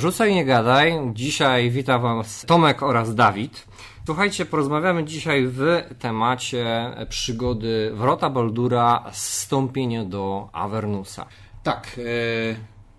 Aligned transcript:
Rzucaj 0.00 0.34
nie 0.34 0.44
gadaj. 0.44 0.92
Dzisiaj 1.14 1.70
witam 1.70 2.02
Was 2.02 2.44
Tomek 2.46 2.82
oraz 2.82 3.14
Dawid. 3.14 3.66
Słuchajcie, 4.06 4.46
porozmawiamy 4.46 5.04
dzisiaj 5.04 5.46
w 5.46 5.66
temacie 5.98 6.90
przygody 7.08 7.92
Wrota 7.94 8.30
Baldura 8.30 9.04
Stąpienie 9.12 10.04
do 10.04 10.48
Avernusa. 10.52 11.26
Tak, 11.62 11.98
e, 11.98 12.56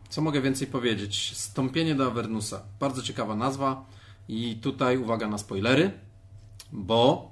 co 0.10 0.22
mogę 0.22 0.42
więcej 0.42 0.68
powiedzieć? 0.68 1.38
Stąpienie 1.38 1.96
do 1.96 2.08
Avernusa. 2.08 2.62
Bardzo 2.80 3.02
ciekawa 3.02 3.36
nazwa 3.36 3.86
i 4.28 4.56
tutaj 4.56 4.98
uwaga 4.98 5.28
na 5.28 5.38
spoilery, 5.38 5.92
bo 6.72 7.32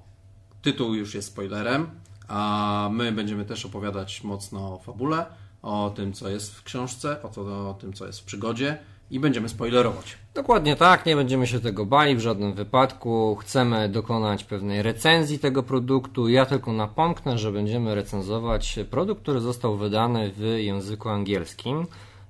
tytuł 0.62 0.96
już 0.96 1.16
jest 1.16 1.28
spoilerem, 1.28 1.90
a 2.28 2.90
my 2.92 3.12
będziemy 3.12 3.46
też 3.46 3.66
opowiadać 3.66 4.24
mocno 4.24 4.74
o 4.74 4.78
fabule, 4.78 5.26
o 5.62 5.92
tym, 5.96 6.14
co 6.14 6.30
jest 6.30 6.56
w 6.56 6.64
książce, 6.64 7.24
o, 7.24 7.28
to, 7.28 7.70
o 7.70 7.74
tym, 7.74 7.94
co 7.94 8.08
jest 8.08 8.20
w 8.20 8.24
przygodzie 8.24 8.78
i 9.12 9.20
będziemy 9.20 9.50
spoilerować. 9.50 10.18
Dokładnie 10.34 10.76
tak, 10.76 11.06
nie 11.06 11.16
będziemy 11.16 11.48
się 11.48 11.60
tego 11.60 11.86
bali 11.86 12.16
w 12.16 12.20
żadnym 12.20 12.54
wypadku. 12.54 13.36
Chcemy 13.36 13.90
dokonać 13.90 14.44
pewnej 14.44 14.82
recenzji 14.82 15.40
tego 15.40 15.64
produktu. 15.64 16.30
Ja 16.30 16.46
tylko 16.46 16.74
napomknę, 16.74 17.38
że 17.38 17.52
będziemy 17.52 17.96
recenzować 17.96 18.80
produkt, 18.90 19.22
który 19.22 19.40
został 19.40 19.78
wydany 19.78 20.32
w 20.32 20.42
języku 20.42 21.10
angielskim. 21.10 21.86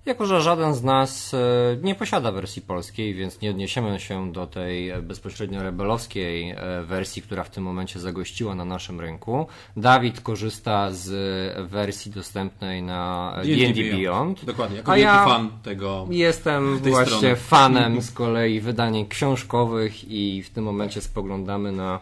Jako, 0.10 0.26
że 0.26 0.42
żaden 0.42 0.74
z 0.74 0.84
nas 0.84 1.34
e, 1.34 1.38
nie 1.82 1.96
posiada 1.96 2.32
wersji 2.32 2.62
polskiej, 2.62 3.14
więc 3.14 3.42
nie 3.42 3.50
odniesiemy 3.50 4.00
się 4.00 4.32
do 4.32 4.48
tej 4.48 5.02
bezpośrednio 5.02 5.64
rebelowskiej 5.64 6.52
e, 6.52 6.84
wersji, 6.84 7.22
która 7.22 7.44
w 7.44 7.50
tym 7.50 7.64
momencie 7.64 8.00
zagościła 8.00 8.56
na 8.56 8.66
naszym 8.66 9.00
rynku. 9.00 9.48
Dawid 9.78 10.22
korzysta 10.22 10.92
z 10.92 11.10
wersji 11.70 12.12
dostępnej 12.12 12.84
na 12.84 13.34
D&D 13.44 13.74
Beyond. 13.74 14.00
Beyond. 14.02 14.46
Dokładnie, 14.46 14.78
jako 14.78 14.92
A 14.92 14.98
ja 14.98 15.26
fan 15.26 15.52
tego. 15.64 16.08
Jestem 16.10 16.78
właśnie 16.78 17.18
strony. 17.18 17.36
fanem 17.36 18.02
z 18.02 18.12
kolei 18.12 18.60
wydań 18.60 19.06
książkowych 19.08 20.12
i 20.12 20.44
w 20.44 20.50
tym 20.50 20.64
momencie 20.64 21.02
spoglądamy 21.02 21.72
na 21.72 22.00
E, 22.00 22.02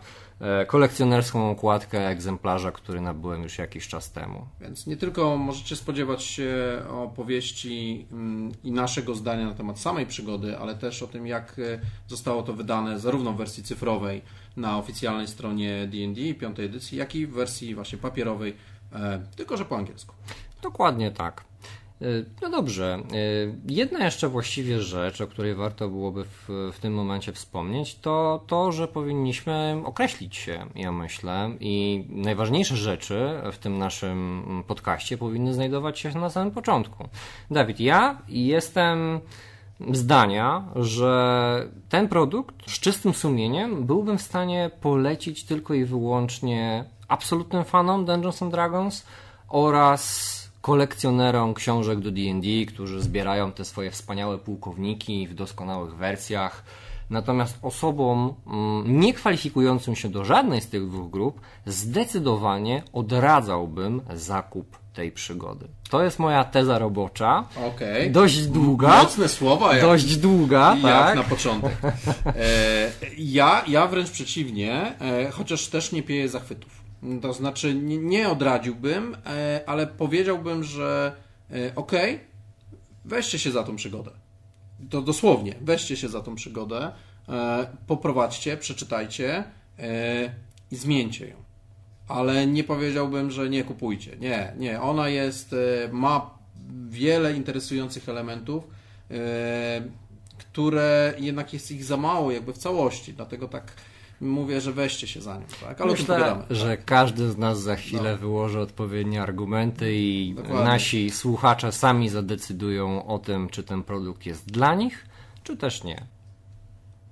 kolekcjonerską 0.67 1.49
okładkę 1.49 2.07
egzemplarza, 2.07 2.71
który 2.71 3.01
nabyłem 3.01 3.43
już 3.43 3.57
jakiś 3.57 3.87
czas 3.87 4.11
temu. 4.11 4.47
Więc 4.61 4.87
nie 4.87 4.97
tylko 4.97 5.37
możecie 5.37 5.75
spodziewać 5.75 6.23
się 6.23 6.81
opowieści 6.89 8.07
mm, 8.11 8.51
i 8.63 8.71
naszego 8.71 9.15
zdania 9.15 9.45
na 9.45 9.53
temat 9.53 9.79
samej 9.79 10.05
przygody, 10.05 10.57
ale 10.57 10.75
też 10.75 11.03
o 11.03 11.07
tym, 11.07 11.27
jak 11.27 11.59
e, 11.59 11.79
zostało 12.07 12.43
to 12.43 12.53
wydane 12.53 12.99
zarówno 12.99 13.33
w 13.33 13.37
wersji 13.37 13.63
cyfrowej 13.63 14.21
na 14.57 14.77
oficjalnej 14.77 15.27
stronie 15.27 15.87
D&D 15.87 16.33
piątej 16.33 16.65
edycji, 16.65 16.97
jak 16.97 17.15
i 17.15 17.27
w 17.27 17.31
wersji 17.31 17.75
właśnie 17.75 17.97
papierowej, 17.97 18.55
e, 18.93 19.21
tylko 19.35 19.57
że 19.57 19.65
po 19.65 19.77
angielsku. 19.77 20.15
Dokładnie 20.61 21.11
tak. 21.11 21.46
Y, 22.01 22.25
no 22.41 22.49
dobrze. 22.49 22.99
Y, 23.13 23.55
jedna 23.67 24.05
jeszcze 24.05 24.27
właściwie 24.27 24.81
rzecz, 24.81 25.21
o 25.21 25.27
której 25.27 25.55
warto 25.55 25.89
byłoby 25.89 26.23
w, 26.25 26.71
w, 26.73 26.79
tym 26.79 26.93
momencie 26.93 27.33
wspomnieć, 27.33 27.95
to 27.99 28.43
to, 28.47 28.71
że 28.71 28.87
powinniśmy 28.87 29.81
określić 29.85 30.35
się, 30.35 30.65
ja 30.75 30.91
myślę, 30.91 31.51
i 31.59 32.05
najważniejsze 32.09 32.75
rzeczy 32.75 33.41
w 33.51 33.57
tym 33.57 33.77
naszym 33.77 34.43
podcaście 34.67 35.17
powinny 35.17 35.53
znajdować 35.53 35.99
się 35.99 36.09
na 36.09 36.29
samym 36.29 36.51
początku. 36.51 37.07
Dawid, 37.51 37.79
ja 37.79 38.21
jestem 38.27 39.19
zdania, 39.91 40.63
że 40.75 41.67
ten 41.89 42.07
produkt 42.07 42.55
z 42.71 42.79
czystym 42.79 43.13
sumieniem 43.13 43.85
byłbym 43.85 44.17
w 44.17 44.21
stanie 44.21 44.71
polecić 44.81 45.43
tylko 45.43 45.73
i 45.73 45.85
wyłącznie 45.85 46.85
absolutnym 47.07 47.63
fanom 47.63 48.05
Dungeons 48.05 48.41
and 48.41 48.51
Dragons 48.51 49.05
oraz 49.49 50.36
kolekcjonerom 50.67 51.53
książek 51.53 51.99
do 51.99 52.11
D&D, 52.11 52.65
którzy 52.67 53.01
zbierają 53.01 53.51
te 53.51 53.65
swoje 53.65 53.91
wspaniałe 53.91 54.37
pułkowniki 54.37 55.27
w 55.27 55.33
doskonałych 55.33 55.95
wersjach. 55.95 56.63
Natomiast 57.09 57.57
osobom 57.61 58.33
mm, 58.47 58.99
nie 58.99 59.13
kwalifikującym 59.13 59.95
się 59.95 60.09
do 60.09 60.25
żadnej 60.25 60.61
z 60.61 60.69
tych 60.69 60.89
dwóch 60.89 61.09
grup 61.11 61.41
zdecydowanie 61.65 62.83
odradzałbym 62.93 64.01
zakup 64.13 64.77
tej 64.93 65.11
przygody. 65.11 65.67
To 65.89 66.03
jest 66.03 66.19
moja 66.19 66.43
teza 66.43 66.79
robocza. 66.79 67.47
Okay. 67.75 68.09
Dość 68.09 68.47
długa. 68.47 69.03
Mocne 69.03 69.27
słowa. 69.29 69.73
Jak, 69.73 69.81
dość 69.81 70.17
długa, 70.17 70.75
jak 70.75 70.81
tak. 70.81 71.15
na 71.15 71.23
początek. 71.23 71.77
E, 72.25 72.91
ja, 73.17 73.63
ja 73.67 73.87
wręcz 73.87 74.11
przeciwnie, 74.11 74.95
e, 75.01 75.31
chociaż 75.31 75.67
też 75.67 75.91
nie 75.91 76.03
pieję 76.03 76.29
zachwytów. 76.29 76.86
To 77.21 77.33
znaczy, 77.33 77.75
nie, 77.83 78.29
odradziłbym, 78.29 79.17
e, 79.25 79.61
ale 79.65 79.87
powiedziałbym, 79.87 80.63
że 80.63 81.15
e, 81.51 81.75
okej, 81.75 82.15
okay, 82.15 82.27
weźcie 83.05 83.39
się 83.39 83.51
za 83.51 83.63
tą 83.63 83.75
przygodę. 83.75 84.11
To 84.89 85.01
dosłownie, 85.01 85.55
weźcie 85.61 85.97
się 85.97 86.07
za 86.07 86.21
tą 86.21 86.35
przygodę, 86.35 86.91
e, 87.29 87.67
poprowadźcie, 87.87 88.57
przeczytajcie 88.57 89.43
i 90.71 90.75
zmieńcie 90.75 91.27
ją. 91.27 91.35
Ale 92.07 92.47
nie 92.47 92.63
powiedziałbym, 92.63 93.31
że 93.31 93.49
nie 93.49 93.63
kupujcie. 93.63 94.17
Nie, 94.19 94.53
nie. 94.57 94.81
Ona 94.81 95.09
jest, 95.09 95.55
ma 95.91 96.37
wiele 96.89 97.33
interesujących 97.33 98.09
elementów, 98.09 98.67
które 100.37 101.13
jednak 101.17 101.53
jest 101.53 101.71
ich 101.71 101.83
za 101.83 101.97
mało 101.97 102.31
jakby 102.31 102.53
w 102.53 102.57
całości, 102.57 103.13
dlatego 103.13 103.47
tak 103.47 103.73
mówię, 104.21 104.61
że 104.61 104.73
weźcie 104.73 105.07
się 105.07 105.21
za 105.21 105.37
nią, 105.37 105.45
tak? 105.61 105.81
Ale 105.81 105.91
Myślę, 105.91 106.31
o 106.31 106.35
tym 106.35 106.55
że 106.55 106.77
tak. 106.77 106.85
każdy 106.85 107.31
z 107.31 107.37
nas 107.37 107.61
za 107.61 107.75
chwilę 107.75 108.11
no. 108.11 108.17
wyłoży 108.17 108.59
odpowiednie 108.59 109.21
argumenty 109.21 109.95
i 109.95 110.33
Dokładnie. 110.33 110.63
nasi 110.63 111.09
słuchacze 111.09 111.71
sami 111.71 112.09
zadecydują 112.09 113.07
o 113.07 113.19
tym, 113.19 113.49
czy 113.49 113.63
ten 113.63 113.83
produkt 113.83 114.25
jest 114.25 114.51
dla 114.51 114.75
nich, 114.75 115.05
czy 115.43 115.57
też 115.57 115.83
nie. 115.83 116.07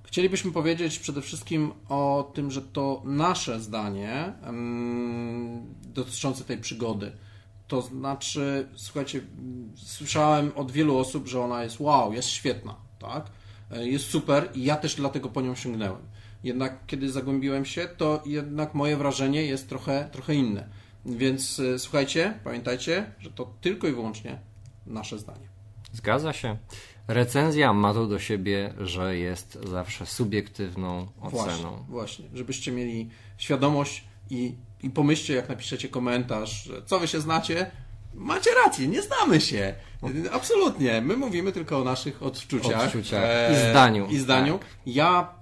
Chcielibyśmy 0.03 0.51
powiedzieć 0.51 0.99
przede 0.99 1.21
wszystkim 1.21 1.71
o 1.89 2.31
tym, 2.33 2.51
że 2.51 2.61
to 2.61 3.01
nasze 3.05 3.59
zdanie 3.59 4.33
um, 4.45 5.75
dotyczące 5.83 6.43
tej 6.43 6.57
przygody. 6.57 7.11
To 7.67 7.81
znaczy, 7.81 8.67
słuchajcie, 8.75 9.21
słyszałem 9.75 10.51
od 10.55 10.71
wielu 10.71 10.97
osób, 10.97 11.27
że 11.27 11.41
ona 11.41 11.63
jest 11.63 11.79
wow, 11.79 12.13
jest 12.13 12.29
świetna, 12.29 12.75
tak? 12.99 13.25
E, 13.71 13.87
jest 13.87 14.05
super 14.05 14.49
i 14.53 14.63
ja 14.63 14.75
też 14.75 14.95
dlatego 14.95 15.29
po 15.29 15.41
nią 15.41 15.55
sięgnąłem. 15.55 16.01
Jednak 16.45 16.85
kiedy 16.87 17.11
zagłębiłem 17.11 17.65
się, 17.65 17.87
to 17.97 18.23
jednak 18.25 18.73
moje 18.73 18.97
wrażenie 18.97 19.45
jest 19.45 19.69
trochę, 19.69 20.09
trochę 20.11 20.35
inne. 20.35 20.69
Więc 21.05 21.59
e, 21.59 21.79
słuchajcie, 21.79 22.39
pamiętajcie, 22.43 23.11
że 23.19 23.31
to 23.31 23.53
tylko 23.61 23.87
i 23.87 23.91
wyłącznie 23.91 24.39
nasze 24.85 25.19
zdanie. 25.19 25.47
Zgadza 25.93 26.33
się. 26.33 26.57
Recenzja 27.07 27.73
ma 27.73 27.93
to 27.93 28.07
do 28.07 28.19
siebie, 28.19 28.73
że 28.79 29.17
jest 29.17 29.57
zawsze 29.67 30.05
subiektywną 30.05 31.07
oceną. 31.21 31.31
Właśnie, 31.31 31.79
właśnie. 31.89 32.25
żebyście 32.33 32.71
mieli 32.71 33.09
świadomość 33.37 34.03
i, 34.29 34.55
i 34.83 34.89
pomyślcie, 34.89 35.33
jak 35.33 35.49
napiszecie 35.49 35.89
komentarz, 35.89 36.69
co 36.85 36.99
wy 36.99 37.07
się 37.07 37.21
znacie, 37.21 37.71
Macie 38.13 38.49
rację, 38.65 38.87
nie 38.87 39.01
znamy 39.01 39.41
się. 39.41 39.73
Absolutnie. 40.31 41.01
My 41.01 41.17
mówimy 41.17 41.51
tylko 41.51 41.79
o 41.79 41.83
naszych 41.83 42.23
odczuciach. 42.23 42.85
odczuciach. 42.85 43.23
E, 43.23 43.53
I 43.53 43.69
zdaniu. 43.71 44.07
I 44.07 44.17
zdaniu. 44.17 44.57
Tak. 44.57 44.67
Ja 44.85 45.35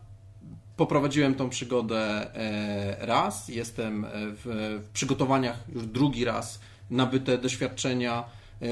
Poprowadziłem 0.77 1.35
tą 1.35 1.49
przygodę 1.49 2.35
e, 2.35 3.05
raz, 3.05 3.47
jestem 3.47 4.05
w, 4.13 4.79
w 4.83 4.89
przygotowaniach 4.93 5.63
już 5.75 5.85
drugi 5.85 6.25
raz. 6.25 6.59
Nabyte 6.89 7.37
doświadczenia 7.37 8.23
e, 8.61 8.65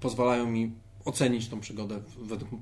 pozwalają 0.00 0.46
mi 0.46 0.72
ocenić 1.04 1.48
tą 1.48 1.60
przygodę 1.60 2.00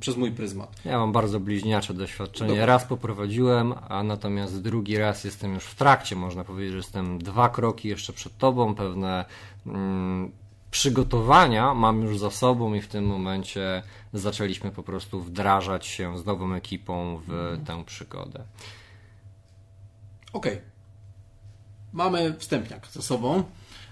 przez 0.00 0.16
mój 0.16 0.33
pryzmat. 0.33 0.77
Ja 0.84 0.99
mam 0.99 1.12
bardzo 1.12 1.41
bliźniacze 1.41 1.94
doświadczenie. 1.94 2.50
Dobra. 2.50 2.66
Raz 2.66 2.84
poprowadziłem, 2.84 3.75
a 3.88 4.03
natomiast 4.03 4.62
drugi 4.62 4.99
raz 4.99 5.25
jestem 5.25 5.55
już 5.55 5.65
w 5.65 5.75
trakcie. 5.75 6.17
Można 6.17 6.44
powiedzieć, 6.44 6.71
że 6.71 6.77
jestem 6.77 7.19
dwa 7.19 7.49
kroki 7.49 7.88
jeszcze 7.88 8.12
przed 8.12 8.38
tobą. 8.38 8.75
Pewne 8.75 9.25
mm, 9.67 10.31
przygotowania 10.70 11.75
mam 11.75 12.03
już 12.03 12.19
za 12.19 12.31
sobą 12.31 12.75
i 12.75 12.81
w 12.81 12.88
tym 12.88 13.06
momencie 13.06 13.82
zaczęliśmy 14.12 14.70
po 14.70 14.82
prostu 14.82 15.20
wdrażać 15.20 15.86
się 15.86 16.19
z 16.19 16.26
nową 16.26 16.55
ekipą 16.55 17.17
w 17.26 17.31
mhm. 17.31 17.64
tę 17.64 17.84
przygodę. 17.84 18.44
Okej. 20.32 20.52
Okay. 20.52 20.70
Mamy 21.93 22.34
wstępniak 22.38 22.87
za 22.87 23.02
sobą. 23.02 23.44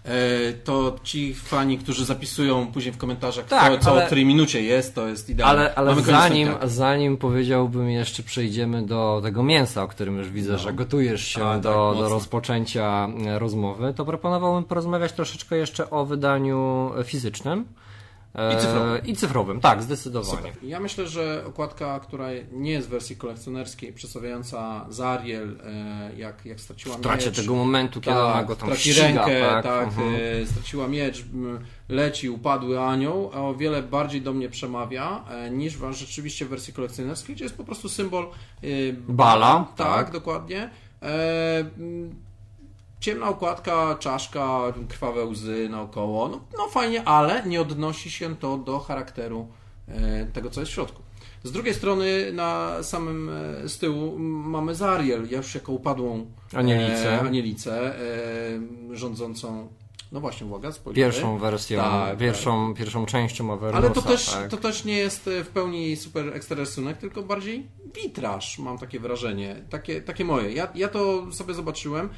E, 0.08 0.52
to 0.52 0.96
ci 1.02 1.34
fani, 1.34 1.78
którzy 1.78 2.04
zapisują 2.04 2.66
później 2.66 2.92
w 2.94 2.98
komentarzach, 2.98 3.44
tak, 3.44 3.72
co, 3.72 3.84
co 3.84 3.90
ale, 3.90 4.02
o 4.02 4.06
której 4.06 4.24
minucie 4.24 4.62
jest, 4.62 4.94
to 4.94 5.08
jest 5.08 5.30
idealne. 5.30 5.74
Ale, 5.74 5.92
ale 5.92 6.02
zanim, 6.02 6.48
zanim 6.64 7.16
powiedziałbym 7.16 7.90
jeszcze 7.90 8.22
przejdziemy 8.22 8.86
do 8.86 9.20
tego 9.22 9.42
mięsa, 9.42 9.82
o 9.82 9.88
którym 9.88 10.18
już 10.18 10.30
widzę, 10.30 10.52
no. 10.52 10.58
że 10.58 10.72
gotujesz 10.72 11.24
się 11.28 11.44
A, 11.44 11.58
do, 11.58 11.90
tak, 11.92 12.02
do 12.02 12.08
rozpoczęcia 12.08 13.08
e, 13.26 13.38
rozmowy, 13.38 13.94
to 13.96 14.04
proponowałbym 14.04 14.64
porozmawiać 14.64 15.12
troszeczkę 15.12 15.56
jeszcze 15.56 15.90
o 15.90 16.04
wydaniu 16.04 16.90
fizycznym. 17.04 17.64
E, 18.38 18.54
I 18.54 18.56
cyfrowym. 18.60 19.06
I 19.06 19.16
cyfrowym, 19.16 19.60
tak, 19.60 19.82
zdecydowanie. 19.82 20.36
Super. 20.36 20.52
Ja 20.62 20.80
myślę, 20.80 21.08
że 21.08 21.44
okładka, 21.46 22.00
która 22.00 22.28
nie 22.52 22.70
jest 22.70 22.88
w 22.88 22.90
wersji 22.90 23.16
kolekcjonerskiej, 23.16 23.92
przedstawiająca 23.92 24.86
Zariel, 24.88 25.60
e, 25.64 26.10
jak, 26.16 26.46
jak 26.46 26.60
straciła 26.60 26.96
W 26.96 27.00
trakcie 27.00 27.26
miecz. 27.26 27.36
tego 27.36 27.54
momentu, 27.54 28.00
kiedy 28.00 28.18
ona 28.18 28.44
go 28.44 28.56
tam 28.56 28.68
traci 28.68 28.92
ściga, 28.92 29.02
rękę, 29.02 29.40
tak, 29.40 29.64
tak, 29.64 29.88
mhm. 29.88 30.14
e, 30.42 30.46
straciła 30.46 30.88
miecz, 30.88 31.24
leci, 31.88 32.30
upadły 32.30 32.80
anioł, 32.80 33.30
o 33.34 33.54
wiele 33.54 33.82
bardziej 33.82 34.22
do 34.22 34.32
mnie 34.32 34.48
przemawia 34.48 35.24
e, 35.30 35.50
niż 35.50 35.76
rzeczywiście 35.90 36.44
w 36.44 36.48
wersji 36.48 36.72
kolekcjonerskiej, 36.72 37.34
gdzie 37.34 37.44
jest 37.44 37.56
po 37.56 37.64
prostu 37.64 37.88
symbol 37.88 38.24
e, 38.62 38.66
Bala, 39.08 39.66
tak, 39.76 39.86
tak. 39.86 40.12
dokładnie. 40.12 40.70
Ciemna 43.00 43.28
okładka, 43.28 43.96
czaszka, 44.00 44.60
krwawe 44.88 45.24
łzy 45.24 45.68
naokoło. 45.70 46.28
No, 46.28 46.40
no 46.58 46.68
fajnie, 46.68 47.04
ale 47.04 47.42
nie 47.46 47.60
odnosi 47.60 48.10
się 48.10 48.36
to 48.36 48.58
do 48.58 48.78
charakteru 48.78 49.48
e, 49.88 50.26
tego, 50.26 50.50
co 50.50 50.60
jest 50.60 50.72
w 50.72 50.74
środku. 50.74 51.02
Z 51.44 51.52
drugiej 51.52 51.74
strony 51.74 52.32
na 52.32 52.82
samym 52.82 53.30
e, 53.64 53.68
z 53.68 53.78
tyłu 53.78 54.18
mamy 54.18 54.74
Zariel, 54.74 55.28
już 55.30 55.54
jako 55.54 55.72
upadłą 55.72 56.26
Anielicę. 56.54 57.12
e, 57.12 57.20
anielicę 57.20 57.94
e, 57.94 58.96
rządzącą, 58.96 59.68
no 60.12 60.20
właśnie, 60.20 60.46
uwaga, 60.46 60.72
spoilery. 60.72 61.06
Pierwszą 61.06 61.38
wersją, 61.38 61.80
Tak, 61.80 62.18
pierwszą, 62.18 62.74
pierwszą 62.74 63.06
częścią 63.06 63.52
Avernusa. 63.52 63.86
Ale 63.86 63.94
to 63.94 64.02
też, 64.02 64.26
tak. 64.26 64.50
to 64.50 64.56
też 64.56 64.84
nie 64.84 64.98
jest 64.98 65.28
e, 65.28 65.44
w 65.44 65.48
pełni 65.48 65.96
super 65.96 66.36
ekstra 66.36 66.56
rysunek, 66.56 66.98
tylko 66.98 67.22
bardziej 67.22 67.66
witraż, 67.94 68.58
mam 68.58 68.78
takie 68.78 69.00
wrażenie. 69.00 69.56
Takie, 69.70 70.00
takie 70.00 70.24
moje. 70.24 70.52
Ja, 70.52 70.68
ja 70.74 70.88
to 70.88 71.32
sobie 71.32 71.54
zobaczyłem. 71.54 72.08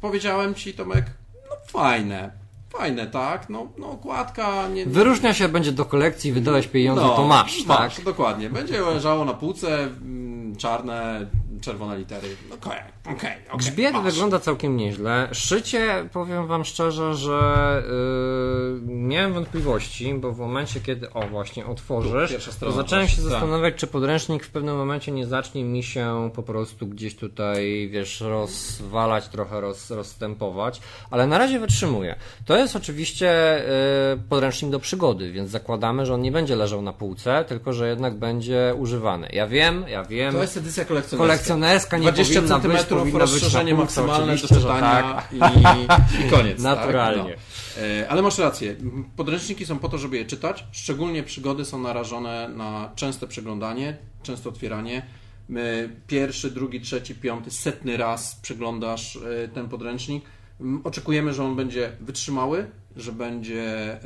Powiedziałem 0.00 0.54
ci, 0.54 0.74
Tomek, 0.74 1.04
no 1.50 1.56
fajne. 1.66 2.32
Fajne, 2.70 3.06
tak? 3.06 3.48
No, 3.48 3.68
no 3.78 3.90
okładka... 3.90 4.68
Nie, 4.68 4.86
Wyróżnia 4.86 5.34
się, 5.34 5.48
będzie 5.48 5.72
do 5.72 5.84
kolekcji, 5.84 6.32
wydałeś 6.32 6.66
pieniądze, 6.66 7.02
to 7.02 7.26
masz, 7.26 7.64
tak? 7.64 7.98
No, 7.98 8.04
dokładnie. 8.04 8.50
Będzie 8.50 8.80
leżało 8.80 9.24
na 9.24 9.34
półce, 9.34 9.82
mm, 9.82 10.56
czarne, 10.56 11.26
czerwone 11.60 11.98
litery. 11.98 12.28
No, 12.48 12.54
Okej, 12.54 12.80
okej, 13.04 13.14
okej, 13.14 13.58
Grzbiet 13.58 13.92
masz. 13.92 14.04
wygląda 14.04 14.38
całkiem 14.38 14.76
nieźle. 14.76 15.28
Szycie, 15.32 16.08
powiem 16.12 16.46
Wam 16.46 16.64
szczerze, 16.64 17.14
że 17.14 17.82
yy, 18.86 18.94
miałem 18.94 19.32
wątpliwości, 19.32 20.14
bo 20.14 20.32
w 20.32 20.38
momencie, 20.38 20.80
kiedy 20.80 21.12
o 21.12 21.20
właśnie 21.22 21.66
otworzysz, 21.66 22.34
Tu, 22.60 22.64
to 22.66 22.72
zacząłem 22.72 23.08
się 23.08 23.16
tak. 23.16 23.24
zastanawiać, 23.24 23.74
czy 23.74 23.86
podręcznik 23.86 24.44
w 24.44 24.50
pewnym 24.50 24.76
momencie 24.76 25.12
nie 25.12 25.26
zacznie 25.26 25.64
mi 25.64 25.82
się 25.82 26.30
po 26.34 26.42
prostu 26.42 26.86
gdzieś 26.86 27.16
tutaj, 27.16 27.88
wiesz, 27.92 28.20
rozwalać, 28.20 29.28
trochę 29.28 29.60
roz, 29.60 29.90
rozstępować, 29.90 30.80
ale 31.10 31.26
na 31.26 31.38
razie 31.38 31.58
wytrzymuje. 31.58 32.14
To 32.46 32.56
jest 32.56 32.76
oczywiście 32.76 33.62
yy, 34.16 34.22
podręcznik 34.28 34.70
do 34.72 34.78
przygody, 34.80 35.32
więc 35.32 35.50
zakładamy, 35.50 36.06
że 36.06 36.14
on 36.14 36.22
nie 36.22 36.32
będzie 36.32 36.56
leżał 36.56 36.82
na 36.82 36.92
półce, 36.92 37.44
tylko 37.48 37.72
że 37.72 37.88
jednak 37.88 38.14
będzie 38.14 38.74
używany. 38.78 39.28
Ja 39.32 39.46
wiem, 39.46 39.84
ja 39.88 40.04
wiem. 40.04 40.32
To 40.34 40.42
jest 40.42 40.56
edycja 40.56 40.84
kolekcjonerska. 40.84 41.16
Kolekcjonerska 41.26 41.49
nie 41.96 42.12
20 42.12 42.34
powinna 42.34 42.58
być, 42.58 42.82
powinna 42.82 43.26
być 43.26 43.40
półce, 43.40 43.74
maksymalne 43.74 44.36
do 44.36 44.48
czytania 44.48 45.02
tak. 45.02 45.32
i, 45.32 46.26
i 46.26 46.30
koniec. 46.30 46.62
Naturalnie. 46.62 47.34
Tak? 47.34 47.42
No. 47.76 47.82
E, 47.82 48.08
Ale 48.08 48.22
masz 48.22 48.38
rację. 48.38 48.76
Podręczniki 49.16 49.66
są 49.66 49.78
po 49.78 49.88
to, 49.88 49.98
żeby 49.98 50.16
je 50.16 50.24
czytać. 50.24 50.64
Szczególnie 50.72 51.22
przygody 51.22 51.64
są 51.64 51.78
narażone 51.78 52.48
na 52.48 52.92
częste 52.94 53.26
przeglądanie, 53.26 53.96
częste 54.22 54.48
otwieranie. 54.48 55.02
My 55.48 55.96
Pierwszy, 56.06 56.50
drugi, 56.50 56.80
trzeci, 56.80 57.14
piąty, 57.14 57.50
setny 57.50 57.96
raz 57.96 58.36
przeglądasz 58.42 59.16
e, 59.16 59.48
ten 59.48 59.68
podręcznik. 59.68 60.24
Oczekujemy, 60.84 61.32
że 61.32 61.44
on 61.44 61.56
będzie 61.56 61.92
wytrzymały, 62.00 62.70
że 62.96 63.12
będzie 63.12 63.98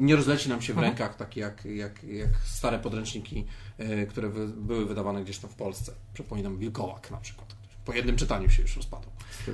nie 0.00 0.16
rozleci 0.16 0.48
nam 0.48 0.62
się 0.62 0.74
w 0.74 0.78
rękach, 0.78 1.16
tak 1.16 1.36
jak, 1.36 1.64
jak, 1.64 2.04
jak 2.04 2.28
stare 2.44 2.78
podręczniki, 2.78 3.38
e, 3.38 3.69
które 4.08 4.28
wy, 4.28 4.48
były 4.48 4.86
wydawane 4.86 5.24
gdzieś 5.24 5.38
tam 5.38 5.50
w 5.50 5.54
Polsce. 5.54 5.92
Przypominam 6.14 6.58
Wilkołak 6.58 7.10
na 7.10 7.16
przykład. 7.16 7.56
Po 7.84 7.92
jednym 7.92 8.16
czytaniu 8.16 8.50
się 8.50 8.62
już 8.62 8.76
rozpadł. 8.76 9.08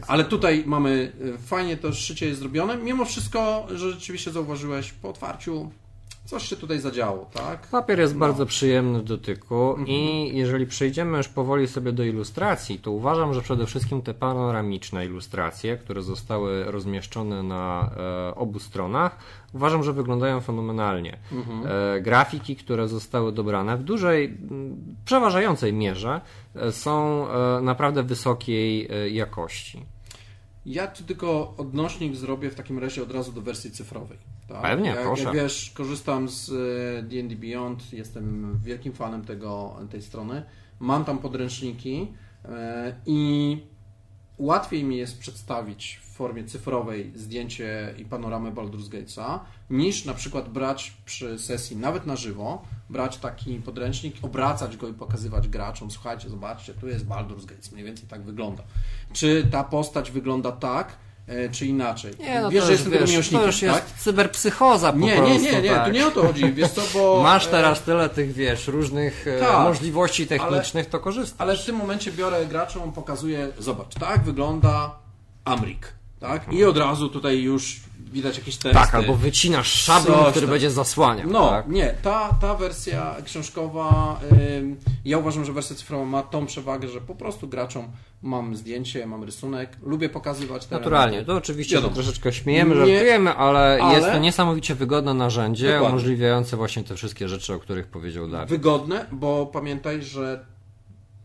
Ale 0.06 0.24
tutaj 0.24 0.62
mamy, 0.66 1.12
e, 1.34 1.38
fajnie 1.38 1.76
to 1.76 1.92
szycie 1.92 2.26
jest 2.26 2.40
zrobione. 2.40 2.76
Mimo 2.76 3.04
wszystko, 3.04 3.66
że 3.74 3.92
rzeczywiście 3.92 4.30
zauważyłeś 4.30 4.92
po 4.92 5.08
otwarciu, 5.08 5.70
coś 6.26 6.48
się 6.48 6.56
tutaj 6.56 6.80
zadziało, 6.80 7.30
tak? 7.34 7.66
Papier 7.66 7.98
jest 8.00 8.14
No. 8.14 8.20
bardzo 8.20 8.46
przyjemny 8.46 8.98
w 9.00 9.04
dotyku 9.04 9.70
Mhm. 9.70 9.88
i 9.88 10.30
jeżeli 10.34 10.66
przejdziemy 10.66 11.16
już 11.18 11.28
powoli 11.28 11.68
sobie 11.68 11.92
do 11.92 12.04
ilustracji, 12.04 12.78
to 12.78 12.90
uważam, 12.90 13.34
że 13.34 13.42
przede 13.42 13.66
wszystkim 13.66 14.02
te 14.02 14.14
panoramiczne 14.14 15.06
ilustracje, 15.06 15.76
które 15.76 16.02
zostały 16.02 16.64
rozmieszczone 16.64 17.42
na 17.42 17.90
e, 18.30 18.34
obu 18.34 18.58
stronach, 18.58 19.18
uważam, 19.52 19.82
że 19.82 19.92
wyglądają 19.92 20.40
fenomenalnie. 20.40 21.18
Mhm. 21.32 21.62
E, 21.96 22.00
grafiki, 22.00 22.56
które 22.56 22.88
zostały 22.88 23.32
dobrane 23.32 23.76
w 23.76 23.82
dużej, 23.82 24.38
przeważającej 25.04 25.72
mierze 25.72 26.20
e, 26.54 26.72
są 26.72 27.26
e, 27.28 27.60
naprawdę 27.60 28.02
wysokiej 28.02 28.88
e, 28.90 29.10
jakości. 29.10 29.82
Ja 30.66 30.86
tu 30.86 31.04
tylko 31.04 31.54
odnośnik 31.58 32.14
zrobię 32.16 32.50
w 32.50 32.54
takim 32.54 32.78
razie 32.78 33.02
od 33.02 33.10
razu 33.12 33.32
do 33.32 33.40
wersji 33.40 33.70
cyfrowej. 33.70 34.18
Tak? 34.48 34.62
Pewnie, 34.62 34.88
jak, 34.88 35.02
proszę. 35.02 35.22
Jak 35.22 35.34
wiesz, 35.34 35.72
korzystam 35.74 36.28
z 36.28 36.50
e, 36.50 37.02
D&D 37.02 37.36
Beyond, 37.36 37.92
jestem 37.92 38.58
wielkim 38.64 38.92
fanem 38.92 39.24
tego, 39.24 39.76
tej 39.90 40.02
strony. 40.02 40.42
Mam 40.80 41.04
tam 41.04 41.18
podręczniki 41.18 42.08
e, 42.44 42.94
i 43.06 43.60
łatwiej 44.38 44.84
mi 44.84 44.96
jest 44.96 45.18
przedstawić 45.18 46.00
w 46.02 46.16
formie 46.16 46.44
cyfrowej 46.44 47.12
zdjęcie 47.14 47.94
i 47.98 48.04
panoramę 48.04 48.52
Baldur's 48.52 48.88
Gatesa, 48.88 49.40
niż 49.70 50.04
na 50.04 50.14
przykład 50.14 50.48
brać 50.48 50.96
przy 51.04 51.38
sesji, 51.38 51.76
nawet 51.76 52.06
na 52.06 52.16
żywo, 52.16 52.62
brać 52.90 53.16
taki 53.16 53.54
podręcznik, 53.54 54.16
obracać 54.22 54.76
go 54.76 54.88
i 54.88 54.92
pokazywać 54.92 55.48
graczom, 55.48 55.90
słuchajcie, 55.90 56.28
zobaczcie, 56.28 56.74
tu 56.74 56.88
jest 56.88 57.06
Baldur's 57.06 57.44
Gates, 57.44 57.72
mniej 57.72 57.84
więcej 57.84 58.08
tak 58.08 58.22
wygląda. 58.22 58.62
Czy 59.12 59.48
ta 59.50 59.64
postać 59.64 60.10
wygląda 60.10 60.52
tak, 60.52 60.88
e, 60.88 61.05
czy 61.52 61.66
inaczej? 61.66 62.12
Nie, 62.18 62.40
no 62.40 62.50
wiesz, 62.50 62.60
to 62.60 62.66
że 62.66 62.72
jestem 62.72 62.92
tego 62.92 63.04
wiesz, 63.04 63.10
miłośnikiem, 63.10 63.40
to 63.40 63.46
już 63.46 63.62
jest 63.62 63.74
tak? 63.74 63.98
cyberpsychoza 63.98 64.92
po 64.92 64.98
Nie, 64.98 65.16
prostu. 65.16 65.34
nie, 65.34 65.52
nie, 65.52 65.62
nie, 65.62 65.70
tak. 65.70 65.86
tu 65.86 65.90
nie 65.90 66.06
o 66.06 66.10
to 66.10 66.26
chodzi, 66.26 66.52
wiesz 66.52 66.70
co, 66.70 66.82
bo... 66.94 67.20
Masz 67.22 67.46
e, 67.46 67.50
teraz 67.50 67.82
tyle 67.82 68.08
tych, 68.08 68.32
wiesz, 68.32 68.68
różnych 68.68 69.26
e, 69.26 69.40
Tak, 69.40 69.60
możliwości 69.60 70.26
technicznych, 70.26 70.88
to 70.88 71.00
korzystaj. 71.00 71.48
Ale 71.48 71.56
w 71.56 71.64
tym 71.64 71.76
momencie 71.76 72.12
biorę 72.12 72.46
graczom, 72.46 72.92
pokazuję, 72.92 73.48
zobacz, 73.58 73.94
tak 73.94 74.24
wygląda 74.24 74.90
Amrik, 75.44 75.92
tak? 76.20 76.52
I 76.52 76.64
od 76.64 76.76
razu 76.76 77.08
tutaj 77.08 77.42
już 77.42 77.80
widać 78.12 78.38
jakieś 78.38 78.56
testy. 78.56 78.74
Tak, 78.78 78.94
albo 78.94 79.14
wycinasz 79.14 79.72
szablon, 79.72 80.18
Coś 80.18 80.30
który 80.30 80.46
tam. 80.46 80.50
będzie 80.50 80.70
zasłaniał. 80.70 81.28
No, 81.30 81.48
tak? 81.50 81.68
nie, 81.68 81.94
ta, 82.02 82.38
ta 82.40 82.54
wersja 82.54 83.16
książkowa, 83.24 84.20
ym, 84.58 84.76
ja 85.04 85.18
uważam, 85.18 85.44
że 85.44 85.52
wersja 85.52 85.76
cyfrowa 85.76 86.04
ma 86.04 86.22
tą 86.22 86.46
przewagę, 86.46 86.88
że 86.88 87.00
po 87.00 87.14
prostu 87.14 87.48
graczom 87.48 87.88
mam 88.22 88.56
zdjęcie, 88.56 89.06
mam 89.06 89.24
rysunek, 89.24 89.76
lubię 89.82 90.08
pokazywać 90.08 90.66
te 90.66 90.74
Naturalnie, 90.78 91.24
to 91.24 91.36
oczywiście 91.36 91.74
Wiadomo. 91.74 91.94
troszeczkę 91.94 92.32
śmiejemy, 92.32 92.70
Nie- 92.74 92.76
żartujemy, 92.76 93.34
ale, 93.34 93.78
ale- 93.82 93.94
jest 93.94 94.06
to 94.12 94.18
niesamowicie 94.18 94.74
wygodne 94.74 95.14
narzędzie, 95.14 95.66
Dokładnie. 95.66 95.88
umożliwiające 95.88 96.56
właśnie 96.56 96.84
te 96.84 96.94
wszystkie 96.96 97.28
rzeczy, 97.28 97.54
o 97.54 97.58
których 97.58 97.86
powiedział 97.86 98.28
Dawid. 98.28 98.48
Wygodne, 98.50 99.06
bo 99.12 99.46
pamiętaj, 99.46 100.02
że 100.02 100.46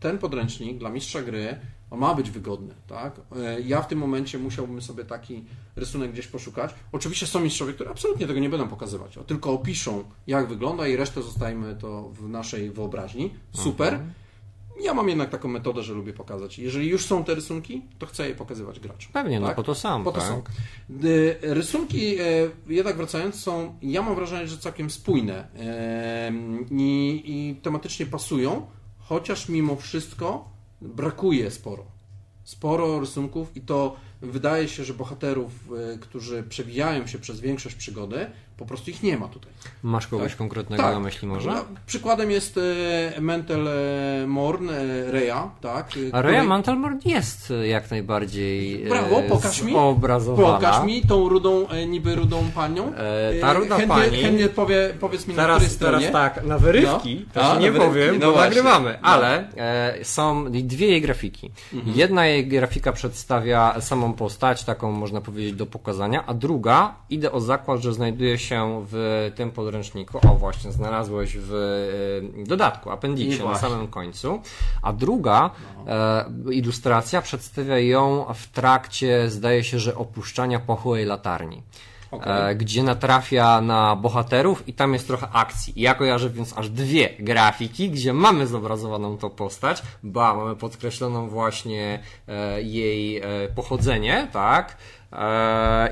ten 0.00 0.18
podręcznik 0.18 0.78
dla 0.78 0.90
mistrza 0.90 1.22
gry 1.22 1.56
on 1.92 1.98
ma 1.98 2.14
być 2.14 2.30
wygodny, 2.30 2.74
tak? 2.86 3.20
E, 3.36 3.60
Ja 3.60 3.82
w 3.82 3.86
tym 3.88 3.98
momencie 3.98 4.38
musiałbym 4.38 4.82
sobie 4.82 5.04
taki 5.04 5.44
rysunek 5.76 6.12
gdzieś 6.12 6.26
poszukać. 6.26 6.74
Oczywiście 6.92 7.26
są 7.26 7.40
mistrzowie, 7.40 7.72
które 7.72 7.90
absolutnie 7.90 8.26
tego 8.26 8.40
nie 8.40 8.48
będą 8.50 8.68
pokazywać, 8.68 9.18
tylko 9.26 9.52
opiszą, 9.52 10.04
jak 10.26 10.48
wygląda 10.48 10.86
i 10.86 10.96
resztę 10.96 11.22
zostajmy 11.22 11.76
to 11.76 12.02
w 12.08 12.28
naszej 12.28 12.70
wyobraźni. 12.70 13.34
Super. 13.52 14.00
Ja 14.82 14.94
mam 14.94 15.08
jednak 15.08 15.30
taką 15.30 15.48
metodę, 15.48 15.82
że 15.82 15.94
lubię 15.94 16.12
pokazać. 16.12 16.58
Jeżeli 16.58 16.88
już 16.88 17.06
są 17.06 17.24
te 17.24 17.34
rysunki, 17.34 17.82
to 17.98 18.06
chcę 18.06 18.28
je 18.28 18.34
pokazywać 18.34 18.80
graczom. 18.80 19.12
Pewnie, 19.12 19.40
no 19.40 19.46
tak? 19.46 19.56
po 19.56 19.62
to 19.62 19.74
sam, 19.74 20.04
Po 20.04 20.12
to 20.12 20.20
tak? 20.20 20.28
są. 20.28 20.42
Y, 21.04 21.36
Rysunki, 21.42 22.20
e, 22.20 22.24
jednak 22.68 22.96
wracając, 22.96 23.40
są, 23.42 23.74
ja 23.82 24.02
mam 24.02 24.14
wrażenie, 24.14 24.48
że 24.48 24.58
całkiem 24.58 24.90
spójne 24.90 25.48
e, 25.58 26.32
i, 26.70 27.22
i 27.24 27.56
tematycznie 27.62 28.06
pasują, 28.06 28.66
chociaż 28.98 29.48
mimo 29.48 29.76
wszystko 29.76 30.52
brakuje 30.82 31.50
sporo. 31.50 31.84
Sporo 32.44 33.00
rysunków 33.00 33.56
i 33.56 33.60
to 33.60 33.96
wydaje 34.20 34.68
się, 34.68 34.84
że 34.84 34.94
bohaterów, 34.94 35.52
e, 35.94 35.98
którzy 35.98 36.42
przewijają 36.42 37.06
się 37.06 37.18
przez 37.18 37.40
większość 37.40 37.76
przygody, 37.76 38.26
po 38.62 38.68
prostu 38.68 38.90
ich 38.90 39.02
nie 39.02 39.16
ma 39.18 39.28
tutaj. 39.28 39.52
Masz 39.82 40.06
kogoś 40.06 40.28
Tak. 40.28 40.38
konkretnego 40.38 40.82
na 40.82 41.00
myśli 41.00 41.28
może? 41.28 41.50
No, 41.50 41.64
przykładem 41.86 42.30
jest 42.30 42.58
e, 43.16 43.20
Mental 43.20 43.68
e, 43.68 44.26
Morn, 44.26 44.68
e, 44.70 45.10
Reja, 45.12 45.50
tak? 45.60 45.86
e, 46.10 46.14
A 46.14 46.22
Rhea 46.22 46.30
której- 46.32 46.48
Mantelmort 46.48 47.06
jest 47.06 47.50
e, 47.50 47.66
jak 47.68 47.90
najbardziej 47.90 48.86
e, 48.86 48.88
Brawo, 48.88 49.22
pokaż 49.28 49.62
mi. 49.62 49.72
Pokaż 50.36 50.84
mi 50.86 51.02
tą 51.02 51.28
rudą, 51.28 51.68
e, 51.68 51.86
niby 51.86 52.14
rudą 52.14 52.44
panią. 52.54 52.92
Ta 53.40 53.52
ruda 53.52 53.76
chętnie, 53.76 53.94
pani- 53.96 54.22
Chętnie 54.22 54.48
powie, 54.48 54.94
powiedz 55.00 55.26
mi 55.26 55.34
na 55.34 55.42
Teraz, 55.42 55.76
której 55.76 55.78
teraz 56.00 56.12
tak, 56.12 56.44
na 56.44 56.58
wyrywki, 56.58 57.26
No. 57.26 57.32
to 57.42 57.52
A, 57.52 57.58
nie 57.58 57.66
na 57.66 57.72
wyrywki, 57.72 57.88
powiem, 57.88 58.14
no 58.18 58.26
bo 58.26 58.32
właśnie. 58.32 58.48
nagrywamy, 58.48 58.98
No. 59.02 59.08
ale 59.08 59.48
są 60.02 60.44
dwie 60.50 60.86
jej 60.88 61.00
grafiki. 61.00 61.50
Mhm. 61.74 61.96
Jedna 61.96 62.26
jej 62.26 62.46
grafika 62.48 62.92
przedstawia 62.92 63.80
samą 63.80 64.12
postać, 64.12 64.64
taką 64.64 64.92
można 64.92 65.20
powiedzieć 65.20 65.52
do 65.54 65.66
pokazania, 65.66 66.24
a 66.26 66.34
druga, 66.34 66.94
idę 67.10 67.32
o 67.32 67.40
zakład, 67.40 67.80
że 67.80 67.92
znajduje 67.94 68.38
się 68.38 68.51
w 68.90 69.30
tym 69.34 69.50
podręczniku, 69.50 70.18
o 70.28 70.34
właśnie, 70.34 70.72
znalazłeś 70.72 71.36
w 71.36 71.54
e, 71.54 72.44
dodatku, 72.44 72.90
I 72.90 72.92
appendixie 72.92 73.44
na 73.44 73.58
samym 73.58 73.88
końcu, 73.88 74.40
a 74.82 74.92
druga 74.92 75.50
e, 75.86 76.24
ilustracja 76.52 77.22
przedstawia 77.22 77.78
ją 77.78 78.26
w 78.34 78.46
trakcie, 78.46 79.30
zdaje 79.30 79.64
się, 79.64 79.78
że 79.78 79.94
opuszczania 79.94 80.60
pochłej 80.60 81.04
latarni. 81.04 81.62
Okej. 82.12 82.50
E, 82.50 82.54
gdzie 82.54 82.82
natrafia 82.82 83.60
na 83.60 83.96
bohaterów 83.96 84.68
i 84.68 84.72
tam 84.72 84.92
jest 84.92 85.06
trochę 85.06 85.28
akcji. 85.32 85.72
Ja 85.76 85.94
kojarzę 85.94 86.30
więc 86.30 86.58
aż 86.58 86.70
dwie 86.70 87.08
grafiki, 87.18 87.90
gdzie 87.90 88.12
mamy 88.12 88.46
zobrazowaną 88.46 89.18
tą 89.18 89.30
postać, 89.30 89.82
ba, 90.02 90.34
mamy 90.34 90.56
podkreśloną 90.56 91.28
właśnie 91.28 92.02
e, 92.28 92.62
jej 92.62 93.16
e, 93.16 93.22
pochodzenie, 93.54 94.28
tak? 94.32 94.76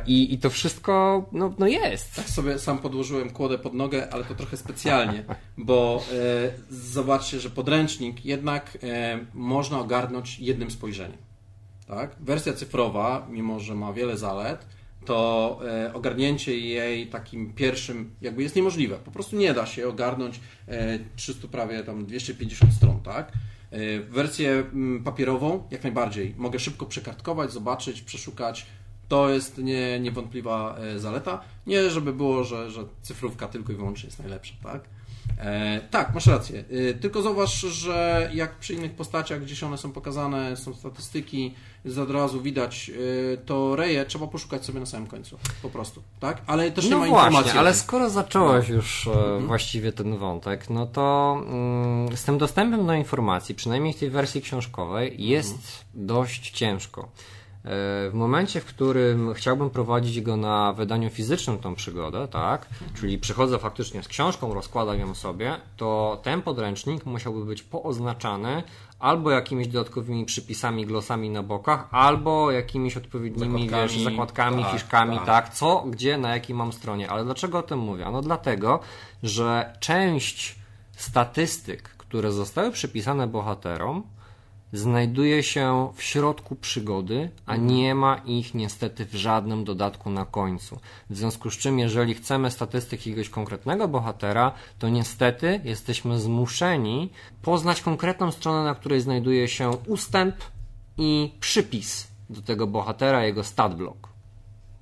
I, 0.06 0.34
I 0.34 0.38
to 0.38 0.50
wszystko, 0.50 1.24
no, 1.32 1.54
no 1.58 1.66
jest. 1.66 2.16
Tak 2.16 2.28
sobie 2.28 2.58
sam 2.58 2.78
podłożyłem 2.78 3.30
kłodę 3.30 3.58
pod 3.58 3.74
nogę, 3.74 4.08
ale 4.12 4.24
to 4.24 4.34
trochę 4.34 4.56
specjalnie, 4.56 5.24
bo 5.58 6.02
e, 6.12 6.50
zobaczcie, 6.70 7.40
że 7.40 7.50
podręcznik 7.50 8.24
jednak 8.24 8.78
e, 8.82 9.18
można 9.34 9.80
ogarnąć 9.80 10.38
jednym 10.38 10.70
spojrzeniem. 10.70 11.18
Tak? 11.86 12.16
Wersja 12.20 12.52
cyfrowa, 12.52 13.26
mimo 13.30 13.60
że 13.60 13.74
ma 13.74 13.92
wiele 13.92 14.16
zalet, 14.16 14.66
to 15.04 15.60
e, 15.68 15.94
ogarnięcie 15.94 16.58
jej 16.58 17.06
takim 17.06 17.52
pierwszym 17.52 18.14
jakby 18.20 18.42
jest 18.42 18.56
niemożliwe. 18.56 18.96
Po 18.96 19.10
prostu 19.10 19.36
nie 19.36 19.54
da 19.54 19.66
się 19.66 19.88
ogarnąć 19.88 20.40
e, 20.68 20.98
300 21.16 21.48
prawie 21.48 21.82
tam 21.82 22.06
250 22.06 22.74
stron, 22.74 23.00
tak? 23.00 23.32
E, 23.70 24.00
wersję 24.00 24.50
mm, 24.50 25.04
papierową 25.04 25.62
jak 25.70 25.82
najbardziej. 25.82 26.34
Mogę 26.38 26.58
szybko 26.58 26.86
przekartkować, 26.86 27.52
zobaczyć, 27.52 28.02
przeszukać. 28.02 28.66
To 29.08 29.30
jest 29.30 29.58
nie, 29.58 30.00
niewątpliwa 30.00 30.76
e, 30.78 30.98
zaleta. 30.98 31.40
Nie, 31.66 31.90
żeby 31.90 32.12
było, 32.12 32.44
że, 32.44 32.70
że 32.70 32.84
cyfrówka 33.02 33.48
tylko 33.48 33.72
i 33.72 33.76
wyłącznie 33.76 34.06
jest 34.06 34.18
najlepsza, 34.18 34.54
tak? 34.62 34.84
E, 35.38 35.80
tak, 35.90 36.14
masz 36.14 36.26
rację. 36.26 36.64
E, 36.90 36.94
tylko 36.94 37.22
zauważ, 37.22 37.60
że 37.60 38.30
jak 38.34 38.58
przy 38.58 38.74
innych 38.74 38.94
postaciach, 38.94 39.42
gdzieś 39.42 39.62
one 39.62 39.78
są 39.78 39.92
pokazane, 39.92 40.56
są 40.56 40.74
statystyki, 40.74 41.54
z 41.84 41.98
od 41.98 42.10
razu 42.10 42.40
widać, 42.42 42.90
e, 43.34 43.36
to 43.36 43.76
reje 43.76 44.04
trzeba 44.04 44.26
poszukać 44.26 44.64
sobie 44.64 44.80
na 44.80 44.86
samym 44.86 45.08
końcu. 45.08 45.38
Po 45.62 45.70
prostu, 45.70 46.02
tak? 46.20 46.42
Ale 46.46 46.70
też 46.70 46.84
nie 46.84 46.90
No 46.90 46.98
ma 46.98 47.06
informacji. 47.06 47.40
właśnie, 47.42 47.58
o 47.58 47.60
ale 47.60 47.74
skoro 47.74 48.10
zacząłeś 48.10 48.68
już 48.68 49.06
e, 49.06 49.40
właściwie 49.46 49.92
ten 49.92 50.16
wątek, 50.16 50.70
no 50.70 50.86
to 50.86 51.36
mm, 51.46 52.16
z 52.16 52.24
tym 52.24 52.38
dostępem 52.38 52.86
do 52.86 52.94
informacji, 52.94 53.54
przynajmniej 53.54 53.92
w 53.92 53.98
tej 53.98 54.10
wersji 54.10 54.42
książkowej, 54.42 55.14
jest 55.26 55.84
dość 55.94 56.50
ciężko. 56.50 57.02
E, 57.64 58.10
W 58.10 58.14
momencie, 58.14 58.60
w 58.60 58.64
którym 58.64 59.34
chciałbym 59.34 59.70
prowadzić 59.70 60.20
go 60.20 60.36
na 60.36 60.72
wydaniu 60.72 61.10
fizycznym 61.10 61.58
tą 61.58 61.74
przygodę, 61.74 62.28
tak, 62.28 62.66
czyli 63.00 63.18
przychodzę 63.18 63.58
faktycznie 63.58 64.02
z 64.02 64.08
książką, 64.08 64.54
rozkładam 64.54 65.00
ją 65.00 65.14
sobie, 65.14 65.56
to 65.76 66.20
ten 66.22 66.42
podręcznik 66.42 67.06
musiałby 67.06 67.44
być 67.44 67.62
pooznaczany 67.62 68.62
albo 69.00 69.30
jakimiś 69.30 69.68
dodatkowymi 69.68 70.24
przypisami, 70.24 70.86
glosami 70.86 71.30
na 71.30 71.42
bokach, 71.42 71.88
albo 71.90 72.50
jakimiś 72.50 72.96
odpowiednimi 72.96 73.68
Zakładkami, 73.68 73.92
wiesz, 73.92 74.04
zakładkami, 74.04 74.62
tak, 74.62 74.72
fiszkami, 74.72 75.16
tak. 75.16 75.26
tak, 75.26 75.54
co, 75.54 75.84
gdzie, 75.86 76.18
na 76.18 76.34
jakiej 76.34 76.56
mam 76.56 76.72
stronie. 76.72 77.10
Ale 77.10 77.24
dlaczego 77.24 77.58
o 77.58 77.62
tym 77.62 77.78
mówię? 77.78 78.06
No 78.12 78.22
dlatego, 78.22 78.80
że 79.22 79.76
część 79.80 80.56
statystyk, 80.96 81.82
które 81.82 82.32
zostały 82.32 82.70
przypisane 82.70 83.26
bohaterom, 83.26 84.02
znajduje 84.72 85.42
się 85.42 85.92
w 85.94 86.02
środku 86.02 86.56
przygody, 86.56 87.30
a 87.46 87.56
nie 87.56 87.94
ma 87.94 88.16
ich 88.16 88.54
niestety 88.54 89.06
w 89.06 89.14
żadnym 89.14 89.64
dodatku 89.64 90.10
na 90.10 90.24
końcu. 90.24 90.78
W 91.10 91.16
związku 91.16 91.50
z 91.50 91.58
czym, 91.58 91.78
jeżeli 91.78 92.14
chcemy 92.14 92.50
statystyk 92.50 93.06
jakiegoś 93.06 93.28
konkretnego 93.28 93.88
bohatera, 93.88 94.52
to 94.78 94.88
niestety 94.88 95.60
jesteśmy 95.64 96.20
zmuszeni 96.20 97.10
poznać 97.42 97.82
konkretną 97.82 98.32
stronę, 98.32 98.64
na 98.64 98.74
której 98.74 99.00
znajduje 99.00 99.48
się 99.48 99.70
ustęp 99.70 100.36
i 100.98 101.32
przypis 101.40 102.08
do 102.30 102.42
tego 102.42 102.66
bohatera, 102.66 103.24
jego 103.24 103.44
stat 103.44 103.76
block. 103.76 104.08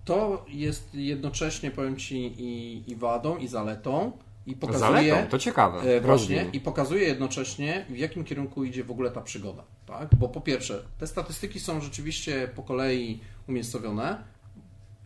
To 0.05 0.45
jest 0.49 0.95
jednocześnie, 0.95 1.71
powiem 1.71 1.97
Ci, 1.97 2.17
i, 2.17 2.83
i 2.91 2.97
wadą, 2.97 3.37
i 3.37 3.49
zaletą. 3.49 4.13
I 4.49 4.57
pokazuje, 4.57 4.81
Zaletą, 4.81 5.31
to 5.31 5.39
ciekawe. 5.39 5.97
E, 5.97 6.01
właśnie, 6.01 6.47
i 6.53 6.61
pokazuje 6.61 7.09
jednocześnie, 7.09 7.87
w 7.89 7.97
jakim 7.97 8.25
kierunku 8.25 8.65
idzie 8.65 8.85
w 8.85 8.91
ogóle 8.91 9.11
ta 9.11 9.21
przygoda. 9.21 9.65
Tak? 9.87 10.15
Bo 10.15 10.29
po 10.29 10.41
pierwsze, 10.41 10.83
te 10.99 11.07
statystyki 11.07 11.61
są 11.61 11.81
rzeczywiście 11.81 12.49
po 12.55 12.63
kolei 12.63 13.21
umiejscowione 13.49 14.25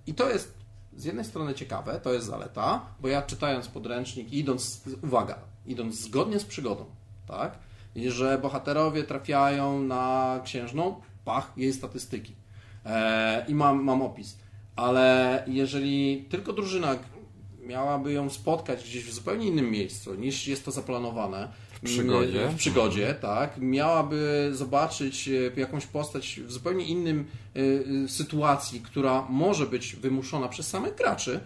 i 0.07 0.15
to 0.15 0.31
jest 0.31 0.55
z 0.97 1.05
jednej 1.05 1.25
strony 1.25 1.55
ciekawe, 1.55 2.01
to 2.03 2.13
jest 2.13 2.27
zaleta, 2.27 2.87
bo 3.01 3.09
ja 3.09 3.23
czytając 3.23 3.69
podręcznik 3.69 4.33
i 4.33 4.39
idąc, 4.39 4.83
uwaga, 5.03 5.39
idąc 5.67 6.01
zgodnie 6.01 6.39
z 6.39 6.45
przygodą, 6.45 6.85
tak? 7.29 7.59
I 7.95 8.11
że 8.11 8.39
bohaterowie 8.39 9.03
trafiają 9.03 9.83
na 9.83 10.41
księżną, 10.45 11.01
pach, 11.25 11.53
jej 11.57 11.73
statystyki. 11.73 12.35
E, 12.87 13.45
I 13.49 13.55
mam, 13.55 13.85
mam 13.85 14.03
opis. 14.03 14.39
Ale 14.77 15.45
jeżeli 15.47 16.27
tylko 16.31 16.53
drużyna 16.53 16.97
miałaby 17.67 18.13
ją 18.13 18.31
spotkać 18.31 18.85
gdzieś 18.85 19.05
w 19.05 19.13
zupełnie 19.15 19.47
innym 19.47 19.71
miejscu 19.71 20.15
niż 20.15 20.47
jest 20.49 20.65
to 20.65 20.71
zaplanowane. 20.71 21.49
W 21.73 21.85
przygodzie. 21.85 22.49
W 22.49 22.57
przygodzie, 22.57 23.15
tak. 23.21 23.59
Miałaby 23.59 24.51
zobaczyć 24.53 25.29
e, 25.29 25.61
jakąś 25.61 25.87
postać 25.87 26.41
w 26.47 26.53
zupełnie 26.53 26.85
innym 26.85 27.25
e, 27.57 27.61
e, 28.05 28.09
sytuacji, 28.09 28.81
która 28.81 29.27
może 29.29 29.67
być 29.67 29.97
wymuszona 29.97 30.49
przez 30.49 30.69
samych 30.69 30.95
graczy, 30.95 31.41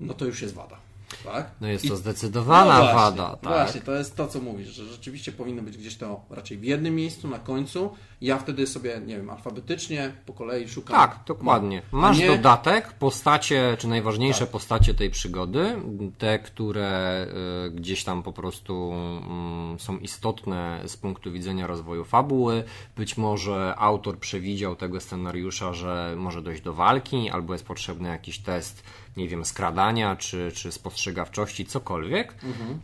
no 0.00 0.14
to 0.14 0.24
już 0.24 0.42
jest 0.42 0.54
wada. 0.54 0.76
Tak? 1.24 1.50
No 1.60 1.68
jest 1.68 1.84
I- 1.84 1.88
to 1.88 1.96
zdecydowana 1.96 2.74
no 2.74 2.80
właśnie, 2.80 2.94
wada, 2.94 3.28
tak. 3.36 3.42
Właśnie, 3.42 3.80
to 3.80 3.94
jest 3.94 4.16
to, 4.16 4.28
co 4.28 4.40
mówisz, 4.40 4.68
że 4.68 4.84
rzeczywiście 4.84 5.32
powinno 5.32 5.62
być 5.62 5.76
gdzieś 5.76 5.96
to 5.96 6.20
raczej 6.30 6.58
w 6.58 6.64
jednym 6.64 6.94
miejscu, 6.94 7.28
na 7.28 7.38
końcu. 7.38 7.90
Ja 8.20 8.38
wtedy 8.38 8.66
sobie, 8.66 9.00
nie 9.06 9.16
wiem, 9.16 9.30
alfabetycznie, 9.30 10.12
po 10.26 10.32
kolei 10.32 10.68
szukam. 10.68 10.96
Tak, 10.96 11.18
dokładnie. 11.26 11.82
Masz 11.92 12.18
nie- 12.18 12.26
dodatek, 12.26 12.92
postacie, 12.92 13.76
czy 13.78 13.88
najważniejsze 13.88 14.40
Tak. 14.40 14.48
postacie 14.50 14.94
tej 14.94 15.10
przygody, 15.10 15.76
te, 16.18 16.38
które 16.38 17.26
y, 17.66 17.70
gdzieś 17.70 18.04
tam 18.04 18.22
po 18.22 18.32
prostu 18.32 18.92
mm, 18.92 19.78
są 19.78 19.98
istotne 19.98 20.82
z 20.86 20.96
punktu 20.96 21.32
widzenia 21.32 21.66
rozwoju 21.66 22.04
fabuły. 22.04 22.64
Być 22.96 23.16
może 23.16 23.74
autor 23.78 24.18
przewidział 24.18 24.76
tego 24.76 25.00
scenariusza, 25.00 25.72
że 25.74 26.14
może 26.16 26.42
dojść 26.42 26.62
do 26.62 26.74
walki, 26.74 27.30
albo 27.30 27.52
jest 27.52 27.66
potrzebny 27.66 28.08
jakiś 28.08 28.38
test, 28.38 28.82
nie 29.16 29.28
wiem, 29.28 29.44
skradania, 29.44 30.16
czy, 30.16 30.52
czy 30.54 30.72
spostrzegawczości, 30.72 31.66
cokolwiek. 31.66 32.34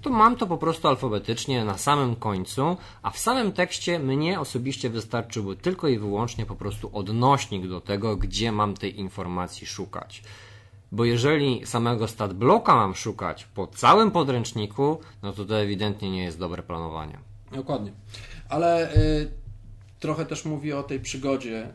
To 0.03 0.11
mam 0.11 0.37
to 0.37 0.47
po 0.47 0.59
prostu 0.59 0.89
alfabetycznie 0.89 1.65
na 1.65 1.79
samym 1.79 2.17
końcu, 2.17 2.77
a 3.03 3.11
w 3.11 3.19
samym 3.19 3.53
tekście 3.53 3.99
mnie 3.99 4.41
osobiście 4.41 4.91
wystarczyłby 5.27 5.57
tylko 5.57 5.89
i 5.89 5.99
wyłącznie 5.99 6.47
po 6.47 6.57
prostu 6.57 6.91
odnośnik 6.93 7.69
do 7.69 7.81
tego, 7.81 8.17
gdzie 8.17 8.53
mam 8.53 8.75
tej 8.75 8.99
informacji 8.99 9.67
szukać. 9.67 10.23
Bo 10.93 11.05
jeżeli 11.05 11.67
samego 11.67 12.09
stat 12.09 12.33
bloka 12.33 12.75
mam 12.75 12.95
szukać 12.95 13.45
po 13.45 13.67
całym 13.67 14.11
podręczniku, 14.11 15.01
no 15.23 15.33
to 15.33 15.45
to 15.45 15.61
ewidentnie 15.61 16.11
nie 16.11 16.25
jest 16.25 16.39
dobre 16.39 16.63
planowanie. 16.63 17.19
Dokładnie. 17.53 17.93
Ale 18.49 18.95
y, 18.97 19.31
trochę 20.01 20.27
też 20.27 20.45
mówię 20.45 20.79
o 20.79 20.83
tej 20.83 21.01
przygodzie. 21.01 21.69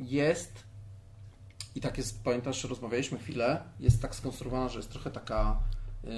Y, 0.00 0.04
jest 0.04 0.64
i 1.74 1.80
tak 1.80 1.98
jest, 1.98 2.24
pamiętasz, 2.24 2.64
rozmawialiśmy 2.64 3.18
chwilę, 3.18 3.62
jest 3.80 4.02
tak 4.02 4.14
skonstruowana, 4.14 4.68
że 4.68 4.78
jest 4.78 4.90
trochę 4.90 5.10
taka 5.10 5.58
y, 6.04 6.08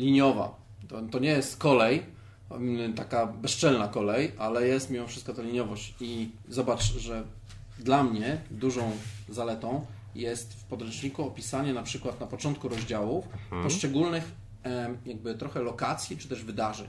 liniowa. 0.00 0.54
To, 0.88 1.02
to 1.02 1.18
nie 1.18 1.30
jest 1.30 1.56
kolej, 1.56 2.02
taka 2.96 3.26
bezczelna 3.26 3.88
kolej, 3.88 4.32
ale 4.38 4.66
jest 4.66 4.90
mimo 4.90 5.06
wszystko 5.06 5.34
ta 5.34 5.42
liniowość. 5.42 5.94
I 6.00 6.30
zobacz, 6.48 6.82
że 6.98 7.22
dla 7.78 8.02
mnie 8.04 8.40
dużą 8.50 8.90
zaletą 9.28 9.86
jest 10.14 10.54
w 10.54 10.64
podręczniku 10.64 11.26
opisanie 11.26 11.74
na 11.74 11.82
przykład 11.82 12.20
na 12.20 12.26
początku 12.26 12.68
rozdziałów 12.68 13.24
poszczególnych 13.62 14.24
em, 14.62 14.96
jakby 15.06 15.34
trochę 15.34 15.62
lokacji 15.62 16.16
czy 16.16 16.28
też 16.28 16.44
wydarzeń. 16.44 16.88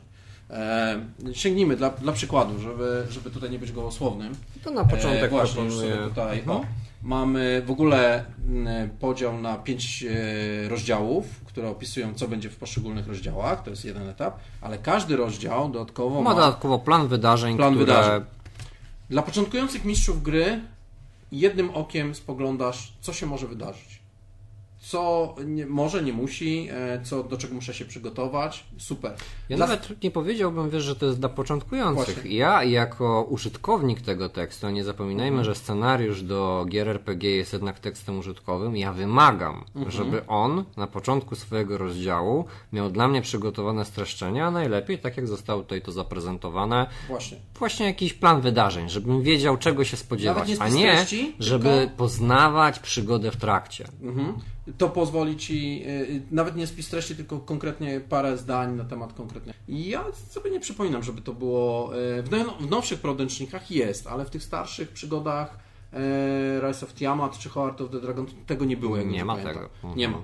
Sięgnijmy 1.33 1.75
dla, 1.77 1.89
dla 1.89 2.13
przykładu, 2.13 2.59
żeby, 2.59 3.03
żeby 3.09 3.31
tutaj 3.31 3.49
nie 3.49 3.59
być 3.59 3.71
gołosłownym. 3.71 4.35
To 4.63 4.71
na 4.71 4.85
początek 4.85 5.23
E, 5.23 5.27
właśnie, 5.29 5.63
już 5.63 5.73
proponuję. 5.73 5.95
sobie 5.95 6.09
tutaj 6.09 6.39
Mhm. 6.39 6.57
o, 6.57 6.65
mamy 7.03 7.61
w 7.65 7.71
ogóle 7.71 8.25
mm, 8.47 8.89
podział 8.89 9.41
na 9.41 9.57
pięć 9.57 10.03
e, 10.03 10.69
rozdziałów, 10.69 11.25
które 11.45 11.69
opisują, 11.69 12.13
co 12.13 12.27
będzie 12.27 12.49
w 12.49 12.55
poszczególnych 12.55 13.07
rozdziałach. 13.07 13.63
To 13.63 13.69
jest 13.69 13.85
jeden 13.85 14.09
etap, 14.09 14.39
ale 14.61 14.77
każdy 14.77 15.15
rozdział 15.15 15.69
dodatkowo 15.69 16.21
Ma 16.21 16.29
ma 16.29 16.35
dodatkowo 16.35 16.79
plan 16.79 17.07
wydarzeń, 17.07 17.57
Plan 17.57 17.75
które 17.75 17.85
wydarzeń. 17.85 18.23
Dla 19.09 19.21
początkujących 19.21 19.85
mistrzów 19.85 20.23
gry 20.23 20.61
jednym 21.31 21.69
okiem 21.69 22.15
spoglądasz, 22.15 22.93
co 23.01 23.13
się 23.13 23.25
może 23.25 23.47
wydarzyć. 23.47 24.02
Co 24.83 25.35
nie, 25.45 25.65
może, 25.65 26.03
nie 26.03 26.13
musi, 26.13 26.67
e, 26.71 27.01
co, 27.03 27.23
do 27.23 27.37
czego 27.37 27.53
muszę 27.55 27.73
się 27.73 27.85
przygotować. 27.85 28.65
Super. 28.77 29.13
Ja 29.49 29.57
Dla- 29.57 29.67
nawet 29.67 30.03
nie 30.03 30.11
powiedziałbym, 30.11 30.69
wiesz, 30.69 30.83
że 30.83 30.95
to 30.95 31.05
jest 31.05 31.19
dla 31.19 31.29
początkujących. 31.29 32.15
Właśnie. 32.15 32.35
Ja 32.35 32.63
jako 32.63 33.23
użytkownik 33.29 34.01
tego 34.01 34.29
tekstu, 34.29 34.69
nie 34.69 34.83
zapominajmy, 34.83 35.37
Mhm. 35.37 35.45
że 35.45 35.55
scenariusz 35.55 36.21
do 36.23 36.65
gier 36.69 36.87
RPG 36.89 37.29
jest 37.35 37.53
jednak 37.53 37.79
tekstem 37.79 38.19
użytkowym, 38.19 38.77
ja 38.77 38.93
wymagam, 38.93 39.63
Mhm. 39.75 39.91
żeby 39.91 40.27
on 40.27 40.63
na 40.77 40.87
początku 40.87 41.35
swojego 41.35 41.77
rozdziału 41.77 42.45
miał 42.73 42.89
dla 42.89 43.07
mnie 43.07 43.21
przygotowane 43.21 43.85
streszczenia, 43.85 44.47
a 44.47 44.51
najlepiej, 44.51 44.99
tak 44.99 45.17
jak 45.17 45.27
zostało 45.27 45.61
tutaj 45.61 45.81
to 45.81 45.91
zaprezentowane, 45.91 46.87
Właśnie. 47.07 47.37
właśnie 47.59 47.85
jakiś 47.85 48.13
plan 48.13 48.41
wydarzeń, 48.41 48.89
żebym 48.89 49.21
wiedział 49.21 49.57
czego 49.57 49.83
się 49.83 49.97
spodziewać, 49.97 50.49
nie 50.49 50.61
a 50.61 50.69
nie, 50.69 50.91
treści, 50.95 51.35
żeby 51.39 51.69
tylko- 51.69 51.97
poznawać 51.97 52.79
przygodę 52.79 53.31
w 53.31 53.37
trakcie. 53.37 53.87
Mhm. 54.01 54.33
To 54.77 54.89
pozwoli 54.89 55.37
ci, 55.37 55.83
y, 55.87 56.21
nawet 56.31 56.55
nie 56.55 56.67
spis 56.67 56.89
treści, 56.89 57.15
tylko 57.15 57.39
konkretnie 57.39 57.99
parę 58.09 58.37
zdań 58.37 58.75
na 58.75 58.83
temat 58.83 59.13
konkretnie. 59.13 59.53
I 59.67 59.89
ja 59.89 60.03
sobie 60.29 60.51
nie 60.51 60.59
przypominam, 60.59 61.03
żeby 61.03 61.21
to 61.21 61.33
było. 61.33 61.91
y, 62.19 62.23
W, 62.23 62.29
now- 62.31 62.57
w 62.59 62.69
nowszych 62.69 62.99
podręcznikach 62.99 63.71
jest, 63.71 64.07
ale 64.07 64.25
w 64.25 64.29
tych 64.29 64.43
starszych 64.43 64.89
przygodach 64.89 65.59
y, 65.93 65.97
Rise 66.67 66.85
of 66.85 66.93
Tiamat 66.93 67.37
czy 67.37 67.49
Heart 67.49 67.81
of 67.81 67.89
the 67.91 68.01
Dragon 68.01 68.25
tego 68.45 68.65
nie 68.65 68.77
było. 68.77 68.97
Jak 68.97 69.09
Nie 69.09 69.25
ma 69.25 69.35
pamiętam. 69.35 69.63
tego. 69.81 69.95
Nie 69.95 70.07
ma. 70.07 70.17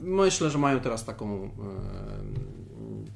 Myślę, 0.00 0.50
że 0.50 0.58
mają 0.58 0.80
teraz 0.80 1.04
taką. 1.04 1.50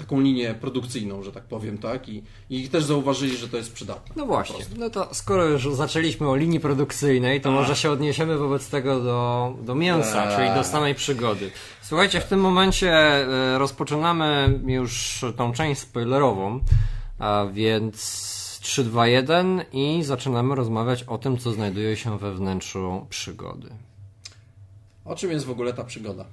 Taką 0.06 0.20
linię 0.20 0.54
produkcyjną, 0.54 1.22
że 1.22 1.32
tak 1.32 1.44
powiem, 1.44 1.78
tak? 1.78 2.08
I, 2.08 2.22
I 2.50 2.68
też 2.68 2.84
zauważyli, 2.84 3.36
że 3.36 3.48
to 3.48 3.56
jest 3.56 3.72
przydatne. 3.72 4.14
No 4.16 4.26
właśnie, 4.26 4.64
no 4.78 4.90
to 4.90 5.14
skoro 5.14 5.44
już 5.44 5.74
zaczęliśmy 5.74 6.28
o 6.28 6.36
linii 6.36 6.60
produkcyjnej, 6.60 7.40
to 7.40 7.50
może 7.50 7.76
się 7.76 7.90
odniesiemy 7.90 8.38
wobec 8.38 8.68
tego 8.68 9.00
do, 9.00 9.54
do 9.62 9.74
mięsa, 9.74 10.30
Eee. 10.30 10.36
czyli 10.36 10.54
do 10.54 10.64
samej 10.64 10.94
przygody. 10.94 11.50
Słuchajcie, 11.82 12.20
w 12.20 12.24
tym 12.24 12.40
momencie 12.40 12.92
e, 12.92 13.58
rozpoczynamy 13.58 14.60
już 14.66 15.24
tą 15.36 15.52
część 15.52 15.80
spoilerową, 15.80 16.60
a 17.18 17.46
więc 17.52 18.58
3, 18.62 18.84
2, 18.84 19.06
1 19.06 19.64
i 19.72 20.02
zaczynamy 20.02 20.54
rozmawiać 20.54 21.02
o 21.02 21.18
tym, 21.18 21.38
co 21.38 21.52
znajduje 21.52 21.96
się 21.96 22.18
we 22.18 22.34
wnętrzu 22.34 23.06
przygody. 23.10 23.68
O 25.04 25.16
czym 25.16 25.30
jest 25.30 25.46
w 25.46 25.50
ogóle 25.50 25.72
ta 25.72 25.84
przygoda? 25.84 26.24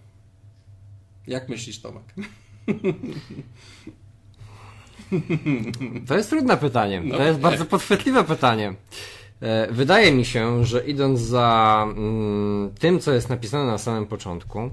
Jak 1.28 1.50
myślisz, 1.50 1.82
Tomek? 1.82 2.04
To 6.08 6.18
jest 6.18 6.30
trudne 6.30 6.58
pytanie. 6.58 7.02
No 7.02 7.18
to 7.18 7.24
jest 7.24 7.40
bardzo 7.40 7.66
podchwytliwe 7.66 8.24
pytanie. 8.24 8.74
E, 9.42 9.72
Wydaje 9.72 10.12
mi 10.12 10.26
się, 10.26 10.66
że 10.66 10.86
idąc 10.86 11.20
za 11.20 11.86
mm, 11.88 12.72
tym, 12.80 13.00
co 13.00 13.12
jest 13.12 13.30
napisane 13.30 13.66
na 13.66 13.78
samym 13.78 14.06
początku, 14.06 14.70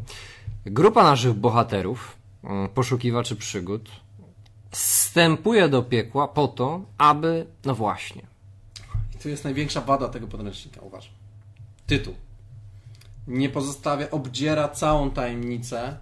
grupa 0.66 1.02
naszych 1.02 1.32
bohaterów, 1.32 2.16
mm, 2.44 2.68
poszukiwaczy 2.68 3.36
przygód, 3.36 3.90
wstępuje 4.70 5.68
do 5.68 5.82
piekła 5.82 6.28
po 6.28 6.48
to, 6.48 6.80
aby, 6.98 7.46
no 7.64 7.74
właśnie, 7.74 8.22
I 9.14 9.18
tu 9.22 9.28
jest 9.28 9.44
największa 9.44 9.80
wada 9.80 10.08
tego 10.08 10.26
podręcznika, 10.26 10.80
uważam. 10.80 11.12
Tytuł. 11.86 12.14
Nie 13.26 13.48
pozostawia, 13.48 14.10
obdziera 14.10 14.68
całą 14.68 15.10
tajemnicę, 15.10 15.96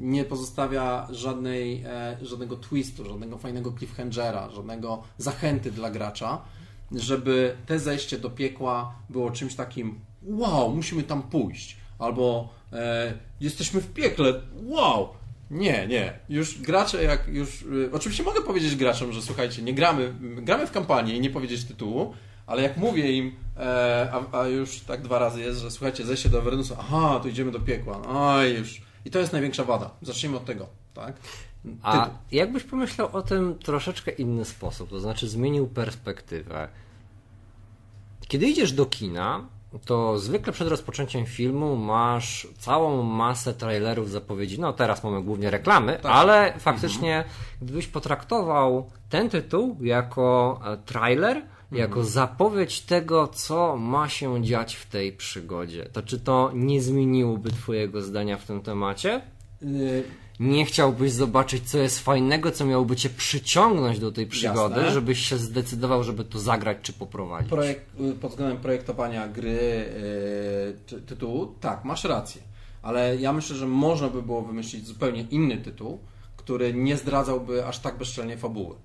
nie 0.00 0.24
pozostawia 0.24 1.06
żadnej, 1.10 1.84
e, 1.86 2.16
żadnego 2.22 2.56
twistu, 2.56 3.04
żadnego 3.04 3.38
fajnego 3.38 3.72
cliffhangera, 3.72 4.50
żadnego 4.50 5.02
zachęty 5.18 5.72
dla 5.72 5.90
gracza, 5.90 6.42
żeby 6.92 7.56
te 7.66 7.78
zejście 7.78 8.18
do 8.18 8.30
piekła 8.30 8.94
było 9.10 9.30
czymś 9.30 9.54
takim 9.54 10.00
wow, 10.22 10.74
musimy 10.74 11.02
tam 11.02 11.22
pójść, 11.22 11.76
albo 11.98 12.48
e, 12.72 13.12
jesteśmy 13.40 13.80
w 13.80 13.92
piekle, 13.92 14.34
wow, 14.62 15.08
nie, 15.50 15.86
nie. 15.86 16.18
Już 16.28 16.58
gracze, 16.58 17.04
jak 17.04 17.28
już. 17.28 17.62
y, 17.62 17.90
Oczywiście 17.92 18.22
mogę 18.22 18.42
powiedzieć 18.42 18.76
graczom, 18.76 19.12
że 19.12 19.22
słuchajcie, 19.22 19.62
nie 19.62 19.74
gramy, 19.74 20.14
gramy 20.20 20.66
w 20.66 20.70
kampanię 20.70 21.16
i 21.16 21.20
nie 21.20 21.30
powiedzieć 21.30 21.64
tytułu, 21.64 22.14
ale 22.46 22.62
jak 22.62 22.76
mówię 22.76 23.12
im, 23.12 23.32
e, 23.56 24.08
a, 24.12 24.38
a 24.40 24.46
już 24.46 24.80
tak 24.80 25.02
dwa 25.02 25.18
razy 25.18 25.40
jest, 25.40 25.60
że 25.60 25.70
słuchajcie, 25.70 26.04
zejście 26.04 26.28
do 26.28 26.38
Avernusa, 26.38 26.76
aha, 26.78 27.20
to 27.22 27.28
idziemy 27.28 27.50
do 27.50 27.60
piekła. 27.60 28.02
Oj, 28.08 28.54
już. 28.54 28.89
I 29.04 29.10
to 29.10 29.18
jest 29.18 29.32
największa 29.32 29.64
wada. 29.64 29.90
Zacznijmy 30.02 30.36
od 30.36 30.44
tego, 30.44 30.66
tak? 30.94 31.14
A 31.82 32.08
jakbyś 32.32 32.64
pomyślał 32.64 33.08
o 33.12 33.22
tym 33.22 33.58
troszeczkę 33.58 34.10
inny 34.10 34.44
sposób, 34.44 34.90
to 34.90 35.00
znaczy 35.00 35.28
zmienił 35.28 35.66
perspektywę. 35.68 36.68
Kiedy 38.28 38.46
idziesz 38.46 38.72
do 38.72 38.86
kina, 38.86 39.46
to 39.84 40.18
zwykle 40.18 40.52
przed 40.52 40.68
rozpoczęciem 40.68 41.26
filmu 41.26 41.76
masz 41.76 42.48
całą 42.58 43.02
masę 43.02 43.54
trailerów, 43.54 44.10
zapowiedzi. 44.10 44.60
No 44.60 44.72
teraz 44.72 45.04
mamy 45.04 45.22
głównie 45.22 45.50
reklamy, 45.50 45.98
Tak. 46.02 46.12
ale 46.12 46.54
faktycznie 46.58 47.24
gdybyś 47.62 47.86
potraktował 47.86 48.90
ten 49.08 49.30
tytuł 49.30 49.76
jako 49.80 50.60
e, 50.64 50.76
trailer, 50.76 51.42
jako 51.72 52.04
zapowiedź 52.04 52.80
tego, 52.80 53.28
co 53.28 53.76
ma 53.76 54.08
się 54.08 54.42
dziać 54.44 54.74
w 54.76 54.86
tej 54.86 55.12
przygodzie, 55.12 55.88
to 55.92 56.02
czy 56.02 56.20
to 56.20 56.50
nie 56.54 56.82
zmieniłoby 56.82 57.50
Twojego 57.50 58.02
zdania 58.02 58.36
w 58.36 58.44
tym 58.44 58.60
temacie? 58.60 59.22
Y, 59.62 60.04
nie 60.40 60.64
chciałbyś 60.64 61.12
zobaczyć, 61.12 61.70
co 61.70 61.78
jest 61.78 62.00
fajnego, 62.00 62.50
co 62.50 62.64
miałoby 62.66 62.96
cię 62.96 63.10
przyciągnąć 63.10 63.98
do 63.98 64.12
tej 64.12 64.26
przygody, 64.26 64.74
Jasne. 64.76 64.90
żebyś 64.94 65.28
się 65.28 65.36
zdecydował, 65.36 66.04
żeby 66.04 66.24
to 66.24 66.38
zagrać 66.38 66.78
czy 66.82 66.92
poprowadzić. 66.92 67.50
projekt, 67.50 68.00
y, 68.00 68.12
pod 68.12 68.30
względem 68.30 68.58
projektowania 68.58 69.28
gry, 69.28 69.50
y, 69.50 70.76
ty, 70.86 71.00
tytułu, 71.00 71.54
tak, 71.60 71.84
masz 71.84 72.04
rację. 72.04 72.42
Ale 72.82 73.16
ja 73.16 73.32
myślę, 73.32 73.56
że 73.56 73.66
można 73.66 74.08
by 74.08 74.22
było 74.22 74.42
wymyślić 74.42 74.86
zupełnie 74.86 75.22
inny 75.30 75.56
tytuł, 75.58 75.98
który 76.36 76.74
nie 76.74 76.96
zdradzałby 76.96 77.66
aż 77.66 77.78
tak 77.78 77.98
bezczelnie 77.98 78.36
fabuły. 78.36 78.76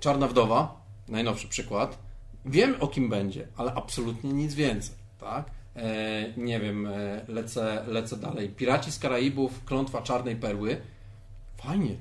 Czarna 0.00 0.28
Wdowa, 0.28 0.80
najnowszy 1.08 1.48
przykład. 1.48 1.98
Wiem 2.44 2.74
o 2.80 2.86
kim 2.88 3.08
będzie, 3.08 3.48
ale 3.56 3.74
absolutnie 3.74 4.32
nic 4.32 4.54
więcej, 4.54 4.94
tak? 5.20 5.50
E, 5.76 6.32
nie 6.36 6.60
wiem, 6.60 6.86
e, 6.86 7.24
lecę, 7.28 7.84
lecę 7.88 8.16
dalej. 8.16 8.48
Piraci 8.48 8.92
z 8.92 8.98
Karaibów, 8.98 9.64
Klątwa 9.64 10.02
Czarnej 10.02 10.36
Perły. 10.36 10.80
Fajnie, 11.56 11.96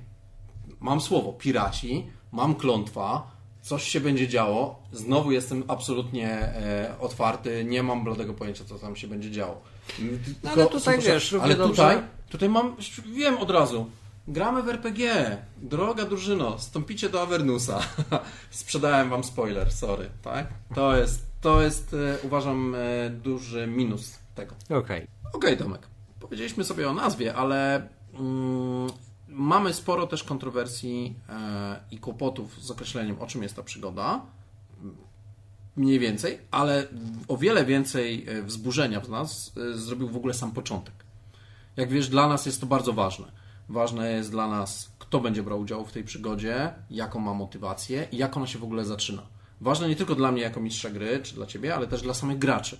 mam 0.80 1.02
słowo 1.02 1.34
piraci, 1.34 2.08
mam 2.32 2.56
klątwa, 2.56 3.32
coś 3.62 3.84
się 3.84 4.00
będzie 4.00 4.28
działo. 4.28 4.84
Znowu 4.92 5.32
jestem 5.32 5.64
absolutnie 5.68 6.30
e, 6.30 6.96
otwarty, 7.00 7.66
nie 7.66 7.84
mam 7.84 8.04
bladego 8.04 8.34
pojęcia, 8.34 8.66
co 8.66 8.80
tam 8.80 8.96
się 8.96 9.08
będzie 9.08 9.32
działo. 9.32 9.62
No, 10.00 10.10
ale 10.44 10.56
Tylko 10.56 10.70
tutaj 10.80 11.02
są- 11.02 11.08
wiesz, 11.08 11.34
ale 11.42 11.56
tutaj, 11.56 11.98
tutaj 12.30 12.50
mam, 12.50 12.76
wiem 13.16 13.38
od 13.38 13.50
razu. 13.50 13.90
Gramy 14.28 14.64
w 14.64 14.70
RPG. 14.70 15.38
Droga 15.58 16.06
drużyno, 16.06 16.60
stąpicie 16.60 17.10
do 17.10 17.22
Avernusa. 17.22 17.80
Sprzedałem 18.50 19.10
wam 19.10 19.24
spoiler, 19.24 19.72
sorry, 19.72 20.10
tak? 20.22 20.48
To 20.76 20.98
jest, 20.98 21.26
to 21.42 21.62
jest 21.62 21.94
e, 21.94 22.18
uważam, 22.24 22.76
e, 22.76 23.10
duży 23.10 23.68
minus 23.68 24.20
tego. 24.36 24.56
Okej. 24.70 25.08
Okej, 25.34 25.58
Tomek. 25.58 25.88
Powiedzieliśmy 26.20 26.64
sobie 26.64 26.90
o 26.90 26.94
nazwie, 26.94 27.36
ale 27.36 27.88
mm, 28.14 28.90
mamy 29.28 29.74
sporo 29.74 30.08
też 30.08 30.24
kontrowersji 30.24 31.16
e, 31.30 31.80
i 31.92 31.98
kłopotów 31.98 32.64
z 32.64 32.72
określeniem, 32.72 33.20
o 33.20 33.28
czym 33.28 33.44
jest 33.44 33.56
ta 33.56 33.64
przygoda. 33.64 34.22
Mniej 35.76 36.00
więcej, 36.00 36.40
ale 36.52 36.88
o 37.28 37.38
wiele 37.38 37.66
więcej 37.66 38.26
e, 38.28 38.42
wzburzenia 38.42 39.00
w 39.00 39.10
nas 39.10 39.54
zrobił 39.74 40.10
w 40.10 40.16
ogóle 40.16 40.34
sam 40.34 40.52
początek. 40.52 40.94
Jak 41.78 41.90
wiesz, 41.90 42.10
dla 42.10 42.28
nas 42.28 42.46
jest 42.46 42.62
to 42.62 42.68
bardzo 42.68 42.94
ważne. 42.94 43.45
Ważne 43.70 44.12
jest 44.12 44.32
dla 44.32 44.48
nas, 44.48 44.92
kto 45.00 45.20
będzie 45.20 45.44
brał 45.44 45.60
udział 45.60 45.86
w 45.86 45.92
tej 45.92 46.04
przygodzie, 46.04 46.74
jaką 46.90 47.20
ma 47.20 47.34
motywację 47.34 48.08
i 48.12 48.18
jak 48.18 48.38
ona 48.38 48.48
się 48.48 48.60
w 48.60 48.64
ogóle 48.64 48.86
zaczyna. 48.86 49.22
Ważne 49.62 49.90
nie 49.90 49.96
tylko 49.96 50.16
dla 50.16 50.32
mnie 50.32 50.42
jako 50.42 50.60
mistrza 50.60 50.90
gry, 50.90 51.20
czy 51.24 51.36
dla 51.36 51.46
ciebie, 51.46 51.76
ale 51.76 51.88
też 51.88 52.02
dla 52.02 52.14
samych 52.14 52.38
graczy. 52.38 52.78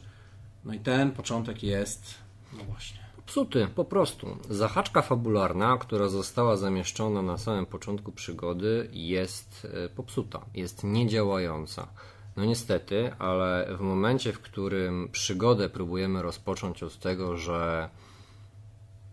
No 0.66 0.74
i 0.74 0.80
ten 0.80 1.12
początek 1.12 1.64
jest, 1.64 2.16
no 2.58 2.64
właśnie. 2.64 3.06
Psuty, 3.26 3.68
po 3.76 3.86
prostu. 3.86 4.38
Zahaczka 4.50 5.02
fabularna, 5.02 5.78
która 5.78 6.08
została 6.08 6.58
zamieszczona 6.58 7.22
na 7.22 7.38
samym 7.38 7.66
początku 7.66 8.12
przygody, 8.12 8.90
jest 8.92 9.68
e, 9.86 9.90
popsuta, 9.90 10.46
jest 10.54 10.84
niedziałająca. 10.84 11.88
No 12.36 12.46
niestety, 12.46 13.12
ale 13.20 13.68
w 13.78 13.82
momencie, 13.82 14.34
w 14.34 14.40
którym 14.40 15.10
przygodę 15.12 15.70
próbujemy 15.70 16.22
rozpocząć 16.22 16.84
od 16.84 17.00
tego, 17.00 17.38
że 17.38 17.90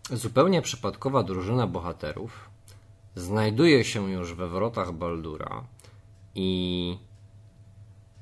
zupełnie 0.09 0.61
przypadkowa 0.61 1.23
drużyna 1.23 1.67
bohaterów 1.67 2.49
znajduje 3.15 3.83
się 3.83 4.11
już 4.11 4.33
we 4.33 4.47
wrotach 4.47 4.91
Baldura 4.91 5.63
i 6.35 6.97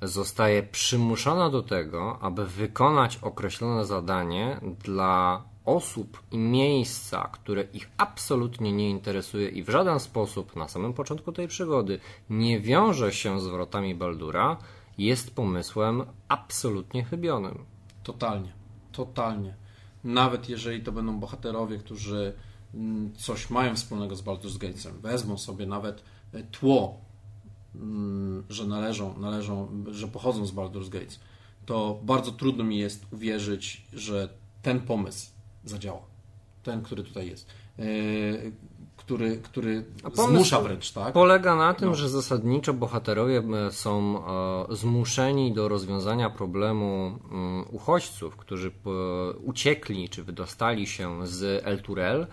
zostaje 0.02 0.64
przymuszona 0.64 1.50
do 1.50 1.64
tego, 1.64 2.18
aby 2.22 2.48
wykonać 2.48 3.18
określone 3.18 3.86
zadanie 3.86 4.60
dla 4.84 5.44
osób 5.66 6.24
i 6.32 6.38
miejsca, 6.38 7.30
które 7.32 7.64
ich 7.64 7.90
absolutnie 7.98 8.72
nie 8.72 8.90
interesuje 8.90 9.50
i 9.50 9.64
w 9.64 9.70
żaden 9.70 10.00
sposób 10.00 10.56
na 10.56 10.68
samym 10.68 10.94
początku 10.94 11.32
tej 11.32 11.48
przygody 11.48 12.00
nie 12.30 12.60
wiąże 12.60 13.14
się 13.14 13.40
z 13.40 13.48
wrotami 13.48 13.96
Baldura, 13.96 14.58
jest 14.98 15.36
pomysłem 15.36 16.04
absolutnie 16.28 17.04
chybionym. 17.04 17.66
Totalnie, 18.04 18.54
totalnie. 18.92 19.61
Nawet 20.04 20.50
jeżeli 20.50 20.84
to 20.84 20.92
będą 20.92 21.20
bohaterowie, 21.20 21.78
którzy 21.78 22.34
mm, 22.74 23.14
coś 23.16 23.50
mają 23.50 23.76
wspólnego 23.76 24.16
z 24.16 24.22
Baldur's 24.22 24.58
Gatesem, 24.58 25.02
wezmą 25.02 25.38
sobie 25.38 25.66
nawet 25.66 26.04
e, 26.34 26.44
tło, 26.44 26.98
mm, 27.76 28.44
że 28.50 28.68
należą, 28.68 29.20
należą, 29.20 29.84
że 29.92 30.08
pochodzą 30.08 30.46
z 30.46 30.52
Baldur's 30.52 30.90
Gates, 30.90 31.20
to 31.66 32.00
bardzo 32.04 32.32
trudno 32.32 32.64
mi 32.64 32.78
jest 32.78 33.06
uwierzyć, 33.14 33.86
że 33.94 34.30
ten 34.62 34.80
pomysł 34.80 35.30
zadziała. 35.66 36.02
Ten, 36.64 36.82
który 36.82 37.04
tutaj 37.04 37.28
jest. 37.28 37.48
Który, 39.12 39.38
który 39.38 39.86
zmusza 40.14 40.62
wręcz, 40.62 40.92
tak? 40.92 41.14
Polega 41.14 41.56
na 41.56 41.74
tym, 41.74 41.90
no. 41.90 41.96
że 41.96 42.10
zasadniczo 42.10 42.74
bohaterowie 42.74 43.44
e, 43.68 43.72
są 43.72 44.24
e, 44.72 44.76
zmuszeni 44.76 45.54
do 45.54 45.68
rozwiązania 45.68 46.30
problemu 46.30 47.20
mm, 47.32 47.66
uchodźców, 47.72 48.38
którzy 48.38 48.72
uciekli 49.44 50.10
czy 50.10 50.24
wydostali 50.24 50.88
się 50.88 51.28
z 51.28 51.66
El 51.66 51.82
Turel, 51.82 52.28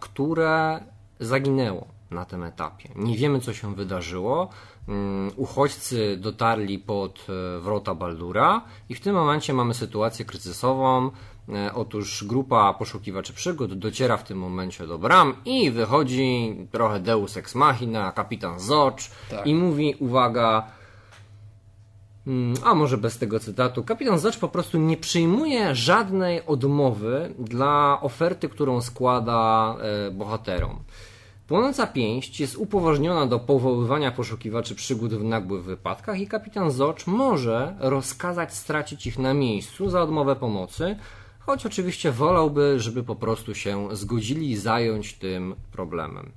które 0.00 0.84
zaginęło 1.20 1.86
na 2.12 2.24
tym 2.24 2.42
etapie. 2.42 2.88
Nie 2.96 3.16
wiemy, 3.16 3.40
co 3.40 3.54
się 3.54 3.74
wydarzyło. 3.74 4.48
Mm, 4.88 5.30
uchodźcy 5.36 6.16
dotarli 6.16 6.78
pod 6.78 7.26
e, 7.28 7.60
wrota 7.60 7.94
Baldura 7.94 8.62
i 8.88 8.94
w 8.94 9.00
tym 9.00 9.14
momencie 9.14 9.52
mamy 9.52 9.74
sytuację 9.74 10.24
kryzysową. 10.24 11.10
E, 11.48 11.74
otóż 11.74 12.24
grupa 12.24 12.74
poszukiwaczy 12.74 13.32
przygód 13.32 13.74
dociera 13.74 14.16
w 14.16 14.24
tym 14.24 14.38
momencie 14.38 14.86
do 14.86 14.98
bram 14.98 15.34
i 15.44 15.70
wychodzi 15.70 16.56
trochę 16.72 17.00
Deus 17.00 17.36
Ex 17.36 17.54
Machina, 17.54 18.12
kapitan 18.12 18.60
Zocz 18.60 19.10
tak. 19.30 19.46
i 19.46 19.54
mówi, 19.54 19.94
uwaga, 19.98 20.66
mm, 22.26 22.54
a 22.64 22.74
może 22.74 22.98
bez 22.98 23.18
tego 23.18 23.40
cytatu, 23.40 23.84
kapitan 23.84 24.18
Zocz 24.18 24.38
po 24.38 24.48
prostu 24.48 24.78
nie 24.78 24.96
przyjmuje 24.96 25.74
żadnej 25.74 26.46
odmowy 26.46 27.34
dla 27.38 27.98
oferty, 28.00 28.48
którą 28.48 28.80
składa 28.80 29.76
e, 29.80 30.10
bohaterom. 30.10 30.78
Płonąca 31.48 31.86
pięść 31.86 32.40
jest 32.40 32.56
upoważniona 32.56 33.26
do 33.26 33.38
powoływania 33.38 34.12
poszukiwaczy 34.12 34.74
przygód 34.74 35.14
w 35.14 35.24
nagłych 35.24 35.64
wypadkach 35.64 36.20
i 36.20 36.26
kapitan 36.26 36.70
Zocz 36.70 37.06
może 37.06 37.76
rozkazać 37.80 38.54
stracić 38.54 39.06
ich 39.06 39.18
na 39.18 39.34
miejscu 39.34 39.90
za 39.90 40.02
odmowę 40.02 40.36
pomocy, 40.36 40.96
choć 41.46 41.66
oczywiście 41.66 42.12
wolałby, 42.12 42.80
żeby 42.80 43.02
po 43.02 43.16
prostu 43.16 43.54
się 43.54 43.88
zgodzili 43.96 44.56
zająć 44.56 45.14
tym 45.14 45.54
problemem. 45.72 46.32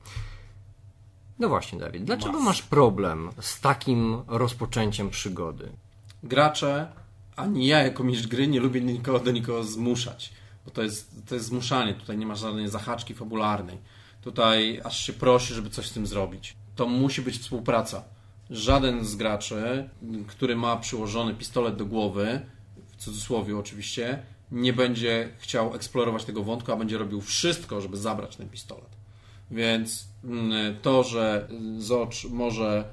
No 1.40 1.50
właśnie, 1.50 1.80
Dawid, 1.80 2.04
dlaczego 2.04 2.40
masz 2.40 2.62
problem 2.62 3.30
z 3.40 3.62
takim 3.62 4.22
rozpoczęciem 4.28 5.10
przygody? 5.10 5.70
Gracze, 6.24 6.88
ani 7.36 7.68
ja 7.68 7.84
jako 7.84 8.04
mistrz 8.04 8.28
gry 8.28 8.48
nie 8.48 8.60
lubię 8.60 8.82
nikogo 8.82 9.20
do 9.20 9.32
nikogo 9.32 9.64
zmuszać, 9.64 10.34
bo 10.66 10.72
to 10.72 10.84
jest, 10.84 11.28
to 11.28 11.36
jest 11.36 11.48
zmuszanie, 11.48 11.94
tutaj 11.94 12.18
nie 12.18 12.26
ma 12.26 12.36
żadnej 12.36 12.68
zahaczki 12.68 13.14
fabularnej. 13.14 13.78
Tutaj 14.22 14.82
aż 14.84 15.06
się 15.06 15.14
prosi, 15.14 15.54
żeby 15.54 15.70
coś 15.70 15.88
z 15.88 15.94
tym 15.94 16.08
zrobić. 16.08 16.56
To 16.76 16.88
musi 16.88 17.22
być 17.22 17.38
współpraca. 17.38 18.04
Żaden 18.50 19.06
z 19.06 19.16
graczy, 19.16 19.90
który 20.28 20.56
ma 20.56 20.78
przyłożony 20.78 21.34
pistolet 21.34 21.76
do 21.76 21.86
głowy, 21.86 22.42
w 22.88 22.96
cudzysłowie 22.96 23.58
oczywiście, 23.58 24.24
nie 24.52 24.74
będzie 24.74 25.30
chciał 25.38 25.76
eksplorować 25.76 26.26
tego 26.26 26.44
wątku, 26.44 26.72
a 26.72 26.76
będzie 26.76 26.98
robił 26.98 27.22
wszystko, 27.22 27.82
żeby 27.82 27.98
zabrać 27.98 28.36
ten 28.36 28.50
pistolet. 28.50 28.96
Więc 29.52 30.08
mm, 30.24 30.76
to, 30.82 31.04
że 31.04 31.48
Zocz 31.78 32.26
może 32.30 32.86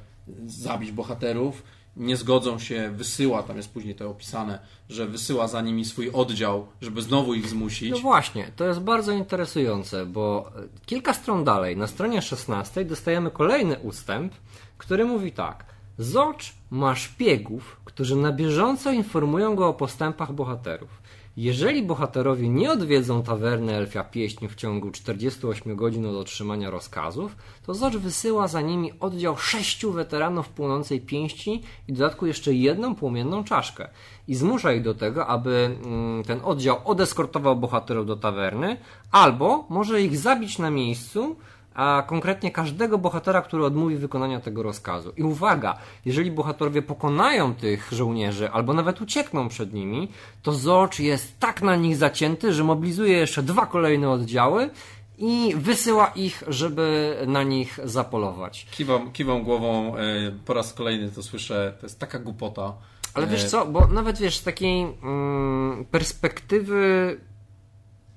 zabić 0.47 0.93
bohaterów, 0.93 1.63
nie 1.97 2.17
zgodzą 2.17 2.59
się, 2.59 2.91
wysyła, 2.97 3.43
tam 3.43 3.57
jest 3.57 3.73
później 3.73 3.95
to 3.95 4.11
opisane, 4.11 4.59
że 4.89 5.07
wysyła 5.07 5.49
za 5.49 5.61
nimi 5.61 5.85
swój 5.85 6.11
oddział, 6.11 6.67
żeby 6.81 7.03
znowu 7.03 7.35
ich 7.35 7.49
zmusić. 7.49 7.91
No 7.91 7.99
właśnie, 7.99 8.53
to 8.57 8.65
jest 8.65 8.81
bardzo 8.81 9.13
interesujące, 9.13 10.07
bo 10.07 10.53
kilka 10.87 11.15
stron 11.15 11.45
dalej, 11.45 11.77
na 11.77 11.87
stronie 11.87 12.23
16 12.23 12.85
dostajemy 12.85 13.31
kolejny 13.31 13.79
ustęp, 13.79 14.33
który 14.79 15.05
mówi 15.05 15.33
tak. 15.33 15.65
Zocz 15.99 16.55
ma 16.71 16.95
szpiegów, 16.95 17.81
którzy 17.85 18.17
na 18.17 18.33
bieżąco 18.33 18.93
informują 18.93 19.57
go 19.57 19.69
o 19.69 19.75
postępach 19.75 20.33
bohaterów. 20.33 21.02
Jeżeli 21.37 21.83
bohaterowie 21.83 22.49
nie 22.49 22.73
odwiedzą 22.73 23.23
tawerny 23.23 23.75
Elfia 23.75 24.05
Pieśń 24.05 24.49
w 24.49 24.55
ciągu 24.55 24.91
48 24.91 25.77
godzin 25.77 26.07
od 26.07 26.17
otrzymania 26.17 26.71
rozkazów, 26.71 27.37
to 27.67 27.75
Zocz 27.75 27.97
wysyła 27.97 28.49
za 28.49 28.61
nimi 28.61 28.93
oddział 29.01 29.37
sześciu 29.37 29.93
weteranów 29.93 30.49
płonącej 30.49 31.01
pięści 31.01 31.63
i 31.89 31.93
w 31.93 31.97
dodatku 31.97 32.27
jeszcze 32.27 32.55
jedną 32.55 32.95
płomienną 32.95 33.45
czaszkę. 33.45 33.89
I 34.29 34.35
zmusza 34.35 34.73
ich 34.73 34.83
do 34.83 34.95
tego, 34.95 35.27
aby 35.27 35.77
mm, 35.85 36.25
ten 36.25 36.41
oddział 36.45 36.79
odeskortował 36.85 37.57
bohaterów 37.57 38.07
do 38.07 38.17
tawerny, 38.17 38.77
albo 39.13 39.67
może 39.69 40.03
ich 40.03 40.19
zabić 40.19 40.59
na 40.59 40.71
miejscu, 40.71 41.37
a 41.75 42.03
konkretnie 42.07 42.51
każdego 42.51 42.99
bohatera, 42.99 43.43
który 43.43 43.65
odmówi 43.65 43.97
wykonania 43.97 44.41
tego 44.41 44.63
rozkazu. 44.63 45.13
I 45.17 45.23
uwaga, 45.23 45.79
jeżeli 46.05 46.31
bohaterowie 46.31 46.83
pokonają 46.83 47.55
tych 47.55 47.93
żołnierzy, 47.93 48.51
albo 48.51 48.75
nawet 48.75 49.01
uciekną 49.01 49.49
przed 49.49 49.73
nimi, 49.73 50.09
to 50.43 50.53
Zocz 50.53 50.99
jest 50.99 51.41
tak 51.41 51.63
na 51.63 51.77
nich 51.77 51.97
zacięty, 51.97 52.53
że 52.53 52.65
mobilizuje 52.65 53.19
jeszcze 53.19 53.43
dwa 53.43 53.67
kolejne 53.67 54.11
oddziały 54.11 54.71
i 55.19 55.55
wysyła 55.57 56.07
ich, 56.07 56.43
żeby 56.49 57.17
na 57.27 57.43
nich 57.43 57.79
zapolować. 57.85 58.67
Kiwam, 58.71 59.13
kiwam 59.13 59.43
głową, 59.43 59.97
e, 59.97 60.03
po 60.45 60.55
raz 60.55 60.73
kolejny 60.73 61.11
to 61.11 61.23
słyszę, 61.23 61.75
to 61.81 61.87
jest 61.87 61.99
taka 61.99 62.19
głupota. 62.19 62.73
Ale 63.15 63.27
wiesz 63.27 63.45
e, 63.45 63.49
co, 63.49 63.67
bo 63.67 63.87
nawet 63.87 64.19
wiesz, 64.19 64.37
z 64.37 64.43
takiej 64.43 64.83
mm, 65.03 65.85
perspektywy 65.91 67.21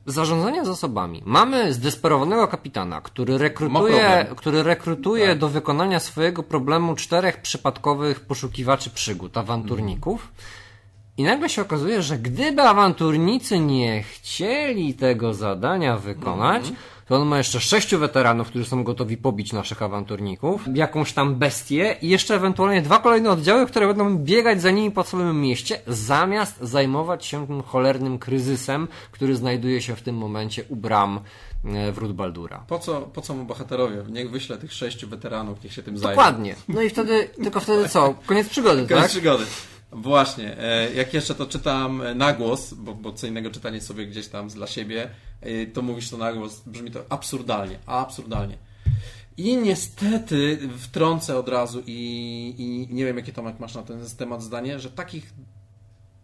zarządzania 0.05 0.65
zasobami. 0.65 1.21
Mamy 1.25 1.73
zdesperowanego 1.73 2.47
kapitana, 2.47 3.01
który 3.01 3.37
rekrutuje, 3.37 4.25
który 4.35 4.63
rekrutuje 4.63 5.27
tak. 5.27 5.37
do 5.37 5.49
wykonania 5.49 5.99
swojego 5.99 6.43
problemu 6.43 6.95
czterech 6.95 7.41
przypadkowych 7.41 8.19
poszukiwaczy 8.19 8.89
przygód, 8.89 9.37
awanturników. 9.37 10.31
I 11.17 11.23
nagle 11.23 11.49
się 11.49 11.61
okazuje, 11.61 12.01
że 12.01 12.17
gdyby 12.17 12.61
awanturnicy 12.61 13.59
nie 13.59 14.03
chcieli 14.03 14.93
tego 14.93 15.33
zadania 15.33 15.97
wykonać, 15.97 16.63
-hmm 16.63 16.94
to 17.07 17.15
on 17.15 17.27
ma 17.27 17.37
jeszcze 17.37 17.59
sześciu 17.59 17.99
weteranów, 17.99 18.47
którzy 18.47 18.65
są 18.65 18.83
gotowi 18.83 19.17
pobić 19.17 19.53
naszych 19.53 19.81
awanturników, 19.81 20.61
jakąś 20.73 21.13
tam 21.13 21.35
bestię 21.35 21.95
i 22.01 22.09
jeszcze 22.09 22.35
ewentualnie 22.35 22.81
dwa 22.81 22.99
kolejne 22.99 23.29
oddziały, 23.29 23.65
które 23.65 23.87
będą 23.87 24.17
biegać 24.17 24.61
za 24.61 24.71
nimi 24.71 24.91
po 24.91 25.03
całym 25.03 25.41
mieście, 25.41 25.81
zamiast 25.87 26.61
zajmować 26.61 27.25
się 27.25 27.47
tym 27.47 27.63
cholernym 27.63 28.19
kryzysem, 28.19 28.87
który 29.11 29.35
znajduje 29.35 29.81
się 29.81 29.95
w 29.95 30.01
tym 30.01 30.15
momencie 30.15 30.63
u 30.69 30.75
bram 30.75 31.19
e, 31.65 31.91
wrót 31.91 32.13
Baldura. 32.13 32.63
Po 32.67 32.79
co, 32.79 33.01
po 33.01 33.21
co 33.21 33.33
mu 33.33 33.45
bohaterowie? 33.45 34.03
Niech 34.09 34.31
wyśle 34.31 34.57
tych 34.57 34.73
sześciu 34.73 35.07
weteranów, 35.07 35.63
niech 35.63 35.73
się 35.73 35.83
tym 35.83 35.97
zajmie. 35.97 36.15
Dokładnie. 36.15 36.55
No 36.67 36.81
i 36.81 36.89
wtedy, 36.89 37.29
tylko 37.43 37.59
wtedy 37.59 37.89
co? 37.89 38.15
Koniec 38.25 38.49
przygody, 38.49 38.87
Koniec 38.87 39.03
tak? 39.03 39.11
przygody. 39.11 39.45
Właśnie, 39.91 40.57
e, 40.57 40.93
jak 40.93 41.13
jeszcze 41.13 41.35
to 41.35 41.45
czytam 41.45 42.01
na 42.15 42.33
głos, 42.33 42.73
bo, 42.73 42.93
bo 42.93 43.13
co 43.13 43.27
innego 43.27 43.51
czytanie 43.51 43.81
sobie 43.81 44.07
gdzieś 44.07 44.27
tam 44.27 44.47
dla 44.47 44.67
siebie, 44.67 45.09
to 45.73 45.81
mówisz 45.81 46.09
to 46.09 46.17
na 46.17 46.33
głos, 46.33 46.61
brzmi 46.65 46.91
to 46.91 46.99
absurdalnie, 47.09 47.79
absurdalnie. 47.85 48.57
I 49.37 49.57
niestety 49.57 50.59
wtrącę 50.77 51.39
od 51.39 51.49
razu 51.49 51.83
i, 51.85 52.55
i 52.57 52.93
nie 52.93 53.05
wiem, 53.05 53.17
jakie 53.17 53.33
Tomek 53.33 53.59
masz 53.59 53.75
na 53.75 53.83
ten 53.83 53.99
temat 54.17 54.43
zdanie, 54.43 54.79
że 54.79 54.91
takich 54.91 55.33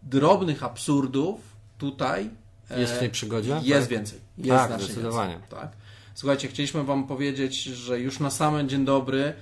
drobnych 0.02 0.62
absurdów 0.62 1.40
tutaj 1.78 2.30
e, 2.70 2.80
jest 2.80 2.92
w 2.92 2.98
tej 2.98 3.10
przygodzie? 3.10 3.60
Jest 3.62 3.88
tak? 3.88 3.90
więcej. 3.90 4.18
Jest 4.38 4.68
tak, 4.68 4.82
zdecydowanie. 4.82 5.32
Więcej, 5.32 5.58
tak. 5.58 5.72
Słuchajcie, 6.14 6.48
chcieliśmy 6.48 6.84
Wam 6.84 7.06
powiedzieć, 7.06 7.62
że 7.62 8.00
już 8.00 8.20
na 8.20 8.30
samym 8.30 8.68
dzień 8.68 8.84
dobry 8.84 9.34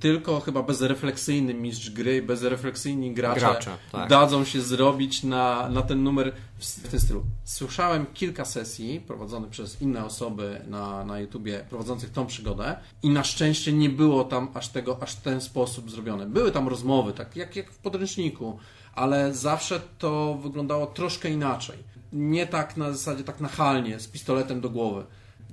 tylko 0.00 0.40
chyba 0.40 0.62
bezrefleksyjny 0.62 1.54
mistrz 1.54 1.90
gry, 1.90 2.22
bezrefleksyjni 2.22 3.14
gracze, 3.14 3.40
gracze 3.40 3.76
tak. 3.92 4.10
dadzą 4.10 4.44
się 4.44 4.60
zrobić 4.60 5.22
na, 5.22 5.68
na 5.68 5.82
ten 5.82 6.02
numer 6.02 6.32
w, 6.58 6.90
tym 6.90 7.00
stylu. 7.00 7.24
Słyszałem 7.44 8.06
kilka 8.14 8.44
sesji 8.44 9.00
prowadzonych 9.00 9.50
przez 9.50 9.82
inne 9.82 10.04
osoby 10.04 10.60
na, 10.68 11.04
na 11.04 11.20
YouTubie 11.20 11.64
prowadzących 11.70 12.10
tą 12.10 12.26
przygodę 12.26 12.76
i 13.02 13.10
na 13.10 13.24
szczęście 13.24 13.72
nie 13.72 13.90
było 13.90 14.24
tam 14.24 14.48
aż 14.54 14.68
tego, 14.68 15.02
aż 15.02 15.14
w 15.14 15.20
ten 15.20 15.40
sposób 15.40 15.90
zrobione. 15.90 16.26
Były 16.26 16.52
tam 16.52 16.68
rozmowy, 16.68 17.12
tak 17.12 17.36
jak, 17.36 17.56
jak 17.56 17.70
w 17.70 17.78
podręczniku, 17.78 18.58
ale 18.94 19.34
zawsze 19.34 19.80
to 19.98 20.38
wyglądało 20.42 20.86
troszkę 20.86 21.30
inaczej. 21.30 21.78
Nie 22.12 22.46
tak 22.46 22.76
na 22.76 22.92
zasadzie 22.92 23.24
tak 23.24 23.40
nachalnie, 23.40 24.00
z 24.00 24.08
pistoletem 24.08 24.60
do 24.60 24.70
głowy. 24.70 25.04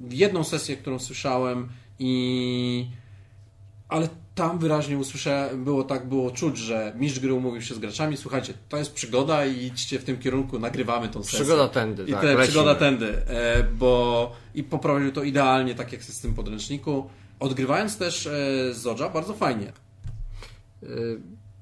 Jedną 0.09 0.43
sesję, 0.43 0.77
którą 0.77 0.99
słyszałem 0.99 1.69
i 1.99 2.87
ale 3.89 4.09
tam 4.35 4.59
wyraźnie 4.59 4.97
usłyszałem, 4.97 5.63
było 5.63 5.83
tak, 5.83 6.07
było 6.07 6.31
czuć, 6.31 6.57
że 6.57 6.93
mistrz 6.95 7.19
gry 7.19 7.33
umówił 7.33 7.61
się 7.61 7.75
z 7.75 7.79
graczami, 7.79 8.17
słuchajcie, 8.17 8.53
to 8.69 8.77
jest 8.77 8.93
przygoda 8.93 9.45
i 9.45 9.65
idźcie 9.65 9.99
w 9.99 10.03
tym 10.03 10.17
kierunku, 10.17 10.59
nagrywamy 10.59 11.09
tą 11.09 11.23
sesję. 11.23 11.39
Przygoda 11.39 11.67
tędy, 11.67 12.03
I 12.07 12.11
tak, 12.11 12.21
te, 12.21 12.37
przygoda 12.37 12.75
tędy, 12.75 13.07
e, 13.27 13.63
bo 13.63 14.31
i 14.55 14.63
poprowadził 14.63 15.11
to 15.11 15.23
idealnie, 15.23 15.75
tak 15.75 15.91
jak 15.91 16.01
jest 16.01 16.19
w 16.19 16.21
tym 16.21 16.33
podręczniku, 16.33 17.09
odgrywając 17.39 17.97
też 17.97 18.27
e, 18.27 18.73
Zodża 18.73 19.09
bardzo 19.09 19.33
fajnie. 19.33 19.71
E, 20.83 20.87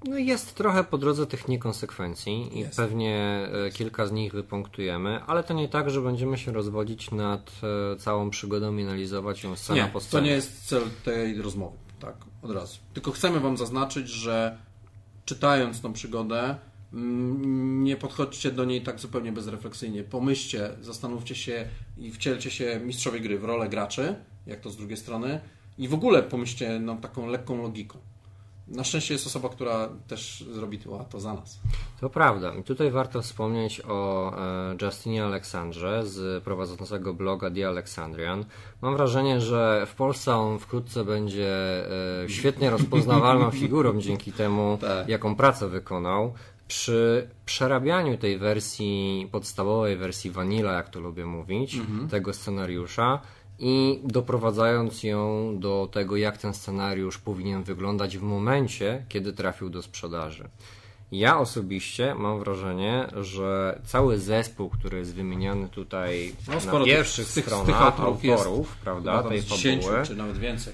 No 0.07 0.17
jest 0.17 0.55
trochę 0.55 0.83
po 0.83 0.97
drodze 0.97 1.27
tych 1.27 1.47
niekonsekwencji 1.47 2.57
i 2.57 2.59
Jest. 2.59 2.77
pewnie 2.77 3.47
kilka 3.73 4.07
z 4.07 4.11
nich 4.11 4.33
wypunktujemy, 4.33 5.19
ale 5.27 5.43
to 5.43 5.53
nie 5.53 5.69
tak, 5.69 5.89
że 5.89 6.01
będziemy 6.01 6.37
się 6.37 6.51
rozwodzić 6.53 7.11
nad 7.11 7.51
całą 7.99 8.29
przygodą 8.29 8.77
i 8.77 8.83
analizować 8.83 9.43
ją 9.43 9.55
scena 9.55 9.81
Nie, 9.85 9.87
po 9.87 9.99
to 9.99 10.05
scenie. 10.05 10.27
nie 10.29 10.35
jest 10.35 10.67
cel 10.67 10.81
tej 11.05 11.41
rozmowy, 11.41 11.77
tak, 12.05 12.15
od 12.41 12.51
razu. 12.51 12.77
Tylko 12.93 13.11
chcemy 13.11 13.39
Wam 13.39 13.57
zaznaczyć, 13.57 14.09
że 14.09 14.57
czytając 15.25 15.81
tą 15.81 15.93
przygodę, 15.93 16.55
mm, 16.93 17.83
nie 17.83 17.97
podchodźcie 17.97 18.51
do 18.51 18.65
niej 18.65 18.81
tak 18.81 18.99
zupełnie 18.99 19.31
bezrefleksyjnie. 19.31 20.03
Pomyślcie, 20.03 20.69
zastanówcie 20.81 21.35
się 21.35 21.67
i 21.97 22.11
wcielcie 22.11 22.51
się 22.51 22.79
mistrzowie 22.83 23.19
gry 23.19 23.39
w 23.39 23.43
rolę 23.43 23.69
graczy, 23.69 24.15
jak 24.47 24.59
to 24.59 24.69
z 24.69 24.77
drugiej 24.77 24.97
strony, 24.97 25.39
i 25.77 25.87
w 25.87 25.93
ogóle 25.93 26.23
pomyślcie 26.23 26.79
no, 26.79 26.95
taką 26.95 27.27
lekką 27.27 27.61
logiką. 27.61 27.97
Na 28.67 28.83
szczęście 28.83 29.13
jest 29.13 29.27
osoba, 29.27 29.49
która 29.49 29.89
też 30.07 30.45
zrobi 30.53 30.79
to, 31.09 31.19
za 31.19 31.33
nas. 31.33 31.59
To 32.01 32.09
prawda. 32.09 32.53
I 32.53 32.63
tutaj 32.63 32.91
warto 32.91 33.21
wspomnieć 33.21 33.81
o 33.87 34.31
e, 34.37 34.75
Justinie 34.85 35.25
Aleksandrze 35.25 36.05
z 36.05 36.43
prowadzącego 36.43 37.13
bloga 37.13 37.51
The 37.51 37.67
Alexandrian. 37.67 38.45
Mam 38.81 38.95
wrażenie, 38.95 39.41
że 39.41 39.85
w 39.85 39.95
Polsce 39.95 40.35
on 40.35 40.59
wkrótce 40.59 41.05
będzie 41.05 41.49
e, 42.23 42.29
świetnie 42.29 42.69
rozpoznawalną 42.69 43.51
figurą 43.61 43.99
dzięki 44.01 44.31
temu, 44.31 44.77
Tak. 44.81 45.09
jaką 45.09 45.35
pracę 45.35 45.67
wykonał. 45.67 46.33
Przy 46.67 47.29
przerabianiu 47.45 48.17
tej 48.17 48.37
wersji, 48.37 49.29
podstawowej 49.31 49.97
wersji 49.97 50.31
Vanilla, 50.31 50.73
jak 50.73 50.89
to 50.89 50.99
lubię 50.99 51.25
mówić, 51.25 51.79
tego 52.09 52.33
scenariusza 52.33 53.21
i 53.59 53.99
doprowadzając 54.03 55.03
ją 55.03 55.55
do 55.59 55.89
tego, 55.91 56.17
jak 56.17 56.37
ten 56.37 56.53
scenariusz 56.53 57.17
powinien 57.17 57.63
wyglądać 57.63 58.17
w 58.17 58.21
momencie, 58.21 59.05
kiedy 59.09 59.33
trafił 59.33 59.69
do 59.69 59.81
sprzedaży. 59.81 60.49
Ja 61.11 61.39
osobiście 61.39 62.15
mam 62.15 62.39
wrażenie, 62.39 63.07
że 63.21 63.79
cały 63.85 64.19
zespół, 64.19 64.69
który 64.69 64.97
jest 64.97 65.13
wymieniony 65.13 65.69
tutaj 65.69 66.35
No, 66.47 66.79
na 66.79 66.85
pierwszych 66.85 67.27
tych- 67.33 67.45
stronach 67.45 67.65
tych 67.65 67.81
autorów 67.81 68.23
jest 68.23 68.43
autorów, 68.43 68.75
prawda, 68.77 69.11
Chyba 69.11 69.23
tam 69.23 69.31
tej 69.31 69.41
z 69.41 69.45
10 69.45 69.83
fabuły, 69.83 70.05
czy 70.05 70.15
nawet 70.15 70.37
więcej. 70.37 70.73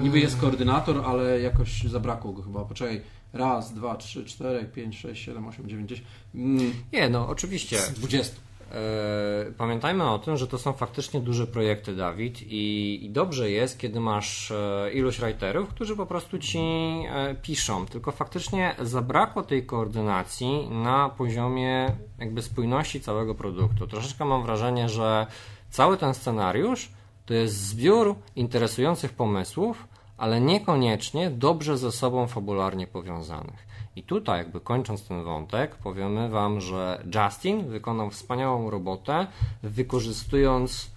Niby 0.00 0.18
jest 0.20 0.40
koordynator, 0.40 1.02
ale 1.06 1.40
jakoś 1.40 1.82
zabrakło 1.82 2.32
go 2.32 2.42
chyba. 2.42 2.64
Poczekaj, 2.64 3.00
raz, 3.32 3.74
dwa, 3.74 3.96
trzy, 3.96 4.24
cztery, 4.24 4.64
pięć, 4.64 4.98
sześć, 4.98 5.24
siedem, 5.24 5.46
osiem, 5.46 5.68
dziewięć, 5.68 5.88
dziesięć. 5.90 6.08
Mm, 6.34 6.72
Nie, 6.92 7.08
no 7.08 7.28
oczywiście. 7.28 7.78
z 7.78 7.90
20. 7.92 8.36
E, 8.74 9.52
Pamiętajmy 9.58 10.10
o 10.10 10.18
tym, 10.18 10.36
że 10.36 10.46
to 10.46 10.58
są 10.58 10.72
faktycznie 10.72 11.20
duże 11.20 11.46
projekty, 11.46 11.96
Dawid, 11.96 12.42
i, 12.42 12.98
i 13.02 13.10
dobrze 13.10 13.50
jest, 13.50 13.78
kiedy 13.78 14.00
masz 14.00 14.50
e, 14.50 14.90
ilość 14.92 15.20
writerów, 15.20 15.68
którzy 15.68 15.96
po 15.96 16.06
prostu 16.06 16.38
ci 16.38 16.58
e, 16.58 17.34
piszą. 17.42 17.86
Tylko 17.86 18.12
faktycznie 18.12 18.74
zabrakło 18.82 19.42
tej 19.42 19.66
koordynacji 19.66 20.68
na 20.70 21.08
poziomie 21.08 21.96
jakby 22.18 22.42
spójności 22.42 23.00
całego 23.00 23.34
produktu. 23.34 23.86
Troszeczkę 23.86 24.24
mam 24.24 24.42
wrażenie, 24.42 24.88
że 24.88 25.26
cały 25.70 25.96
ten 25.96 26.14
scenariusz 26.14 26.90
to 27.26 27.34
jest 27.34 27.54
zbiór 27.54 28.14
interesujących 28.36 29.12
pomysłów, 29.12 29.88
ale 30.16 30.40
niekoniecznie 30.40 31.30
dobrze 31.30 31.78
ze 31.78 31.92
sobą 31.92 32.26
fabularnie 32.26 32.86
powiązanych. 32.86 33.73
I 33.96 34.02
tutaj, 34.02 34.38
jakby 34.38 34.60
kończąc 34.60 35.08
ten 35.08 35.24
wątek, 35.24 35.74
powiemy 35.74 36.28
Wam, 36.28 36.60
że 36.60 37.04
Justin 37.14 37.68
wykonał 37.68 38.10
wspaniałą 38.10 38.70
robotę, 38.70 39.26
wykorzystując 39.62 40.94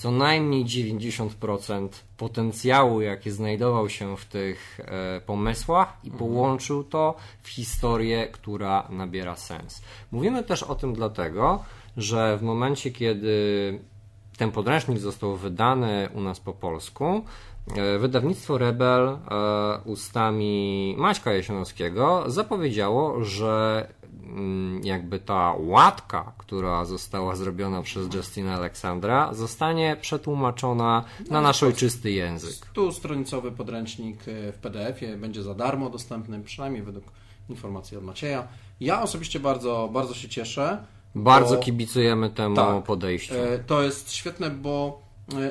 co 0.00 0.10
najmniej 0.10 0.64
90% 0.64 1.88
potencjału, 2.16 3.00
jaki 3.00 3.30
znajdował 3.30 3.88
się 3.88 4.16
w 4.16 4.24
tych 4.24 4.80
e, 4.80 5.20
pomysłach, 5.20 5.96
i 6.04 6.10
połączył 6.10 6.84
to 6.84 7.14
w 7.42 7.48
historię, 7.48 8.28
która 8.32 8.86
nabiera 8.90 9.36
sens. 9.36 9.82
Mówimy 10.12 10.42
też 10.42 10.62
o 10.62 10.74
tym 10.74 10.94
dlatego, 10.94 11.64
że 11.96 12.38
w 12.38 12.42
momencie, 12.42 12.90
kiedy 12.90 13.78
ten 14.36 14.52
podręcznik 14.52 14.98
został 14.98 15.36
wydany 15.36 16.08
u 16.14 16.20
nas 16.20 16.40
po 16.40 16.52
polsku. 16.52 17.24
E, 17.76 17.98
Wydawnictwo 17.98 18.58
Rebel 18.58 19.08
e, 19.08 19.16
ustami 19.84 20.94
Maćka 20.98 21.32
Jesionowskiego 21.32 22.24
zapowiedziało, 22.26 23.24
że 23.24 23.86
mm, 24.22 24.80
jakby 24.84 25.18
ta 25.18 25.54
łatka, 25.58 26.32
która 26.38 26.84
została 26.84 27.36
zrobiona 27.36 27.82
przez 27.82 28.14
Justina 28.14 28.54
Aleksandra, 28.54 29.34
zostanie 29.34 29.96
przetłumaczona 30.00 31.04
na 31.30 31.40
nasz 31.40 31.62
ojczysty 31.62 32.10
język. 32.10 32.66
Tu 32.72 32.92
stronicowy 32.92 33.52
podręcznik 33.52 34.20
e, 34.28 34.52
w 34.52 34.58
PDF-ie 34.58 35.16
będzie 35.16 35.42
za 35.42 35.54
darmo 35.54 35.90
dostępny, 35.90 36.40
przynajmniej 36.40 36.82
według 36.82 37.04
informacji 37.48 37.96
od 37.96 38.04
Macieja. 38.04 38.48
Ja 38.80 39.02
osobiście 39.02 39.40
bardzo, 39.40 39.88
bardzo 39.92 40.14
się 40.14 40.28
cieszę. 40.28 40.84
Bardzo 41.14 41.54
bo- 41.56 41.62
kibicujemy 41.62 42.30
temu 42.30 42.56
Tak. 42.56 42.84
podejściu. 42.84 43.34
To 43.66 43.82
jest 43.82 44.12
świetne, 44.12 44.50
bo 44.50 45.02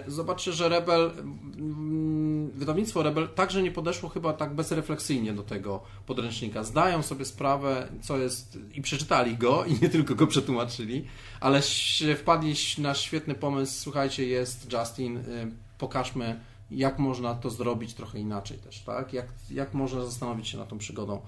zobaczcie, 0.08 0.52
że 0.52 0.70
Rebel, 0.70 1.12
mm, 1.58 2.52
wydawnictwo 2.52 3.04
Rebel 3.04 3.30
także 3.30 3.64
nie 3.64 3.72
podeszło 3.72 4.10
chyba 4.10 4.34
tak 4.34 4.56
bezrefleksyjnie 4.56 5.34
do 5.34 5.44
tego 5.44 5.84
podręcznika. 6.06 6.64
Zdają 6.64 7.02
sobie 7.02 7.26
sprawę, 7.26 7.88
co 8.02 8.18
jest 8.18 8.58
i 8.74 8.82
przeczytali 8.82 9.38
go 9.38 9.66
i 9.66 9.74
nie 9.82 9.90
tylko 9.90 10.16
go 10.16 10.28
przetłumaczyli, 10.28 11.06
ale 11.40 11.62
się 11.62 12.16
wpadli 12.16 12.54
na 12.78 12.96
świetny 12.96 13.36
pomysł. 13.36 13.82
Słuchajcie, 13.82 14.26
jest 14.26 14.74
Justin, 14.74 15.18
y, 15.18 15.52
pokażmy 15.78 16.40
jak 16.72 17.00
można 17.00 17.36
to 17.36 17.50
zrobić 17.50 17.94
trochę 17.94 18.20
inaczej 18.20 18.58
też, 18.58 18.80
tak? 18.80 19.14
Jak, 19.14 19.26
jak 19.52 19.74
można 19.74 20.06
zastanowić 20.06 20.48
się 20.48 20.58
nad 20.58 20.70
tą 20.70 20.78
przygodą. 20.78 21.22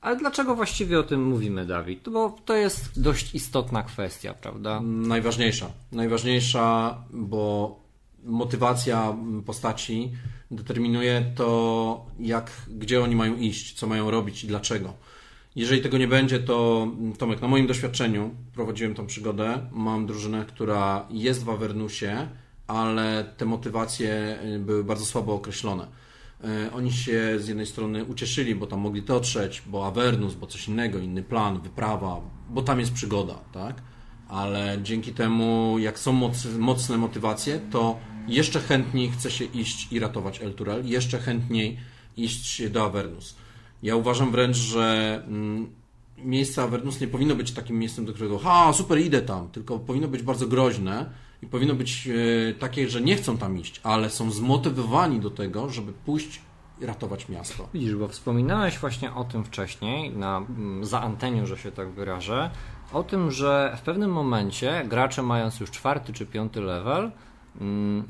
Ale 0.00 0.16
dlaczego 0.16 0.54
właściwie 0.54 1.00
o 1.00 1.02
tym 1.02 1.24
mówimy, 1.24 1.66
Dawid? 1.66 2.08
Bo 2.08 2.36
to 2.44 2.54
jest 2.54 3.00
dość 3.00 3.34
istotna 3.34 3.82
kwestia, 3.82 4.34
prawda? 4.34 4.80
Najważniejsza. 4.82 5.70
Najważniejsza, 5.92 6.98
bo 7.10 7.83
motywacja 8.24 9.16
postaci 9.46 10.12
determinuje 10.50 11.32
to, 11.36 12.06
jak, 12.20 12.50
gdzie 12.68 13.02
oni 13.02 13.16
mają 13.16 13.36
iść, 13.36 13.74
co 13.74 13.86
mają 13.86 14.10
robić 14.10 14.44
i 14.44 14.46
dlaczego. 14.46 14.92
Jeżeli 15.56 15.82
tego 15.82 15.98
nie 15.98 16.08
będzie, 16.08 16.38
to 16.40 16.86
Tomek, 17.18 17.42
na 17.42 17.48
moim 17.48 17.66
doświadczeniu 17.66 18.34
prowadziłem 18.54 18.94
tą 18.94 19.06
przygodę. 19.06 19.66
Mam 19.72 20.06
drużynę, 20.06 20.44
która 20.48 21.06
jest 21.10 21.44
w 21.44 21.50
Avernusie, 21.50 22.28
ale 22.66 23.24
te 23.36 23.44
motywacje 23.44 24.38
y, 24.44 24.58
były 24.58 24.84
bardzo 24.84 25.04
słabo 25.04 25.34
określone. 25.34 25.86
Y, 26.44 26.72
Oni 26.72 26.92
się 26.92 27.38
z 27.38 27.48
jednej 27.48 27.66
strony 27.66 28.04
ucieszyli, 28.04 28.54
bo 28.54 28.66
tam 28.66 28.80
mogli 28.80 29.02
dotrzeć, 29.02 29.62
bo 29.66 29.86
Avernus, 29.86 30.34
bo 30.34 30.46
coś 30.46 30.68
innego, 30.68 30.98
inny 30.98 31.22
plan, 31.22 31.60
wyprawa, 31.60 32.20
bo 32.50 32.62
tam 32.62 32.80
jest 32.80 32.92
przygoda, 32.92 33.34
tak? 33.52 33.82
Ale 34.28 34.78
dzięki 34.82 35.12
temu, 35.12 35.76
jak 35.78 35.98
są 35.98 36.12
moc, 36.12 36.46
mocne 36.58 36.96
motywacje, 36.96 37.60
to 37.70 37.98
jeszcze 38.28 38.60
chętniej 38.60 39.10
chce 39.10 39.30
się 39.30 39.44
iść 39.44 39.92
i 39.92 39.98
ratować 39.98 40.42
El 40.42 40.54
Turel, 40.54 40.86
jeszcze 40.86 41.18
chętniej 41.18 41.78
iść 42.16 42.68
do 42.68 42.84
Avernus. 42.84 43.36
Ja 43.82 43.96
uważam 43.96 44.30
wręcz, 44.30 44.56
że 44.56 45.22
mm, 45.26 45.70
miejsce 46.18 46.62
Avernus 46.62 47.00
nie 47.00 47.08
powinno 47.08 47.34
być 47.34 47.52
takim 47.52 47.78
miejscem, 47.78 48.04
do 48.04 48.12
którego 48.12 48.38
ha, 48.38 48.72
super, 48.72 48.98
idę 49.00 49.22
tam, 49.22 49.48
tylko 49.48 49.78
powinno 49.78 50.08
być 50.08 50.22
bardzo 50.22 50.46
groźne 50.46 51.10
i 51.42 51.46
powinno 51.46 51.74
być 51.74 52.08
e, 52.08 52.54
takie, 52.54 52.88
że 52.88 53.00
nie 53.00 53.16
chcą 53.16 53.38
tam 53.38 53.58
iść, 53.58 53.80
ale 53.82 54.10
są 54.10 54.30
zmotywowani 54.30 55.20
do 55.20 55.30
tego, 55.30 55.70
żeby 55.70 55.92
pójść 55.92 56.40
i 56.80 56.86
ratować 56.86 57.28
miasto. 57.28 57.68
Widzisz, 57.74 57.94
bo 57.94 58.08
wspominałeś 58.08 58.78
właśnie 58.78 59.14
o 59.14 59.24
tym 59.24 59.44
wcześniej, 59.44 60.10
na, 60.10 60.42
za 60.80 61.00
antenią, 61.00 61.46
że 61.46 61.58
się 61.58 61.72
tak 61.72 61.90
wyrażę, 61.90 62.50
o 62.92 63.02
tym, 63.02 63.30
że 63.30 63.76
w 63.80 63.82
pewnym 63.82 64.12
momencie 64.12 64.84
gracze 64.88 65.22
mając 65.22 65.60
już 65.60 65.70
czwarty 65.70 66.12
czy 66.12 66.26
piąty 66.26 66.60
level, 66.60 67.10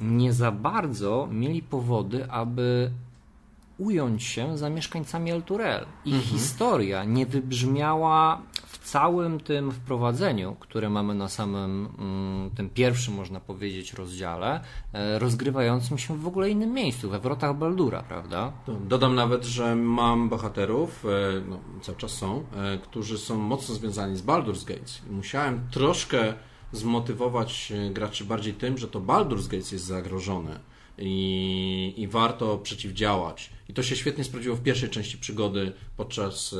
nie 0.02 0.32
za 0.32 0.52
bardzo 0.52 1.28
mieli 1.30 1.62
powody, 1.62 2.30
aby 2.30 2.90
ująć 3.78 4.22
się 4.22 4.58
za 4.58 4.70
mieszkańcami 4.70 5.30
El 5.30 5.42
Turel. 5.42 5.86
Ich 6.04 6.22
historia 6.22 7.04
nie 7.04 7.26
wybrzmiała 7.26 8.42
w 8.66 8.78
całym 8.78 9.40
tym 9.40 9.72
wprowadzeniu, 9.72 10.56
które 10.60 10.90
mamy 10.90 11.14
na 11.14 11.28
samym 11.28 11.88
mm, 11.98 12.50
tym 12.50 12.70
pierwszym, 12.70 13.14
można 13.14 13.40
powiedzieć, 13.40 13.92
rozdziale, 13.92 14.60
e, 14.92 15.18
rozgrywającym 15.18 15.98
się 15.98 16.18
w 16.18 16.26
ogóle 16.26 16.50
innym 16.50 16.72
miejscu, 16.72 17.10
we 17.10 17.20
wrotach 17.20 17.56
Baldura, 17.56 18.02
prawda? 18.02 18.52
Dodam 18.88 19.14
nawet, 19.14 19.44
że 19.44 19.76
mam 19.76 20.28
bohaterów, 20.28 21.04
e, 21.04 21.08
no, 21.48 21.58
cały 21.82 21.98
czas 21.98 22.10
są, 22.10 22.44
e, 22.56 22.78
którzy 22.78 23.18
są 23.18 23.38
mocno 23.38 23.74
związani 23.74 24.16
z 24.16 24.22
Baldur's 24.22 24.64
Gates. 24.64 25.02
I 25.10 25.12
Musiałem 25.12 25.60
troszkę 25.70 26.34
zmotywować 26.74 27.72
e, 27.72 27.90
graczy 27.90 28.24
bardziej 28.24 28.54
tym, 28.54 28.78
że 28.78 28.88
to 28.88 29.00
Baldur's 29.00 29.48
Gates 29.48 29.72
jest 29.72 29.84
zagrożone 29.84 30.60
i, 30.98 31.94
i 31.96 32.08
warto 32.08 32.58
przeciwdziałać. 32.58 33.50
I 33.68 33.74
to 33.74 33.82
się 33.82 33.96
świetnie 33.96 34.24
sprawdziło 34.24 34.56
w 34.56 34.60
pierwszej 34.60 34.90
części 34.90 35.18
przygody 35.18 35.72
podczas 35.96 36.54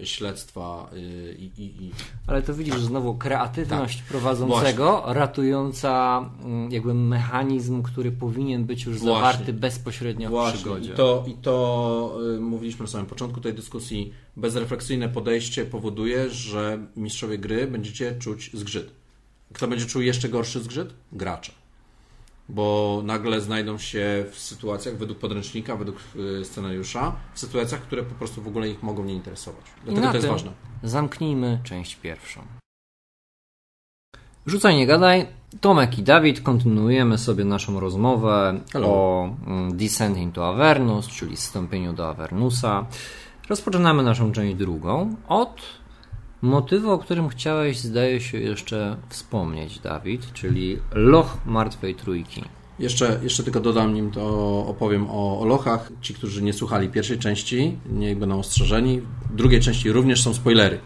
e, 0.00 0.06
śledztwa. 0.06 0.90
i, 1.38 1.50
i... 1.58 1.90
Ale 2.26 2.42
to 2.42 2.54
widzisz 2.54 2.80
znowu 2.80 3.14
kreatywność 3.14 4.02
prowadzącego, 4.02 5.02
ratująca 5.06 6.24
mm, 6.44 6.72
jakby 6.72 6.94
mechanizm, 6.94 7.82
który 7.82 8.12
powinien 8.12 8.64
być 8.64 8.84
już 8.84 8.98
Właśnie. 8.98 9.14
zawarty 9.14 9.52
bezpośrednio 9.52 10.28
w 10.28 10.30
Właśnie. 10.30 10.58
przygodzie. 10.58 10.92
I 10.92 10.96
to, 10.96 11.24
i 11.26 11.34
to 11.34 12.18
y, 12.36 12.40
mówiliśmy 12.40 12.82
na 12.82 12.90
samym 12.90 13.06
początku 13.06 13.40
tej 13.40 13.54
dyskusji. 13.54 14.12
Bezrefleksyjne 14.36 15.08
podejście 15.08 15.64
powoduje, 15.64 16.30
że 16.30 16.86
mistrzowie 16.96 17.38
gry 17.38 17.66
będziecie 17.66 18.14
czuć 18.18 18.50
zgrzyt. 18.54 18.99
Kto 19.54 19.68
będzie 19.68 19.86
czuł 19.86 20.02
jeszcze 20.02 20.28
gorszy 20.28 20.60
zgrzyt? 20.60 20.94
Gracze. 21.12 21.52
Bo 22.48 23.00
nagle 23.04 23.40
znajdą 23.40 23.78
się 23.78 24.24
w 24.30 24.38
sytuacjach, 24.38 24.96
według 24.96 25.18
podręcznika, 25.18 25.76
według 25.76 25.98
y, 26.40 26.44
scenariusza, 26.44 27.16
w 27.34 27.40
sytuacjach, 27.40 27.80
które 27.80 28.02
po 28.02 28.14
prostu 28.14 28.42
w 28.42 28.48
ogóle 28.48 28.68
ich 28.68 28.82
mogą 28.82 29.04
nie 29.04 29.14
interesować. 29.14 29.64
Dlatego 29.84 30.08
to 30.08 30.16
jest 30.16 30.28
ważne. 30.28 30.52
Zamknijmy 30.82 31.60
część 31.64 31.96
pierwszą. 31.96 32.40
Rzucaj, 34.46 34.76
nie 34.76 34.86
gadaj. 34.86 35.26
Tomek 35.60 35.98
i 35.98 36.02
Dawid 36.02 36.40
kontynuujemy 36.40 37.18
sobie 37.18 37.44
naszą 37.44 37.80
rozmowę 37.80 38.60
Hello. 38.72 38.88
o 38.88 39.30
mm, 39.46 39.76
Descent 39.76 40.16
into 40.16 40.48
Avernus, 40.48 41.08
czyli 41.08 41.36
zstąpieniu 41.36 41.92
do 41.92 42.08
Avernusa. 42.08 42.86
Rozpoczynamy 43.48 44.02
naszą 44.02 44.32
część 44.32 44.56
drugą 44.56 45.16
od 45.28 45.62
motywu, 46.42 46.90
o 46.90 46.98
którym 46.98 47.28
chciałeś, 47.28 47.78
zdaje 47.78 48.20
się, 48.20 48.38
jeszcze 48.38 48.96
wspomnieć, 49.08 49.78
Dawid, 49.78 50.32
czyli 50.32 50.78
Loch 50.92 51.38
Martwej 51.46 51.94
Trójki. 51.94 52.44
Jeszcze, 52.78 53.20
jeszcze 53.22 53.42
tylko 53.42 53.60
dodam, 53.60 53.94
nim 53.94 54.10
to 54.10 54.24
opowiem 54.68 55.06
o, 55.10 55.40
o 55.40 55.44
lochach. 55.44 55.92
Ci, 56.00 56.14
którzy 56.14 56.42
nie 56.42 56.52
słuchali 56.52 56.88
pierwszej 56.88 57.18
części, 57.18 57.76
niech 57.92 58.18
będą 58.18 58.38
ostrzeżeni. 58.38 59.00
W 59.30 59.36
drugiej 59.36 59.60
części 59.60 59.92
również 59.92 60.22
są 60.22 60.34
spoilery, 60.34 60.78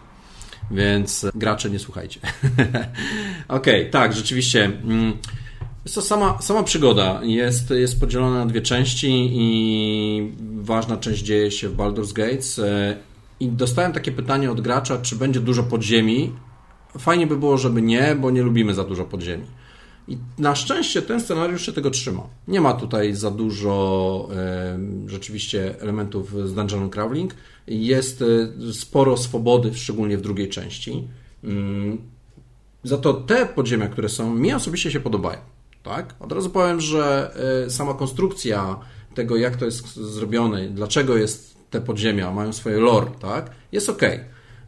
więc 0.70 1.26
gracze 1.34 1.70
nie 1.70 1.78
słuchajcie. 1.78 2.20
Okej, 3.48 3.90
tak, 3.90 4.12
rzeczywiście. 4.12 4.64
mm, 4.64 5.12
Jest 5.84 5.94
to 5.94 6.02
sama, 6.02 6.38
sama 6.42 6.62
przygoda. 6.62 7.20
Jest, 7.22 7.70
jest 7.70 8.00
podzielona 8.00 8.38
na 8.38 8.46
dwie 8.46 8.60
części 8.60 9.30
i 9.32 10.32
ważna 10.56 10.96
część 10.96 11.22
dzieje 11.22 11.50
się 11.50 11.68
w 11.68 11.76
Baldur's 11.76 12.12
Gates. 12.12 12.60
I 13.40 13.48
dostałem 13.48 13.92
takie 13.92 14.12
pytanie 14.12 14.50
od 14.50 14.60
gracza, 14.60 14.98
czy 14.98 15.16
będzie 15.16 15.40
dużo 15.40 15.62
podziemi. 15.62 16.32
Fajnie 16.98 17.26
by 17.26 17.36
było, 17.36 17.58
żeby 17.58 17.82
nie, 17.82 18.16
bo 18.20 18.30
nie 18.30 18.42
lubimy 18.42 18.74
za 18.74 18.84
dużo 18.84 19.04
podziemi. 19.04 19.44
I 20.08 20.18
na 20.38 20.54
szczęście 20.54 21.02
ten 21.02 21.20
scenariusz 21.20 21.66
się 21.66 21.72
tego 21.72 21.90
trzyma. 21.90 22.22
Nie 22.48 22.60
ma 22.60 22.72
tutaj 22.72 23.14
za 23.14 23.30
dużo 23.30 24.28
rzeczywiście 25.06 25.80
elementów 25.80 26.48
z 26.48 26.54
Dungeon 26.54 26.90
Crawling. 26.90 27.34
Jest 27.66 28.22
e, 28.22 28.72
sporo 28.72 29.16
swobody, 29.16 29.74
szczególnie 29.74 30.18
w 30.18 30.20
drugiej 30.20 30.48
części. 30.48 31.08
Mm, 31.44 31.98
za 32.84 32.98
to 32.98 33.14
te 33.14 33.46
podziemia, 33.46 33.88
które 33.88 34.08
są, 34.08 34.34
mi 34.34 34.54
osobiście 34.54 34.90
się 34.90 35.00
podobają. 35.00 35.38
Tak? 35.82 36.14
Od 36.20 36.32
razu 36.32 36.50
powiem, 36.50 36.80
że 36.80 37.34
e, 37.66 37.70
sama 37.70 37.94
konstrukcja 37.94 38.80
tego, 39.14 39.36
jak 39.36 39.56
to 39.56 39.64
jest 39.64 39.96
zrobione, 39.96 40.68
dlaczego 40.68 41.16
jest 41.16 41.53
te 41.74 41.80
podziemia, 41.80 42.30
mają 42.30 42.52
swoje 42.52 42.78
lore, 42.78 43.10
tak? 43.20 43.50
jest 43.72 43.88
ok. 43.88 44.02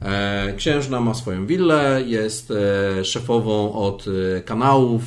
E, 0.02 0.52
Księżna 0.56 1.00
ma 1.00 1.14
swoją 1.14 1.46
willę, 1.46 2.02
jest 2.06 2.50
e, 2.50 3.04
szefową 3.04 3.72
od 3.72 4.04
e, 4.36 4.40
kanałów, 4.40 5.02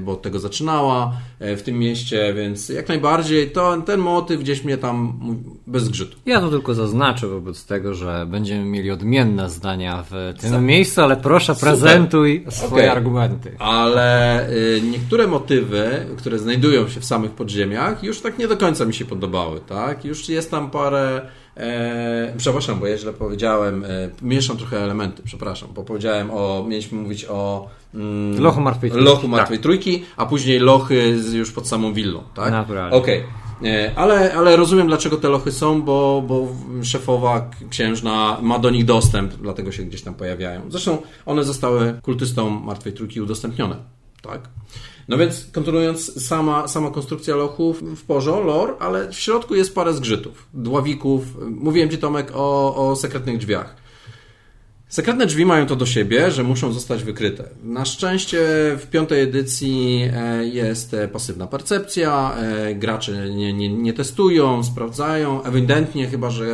bo 0.00 0.12
od 0.12 0.22
tego 0.22 0.38
zaczynała 0.38 1.12
w 1.40 1.62
tym 1.62 1.78
mieście, 1.78 2.34
więc 2.34 2.68
jak 2.68 2.88
najbardziej 2.88 3.50
to, 3.50 3.82
ten 3.86 4.00
motyw 4.00 4.40
gdzieś 4.40 4.64
mnie 4.64 4.78
tam 4.78 5.20
bez 5.66 5.82
zgrzytu. 5.82 6.16
Ja 6.26 6.40
to 6.40 6.50
tylko 6.50 6.74
zaznaczę 6.74 7.28
wobec 7.28 7.66
tego, 7.66 7.94
że 7.94 8.26
będziemy 8.30 8.64
mieli 8.64 8.90
odmienne 8.90 9.50
zdania 9.50 10.04
w 10.10 10.40
tym 10.40 10.66
miejscu, 10.66 11.00
ale 11.02 11.16
proszę 11.16 11.54
prezentuj 11.54 12.44
swoje 12.48 12.72
Okej. 12.72 12.88
argumenty. 12.88 13.56
Ale 13.58 14.50
y, 14.50 14.82
niektóre 14.90 15.26
motywy, 15.26 16.06
które 16.16 16.38
znajdują 16.38 16.88
się 16.88 17.00
w 17.00 17.04
samych 17.04 17.30
podziemiach, 17.30 18.02
już 18.02 18.20
tak 18.20 18.38
nie 18.38 18.48
do 18.48 18.56
końca 18.56 18.84
mi 18.84 18.94
się 18.94 19.04
podobały, 19.04 19.60
tak? 19.60 20.04
Już 20.04 20.28
jest 20.28 20.50
tam 20.50 20.70
parę. 20.70 21.20
E, 21.58 22.34
przepraszam, 22.36 22.80
bo 22.80 22.86
ja 22.86 22.98
źle 22.98 23.12
powiedziałem. 23.12 23.84
E, 23.84 23.88
mieszam 24.22 24.56
trochę 24.56 24.84
elementy, 24.84 25.22
przepraszam, 25.24 25.68
bo 25.74 25.84
powiedziałem 25.84 26.30
o. 26.30 26.64
Mieliśmy 26.68 26.98
mówić 26.98 27.24
o. 27.24 27.68
Mm, 27.94 28.40
Lochu 28.42 28.60
Martwej 28.60 28.90
Trójki. 28.90 29.10
Lochu 29.10 29.28
Martwej 29.28 29.58
Trójki, 29.58 30.04
a 30.16 30.26
później 30.26 30.58
lochy 30.58 31.22
z, 31.22 31.32
już 31.32 31.52
pod 31.52 31.68
samą 31.68 31.92
willą, 31.92 32.22
tak? 32.34 32.50
Naturalnie. 32.50 32.96
Okej. 32.96 33.24
E, 33.64 33.92
Ale, 33.96 34.34
ale 34.34 34.56
rozumiem, 34.56 34.86
dlaczego 34.86 35.16
te 35.16 35.28
lochy 35.28 35.52
są, 35.52 35.82
bo, 35.82 36.22
bo 36.26 36.48
szefowa 36.82 37.50
księżna 37.70 38.38
ma 38.42 38.58
do 38.58 38.70
nich 38.70 38.84
dostęp, 38.84 39.34
dlatego 39.34 39.72
się 39.72 39.82
gdzieś 39.82 40.02
tam 40.02 40.14
pojawiają. 40.14 40.60
Zresztą 40.68 40.98
one 41.26 41.44
zostały 41.44 41.94
kultystom 42.02 42.62
Martwej 42.64 42.92
Trójki 42.92 43.20
udostępnione. 43.20 43.76
Tak? 44.22 44.48
No 45.08 45.18
więc 45.18 45.46
kontynuując, 45.52 46.26
sama, 46.26 46.68
sama 46.68 46.90
konstrukcja 46.90 47.36
lochów 47.36 47.82
w 47.82 48.04
porządku, 48.04 48.46
lore, 48.46 48.72
ale 48.78 49.08
w 49.08 49.14
środku 49.14 49.54
jest 49.54 49.74
parę 49.74 49.94
zgrzytów, 49.94 50.48
dławików. 50.54 51.22
Mówiłem 51.50 51.90
Ci, 51.90 51.98
Tomek, 51.98 52.32
o, 52.34 52.76
o 52.90 52.96
sekretnych 52.96 53.38
drzwiach. 53.38 53.76
Sekretne 54.88 55.26
drzwi 55.26 55.46
mają 55.46 55.66
to 55.66 55.76
do 55.76 55.86
siebie, 55.86 56.30
że 56.30 56.44
muszą 56.44 56.72
zostać 56.72 57.04
wykryte. 57.04 57.44
Na 57.64 57.84
szczęście 57.84 58.38
w 58.78 58.86
piątej 58.90 59.22
edycji 59.22 60.02
e, 60.14 60.44
jest 60.46 60.94
e, 60.94 61.08
pasywna 61.08 61.46
percepcja, 61.46 62.34
e, 62.36 62.74
gracze 62.74 63.30
nie, 63.30 63.52
nie, 63.52 63.68
nie 63.68 63.92
testują, 63.92 64.64
sprawdzają, 64.64 65.42
ewidentnie 65.42 66.06
chyba, 66.06 66.30
że 66.30 66.44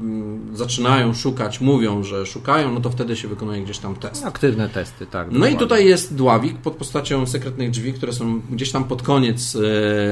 mm, 0.00 0.56
zaczynają 0.56 1.14
szukać, 1.14 1.60
mówią, 1.60 2.02
że 2.02 2.26
szukają, 2.26 2.72
no 2.74 2.80
to 2.80 2.90
wtedy 2.90 3.16
się 3.16 3.28
wykonuje 3.28 3.62
gdzieś 3.62 3.78
tam 3.78 3.94
test. 3.94 4.24
Aktywne 4.24 4.68
testy, 4.68 5.06
tak. 5.06 5.26
No 5.26 5.36
i 5.36 5.38
dokładnie. 5.38 5.58
tutaj 5.58 5.86
jest 5.86 6.14
dławik 6.14 6.58
pod 6.58 6.74
postacią 6.74 7.26
sekretnych 7.26 7.70
drzwi, 7.70 7.92
które 7.92 8.12
są 8.12 8.40
gdzieś 8.50 8.72
tam 8.72 8.84
pod 8.84 9.02
koniec 9.02 9.56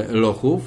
lochów, 0.09 0.61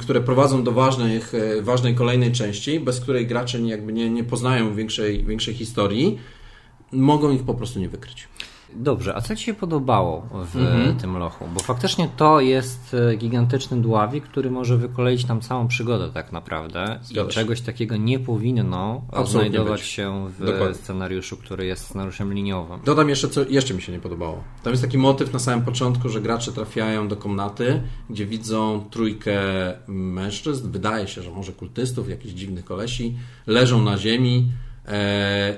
które 0.00 0.20
prowadzą 0.20 0.64
do 0.64 0.72
ważnych, 0.72 1.32
ważnej 1.60 1.94
kolejnej 1.94 2.32
części, 2.32 2.80
bez 2.80 3.00
której 3.00 3.26
gracze 3.26 3.60
nie- 3.60 3.70
jakby 3.70 3.92
nie, 3.92 4.10
nie 4.10 4.24
poznają 4.24 4.74
większej, 4.74 5.24
większej 5.24 5.54
historii. 5.54 5.91
Mogą 6.92 7.30
ich 7.30 7.42
po 7.42 7.54
prostu 7.54 7.80
nie 7.80 7.88
wykryć. 7.88 8.28
Dobrze, 8.76 9.16
a 9.16 9.20
co 9.20 9.36
Ci 9.36 9.44
się 9.44 9.54
podobało 9.54 10.28
w 10.52 10.56
Mhm. 10.56 10.96
tym 10.96 11.16
lochu? 11.18 11.44
Bo 11.54 11.60
faktycznie 11.60 12.08
to 12.16 12.40
jest 12.40 12.94
e, 13.12 13.16
gigantyczny 13.16 13.80
dławik, 13.80 14.24
który 14.24 14.50
może 14.50 14.76
wykoleić 14.76 15.24
tam 15.24 15.40
całą 15.40 15.68
przygodę 15.68 16.10
tak 16.14 16.32
naprawdę. 16.32 16.98
Zgadza 17.02 17.30
I 17.30 17.32
czegoś 17.32 17.60
takiego 17.60 17.96
nie 17.96 18.18
powinno 18.18 19.02
Absolutnie 19.08 19.30
znajdować 19.50 19.80
być. 19.80 19.90
się 19.90 20.28
w 20.38 20.44
Dokładnie. 20.46 20.74
scenariuszu, 20.74 21.36
który 21.36 21.66
jest 21.66 21.84
scenariuszem 21.84 22.34
liniowym. 22.34 22.80
Dodam 22.84 23.08
jeszcze, 23.08 23.28
co 23.28 23.40
jeszcze 23.48 23.74
mi 23.74 23.82
się 23.82 23.92
nie 23.92 24.00
podobało. 24.00 24.44
Tam 24.62 24.70
jest 24.72 24.82
taki 24.82 24.98
motyw 24.98 25.32
na 25.32 25.38
samym 25.38 25.64
początku, 25.64 26.08
że 26.08 26.20
gracze 26.20 26.52
trafiają 26.52 27.08
do 27.08 27.16
komnaty, 27.16 27.82
gdzie 28.10 28.26
widzą 28.26 28.84
trójkę 28.90 29.40
mężczyzn, 29.88 30.70
wydaje 30.70 31.08
się, 31.08 31.22
że 31.22 31.30
może 31.30 31.52
kultystów, 31.52 32.08
jakichś 32.08 32.34
dziwnych 32.34 32.64
kolesi, 32.64 33.16
leżą 33.46 33.82
na 33.82 33.98
ziemi 33.98 34.52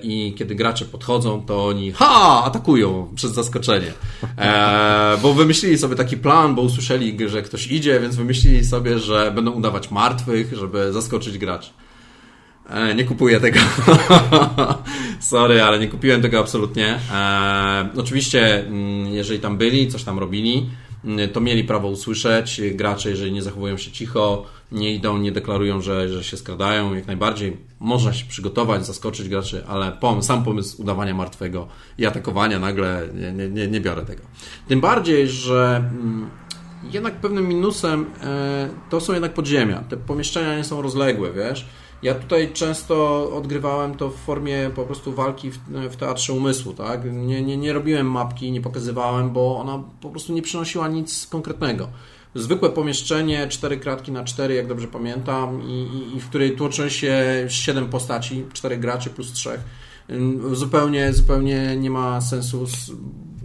i 0.02 0.34
kiedy 0.38 0.54
gracze 0.54 0.84
podchodzą, 0.84 1.42
to 1.46 1.66
oni 1.66 1.92
ha! 1.92 2.42
atakują 2.44 3.08
przez 3.14 3.32
zaskoczenie. 3.32 3.92
E, 4.38 5.18
bo 5.22 5.34
wymyślili 5.34 5.78
sobie 5.78 5.96
taki 5.96 6.16
plan, 6.16 6.54
bo 6.54 6.62
usłyszeli, 6.62 7.28
że 7.28 7.42
ktoś 7.42 7.66
idzie, 7.66 8.00
więc 8.00 8.16
wymyślili 8.16 8.64
sobie, 8.64 8.98
że 8.98 9.32
będą 9.34 9.50
udawać 9.50 9.90
martwych, 9.90 10.52
żeby 10.56 10.92
zaskoczyć 10.92 11.38
graczy. 11.38 11.70
E, 12.70 12.94
Nie 12.94 13.04
kupuję 13.04 13.40
tego. 13.40 13.60
Sorry, 15.20 15.62
ale 15.62 15.78
nie 15.78 15.88
kupiłem 15.88 16.22
tego 16.22 16.38
absolutnie. 16.38 16.98
E, 17.14 17.88
oczywiście, 17.96 18.66
mm, 18.66 19.06
jeżeli 19.14 19.40
tam 19.40 19.56
byli, 19.56 19.88
coś 19.88 20.04
tam 20.04 20.18
robili, 20.18 20.70
to 21.32 21.40
mieli 21.40 21.64
prawo 21.64 21.88
usłyszeć. 21.88 22.60
Gracze, 22.74 23.10
jeżeli 23.10 23.32
nie 23.32 23.42
zachowują 23.42 23.76
się 23.76 23.90
cicho, 23.90 24.46
nie 24.72 24.94
idą, 24.94 25.18
nie 25.18 25.32
deklarują, 25.32 25.80
że, 25.80 26.08
że 26.08 26.24
się 26.24 26.36
skradają, 26.36 26.94
jak 26.94 27.06
najbardziej 27.06 27.56
można 27.80 28.12
się 28.12 28.26
przygotować, 28.26 28.86
zaskoczyć 28.86 29.28
graczy, 29.28 29.64
ale 29.68 29.92
pom- 30.00 30.22
sam 30.22 30.44
pomysł 30.44 30.82
udawania 30.82 31.14
martwego 31.14 31.68
i 31.98 32.06
atakowania 32.06 32.58
nagle 32.58 33.08
nie, 33.14 33.32
nie, 33.32 33.48
nie, 33.48 33.68
nie 33.68 33.80
biorę 33.80 34.02
tego. 34.02 34.22
Tym 34.68 34.80
bardziej, 34.80 35.28
że 35.28 35.76
mm, 35.76 36.30
jednak 36.92 37.14
pewnym 37.20 37.48
minusem 37.48 38.06
e, 38.22 38.68
to 38.90 39.00
są 39.00 39.12
jednak 39.12 39.34
podziemia. 39.34 39.78
Te 39.88 39.96
pomieszczenia 39.96 40.56
nie 40.56 40.64
są 40.64 40.82
rozległe, 40.82 41.32
wiesz. 41.32 41.66
Ja 42.04 42.14
tutaj 42.14 42.52
często 42.52 43.28
odgrywałem 43.36 43.94
to 43.94 44.10
w 44.10 44.16
formie 44.16 44.70
po 44.74 44.84
prostu 44.84 45.12
walki 45.12 45.50
w, 45.50 45.58
w 45.90 45.96
teatrze 45.96 46.32
umysłu, 46.32 46.72
tak? 46.72 47.12
Nie, 47.12 47.42
nie, 47.42 47.56
nie 47.56 47.72
robiłem 47.72 48.10
mapki, 48.10 48.52
nie 48.52 48.60
pokazywałem, 48.60 49.30
bo 49.30 49.58
ona 49.58 49.82
po 50.00 50.10
prostu 50.10 50.32
nie 50.32 50.42
przynosiła 50.42 50.88
nic 50.88 51.26
konkretnego. 51.26 51.88
Zwykłe 52.34 52.70
pomieszczenie, 52.70 53.48
cztery 53.48 53.76
kratki 53.76 54.12
na 54.12 54.24
cztery, 54.24 54.54
jak 54.54 54.66
dobrze 54.66 54.88
pamiętam, 54.88 55.62
i, 55.62 55.72
i, 55.72 56.16
i 56.16 56.20
w 56.20 56.28
której 56.28 56.56
tłoczą 56.56 56.88
się 56.88 57.44
siedem 57.48 57.88
postaci, 57.88 58.44
czterech 58.52 58.80
graczy 58.80 59.10
plus 59.10 59.32
trzech. 59.32 59.60
Zupełnie, 60.52 61.12
zupełnie 61.12 61.76
nie 61.76 61.90
ma 61.90 62.20
sensu. 62.20 62.66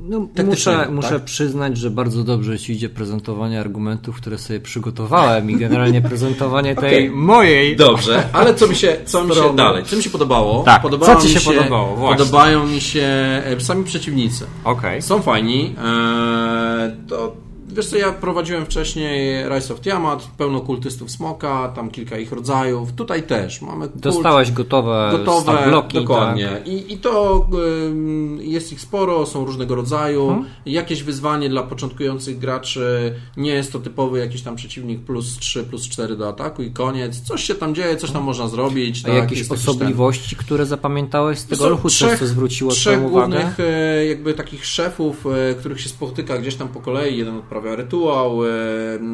No, 0.09 0.27
muszę, 0.45 0.71
tak? 0.71 0.91
muszę 0.91 1.19
przyznać, 1.19 1.77
że 1.77 1.91
bardzo 1.91 2.23
dobrze 2.23 2.59
ci 2.59 2.73
idzie 2.73 2.89
prezentowanie 2.89 3.59
argumentów, 3.59 4.17
które 4.17 4.37
sobie 4.37 4.59
przygotowałem 4.59 5.51
i 5.51 5.55
generalnie 5.55 6.01
prezentowanie 6.01 6.75
tej 6.75 7.09
mojej. 7.09 7.75
Dobrze, 7.75 8.23
ale 8.33 8.53
co 8.53 8.67
mi 8.67 8.75
się, 8.75 8.97
co 9.05 9.23
mi 9.23 9.35
się 9.35 9.55
dalej? 9.55 9.83
Co 9.85 9.95
mi 9.95 10.03
się 10.03 10.09
podobało? 10.09 10.63
Tak, 10.63 10.81
Podobało 10.81 11.15
co 11.15 11.27
ci 11.27 11.35
mi 11.35 11.41
się 11.41 11.51
podobało? 11.51 11.95
Właśnie. 11.95 12.17
Podobają 12.17 12.67
mi 12.67 12.81
się 12.81 13.01
e, 13.45 13.59
sami 13.59 13.83
przeciwnicy. 13.83 14.45
Okej. 14.63 15.01
Są 15.01 15.21
fajni. 15.21 15.75
E, 15.83 16.97
to 17.07 17.48
wiesz 17.71 17.87
co, 17.87 17.97
ja 17.97 18.11
prowadziłem 18.11 18.65
wcześniej 18.65 19.43
Rise 19.49 19.73
of 19.73 19.79
Tiamat, 19.81 20.27
pełno 20.37 20.61
kultystów 20.61 21.11
Smoka, 21.11 21.71
tam 21.75 21.91
kilka 21.91 22.17
ich 22.17 22.31
rodzajów. 22.31 22.93
Tutaj 22.93 23.23
też 23.23 23.61
mamy 23.61 23.87
kult, 23.87 24.01
Dostałeś 24.01 24.51
gotowe, 24.51 25.09
gotowe, 25.11 25.63
bloki. 25.67 25.97
dokładnie. 25.99 26.47
Tak. 26.49 26.67
I, 26.67 26.93
I 26.93 26.97
to 26.97 27.45
ym, 27.87 28.39
jest 28.41 28.71
ich 28.71 28.81
sporo, 28.81 29.25
są 29.25 29.45
różnego 29.45 29.75
rodzaju. 29.75 30.29
Mhm. 30.29 30.45
Jakieś 30.65 31.03
wyzwanie 31.03 31.49
dla 31.49 31.63
początkujących 31.63 32.39
graczy. 32.39 33.13
Nie 33.37 33.51
jest 33.51 33.71
to 33.71 33.79
typowy 33.79 34.19
jakiś 34.19 34.41
tam 34.41 34.55
przeciwnik 34.55 34.99
plus 35.01 35.37
3, 35.37 35.63
plus 35.63 35.89
4 35.89 36.15
do 36.15 36.27
ataku 36.29 36.61
i 36.63 36.71
koniec. 36.71 37.21
Coś 37.21 37.43
się 37.43 37.55
tam 37.55 37.75
dzieje, 37.75 37.97
coś 37.97 38.11
tam 38.11 38.23
można 38.23 38.47
zrobić. 38.47 38.99
A 39.03 39.07
tak, 39.07 39.15
jakieś 39.15 39.37
jakiś 39.37 39.49
ten- 39.49 39.57
osobliwości, 39.57 40.35
które 40.35 40.65
zapamiętałeś 40.65 41.39
z 41.39 41.45
tego 41.45 41.63
są 41.63 41.69
ruchu, 41.69 41.89
coś 41.89 42.19
co 42.19 42.27
zwróciło 42.27 42.71
trzech 42.71 42.99
uwagę? 43.03 43.09
głównych 43.11 43.59
e, 43.59 44.05
jakby 44.05 44.33
takich 44.33 44.65
szefów, 44.65 45.25
e, 45.51 45.55
których 45.55 45.81
się 45.81 45.89
spotyka 45.89 46.37
gdzieś 46.37 46.55
tam 46.55 46.67
po 46.67 46.79
kolei. 46.79 47.17
Jeden 47.17 47.37
odprawia 47.37 47.58
rytuał, 47.63 48.45
e, 48.45 48.49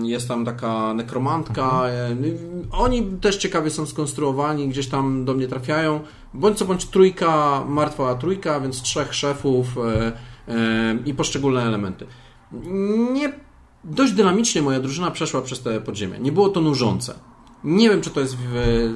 jest 0.04 0.28
tam 0.28 0.46
taka 0.46 0.94
nekromantka. 0.94 1.84
E, 1.88 2.16
Oni 2.72 3.04
też 3.22 3.38
ciekawie 3.38 3.70
są 3.70 3.86
skonstruowani, 3.86 4.68
gdzieś 4.68 4.88
tam 4.88 5.26
do 5.26 5.34
mnie 5.34 5.48
trafiają. 5.48 6.00
Bądź 6.34 6.58
co 6.58 6.66
bądź 6.66 6.86
trójka, 6.86 7.64
martwa 7.68 8.16
trójka, 8.16 8.60
więc 8.60 8.82
trzech 8.82 9.16
szefów 9.16 9.68
e, 10.48 10.98
i 11.06 11.14
poszczególne 11.14 11.64
elementy. 11.64 12.06
Nie 13.14 13.34
dość 13.84 14.14
dynamicznie 14.14 14.62
moja 14.62 14.80
drużyna 14.80 15.12
przeszła 15.12 15.42
przez 15.42 15.62
te 15.62 15.82
podziemia. 15.82 16.18
Nie 16.18 16.32
było 16.32 16.50
to 16.50 16.62
nużące. 16.62 17.14
Nie 17.64 17.90
wiem, 17.90 18.02
czy 18.02 18.10
to 18.10 18.20
jest 18.20 18.38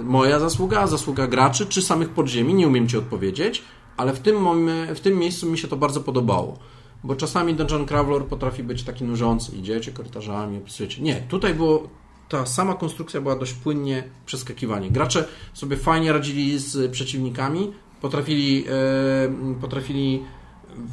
moja 0.03 0.39
zasługa, 0.39 0.87
zasługa 0.87 1.27
graczy, 1.27 1.65
czy 1.65 1.81
samych 1.81 2.09
podziemi, 2.09 2.53
nie 2.53 2.67
umiem 2.67 2.87
Ci 2.87 2.97
odpowiedzieć, 2.97 3.63
ale 3.97 4.13
w 4.13 4.19
tym, 4.19 4.35
w 4.95 4.99
tym 4.99 5.17
miejscu 5.17 5.47
mi 5.47 5.57
się 5.57 5.67
to 5.67 5.77
bardzo 5.77 6.01
podobało. 6.01 6.59
Bo 7.03 7.15
czasami 7.15 7.55
Dungeon 7.55 7.85
Crawler 7.85 8.25
potrafi 8.25 8.63
być 8.63 8.83
taki 8.83 9.03
nużący. 9.03 9.55
Idziecie 9.55 9.91
korytarzami, 9.91 10.57
opisujecie. 10.57 11.01
Nie, 11.01 11.15
tutaj 11.15 11.53
było 11.53 11.89
ta 12.29 12.45
sama 12.45 12.73
konstrukcja 12.73 13.21
była 13.21 13.35
dość 13.35 13.53
płynnie 13.53 14.03
przeskakiwanie. 14.25 14.91
Gracze 14.91 15.27
sobie 15.53 15.77
fajnie 15.77 16.13
radzili 16.13 16.59
z 16.59 16.91
przeciwnikami, 16.91 17.73
potrafili, 18.01 18.65
e, 18.69 19.55
potrafili 19.61 20.23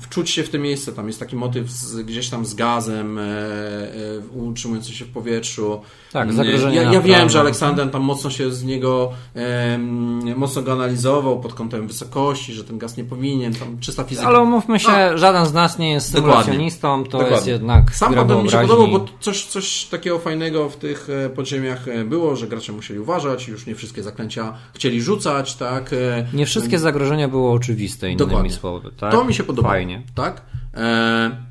wczuć 0.00 0.30
się 0.30 0.42
w 0.42 0.50
te 0.50 0.58
miejsce. 0.58 0.92
Tam 0.92 1.06
jest 1.06 1.20
taki 1.20 1.36
motyw 1.36 1.70
z, 1.70 2.02
gdzieś 2.02 2.28
tam 2.28 2.46
z 2.46 2.54
gazem 2.54 3.18
e, 3.18 3.22
e, 3.22 3.94
utrzymujący 4.34 4.92
się 4.92 5.04
w 5.04 5.08
powietrzu. 5.08 5.80
Tak, 6.12 6.28
Nie, 6.28 6.34
zagrożenie 6.34 6.76
Ja, 6.76 6.92
ja 6.92 7.00
wiem, 7.00 7.30
że 7.30 7.40
Aleksander 7.40 7.90
tam 7.90 8.02
mocno 8.02 8.30
się 8.30 8.52
z 8.52 8.64
niego 8.64 9.12
em, 9.34 10.38
mocno 10.38 10.62
go 10.62 10.72
analizował 10.72 11.40
pod 11.40 11.54
kątem 11.54 11.86
wysokości, 11.86 12.52
że 12.52 12.64
ten 12.64 12.78
gaz 12.78 12.96
nie 12.96 13.04
powinien, 13.04 13.54
tam 13.54 13.78
czysta 13.80 14.04
fizyka. 14.04 14.28
Ale 14.28 14.40
umówmy 14.40 14.80
się, 14.80 15.18
żaden 15.18 15.46
z 15.46 15.52
nas 15.52 15.78
nie 15.78 15.92
jest 15.92 16.12
symulacjonistą, 16.12 17.04
to 17.04 17.10
Dokładnie. 17.10 17.34
jest 17.34 17.46
jednak 17.46 17.94
Sam 17.96 18.14
potem 18.14 18.42
mi 18.42 18.50
się 18.50 18.58
podobał, 18.58 18.88
bo 18.88 19.04
coś, 19.20 19.44
coś 19.44 19.84
takiego 19.84 20.18
fajnego 20.18 20.68
w 20.68 20.76
tych 20.76 21.08
e, 21.10 21.30
podziemiach 21.30 21.88
e, 21.88 22.04
było, 22.04 22.36
że 22.36 22.46
gracze 22.46 22.72
musieli 22.72 23.00
uważać, 23.00 23.48
już 23.48 23.66
nie 23.66 23.74
wszystkie 23.74 24.02
zaklęcia 24.02 24.54
chcieli 24.74 25.02
rzucać, 25.02 25.54
tak. 25.54 25.92
e, 25.92 26.26
Nie 26.32 26.46
wszystkie 26.46 26.78
zagrożenia 26.78 27.28
były 27.28 27.50
oczywiste, 27.50 28.06
innymi 28.06 28.18
Dokładnie. 28.18 28.50
słowy. 28.52 28.90
Tak? 29.00 29.12
To 29.12 29.24
mi 29.24 29.34
się 29.34 29.44
podobało. 29.44 29.74
Fajnie. 29.76 30.02
Tak? 30.14 30.42
E, 30.74 31.46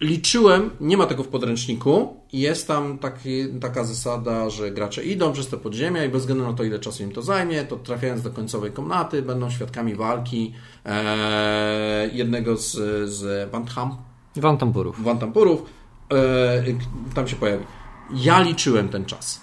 liczyłem, 0.00 0.70
nie 0.80 0.96
ma 0.96 1.06
tego 1.06 1.22
w 1.22 1.28
podręczniku, 1.28 2.16
jest 2.32 2.68
tam 2.68 2.98
taki, 2.98 3.48
taka 3.60 3.84
zasada, 3.84 4.50
że 4.50 4.70
gracze 4.70 5.04
idą 5.04 5.32
przez 5.32 5.48
te 5.48 5.56
podziemia 5.56 6.04
i 6.04 6.08
bez 6.08 6.20
względu 6.20 6.44
na 6.44 6.52
to, 6.52 6.64
ile 6.64 6.78
czasu 6.78 7.02
im 7.02 7.12
to 7.12 7.22
zajmie, 7.22 7.64
to 7.64 7.76
trafiając 7.76 8.22
do 8.22 8.30
końcowej 8.30 8.72
komnaty, 8.72 9.22
będą 9.22 9.50
świadkami 9.50 9.94
walki 9.94 10.52
e, 10.84 12.10
jednego 12.12 12.56
z, 12.56 12.70
z 13.10 13.50
Bantham, 13.50 13.96
Wantamburów. 14.36 15.04
Wantampurów, 15.04 15.62
e, 16.12 16.64
tam 17.14 17.28
się 17.28 17.36
pojawi. 17.36 17.64
Ja 18.14 18.40
liczyłem 18.42 18.88
ten 18.88 19.04
czas. 19.04 19.40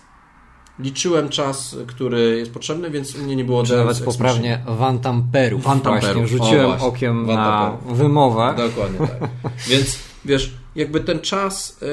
Liczyłem 0.80 1.30
czas, 1.30 1.76
który 1.88 2.38
jest 2.38 2.52
potrzebny, 2.54 2.90
więc 2.90 3.16
u 3.16 3.20
mnie 3.20 3.36
nie 3.36 3.46
było 3.46 3.64
Czy 3.64 3.76
nawet 3.76 4.00
poprawnie 4.00 4.64
Wantamperów. 4.68 5.64
Wantamperów. 5.64 6.04
Właśnie 6.04 6.28
rzuciłem 6.28 6.66
O, 6.66 6.70
właśnie. 6.70 6.88
okiem 6.88 7.26
na 7.28 7.78
wymowę. 7.86 8.54
Dokładnie 8.58 9.00
tak. 9.00 9.30
Więc 9.70 10.00
wiesz, 10.26 10.54
jakby 10.76 11.00
ten 11.00 11.20
czas 11.20 11.80
e, 11.82 11.86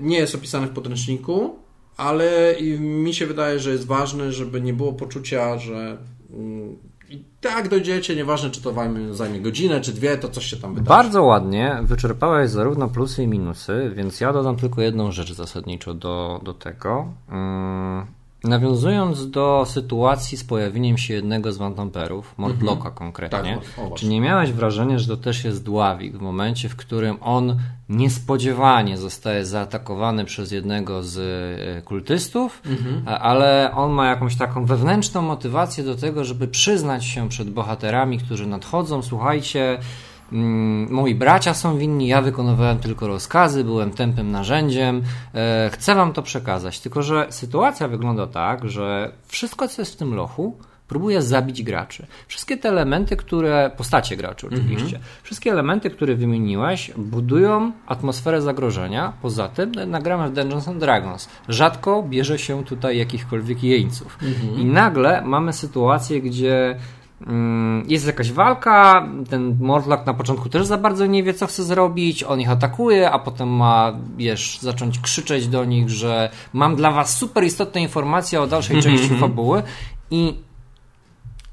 nie 0.00 0.18
jest 0.18 0.34
opisany 0.34 0.66
w 0.66 0.70
podręczniku, 0.70 1.56
ale 1.96 2.56
mi 2.80 3.14
się 3.14 3.26
wydaje, 3.26 3.58
że 3.58 3.70
jest 3.70 3.86
ważny, 3.86 4.32
żeby 4.32 4.60
nie 4.60 4.72
było 4.72 4.92
poczucia, 4.92 5.58
że 5.58 5.98
mm, 6.32 6.76
i 7.10 7.24
tak 7.40 7.68
dojdziecie, 7.68 8.16
nieważne 8.16 8.50
czy 8.50 8.62
to 8.62 8.72
wam 8.72 9.14
zajmie 9.14 9.40
godzinę, 9.40 9.80
czy 9.80 9.92
dwie, 9.92 10.18
to 10.18 10.28
coś 10.28 10.46
się 10.46 10.56
tam 10.56 10.74
wydarzy. 10.74 10.88
Bardzo 10.88 11.22
ładnie 11.22 11.78
wyczerpałeś 11.82 12.50
zarówno 12.50 12.88
plusy 12.88 13.22
i 13.22 13.28
minusy, 13.28 13.92
więc 13.96 14.20
ja 14.20 14.32
dodam 14.32 14.56
tylko 14.56 14.82
jedną 14.82 15.12
rzecz 15.12 15.32
zasadniczo 15.32 15.94
do, 15.94 16.40
do 16.44 16.54
tego. 16.54 17.12
Mm, 17.28 18.06
Nawiązując 18.44 19.30
do 19.30 19.64
sytuacji 19.68 20.38
z 20.38 20.44
pojawieniem 20.44 20.98
się 20.98 21.14
jednego 21.14 21.52
z 21.52 21.56
Wantamperów, 21.56 22.34
Mortlocka 22.36 22.90
konkretnie, 22.90 23.58
Tak, 23.76 23.84
o, 23.84 23.92
o, 23.92 23.94
czy 23.94 24.08
nie 24.08 24.20
miałeś 24.20 24.52
wrażenia, 24.52 24.98
że 24.98 25.06
to 25.06 25.16
też 25.16 25.44
jest 25.44 25.64
dławik 25.64 26.16
w 26.16 26.20
momencie, 26.20 26.68
w 26.68 26.76
którym 26.76 27.16
on 27.20 27.56
niespodziewanie 27.88 28.98
zostaje 28.98 29.46
zaatakowany 29.46 30.24
przez 30.24 30.52
jednego 30.52 31.02
z 31.02 31.18
e, 31.78 31.82
kultystów, 31.82 32.62
a- 33.06 33.18
ale 33.18 33.70
on 33.76 33.90
ma 33.92 34.06
jakąś 34.08 34.36
taką 34.36 34.64
wewnętrzną 34.64 35.22
motywację 35.22 35.84
do 35.84 35.94
tego, 35.94 36.24
żeby 36.24 36.48
przyznać 36.48 37.04
się 37.04 37.28
przed 37.28 37.50
bohaterami, 37.50 38.18
którzy 38.18 38.46
nadchodzą, 38.46 39.02
słuchajcie, 39.02 39.78
Moi 40.90 41.14
bracia 41.14 41.54
są 41.54 41.78
winni, 41.78 42.08
ja 42.08 42.22
wykonywałem 42.22 42.78
tylko 42.78 43.06
rozkazy, 43.06 43.64
byłem 43.64 43.90
tępym 43.90 44.30
narzędziem. 44.30 45.02
E, 45.34 45.70
chcę 45.72 45.94
wam 45.94 46.12
to 46.12 46.22
przekazać. 46.22 46.80
Tylko, 46.80 47.02
że 47.02 47.26
sytuacja 47.30 47.88
wygląda 47.88 48.26
tak, 48.26 48.68
że 48.68 49.12
wszystko, 49.26 49.68
co 49.68 49.82
jest 49.82 49.92
w 49.92 49.96
tym 49.96 50.14
lochu, 50.14 50.58
próbuje 50.88 51.22
zabić 51.22 51.62
graczy. 51.62 52.06
Wszystkie 52.28 52.56
te 52.56 52.68
elementy, 52.68 53.16
które. 53.16 53.70
postacie 53.76 54.16
graczy 54.16 54.46
oczywiście. 54.46 55.00
Wszystkie 55.22 55.52
elementy, 55.52 55.90
które 55.90 56.14
wymieniłeś, 56.14 56.90
budują 56.96 57.72
atmosferę 57.86 58.42
zagrożenia. 58.42 59.12
Poza 59.22 59.48
tym 59.48 59.72
nagramy 59.86 60.30
w 60.30 60.32
Dungeons 60.32 60.68
and 60.68 60.78
Dragons. 60.78 61.28
Rzadko 61.48 62.02
bierze 62.02 62.38
się 62.38 62.64
tutaj 62.64 62.98
jakichkolwiek 62.98 63.62
jeńców. 63.62 64.18
I 64.56 64.64
nagle 64.64 65.22
mamy 65.22 65.52
sytuację, 65.52 66.20
gdzie 66.20 66.76
Mm, 66.76 66.99
Jest 67.86 68.06
jakaś 68.06 68.32
walka, 68.32 69.08
ten 69.30 69.56
Morlock 69.60 70.06
na 70.06 70.14
początku 70.14 70.48
też 70.48 70.66
za 70.66 70.78
bardzo 70.78 71.06
nie 71.06 71.22
wie, 71.22 71.34
co 71.34 71.46
chce 71.46 71.64
zrobić, 71.64 72.24
on 72.24 72.40
ich 72.40 72.50
atakuje, 72.50 73.10
a 73.10 73.18
potem 73.18 73.48
ma, 73.48 73.92
wiesz, 74.16 74.58
zacząć 74.60 74.98
krzyczeć 74.98 75.48
do 75.48 75.64
nich, 75.64 75.90
że 75.90 76.30
mam 76.52 76.76
dla 76.76 76.90
was 76.90 77.16
super 77.16 77.44
istotne 77.44 77.80
informacje 77.80 78.40
o 78.40 78.46
dalszej 78.46 78.82
części 78.82 79.08
fabuły 79.20 79.62
i 80.10 80.34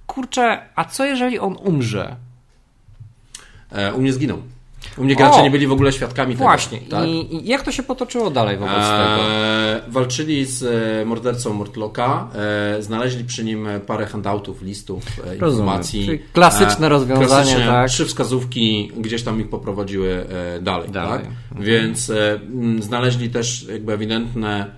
kurczę, 0.07 0.61
a 0.76 0.86
co 0.86 1.05
jeżeli 1.05 1.39
on 1.39 1.55
umrze? 1.63 2.15
E, 3.72 3.93
u 3.93 4.01
mnie 4.01 4.13
zginął. 4.13 4.41
U 4.97 5.03
mnie 5.03 5.15
gracze 5.15 5.39
O! 5.39 5.43
nie 5.43 5.51
byli 5.51 5.67
w 5.67 5.71
ogóle 5.71 5.91
świadkami 5.91 6.35
Właśnie, 6.35 6.79
tego. 6.79 6.91
Tak? 6.91 7.07
I, 7.09 7.47
jak 7.47 7.61
to 7.61 7.71
się 7.71 7.83
potoczyło 7.83 8.29
dalej 8.29 8.57
wobec 8.57 8.73
tego? 8.75 9.31
E, 9.31 9.81
walczyli 9.88 10.45
z 10.45 10.63
e, 11.01 11.05
mordercą 11.05 11.53
Mortlocka, 11.53 12.27
e, 12.77 12.83
znaleźli 12.83 13.23
przy 13.23 13.43
nim 13.43 13.67
parę 13.88 14.05
handoutów, 14.05 14.61
listów, 14.61 15.03
e, 15.27 15.33
informacji. 15.33 16.05
Czyli 16.05 16.19
klasyczne 16.33 16.89
rozwiązanie, 16.89 17.27
klasyczne, 17.27 17.65
tak? 17.65 17.89
Trzy 17.89 18.05
wskazówki 18.05 18.91
gdzieś 18.97 19.23
tam 19.23 19.41
ich 19.41 19.49
poprowadziły 19.49 20.25
e, 20.57 20.61
dalej. 20.61 20.89
Dalej. 20.89 21.23
Tak? 21.23 21.61
Więc 21.63 22.09
e, 22.09 22.33
m, 22.33 22.83
znaleźli 22.83 23.29
też 23.29 23.67
jakby 23.71 23.93
ewidentne, 23.93 24.71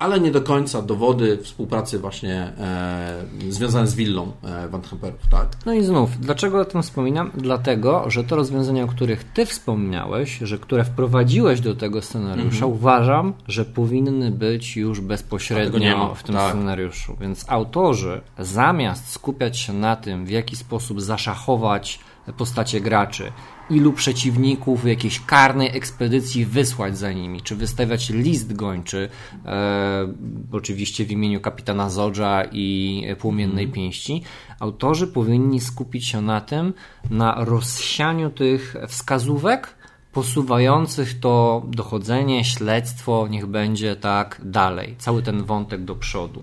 ale 0.00 0.20
nie 0.20 0.30
do 0.30 0.40
końca 0.42 0.82
dowody 0.82 1.38
współpracy 1.42 1.98
właśnie 1.98 2.52
e, 2.58 3.24
związane 3.48 3.86
z 3.86 3.94
willą 3.94 4.32
e, 4.44 4.68
Van 4.68 4.82
Hamperów. 4.82 5.20
Tak? 5.30 5.48
No 5.66 5.72
i 5.72 5.84
znów, 5.84 6.20
dlaczego 6.20 6.60
o 6.60 6.64
tym 6.64 6.82
wspominam? 6.82 7.30
Dlatego, 7.34 8.10
że 8.10 8.24
to 8.24 8.36
rozwiązania, 8.36 8.84
o 8.84 8.86
których 8.86 9.24
ty 9.24 9.46
wspomniałeś, 9.46 10.38
że 10.38 10.58
które 10.58 10.84
wprowadziłeś 10.84 11.60
do 11.60 11.74
tego 11.74 12.02
scenariusza, 12.02 12.66
uważam, 12.66 13.32
że 13.48 13.64
powinny 13.64 14.30
być 14.30 14.76
już 14.76 15.00
bezpośrednio 15.00 16.14
w 16.14 16.22
tym 16.22 16.34
tak. 16.34 16.50
scenariuszu. 16.50 17.16
Więc 17.20 17.44
autorzy, 17.48 18.20
zamiast 18.38 19.10
skupiać 19.10 19.58
się 19.58 19.72
na 19.72 19.96
tym, 19.96 20.26
w 20.26 20.30
jaki 20.30 20.56
sposób 20.56 21.00
zaszachować 21.00 22.00
postacie 22.36 22.80
graczy, 22.80 23.32
ilu 23.70 23.92
przeciwników 23.92 24.82
w 24.82 24.86
jakiejś 24.86 25.20
karnej 25.20 25.76
ekspedycji 25.76 26.46
wysłać 26.46 26.98
za 26.98 27.12
nimi, 27.12 27.40
czy 27.42 27.56
wystawiać 27.56 28.10
list 28.10 28.52
gończy, 28.52 29.08
e, 29.46 30.12
oczywiście 30.52 31.04
w 31.04 31.10
imieniu 31.10 31.40
kapitana 31.40 31.90
Zodża 31.90 32.44
i 32.52 33.04
Płomiennej 33.18 33.64
mm. 33.64 33.74
Pięści. 33.74 34.22
Autorzy 34.60 35.06
powinni 35.06 35.60
skupić 35.60 36.06
się 36.06 36.22
na 36.22 36.40
tym, 36.40 36.74
na 37.10 37.44
rozsianiu 37.44 38.30
tych 38.30 38.76
wskazówek, 38.88 39.74
posuwających 40.12 41.20
to 41.20 41.62
dochodzenie, 41.68 42.44
śledztwo, 42.44 43.28
niech 43.30 43.46
będzie 43.46 43.96
tak 43.96 44.40
dalej. 44.44 44.94
Cały 44.98 45.22
ten 45.22 45.44
wątek 45.44 45.84
do 45.84 45.96
przodu. 45.96 46.42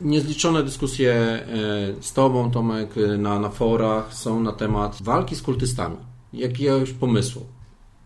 Niezliczone 0.00 0.62
dyskusje 0.62 1.12
e, 1.12 1.46
z 2.00 2.12
Tobą, 2.12 2.50
Tomek, 2.50 2.94
na, 3.18 3.40
na 3.40 3.48
forach 3.48 4.14
są 4.14 4.40
na 4.40 4.52
temat 4.52 4.98
walki 5.02 5.36
z 5.36 5.42
kultystami, 5.42 5.96
jakiegoś 6.32 6.92
pomysłu. 6.92 7.46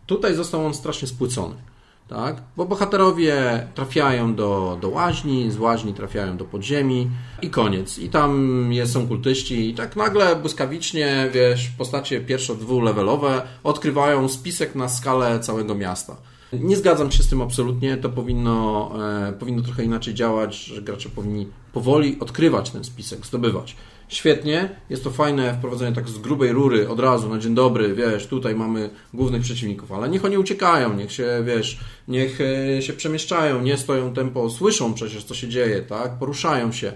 Tutaj 0.06 0.34
został 0.34 0.66
on 0.66 0.74
strasznie 0.74 1.08
spłycony 1.08 1.54
tak? 2.10 2.42
Bo 2.56 2.66
bohaterowie 2.66 3.66
trafiają 3.74 4.34
do, 4.34 4.78
do 4.80 4.88
łaźni, 4.88 5.50
z 5.50 5.58
łaźni 5.58 5.94
trafiają 5.94 6.36
do 6.36 6.44
podziemi 6.44 7.10
i 7.42 7.50
koniec. 7.50 7.98
I 7.98 8.08
tam 8.08 8.72
jest, 8.72 8.92
są 8.92 9.08
kultyści 9.08 9.70
i 9.70 9.74
tak 9.74 9.96
nagle 9.96 10.36
błyskawicznie, 10.36 11.30
wiesz, 11.34 11.68
postacie 11.78 12.20
pierwszo 12.20 12.54
dwulevelowe 12.54 13.42
odkrywają 13.64 14.28
spisek 14.28 14.74
na 14.74 14.88
skalę 14.88 15.40
całego 15.40 15.74
miasta. 15.74 16.16
Nie 16.52 16.76
zgadzam 16.76 17.10
się 17.10 17.22
z 17.22 17.28
tym 17.28 17.42
absolutnie, 17.42 17.96
to 17.96 18.08
powinno, 18.08 18.90
e, 19.28 19.32
powinno 19.32 19.62
trochę 19.62 19.84
inaczej 19.84 20.14
działać, 20.14 20.56
że 20.56 20.82
gracze 20.82 21.08
powinni 21.08 21.46
powoli 21.72 22.16
odkrywać 22.20 22.70
ten 22.70 22.84
spisek, 22.84 23.26
zdobywać 23.26 23.76
świetnie, 24.10 24.68
jest 24.90 25.04
to 25.04 25.10
fajne 25.10 25.54
wprowadzenie 25.54 25.96
tak 25.96 26.08
z 26.08 26.18
grubej 26.18 26.52
rury 26.52 26.88
od 26.88 27.00
razu, 27.00 27.28
na 27.28 27.38
dzień 27.38 27.54
dobry, 27.54 27.94
wiesz, 27.94 28.26
tutaj 28.26 28.54
mamy 28.54 28.90
głównych 29.14 29.42
przeciwników, 29.42 29.92
ale 29.92 30.08
niech 30.08 30.24
oni 30.24 30.38
uciekają, 30.38 30.94
niech 30.94 31.12
się, 31.12 31.42
wiesz, 31.46 31.78
niech 32.08 32.38
e, 32.40 32.82
się 32.82 32.92
przemieszczają, 32.92 33.62
nie 33.62 33.76
stoją 33.76 34.14
tempo, 34.14 34.50
słyszą 34.50 34.94
przecież, 34.94 35.24
co 35.24 35.34
się 35.34 35.48
dzieje, 35.48 35.82
tak, 35.82 36.18
poruszają 36.18 36.72
się, 36.72 36.92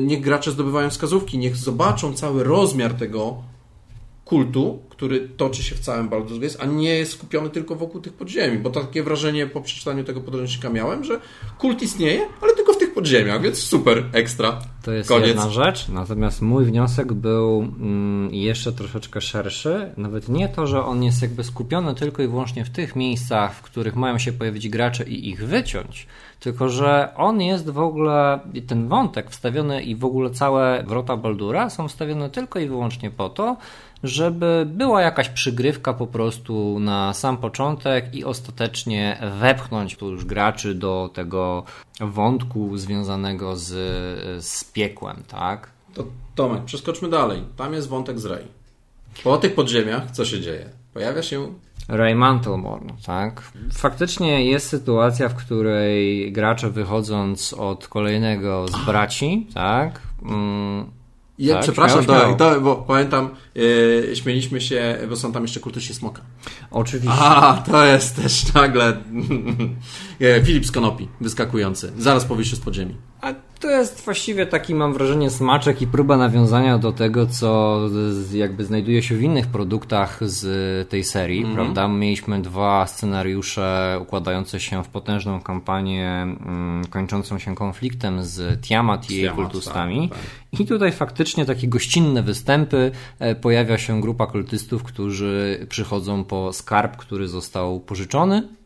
niech 0.00 0.20
gracze 0.20 0.50
zdobywają 0.50 0.90
wskazówki, 0.90 1.38
niech 1.38 1.56
zobaczą 1.56 2.14
cały 2.14 2.44
rozmiar 2.44 2.94
tego 2.94 3.42
kultu, 4.28 4.78
który 4.88 5.28
toczy 5.36 5.62
się 5.62 5.74
w 5.74 5.80
całym 5.80 6.10
Baldur's 6.10 6.40
Gate, 6.40 6.62
a 6.62 6.66
nie 6.66 6.94
jest 6.94 7.12
skupiony 7.12 7.50
tylko 7.50 7.74
wokół 7.74 8.00
tych 8.00 8.12
podziemi, 8.12 8.58
bo 8.58 8.70
takie 8.70 9.02
wrażenie 9.02 9.46
po 9.46 9.60
przeczytaniu 9.60 10.04
tego 10.04 10.20
podręcznika 10.20 10.70
miałem, 10.70 11.04
że 11.04 11.20
kult 11.58 11.82
istnieje, 11.82 12.20
ale 12.40 12.54
tylko 12.54 12.72
w 12.72 12.78
tych 12.78 12.94
podziemiach, 12.94 13.42
więc 13.42 13.58
super, 13.58 14.04
ekstra. 14.12 14.60
To 14.82 14.92
jest 14.92 15.08
Koniec. 15.08 15.28
jedna 15.28 15.50
rzecz, 15.50 15.88
natomiast 15.88 16.42
mój 16.42 16.64
wniosek 16.64 17.12
był 17.12 17.60
mm, 17.60 18.34
jeszcze 18.34 18.72
troszeczkę 18.72 19.20
szerszy, 19.20 19.92
nawet 19.96 20.28
nie 20.28 20.48
to, 20.48 20.66
że 20.66 20.84
on 20.84 21.02
jest 21.02 21.22
jakby 21.22 21.44
skupiony 21.44 21.94
tylko 21.94 22.22
i 22.22 22.28
wyłącznie 22.28 22.64
w 22.64 22.70
tych 22.70 22.96
miejscach, 22.96 23.54
w 23.54 23.62
których 23.62 23.96
mają 23.96 24.18
się 24.18 24.32
pojawić 24.32 24.68
gracze 24.68 25.04
i 25.04 25.28
ich 25.28 25.46
wyciąć, 25.46 26.06
tylko 26.40 26.68
że 26.68 27.14
on 27.16 27.40
jest 27.40 27.70
w 27.70 27.78
ogóle, 27.78 28.40
ten 28.66 28.88
wątek 28.88 29.30
wstawiony 29.30 29.82
i 29.82 29.96
w 29.96 30.04
ogóle 30.04 30.30
całe 30.30 30.84
wrota 30.86 31.16
Baldura 31.16 31.70
są 31.70 31.88
wstawione 31.88 32.30
tylko 32.30 32.58
i 32.58 32.68
wyłącznie 32.68 33.10
po 33.10 33.28
to, 33.28 33.56
żeby 34.02 34.66
była 34.66 35.02
jakaś 35.02 35.28
przygrywka 35.28 35.94
po 35.94 36.06
prostu 36.06 36.78
na 36.80 37.14
sam 37.14 37.36
początek 37.36 38.14
i 38.14 38.24
ostatecznie 38.24 39.18
wepchnąć 39.40 39.96
tu 39.96 40.10
już 40.10 40.24
graczy 40.24 40.74
do 40.74 41.10
tego 41.14 41.64
wątku 42.00 42.76
związanego 42.76 43.56
z, 43.56 43.68
z 44.44 44.64
piekłem, 44.64 45.22
tak? 45.28 45.70
To 45.94 46.04
Tomek, 46.34 46.64
przeskoczmy 46.64 47.08
dalej. 47.08 47.42
Tam 47.56 47.74
jest 47.74 47.88
wątek 47.88 48.18
z 48.18 48.24
Rey. 48.24 48.44
Po 49.24 49.36
tych 49.36 49.54
podziemiach 49.54 50.10
co 50.10 50.24
się 50.24 50.40
dzieje? 50.40 50.70
Pojawia 50.94 51.22
się 51.22 51.52
Ray 51.88 52.14
Mantlemorn, 52.14 52.88
tak? 53.06 53.42
Faktycznie 53.72 54.44
jest 54.44 54.68
sytuacja, 54.68 55.28
w 55.28 55.34
której 55.34 56.32
gracze 56.32 56.70
wychodząc 56.70 57.52
od 57.52 57.88
kolejnego 57.88 58.68
z 58.68 58.86
braci, 58.86 59.46
tak? 59.54 60.00
Mm, 60.22 60.90
ja, 61.38 61.54
tak, 61.54 61.62
przepraszam, 61.62 62.04
śmiało, 62.04 62.20
śmiało. 62.20 62.36
To, 62.36 62.60
bo 62.60 62.76
pamiętam, 62.76 63.30
yy, 63.54 64.10
śmieliśmy 64.14 64.60
się, 64.60 64.98
bo 65.08 65.16
są 65.16 65.32
tam 65.32 65.42
jeszcze 65.42 65.60
kultyści 65.60 65.94
smoka. 65.94 66.22
Oczywiście. 66.70 67.18
A, 67.20 67.62
to 67.70 67.84
jest 67.84 68.16
też 68.16 68.54
nagle 68.54 68.96
Filip 70.44 70.66
z 70.66 70.70
Konopi, 70.70 71.08
wyskakujący, 71.20 71.92
zaraz 71.98 72.24
po 72.24 72.34
wyjściu 72.34 72.56
z 72.56 72.60
podziemi. 72.60 72.96
A 73.20 73.34
to 73.60 73.70
jest 73.70 74.04
właściwie 74.04 74.46
taki, 74.46 74.74
mam 74.74 74.92
wrażenie, 74.92 75.30
smaczek 75.30 75.82
i 75.82 75.86
próba 75.86 76.16
nawiązania 76.16 76.78
do 76.78 76.92
tego, 76.92 77.26
co 77.26 77.80
jakby 78.32 78.64
znajduje 78.64 79.02
się 79.02 79.16
w 79.16 79.22
innych 79.22 79.46
produktach 79.46 80.18
z 80.20 80.88
tej 80.88 81.04
serii, 81.04 81.40
mm 81.40 81.52
-hmm. 81.52 81.54
prawda? 81.54 81.88
Mieliśmy 81.88 82.42
dwa 82.42 82.86
scenariusze 82.86 83.98
układające 84.02 84.60
się 84.60 84.84
w 84.84 84.88
potężną 84.88 85.40
kampanię 85.40 86.10
mm, 86.22 86.84
kończącą 86.90 87.38
się 87.38 87.54
konfliktem 87.54 88.24
z 88.24 88.62
Tiamat 88.62 89.10
i 89.10 89.16
jej 89.16 89.30
kultystami. 89.30 90.08
Tak, 90.08 90.18
tak. 90.18 90.60
I 90.60 90.66
tutaj 90.66 90.92
faktycznie 90.92 91.44
takie 91.44 91.68
gościnne 91.68 92.22
występy. 92.22 92.90
E, 93.18 93.34
pojawia 93.34 93.78
się 93.78 94.00
grupa 94.00 94.26
kultystów, 94.26 94.82
którzy 94.82 95.66
przychodzą 95.68 96.24
po 96.24 96.52
skarb, 96.52 96.96
który 96.96 97.28
został 97.28 97.80
pożyczony 97.80 98.57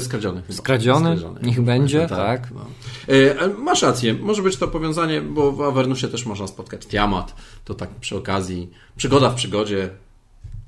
Skradziony. 0.00 0.42
Chyba. 0.42 0.58
Skradziony, 0.58 1.16
Skradziony. 1.16 1.40
niech 1.42 1.60
będzie, 1.60 2.00
tak. 2.00 2.08
tak. 2.18 2.50
No. 2.50 2.66
E, 3.08 3.48
masz 3.48 3.82
rację, 3.82 4.14
może 4.14 4.42
być 4.42 4.56
to 4.56 4.68
powiązanie, 4.68 5.20
bo 5.20 5.52
w 5.52 5.62
Avernusie 5.62 6.08
też 6.08 6.26
można 6.26 6.46
spotkać 6.46 6.86
Tiamat, 6.86 7.34
to 7.64 7.74
tak 7.74 7.90
przy 7.90 8.16
okazji, 8.16 8.70
przygoda 8.96 9.30
w 9.30 9.34
przygodzie, 9.34 9.90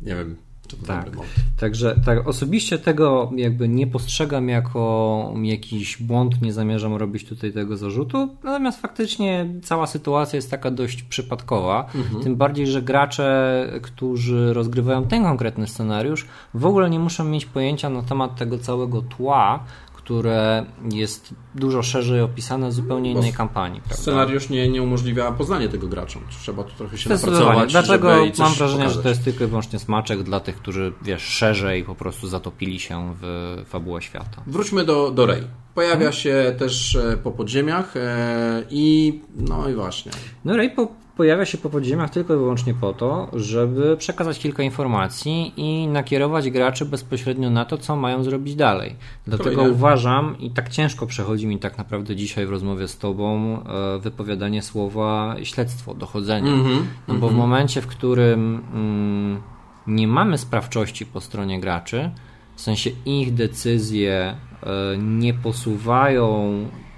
nie 0.03 0.15
wiem, 0.15 0.37
tak. 0.77 1.11
Także 1.57 2.01
tak, 2.05 2.29
osobiście 2.29 2.79
tego 2.79 3.31
jakby 3.37 3.69
nie 3.69 3.87
postrzegam 3.87 4.49
jako 4.49 5.35
jakiś 5.43 6.03
błąd, 6.03 6.43
nie 6.43 6.53
zamierzam 6.53 6.95
robić 6.95 7.25
tutaj 7.25 7.53
tego 7.53 7.77
zarzutu, 7.77 8.29
natomiast 8.45 8.81
faktycznie 8.81 9.47
cała 9.63 9.87
sytuacja 9.87 10.37
jest 10.37 10.51
taka 10.51 10.71
dość 10.71 11.03
przypadkowa, 11.03 11.87
mhm. 11.95 12.23
tym 12.23 12.37
bardziej, 12.37 12.67
że 12.67 12.83
gracze, 12.83 13.67
którzy 13.83 14.53
rozgrywają 14.53 15.05
ten 15.05 15.23
konkretny 15.23 15.67
scenariusz, 15.67 16.27
w 16.55 16.67
ogóle 16.67 16.91
nie 16.91 16.99
muszą 16.99 17.25
mieć 17.25 17.47
pojęcia 17.47 17.91
na 17.91 18.03
temat 18.03 18.37
tego 18.37 18.59
całego 18.59 19.03
tła, 19.03 19.65
które 20.05 20.67
jest 20.93 21.35
dużo 21.55 21.83
szerzej 21.83 22.21
opisane 22.21 22.69
w 22.69 22.73
zupełnie 22.73 23.11
innej 23.11 23.33
kampanii. 23.33 23.81
Prawda? 23.81 24.03
Scenariusz 24.03 24.49
nie, 24.51 24.69
nie 24.69 24.83
umożliwia 24.83 25.33
poznanie 25.33 25.69
tego 25.69 25.89
graczom. 25.89 26.23
Trzeba 26.43 26.65
tu 26.65 26.77
trochę 26.77 26.99
się 26.99 27.11
napracować. 27.11 27.73
Dlaczego 27.73 28.09
mam 28.39 28.55
wrażenie, 28.55 28.83
pokazać. 28.83 28.93
że 28.97 29.03
to 29.03 29.09
jest 29.09 29.25
tylko 29.25 29.45
i 29.45 29.47
wyłącznie 29.47 29.79
smaczek 29.79 30.23
dla 30.23 30.41
tych, 30.41 30.57
którzy 30.57 30.93
wiesz, 31.03 31.23
szerzej 31.23 31.85
po 31.85 31.95
prostu 31.95 32.29
zatopili 32.29 32.81
się 32.81 33.15
w 33.21 33.57
fabułę 33.67 34.03
świata. 34.03 34.43
Wróćmy 34.47 34.85
do, 34.85 35.11
do 35.11 35.27
Rey. 35.27 35.43
Pojawia 35.75 35.97
hmm. 35.97 36.13
się 36.13 36.55
też 36.59 36.97
e, 36.97 37.17
po 37.17 37.31
podziemiach 37.31 37.97
e, 37.97 38.63
i 38.71 39.21
no 39.37 39.69
i 39.69 39.75
właśnie. 39.75 40.13
No 40.45 40.57
Rey 40.57 40.71
po, 40.71 40.89
pojawia 41.17 41.45
się 41.45 41.59
po 41.59 41.71
podziemiach 41.71 42.11
tylko 42.11 42.35
i 42.35 42.37
wyłącznie 42.37 42.75
po 42.75 42.93
to, 42.93 43.29
żeby 43.33 43.97
przekazać 43.97 44.39
kilka 44.39 44.63
informacji 44.63 45.53
i 45.57 45.87
nakierować 45.87 46.51
graczy 46.51 46.85
bezpośrednio 46.85 47.51
na 47.51 47.65
to, 47.65 47.79
co 47.79 47.97
mają 47.97 48.25
zrobić 48.25 48.55
dalej. 48.55 48.97
Dlatego 49.27 49.63
uważam 49.63 50.39
i 50.39 50.51
tak 50.51 50.69
ciężko 50.69 51.07
przechodzi 51.07 51.47
mi 51.47 51.59
tak 51.59 51.79
naprawdę 51.79 52.17
dzisiaj 52.17 52.47
w 52.47 52.51
rozmowie 52.51 52.89
z 52.89 52.99
Tobą 52.99 53.59
e, 53.65 53.99
wypowiadanie 53.99 54.63
słowa 54.63 55.37
śledztwo, 55.43 55.95
dochodzenie. 55.95 56.51
Mm 56.51 56.65
-hmm, 56.65 56.83
no 57.09 57.15
bo 57.15 57.27
mm 57.27 57.31
-hmm. 57.31 57.35
w 57.35 57.37
momencie, 57.37 57.81
w 57.81 57.87
którym 57.87 58.63
mm, 58.75 59.43
nie 59.87 60.09
mamy 60.09 60.39
sprawczości 60.39 61.07
po 61.07 61.21
stronie 61.21 61.61
graczy, 61.61 62.11
w 62.57 62.61
sensie 62.61 62.91
ich 63.07 63.35
decyzje 63.35 64.37
e, 64.63 64.97
nie 64.99 65.35
posuwają 65.35 66.53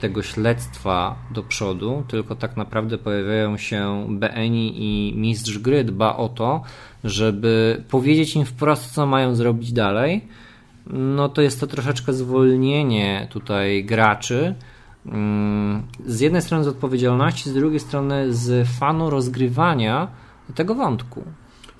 tego 0.05 0.23
śledztwa 0.23 1.17
do 1.31 1.43
przodu, 1.43 2.05
tylko 2.09 2.37
tak 2.37 2.57
naprawdę 2.57 2.99
pojawiają 2.99 3.57
się 3.57 4.07
BNI 4.11 4.73
i 4.77 5.15
mistrz 5.17 5.59
gry 5.59 5.85
dba 5.85 6.17
o 6.17 6.29
to, 6.29 6.63
żeby 7.05 7.83
powiedzieć 7.89 8.37
im 8.37 8.45
wprost, 8.45 8.95
co 8.95 9.07
mają 9.07 9.35
zrobić 9.35 9.73
dalej. 9.73 10.29
No 10.87 11.29
to 11.29 11.43
jest 11.43 11.61
to 11.61 11.67
troszeczkę 11.67 12.13
zwolnienie 12.13 13.29
tutaj 13.31 13.85
graczy. 13.85 14.55
Mm, 15.07 15.83
z 16.07 16.21
jednej 16.21 16.43
strony 16.43 16.65
z 16.65 16.69
odpowiedzialności, 16.69 17.51
z 17.51 17.55
drugiej 17.55 17.81
strony 17.81 18.35
z 18.35 18.69
fanu 18.69 19.11
rozgrywania 19.11 20.09
tego 20.55 20.75
wątku 20.75 21.25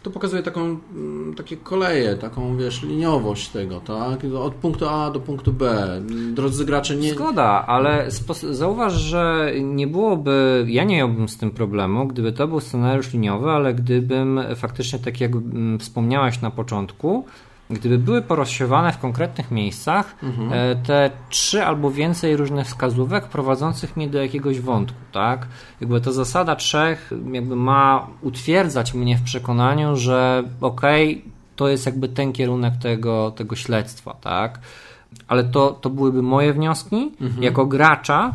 to 0.05 0.11
pokazuje 0.11 0.43
taką, 0.43 0.61
mm, 0.61 1.35
takie 1.35 1.57
koleje, 1.57 2.17
taką, 2.17 2.57
wiesz, 2.57 2.83
liniowość 2.83 3.49
tego, 3.49 3.81
tak? 3.81 4.21
Od 4.39 4.55
punktu 4.55 4.89
A 4.89 5.11
do 5.11 5.21
punktu 5.21 5.53
B. 5.53 5.89
Drodzy 6.35 6.65
gracze 6.65 6.97
nie... 6.97 7.13
Zgoda, 7.13 7.65
ale 7.67 8.07
zauważ, 8.51 8.93
że 8.93 9.53
nie 9.63 9.87
byłoby, 9.87 10.65
ja 10.69 10.85
nie 10.85 10.97
miałbym 10.97 11.29
z 11.29 11.37
tym 11.37 11.51
problemu, 11.51 12.07
gdyby 12.07 12.33
to 12.33 12.49
był 12.49 12.61
scenariusz 12.61 13.13
liniowy, 13.13 13.51
ale 13.51 13.75
gdybym 13.75 14.41
faktycznie, 14.57 14.99
tak 14.99 15.21
jak 15.21 15.33
wspomniałaś 15.79 16.41
na 16.41 16.51
początku, 16.51 17.25
gdyby 17.71 17.99
były 17.99 18.23
porozsiewane 18.23 18.93
w 18.93 18.99
konkretnych 18.99 19.51
miejscach, 19.51 20.17
mhm. 20.23 20.83
te 20.83 21.11
trzy 21.29 21.65
albo 21.65 21.91
więcej 21.91 22.37
różnych 22.37 22.67
wskazówek 22.67 23.25
prowadzących 23.25 23.97
mnie 23.97 24.09
do 24.09 24.23
jakiegoś 24.23 24.61
wątku, 24.61 24.99
tak? 25.13 25.47
Jakby 25.81 26.01
ta 26.01 26.13
zasada 26.13 26.57
trzech 26.57 27.11
jakby 27.33 27.57
ma 27.57 28.07
utwierdzać 28.23 28.95
mnie 28.95 29.17
w 29.17 29.23
przekonaniu, 29.23 29.97
że 29.97 30.45
okej, 30.61 31.11
okay, 31.11 31.31
to 31.57 31.69
jest 31.69 31.87
jakby 31.87 32.09
ten 32.09 32.33
kierunek 32.33 32.75
tego, 32.77 33.31
tego 33.31 33.57
śledztwa, 33.57 34.15
tak? 34.15 34.61
Ale 35.29 35.45
to, 35.45 35.71
to 35.71 35.91
byłyby 35.91 36.23
moje 36.23 36.53
wnioski 36.53 37.13
mhm. 37.21 37.43
jako 37.43 37.67
gracza 37.67 38.35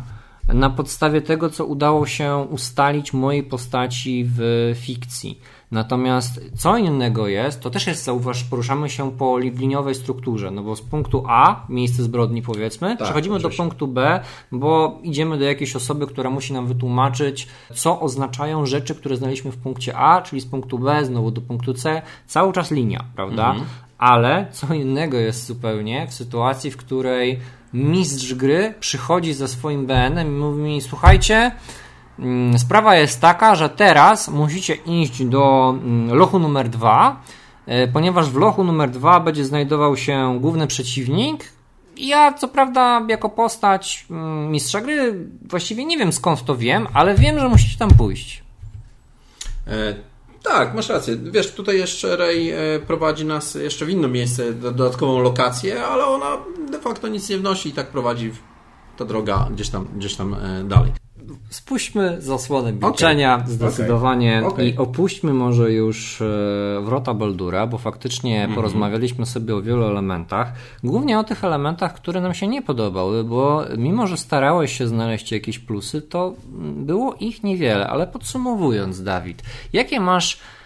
na 0.54 0.70
podstawie 0.70 1.22
tego, 1.22 1.50
co 1.50 1.66
udało 1.66 2.06
się 2.06 2.36
ustalić 2.50 3.12
mojej 3.12 3.42
postaci 3.42 4.26
w 4.36 4.72
fikcji. 4.76 5.40
Natomiast 5.70 6.40
co 6.56 6.76
innego 6.76 7.28
jest, 7.28 7.60
to 7.60 7.70
też 7.70 7.86
jest, 7.86 8.04
zauważ, 8.04 8.44
poruszamy 8.44 8.90
się 8.90 9.12
po 9.12 9.38
liniowej 9.38 9.94
strukturze, 9.94 10.50
no 10.50 10.62
bo 10.62 10.76
z 10.76 10.82
punktu 10.82 11.24
A, 11.28 11.66
miejsce 11.68 12.02
zbrodni 12.02 12.42
powiedzmy, 12.42 12.88
tak, 12.88 13.04
przechodzimy 13.04 13.36
oczywiście. 13.36 13.62
do 13.62 13.68
punktu 13.68 13.88
B, 13.88 14.20
bo 14.52 14.98
idziemy 15.02 15.38
do 15.38 15.44
jakiejś 15.44 15.76
osoby, 15.76 16.06
która 16.06 16.30
musi 16.30 16.52
nam 16.52 16.66
wytłumaczyć, 16.66 17.48
co 17.74 18.00
oznaczają 18.00 18.66
rzeczy, 18.66 18.94
które 18.94 19.16
znaleźliśmy 19.16 19.52
w 19.52 19.56
punkcie 19.56 19.96
A, 19.96 20.22
czyli 20.22 20.40
z 20.40 20.46
punktu 20.46 20.78
B 20.78 21.04
znowu 21.04 21.30
do 21.30 21.40
punktu 21.40 21.74
C, 21.74 22.02
cały 22.26 22.52
czas 22.52 22.70
linia, 22.70 23.04
prawda? 23.16 23.50
Mhm. 23.50 23.66
Ale 23.98 24.46
co 24.52 24.74
innego 24.74 25.16
jest 25.16 25.46
zupełnie 25.46 26.06
w 26.06 26.14
sytuacji, 26.14 26.70
w 26.70 26.76
której 26.76 27.38
mistrz 27.72 28.34
gry 28.34 28.74
przychodzi 28.80 29.34
ze 29.34 29.48
swoim 29.48 29.86
BN 29.86 30.26
i 30.26 30.30
mówi 30.30 30.62
mi, 30.62 30.80
słuchajcie, 30.80 31.52
sprawa 32.58 32.96
jest 32.96 33.20
taka, 33.20 33.54
że 33.54 33.68
teraz 33.68 34.28
musicie 34.28 34.74
iść 34.74 35.24
do 35.24 35.74
mm, 35.82 36.14
lochu 36.14 36.38
numer 36.38 36.68
2, 36.68 37.22
e, 37.66 37.88
ponieważ 37.88 38.30
w 38.30 38.36
lochu 38.36 38.64
numer 38.64 38.90
2 38.90 39.20
będzie 39.20 39.44
znajdował 39.44 39.96
się 39.96 40.38
główny 40.40 40.66
przeciwnik. 40.66 41.52
Ja, 41.96 42.32
co 42.32 42.48
prawda, 42.48 43.06
jako 43.08 43.28
postać 43.28 44.06
mm, 44.10 44.50
mistrza 44.50 44.80
gry, 44.80 45.28
właściwie 45.48 45.84
nie 45.84 45.98
wiem 45.98 46.12
skąd 46.12 46.44
to 46.44 46.56
wiem, 46.56 46.86
ale 46.94 47.14
wiem, 47.14 47.38
że 47.38 47.48
musicie 47.48 47.78
tam 47.78 47.90
pójść. 47.90 48.42
E, 49.66 49.94
tak, 50.42 50.74
masz 50.74 50.88
rację. 50.88 51.16
Wiesz, 51.16 51.52
tutaj 51.52 51.78
jeszcze 51.78 52.16
Ray 52.16 52.50
e, 52.50 52.78
prowadzi 52.86 53.24
nas 53.24 53.54
jeszcze 53.54 53.86
w 53.86 53.90
inne 53.90 54.08
miejsce, 54.08 54.52
dodatkową 54.52 55.18
lokację, 55.18 55.84
ale 55.84 56.04
ona 56.04 56.36
de 56.70 56.78
facto 56.78 57.08
nic 57.08 57.28
nie 57.28 57.38
wnosi 57.38 57.68
i 57.68 57.72
tak 57.72 57.86
prowadzi 57.86 58.32
ta 58.96 59.04
droga 59.04 59.48
gdzieś 59.52 59.68
tam, 59.68 59.86
gdzieś 59.96 60.16
tam 60.16 60.34
e, 60.34 60.64
dalej 60.64 60.92
spuśćmy 61.50 62.16
zasłonę 62.20 62.72
milczenia 62.72 63.34
okay. 63.34 63.48
zdecydowanie 63.48 64.38
okay. 64.38 64.50
Okay. 64.50 64.66
i 64.66 64.76
opuśćmy 64.76 65.34
może 65.34 65.72
już 65.72 66.20
e, 66.20 66.24
wrota 66.84 67.14
Baldura, 67.14 67.66
bo 67.66 67.78
faktycznie 67.78 68.38
mm 68.38 68.50
-hmm. 68.50 68.54
porozmawialiśmy 68.54 69.26
sobie 69.26 69.56
o 69.56 69.62
wielu 69.62 69.84
elementach, 69.84 70.52
głównie 70.84 71.18
o 71.18 71.24
tych 71.24 71.44
elementach, 71.44 71.94
które 71.94 72.20
nam 72.20 72.34
się 72.34 72.46
nie 72.46 72.62
podobały, 72.62 73.24
bo 73.24 73.64
mimo, 73.76 74.06
że 74.06 74.16
starałeś 74.16 74.78
się 74.78 74.88
znaleźć 74.88 75.32
jakieś 75.32 75.58
plusy, 75.58 76.02
to 76.02 76.34
było 76.76 77.14
ich 77.14 77.42
niewiele, 77.42 77.88
ale 77.88 78.06
podsumowując 78.06 79.02
Dawid, 79.02 79.42
jakie 79.72 80.00
masz 80.00 80.40
Mm, 80.40 80.59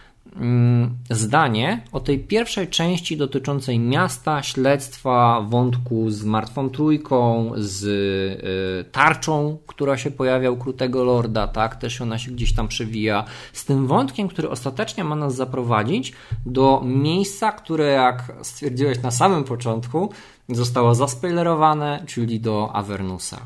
zdanie 1.10 1.82
o 1.92 2.00
tej 2.00 2.18
pierwszej 2.18 2.68
części 2.68 3.16
dotyczącej 3.16 3.78
miasta, 3.78 4.42
śledztwa, 4.42 5.46
wątku 5.48 6.10
z 6.10 6.24
martwą 6.24 6.70
trójką, 6.70 7.50
z 7.56 7.84
y, 7.84 8.90
tarczą, 8.92 9.58
która 9.66 9.96
się 9.96 10.10
pojawia 10.10 10.50
u 10.50 10.56
Krutego 10.56 11.04
Lorda, 11.04 11.48
tak, 11.48 11.76
też 11.76 12.00
ona 12.00 12.18
się 12.18 12.30
gdzieś 12.30 12.54
tam 12.54 12.68
przewija, 12.68 13.24
z 13.52 13.64
tym 13.64 13.86
wątkiem, 13.86 14.28
który 14.28 14.50
ostatecznie 14.50 15.04
ma 15.04 15.16
nas 15.16 15.34
zaprowadzić 15.34 16.12
do 16.46 16.82
miejsca, 16.84 17.52
które 17.52 17.86
jak 17.86 18.32
stwierdziłeś 18.42 19.02
na 19.02 19.10
samym 19.10 19.44
początku, 19.44 20.12
zostało 20.48 20.94
zaspoilerowane, 20.94 22.04
czyli 22.06 22.40
do 22.40 22.70
Avernusa. 22.72 23.40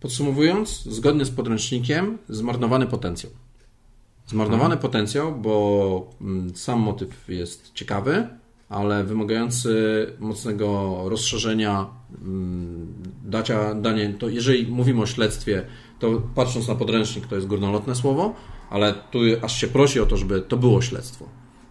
Podsumowując, 0.00 0.82
zgodnie 0.82 1.24
z 1.24 1.30
podręcznikiem, 1.30 2.18
zmarnowany 2.28 2.86
potencjał. 2.86 3.32
Zmarnowany 4.28 4.62
hmm. 4.62 4.78
potencjał, 4.78 5.32
bo 5.32 6.10
mm, 6.20 6.56
sam 6.56 6.80
motyw 6.80 7.28
jest 7.28 7.72
ciekawy, 7.74 8.28
ale 8.68 9.04
wymagający 9.04 9.72
mocnego 10.18 10.96
rozszerzenia, 11.08 11.86
mm, 12.22 12.94
dacia, 13.24 13.74
danie, 13.74 14.14
to 14.18 14.28
jeżeli 14.28 14.72
mówimy 14.72 15.02
o 15.02 15.06
śledztwie, 15.06 15.66
to 15.98 16.22
patrząc 16.34 16.68
na 16.68 16.74
podręcznik, 16.74 17.26
to 17.26 17.34
jest 17.34 17.46
górnolotne 17.46 17.94
słowo, 17.94 18.34
ale 18.70 18.94
tu 19.10 19.18
aż 19.42 19.60
się 19.60 19.66
prosi 19.66 20.00
o 20.00 20.06
to, 20.06 20.16
żeby 20.16 20.40
to 20.40 20.56
było 20.56 20.82
śledztwo. 20.82 21.24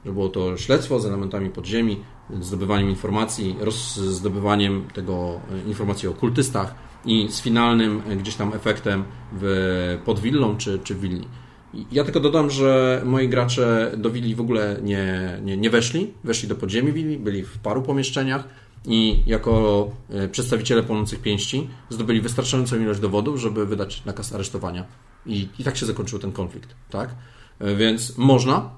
Żeby 0.05 0.13
było 0.13 0.29
to 0.29 0.57
śledztwo 0.57 0.99
z 0.99 1.05
elementami 1.05 1.49
podziemi, 1.49 1.99
zdobywaniem 2.41 2.89
informacji, 2.89 3.55
zdobywaniem 3.95 4.87
tego 4.93 5.41
e, 5.51 5.69
informacji 5.69 6.07
o 6.07 6.13
kultystach 6.13 6.75
i 7.05 7.27
z 7.31 7.41
finalnym 7.41 8.01
e, 8.09 8.15
gdzieś 8.15 8.35
tam 8.35 8.53
efektem 8.53 9.03
w, 9.33 9.99
pod 10.05 10.19
willą 10.19 10.57
czy, 10.57 10.79
czy 10.83 10.95
w 10.95 10.99
willi. 10.99 11.27
Ja 11.91 12.03
tylko 12.03 12.20
dodam, 12.20 12.49
że 12.49 13.01
moi 13.05 13.30
gracze 13.30 13.91
do 13.97 14.09
willi 14.09 14.36
w 14.36 14.41
ogóle 14.41 14.80
nie, 14.84 15.39
nie, 15.43 15.57
nie 15.57 15.70
weszli. 15.70 16.13
Weszli 16.24 16.47
do 16.47 16.55
podziemi 16.55 16.91
willi, 16.91 17.18
byli 17.18 17.43
w 17.43 17.57
paru 17.57 17.82
pomieszczeniach 17.82 18.47
i 18.86 19.24
jako 19.26 19.91
e, 20.09 20.28
przedstawiciele 20.28 20.84
płonących 20.84 21.22
pięści 21.22 21.68
zdobyli 21.89 22.22
wystarczającą 22.22 22.80
ilość 22.80 22.99
dowodów, 22.99 23.39
żeby 23.39 23.65
wydać 23.65 24.05
nakaz 24.05 24.34
aresztowania. 24.34 24.86
I, 25.26 25.49
i 25.59 25.63
tak 25.63 25.78
się 25.78 25.86
zakończył 25.86 26.20
ten 26.20 26.32
konflikt. 26.32 26.76
Tak? 26.89 27.15
E, 27.59 27.76
więc 27.76 28.18
można, 28.18 28.70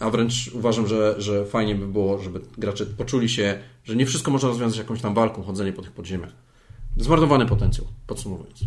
a 0.00 0.10
wręcz 0.10 0.50
uważam, 0.54 0.86
że, 0.86 1.14
że 1.18 1.44
fajnie 1.44 1.74
by 1.74 1.86
było, 1.86 2.18
żeby 2.18 2.40
gracze 2.58 2.86
poczuli 2.86 3.28
się, 3.28 3.58
że 3.84 3.96
nie 3.96 4.06
wszystko 4.06 4.30
można 4.30 4.48
rozwiązać 4.48 4.78
jakąś 4.78 5.00
tam 5.00 5.14
walką, 5.14 5.42
chodzenie 5.42 5.72
po 5.72 5.82
tych 5.82 5.92
podziemiach. 5.92 6.32
Zmarnowany 6.96 7.46
potencjał, 7.46 7.86
podsumowując. 8.06 8.64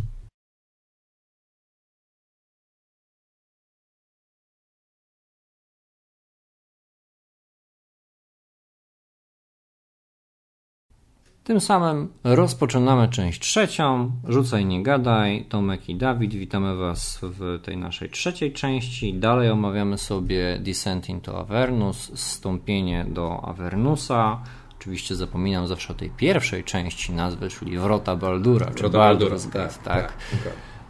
Tym 11.51 11.61
samym 11.61 12.07
rozpoczynamy 12.23 13.09
część 13.09 13.39
trzecią. 13.39 14.11
Rzucaj, 14.27 14.65
nie 14.65 14.83
gadaj. 14.83 15.45
Tomek 15.49 15.89
i 15.89 15.95
Dawid, 15.95 16.33
witamy 16.33 16.75
Was 16.75 17.19
w 17.21 17.59
tej 17.63 17.77
naszej 17.77 18.09
trzeciej 18.09 18.53
części. 18.53 19.13
Dalej 19.13 19.49
omawiamy 19.49 19.97
sobie 19.97 20.59
Descent 20.59 21.09
into 21.09 21.39
Avernus, 21.39 22.11
stąpienie 22.19 23.05
do 23.09 23.41
Avernusa. 23.45 24.43
Oczywiście 24.79 25.15
zapominam 25.15 25.67
zawsze 25.67 25.93
o 25.93 25.95
tej 25.95 26.09
pierwszej 26.09 26.63
części 26.63 27.13
nazwy, 27.13 27.49
czyli 27.49 27.77
Wrota 27.77 28.15
Baldura. 28.15 28.65
Wrota 28.65 28.97
Baldura, 28.97 29.35
tak, 29.53 29.77
tak, 29.77 29.83
tak. 29.83 30.13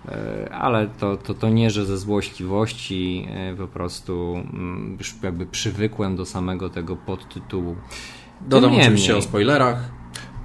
E, 0.07 0.53
ale 0.53 0.87
to, 0.87 1.17
to, 1.17 1.33
to 1.33 1.49
nie, 1.49 1.69
że 1.69 1.85
ze 1.85 1.97
złośliwości 1.97 3.27
e, 3.29 3.55
po 3.55 3.67
prostu 3.67 4.33
mm, 4.35 4.95
już 4.99 5.15
jakby 5.23 5.45
przywykłem 5.45 6.15
do 6.15 6.25
samego 6.25 6.69
tego 6.69 6.95
podtytułu. 6.95 7.75
Dodam 8.41 8.75
oczywiście 8.75 9.17
o 9.17 9.21
spoilerach. 9.21 10.00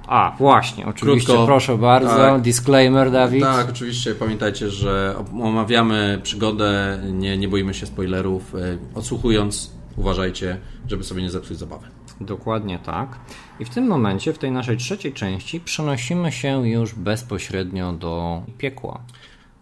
A, 0.07 0.35
właśnie, 0.37 0.85
oczywiście, 0.85 1.27
Krótko, 1.27 1.45
proszę 1.45 1.77
bardzo. 1.77 2.17
Tak, 2.17 2.41
Disclaimer, 2.41 3.11
Dawid. 3.11 3.43
Tak, 3.43 3.69
oczywiście. 3.69 4.15
Pamiętajcie, 4.15 4.69
że 4.69 5.15
omawiamy 5.41 6.19
przygodę, 6.23 6.99
nie, 7.11 7.37
nie 7.37 7.47
boimy 7.47 7.73
się 7.73 7.85
spoilerów. 7.85 8.55
E, 8.55 8.77
odsłuchując, 8.95 9.71
uważajcie, 9.97 10.57
żeby 10.87 11.03
sobie 11.03 11.21
nie 11.21 11.29
zepsuć 11.29 11.57
zabawy. 11.57 11.87
Dokładnie 12.21 12.79
tak. 12.79 13.19
I 13.59 13.65
w 13.65 13.69
tym 13.69 13.87
momencie, 13.87 14.33
w 14.33 14.37
tej 14.37 14.51
naszej 14.51 14.77
trzeciej 14.77 15.13
części, 15.13 15.59
przenosimy 15.59 16.31
się 16.31 16.67
już 16.67 16.93
bezpośrednio 16.95 17.93
do 17.93 18.41
piekła. 18.57 19.01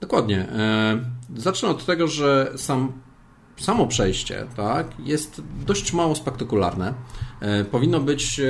Dokładnie. 0.02 0.39
E, 0.39 1.00
zacznę 1.36 1.70
od 1.70 1.86
tego, 1.86 2.08
że 2.08 2.52
sam 2.56 2.91
samo 3.58 3.88
przejście 3.88 4.45
tak, 4.56 4.88
jest 4.99 5.41
dość 5.66 5.93
mało 5.93 6.16
spektakularne. 6.16 6.93
E, 7.39 7.64
powinno 7.64 7.99
być 7.99 8.39
e, 8.39 8.43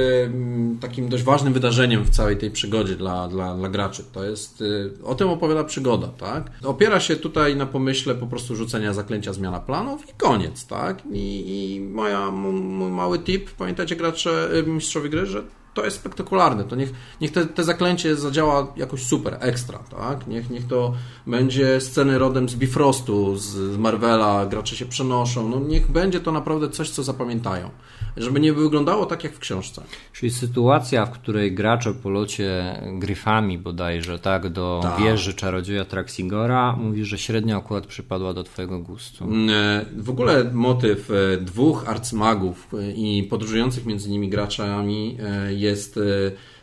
takim 0.81 1.09
dość 1.09 1.23
ważnym 1.23 1.53
wydarzeniem 1.53 2.03
w 2.03 2.09
całej 2.09 2.37
tej 2.37 2.51
przygodzie 2.51 2.95
dla, 2.95 3.27
dla, 3.27 3.55
dla 3.55 3.69
graczy. 3.69 4.03
To 4.11 4.23
jest, 4.23 4.63
e, 5.01 5.03
o 5.03 5.15
tym 5.15 5.29
opowiada 5.29 5.63
przygoda, 5.63 6.07
tak? 6.07 6.51
Opiera 6.63 6.99
się 6.99 7.15
tutaj 7.15 7.55
na 7.55 7.65
pomyśle 7.65 8.15
po 8.15 8.27
prostu 8.27 8.55
rzucenia 8.55 8.93
zaklęcia 8.93 9.33
zmiana 9.33 9.59
planów 9.59 10.09
i 10.09 10.13
koniec, 10.17 10.67
tak? 10.67 11.03
I, 11.11 11.43
i 11.75 11.81
moja, 11.81 12.31
mój 12.31 12.91
mały 12.91 13.19
tip, 13.19 13.51
pamiętajcie 13.51 13.95
gracze, 13.95 14.49
mistrzowie 14.65 15.09
gry, 15.09 15.25
że 15.25 15.43
to 15.75 15.85
jest 15.85 15.97
spektakularne. 15.97 16.63
To 16.63 16.75
niech, 16.75 16.93
niech 17.21 17.31
te, 17.31 17.45
te 17.45 17.63
zaklęcie 17.63 18.15
zadziała 18.15 18.73
jakoś 18.75 19.03
super, 19.03 19.37
ekstra, 19.39 19.79
tak? 19.79 20.27
Niech, 20.27 20.49
niech 20.49 20.67
to 20.67 20.93
będzie 21.27 21.81
sceny 21.81 22.17
rodem 22.17 22.49
z 22.49 22.55
Bifrostu, 22.55 23.35
z 23.37 23.77
Marvela, 23.77 24.45
gracze 24.45 24.75
się 24.75 24.85
przenoszą. 24.85 25.49
No 25.49 25.59
niech 25.59 25.91
będzie 25.91 26.19
to 26.19 26.31
naprawdę 26.31 26.69
coś, 26.69 26.89
co 26.89 27.03
zapamiętają. 27.03 27.69
Żeby 28.17 28.39
nie 28.39 28.53
wyglądało 28.53 29.05
tak 29.05 29.23
jak 29.23 29.33
w 29.33 29.39
książce. 29.39 29.83
Czyli 30.13 30.31
sytuacja, 30.31 31.05
w 31.05 31.11
której 31.11 31.55
gracze 31.55 31.93
po 31.93 32.09
locie 32.09 32.79
gryfami 32.93 33.57
bodajże, 33.57 34.19
tak, 34.19 34.49
do 34.49 34.79
Tak. 34.83 34.99
wieży 34.99 35.33
czarodzieja 35.33 35.85
Traxigora, 35.85 36.75
mówi, 36.75 37.05
że 37.05 37.17
średnio 37.17 37.57
akurat 37.57 37.85
przypadła 37.87 38.33
do 38.33 38.43
twojego 38.43 38.79
gustu. 38.79 39.25
E, 39.49 39.85
W 39.97 40.09
ogóle 40.09 40.43
motyw 40.53 41.11
e, 41.11 41.37
dwóch 41.37 41.89
arcymagów 41.89 42.67
e, 42.73 42.91
i 42.91 43.23
podróżujących 43.23 43.85
między 43.85 44.09
nimi 44.09 44.29
graczami 44.29 45.17
jest 45.65 45.97
e, 45.97 46.01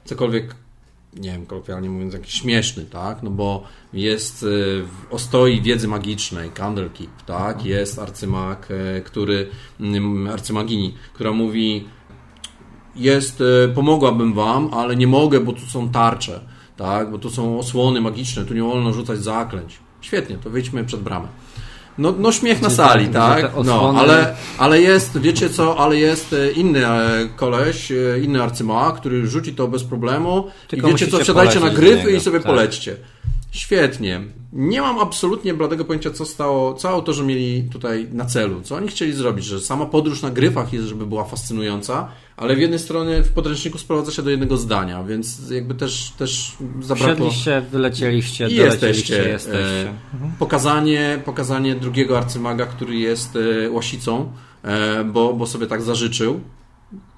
cokolwiek, 0.05 0.55
nie 1.17 1.33
wiem, 1.33 1.47
kolokwialnie 1.47 1.91
mówiąc, 1.91 2.15
jakiś 2.15 2.35
śmieszny, 2.35 2.85
tak? 2.85 3.23
No 3.23 3.31
bo 3.31 3.65
jest 3.93 4.43
e, 4.43 4.47
w 4.83 4.91
ostoi 5.11 5.61
wiedzy 5.63 5.89
magicznej, 5.89 6.51
Candlekeep, 6.51 7.23
tak? 7.27 7.65
Jest 7.65 7.99
arcymag, 7.99 8.69
e, 8.71 9.01
który, 9.01 9.49
mm, 9.81 10.29
arcymagini, 10.29 10.95
która 11.15 11.33
mówi 11.33 11.85
jest, 12.97 13.43
pomogłabym 13.75 14.35
wam, 14.35 14.75
ale 14.75 14.97
nie 14.97 15.07
mogę, 15.07 15.41
bo 15.41 15.53
tu 15.53 15.61
są 15.61 15.89
tarcze, 15.89 16.41
tak? 16.77 17.11
Bo 17.11 17.19
tu 17.19 17.31
są 17.31 17.59
osłony 17.59 18.01
magiczne, 18.01 18.45
tu 18.45 18.55
nie 18.55 18.63
wolno 18.63 18.93
rzucać 18.93 19.19
zaklęć. 19.19 19.79
Świetnie, 20.01 20.37
to 20.37 20.51
wyjdźmy 20.51 20.85
przed 20.85 21.01
bramę. 21.01 21.29
No, 21.99 22.15
no 22.19 22.33
śmiech 22.33 22.63
na 22.63 22.71
sali, 22.71 23.09
tak? 23.09 23.55
te 23.55 23.65
No, 23.65 23.95
ale, 23.99 24.35
ale 24.59 24.81
jest, 24.81 25.19
wiecie 25.19 25.51
co, 25.51 25.79
ale 25.79 25.97
jest 25.97 26.33
e, 26.33 26.53
inny 26.53 26.87
e, 26.87 27.29
koleś, 27.37 27.93
e, 27.93 28.19
inny 28.23 28.43
arcyma, 28.43 28.93
który 28.93 29.27
rzuci 29.27 29.53
to 29.55 29.69
bez 29.69 29.85
problemu 29.85 30.51
Tylko 30.69 30.89
i 30.89 30.91
wiecie 30.91 31.07
co, 31.07 31.19
wsiadajcie 31.19 31.61
na 31.61 31.71
gryfy 31.71 32.13
i 32.13 32.21
sobie 32.21 32.39
tak. 32.41 32.47
polećcie. 32.47 32.97
Świetnie. 33.53 34.21
Nie 34.53 34.81
mam 34.81 34.99
absolutnie 34.99 35.55
bladego 35.55 35.85
pojęcia, 35.85 36.11
co 36.11 36.27
stało, 36.27 36.75
co 36.75 36.89
autorzy 36.89 37.25
mieli 37.25 37.63
tutaj 37.73 38.09
na 38.13 38.25
celu, 38.25 38.63
co 38.63 38.77
oni 38.77 38.89
chcieli 38.89 39.13
zrobić, 39.13 39.45
że 39.45 39.61
sama 39.61 39.87
podróż 39.87 40.23
na 40.23 40.31
gryfach 40.31 40.73
jest, 40.73 40.87
żeby 40.87 41.07
była 41.07 41.25
fascynująca, 41.25 42.09
ale 42.37 42.57
w 42.57 42.59
jednej 42.59 42.79
strony 42.79 43.23
w 43.23 43.33
podręczniku 43.33 43.79
sprowadza 43.79 44.13
się 44.13 44.23
do 44.23 44.31
jednego 44.31 44.57
zdania, 44.57 45.05
więc 45.05 45.51
jakby 45.51 45.75
też, 45.75 46.13
też 46.19 46.57
zabrakło... 46.81 47.15
Wsiedliście, 47.15 47.63
wylecieliście, 47.71 48.49
I 48.49 48.55
jesteście. 48.55 49.29
jesteście. 49.29 49.89
E, 49.89 49.95
pokazanie, 50.39 51.23
pokazanie 51.25 51.75
drugiego 51.75 52.19
arcymaga, 52.19 52.67
który 52.67 52.97
jest 52.97 53.37
e, 53.37 53.71
łasicą, 53.71 54.33
e, 54.63 55.05
bo, 55.05 55.35
bo 55.35 55.47
sobie 55.47 55.67
tak 55.67 55.83
zażyczył. 55.83 56.41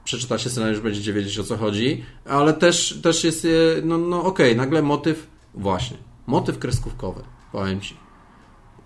Przeczytacie 0.05 0.51
scenariusz, 0.51 0.81
będziecie 0.81 1.13
wiedzieć 1.13 1.39
o 1.39 1.45
co 1.45 1.57
chodzi, 1.57 2.05
ale 2.29 2.53
też, 2.53 2.99
też 3.03 3.25
jest, 3.25 3.47
no, 3.83 3.99
no 3.99 4.25
okej, 4.25 4.57
nagle 4.57 4.83
motyw, 4.83 5.27
właśnie, 5.55 5.97
motyw 6.27 6.59
kreskówkowy, 6.59 7.23
powiem 7.53 7.81
Ci. 7.81 7.97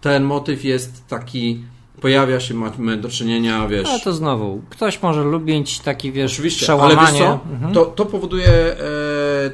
Ten 0.00 0.24
motyw 0.24 0.64
jest 0.64 1.06
taki, 1.06 1.64
pojawia 2.00 2.40
się, 2.40 2.54
mamy 2.54 2.96
do 2.96 3.08
czynienia, 3.08 3.68
wiesz... 3.68 3.88
Ale 3.88 4.00
to 4.00 4.12
znowu, 4.12 4.62
ktoś 4.70 5.02
może 5.02 5.24
lubić 5.24 5.78
taki, 5.80 6.12
wiesz, 6.12 6.32
Oczywiście, 6.32 6.72
ale 6.72 6.78
przełamanie. 6.88 7.18
wiesz 7.18 7.28
co? 7.28 7.40
Mhm. 7.52 7.72
To, 7.74 7.84
to 7.86 8.06
powoduje 8.06 8.48
e, 8.48 8.76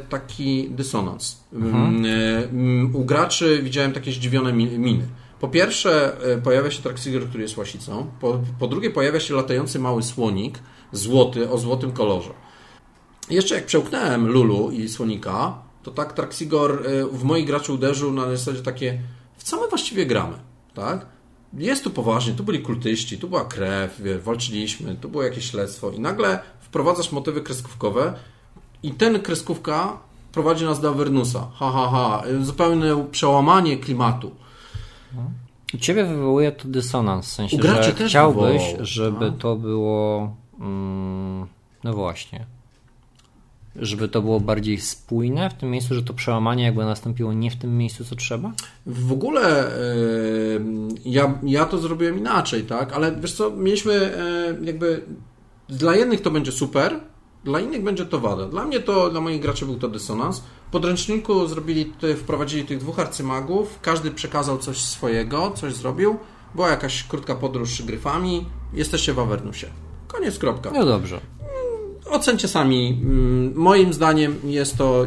taki 0.08 0.70
dysonans. 0.70 1.44
Mm, 1.52 2.04
e, 2.04 2.08
mm, 2.48 2.96
U 2.96 3.04
graczy 3.04 3.60
widziałem 3.62 3.92
takie 3.92 4.12
zdziwione 4.12 4.52
mi- 4.52 4.78
miny. 4.78 5.06
Po 5.40 5.48
pierwsze 5.48 6.16
e, 6.32 6.38
pojawia 6.38 6.70
się 6.70 6.82
Traxigor, 6.82 7.28
który 7.28 7.42
jest 7.42 7.56
łasicą. 7.56 8.06
Po, 8.20 8.38
po 8.58 8.66
drugie 8.66 8.90
pojawia 8.90 9.20
się 9.20 9.34
latający 9.34 9.78
mały 9.78 10.02
słonik, 10.02 10.58
złoty, 10.92 11.50
o 11.50 11.58
złotym 11.58 11.92
kolorze. 11.92 12.30
Jeszcze 13.30 13.54
jak 13.54 13.66
przełknąłem 13.66 14.26
Lulu 14.28 14.70
i 14.70 14.88
słonika, 14.88 15.58
to 15.84 15.90
tak 15.90 16.12
Traxigor 16.12 16.86
e, 16.86 17.06
w 17.06 17.24
moich 17.24 17.46
graczy 17.46 17.72
uderzył 17.72 18.12
na 18.12 18.36
zasadzie 18.36 18.62
takie, 18.62 18.98
w 19.36 19.42
co 19.42 19.60
my 19.60 19.68
właściwie 19.68 20.06
gramy, 20.06 20.36
tak? 20.74 21.06
Jest 21.52 21.84
tu 21.84 21.90
poważnie, 21.90 22.32
tu 22.32 22.44
byli 22.44 22.62
kultyści, 22.62 23.18
tu 23.18 23.28
była 23.28 23.44
krew, 23.44 24.02
walczyliśmy, 24.22 24.94
tu 24.94 25.08
było 25.08 25.22
jakieś 25.22 25.50
śledztwo 25.50 25.90
i 25.90 26.00
nagle 26.00 26.38
wprowadzasz 26.60 27.12
motywy 27.12 27.42
kreskówkowe 27.42 28.14
i 28.82 28.90
ten 28.90 29.22
kreskówka 29.22 29.98
prowadzi 30.32 30.64
nas 30.64 30.80
do 30.80 30.88
Avernusa. 30.88 31.50
Ha, 31.54 31.72
ha, 31.72 31.88
ha. 31.92 32.22
Zupełne 32.40 33.06
przełamanie 33.10 33.76
klimatu. 33.76 34.30
U 35.74 35.78
Ciebie 35.78 36.04
wywołuje 36.04 36.52
to 36.52 36.68
dysonans, 36.68 37.26
w 37.26 37.32
sensie, 37.32 37.56
U 37.56 37.60
graczy 37.60 37.94
że 37.98 38.06
chciałbyś, 38.08 38.62
wywołał, 38.62 38.86
żeby 38.86 39.30
tak. 39.30 39.38
to 39.38 39.56
było 39.56 40.36
mm, 40.60 41.46
no 41.84 41.92
właśnie 41.92 42.46
żeby 43.76 44.08
to 44.08 44.22
było 44.22 44.40
bardziej 44.40 44.80
spójne 44.80 45.50
w 45.50 45.54
tym 45.54 45.70
miejscu, 45.70 45.94
że 45.94 46.02
to 46.02 46.14
przełamanie 46.14 46.64
jakby 46.64 46.84
nastąpiło 46.84 47.32
nie 47.32 47.50
w 47.50 47.56
tym 47.56 47.78
miejscu, 47.78 48.04
co 48.04 48.16
trzeba? 48.16 48.52
W 48.86 49.12
ogóle 49.12 49.70
ja, 51.04 51.38
ja 51.42 51.64
to 51.64 51.78
zrobiłem 51.78 52.18
inaczej, 52.18 52.64
tak? 52.64 52.92
Ale 52.92 53.16
wiesz 53.16 53.32
co, 53.32 53.50
mieliśmy 53.50 54.12
jakby 54.62 55.02
dla 55.68 55.96
jednych 55.96 56.22
to 56.22 56.30
będzie 56.30 56.52
super, 56.52 57.00
dla 57.44 57.60
innych 57.60 57.82
będzie 57.82 58.06
to 58.06 58.20
wada. 58.20 58.46
Dla 58.46 58.64
mnie 58.64 58.80
to, 58.80 59.10
dla 59.10 59.20
moich 59.20 59.40
graczy 59.40 59.66
był 59.66 59.78
to 59.78 59.88
dysonans. 59.88 60.42
W 60.68 60.70
podręczniku 60.70 61.46
zrobili, 61.46 61.92
wprowadzili 62.16 62.64
tych 62.64 62.78
dwóch 62.78 62.98
arcymagów, 62.98 63.78
każdy 63.82 64.10
przekazał 64.10 64.58
coś 64.58 64.76
swojego, 64.76 65.50
coś 65.50 65.74
zrobił. 65.74 66.16
Była 66.54 66.70
jakaś 66.70 67.04
krótka 67.04 67.34
podróż 67.34 67.82
gryfami, 67.82 68.46
jesteście 68.72 69.12
w 69.12 69.18
Avernusie. 69.18 69.66
Koniec, 70.08 70.38
kropka. 70.38 70.70
No 70.70 70.84
dobrze. 70.84 71.20
Ocencie 72.10 72.48
sami. 72.48 73.00
Mm, 73.02 73.52
Moim 73.56 73.92
zdaniem 73.92 74.36
jest 74.44 74.76
to 74.78 75.06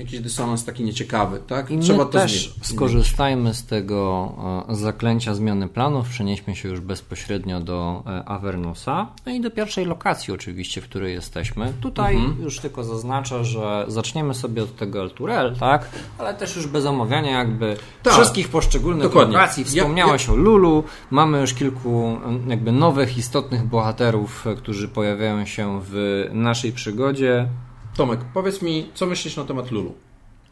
jakiś 0.00 0.20
dysonans 0.20 0.64
taki 0.64 0.84
nieciekawy, 0.84 1.40
tak? 1.46 1.70
I 1.70 1.76
my 1.76 1.82
Trzeba 1.82 2.04
to 2.04 2.10
też 2.10 2.32
zmienić. 2.48 2.66
skorzystajmy 2.66 3.54
z 3.54 3.66
tego 3.66 4.32
e, 4.68 4.74
zaklęcia 4.76 5.34
zmiany 5.34 5.68
planów, 5.68 6.08
przenieśmy 6.08 6.56
się 6.56 6.68
już 6.68 6.80
bezpośrednio 6.80 7.60
do 7.60 8.02
e, 8.06 8.24
Avernusa, 8.28 9.06
no 9.26 9.32
i 9.32 9.40
do 9.40 9.50
pierwszej 9.50 9.84
lokacji 9.84 10.34
oczywiście, 10.34 10.80
w 10.80 10.84
której 10.84 11.14
jesteśmy. 11.14 11.72
Tutaj 11.80 12.16
Mhm. 12.16 12.42
już 12.42 12.58
tylko 12.58 12.84
zaznaczę, 12.84 13.44
że 13.44 13.84
zaczniemy 13.88 14.34
sobie 14.34 14.62
od 14.62 14.76
tego 14.76 15.00
Elturel, 15.00 15.56
tak? 15.56 15.88
Ale 16.18 16.34
też 16.34 16.56
już 16.56 16.66
bez 16.66 16.86
omawiania 16.86 17.38
jakby 17.38 17.76
Tak. 18.02 18.12
wszystkich 18.12 18.48
poszczególnych 18.48 19.02
Dokładnie. 19.02 19.34
lokacji. 19.34 19.64
Ja- 19.72 19.82
Wspomniałeś 19.82 20.28
o 20.28 20.36
Lulu, 20.36 20.84
mamy 21.10 21.40
już 21.40 21.54
kilku 21.54 22.18
jakby 22.48 22.72
nowych, 22.72 23.18
istotnych 23.18 23.64
bohaterów, 23.64 24.46
e, 24.46 24.54
którzy 24.54 24.88
pojawiają 24.88 25.44
się 25.46 25.80
w 25.84 26.24
naszej 26.32 26.72
przygodzie. 26.72 27.48
Tomek, 27.96 28.20
powiedz 28.34 28.62
mi, 28.62 28.90
co 28.94 29.06
myślisz 29.06 29.36
na 29.36 29.44
temat 29.44 29.70
Lulu? 29.70 29.94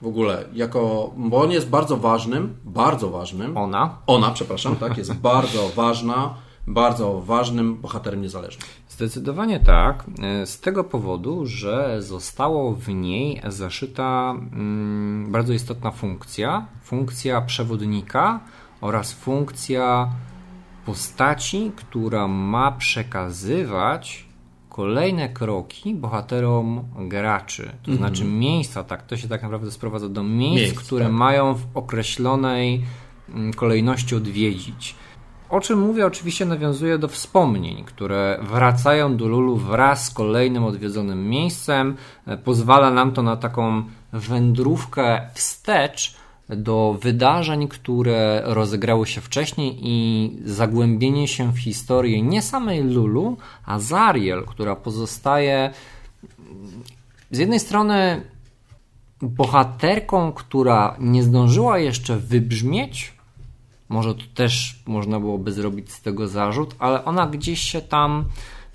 W 0.03 0.07
ogóle, 0.07 0.45
jako, 0.53 1.13
bo 1.17 1.43
on 1.43 1.51
jest 1.51 1.69
bardzo 1.69 1.97
ważnym, 1.97 2.57
bardzo 2.65 3.11
ważnym, 3.11 3.57
Ona 3.57 3.99
ona, 4.07 4.31
przepraszam, 4.31 4.77
tak, 4.77 4.99
jest 4.99 5.15
bardzo 5.31 5.69
ważna, 5.77 6.35
bardzo 6.67 7.21
ważnym 7.21 7.77
bohaterem 7.77 8.23
niezależnym. 8.23 8.69
Zdecydowanie 8.89 9.61
tak, 9.61 10.05
e, 10.23 10.47
z 10.47 10.61
tego 10.61 10.85
powodu, 10.85 11.47
że 11.47 12.03
zostało 12.03 12.75
w 12.75 12.89
niej 12.89 13.41
zaszyta 13.47 14.31
mm, 14.31 15.33
bardzo 15.33 15.53
istotna 15.53 15.91
funkcja, 15.91 16.67
funkcja 16.85 17.41
przewodnika 17.41 18.41
oraz 18.81 19.13
funkcja 19.13 20.11
postaci, 20.87 21.73
która 21.77 22.29
ma 22.29 22.73
przekazywać 22.73 24.28
kolejne 24.79 25.29
kroki 25.29 25.95
bohaterom 25.95 26.85
graczy. 27.09 27.71
To 27.83 27.95
znaczy 27.95 28.25
miejsca, 28.25 28.85
tak, 28.85 29.03
to 29.03 29.17
się 29.17 29.29
tak 29.29 29.43
naprawdę 29.43 29.71
sprowadza 29.71 30.09
do 30.09 30.23
miejsc, 30.23 30.63
Miejsc, 30.63 30.87
które 30.87 31.05
tak. 31.05 31.15
mają 31.15 31.55
w 31.55 31.67
określonej 31.75 32.85
mm, 33.29 33.53
kolejności 33.53 34.15
odwiedzić. 34.15 34.95
O 35.51 35.61
czym 35.61 35.79
mówię, 35.79 36.07
oczywiście 36.07 36.47
nawiązuje 36.47 36.99
do 36.99 37.09
wspomnień, 37.09 37.85
które 37.85 38.39
wracają 38.43 39.17
do 39.17 39.29
Lulu 39.29 39.57
wraz 39.57 40.05
z 40.05 40.11
kolejnym 40.11 40.65
odwiedzonym 40.65 41.29
miejscem. 41.29 41.97
E, 42.27 42.37
Pozwala 42.37 42.91
nam 42.91 43.13
to 43.13 43.23
na 43.23 43.37
taką 43.37 43.83
wędrówkę 44.13 45.31
wstecz 45.35 46.17
do 46.49 46.99
wydarzeń, 47.03 47.69
które 47.69 48.43
rozegrały 48.45 49.07
się 49.07 49.21
wcześniej 49.21 49.79
i 49.83 50.31
zagłębienie 50.45 51.29
się 51.29 51.53
w 51.53 51.59
historię 51.59 52.23
nie 52.23 52.43
samej 52.43 52.83
Lulu, 52.83 53.37
a 53.65 53.79
Zariel, 53.79 54.45
która 54.45 54.77
pozostaje 54.77 55.71
z 57.31 57.39
jednej 57.39 57.61
strony 57.61 58.23
bohaterką, 59.23 60.33
która 60.33 60.97
nie 61.01 61.23
zdążyła 61.23 61.79
jeszcze 61.79 62.17
wybrzmieć, 62.17 63.13
może 63.89 64.15
to 64.15 64.23
też 64.35 64.83
można 64.87 65.21
byłoby 65.21 65.53
zrobić 65.53 65.93
z 65.93 66.03
tego 66.03 66.29
zarzut, 66.29 66.75
ale 66.79 67.05
ona 67.05 67.27
gdzieś 67.27 67.61
się 67.61 67.81
tam 67.81 68.25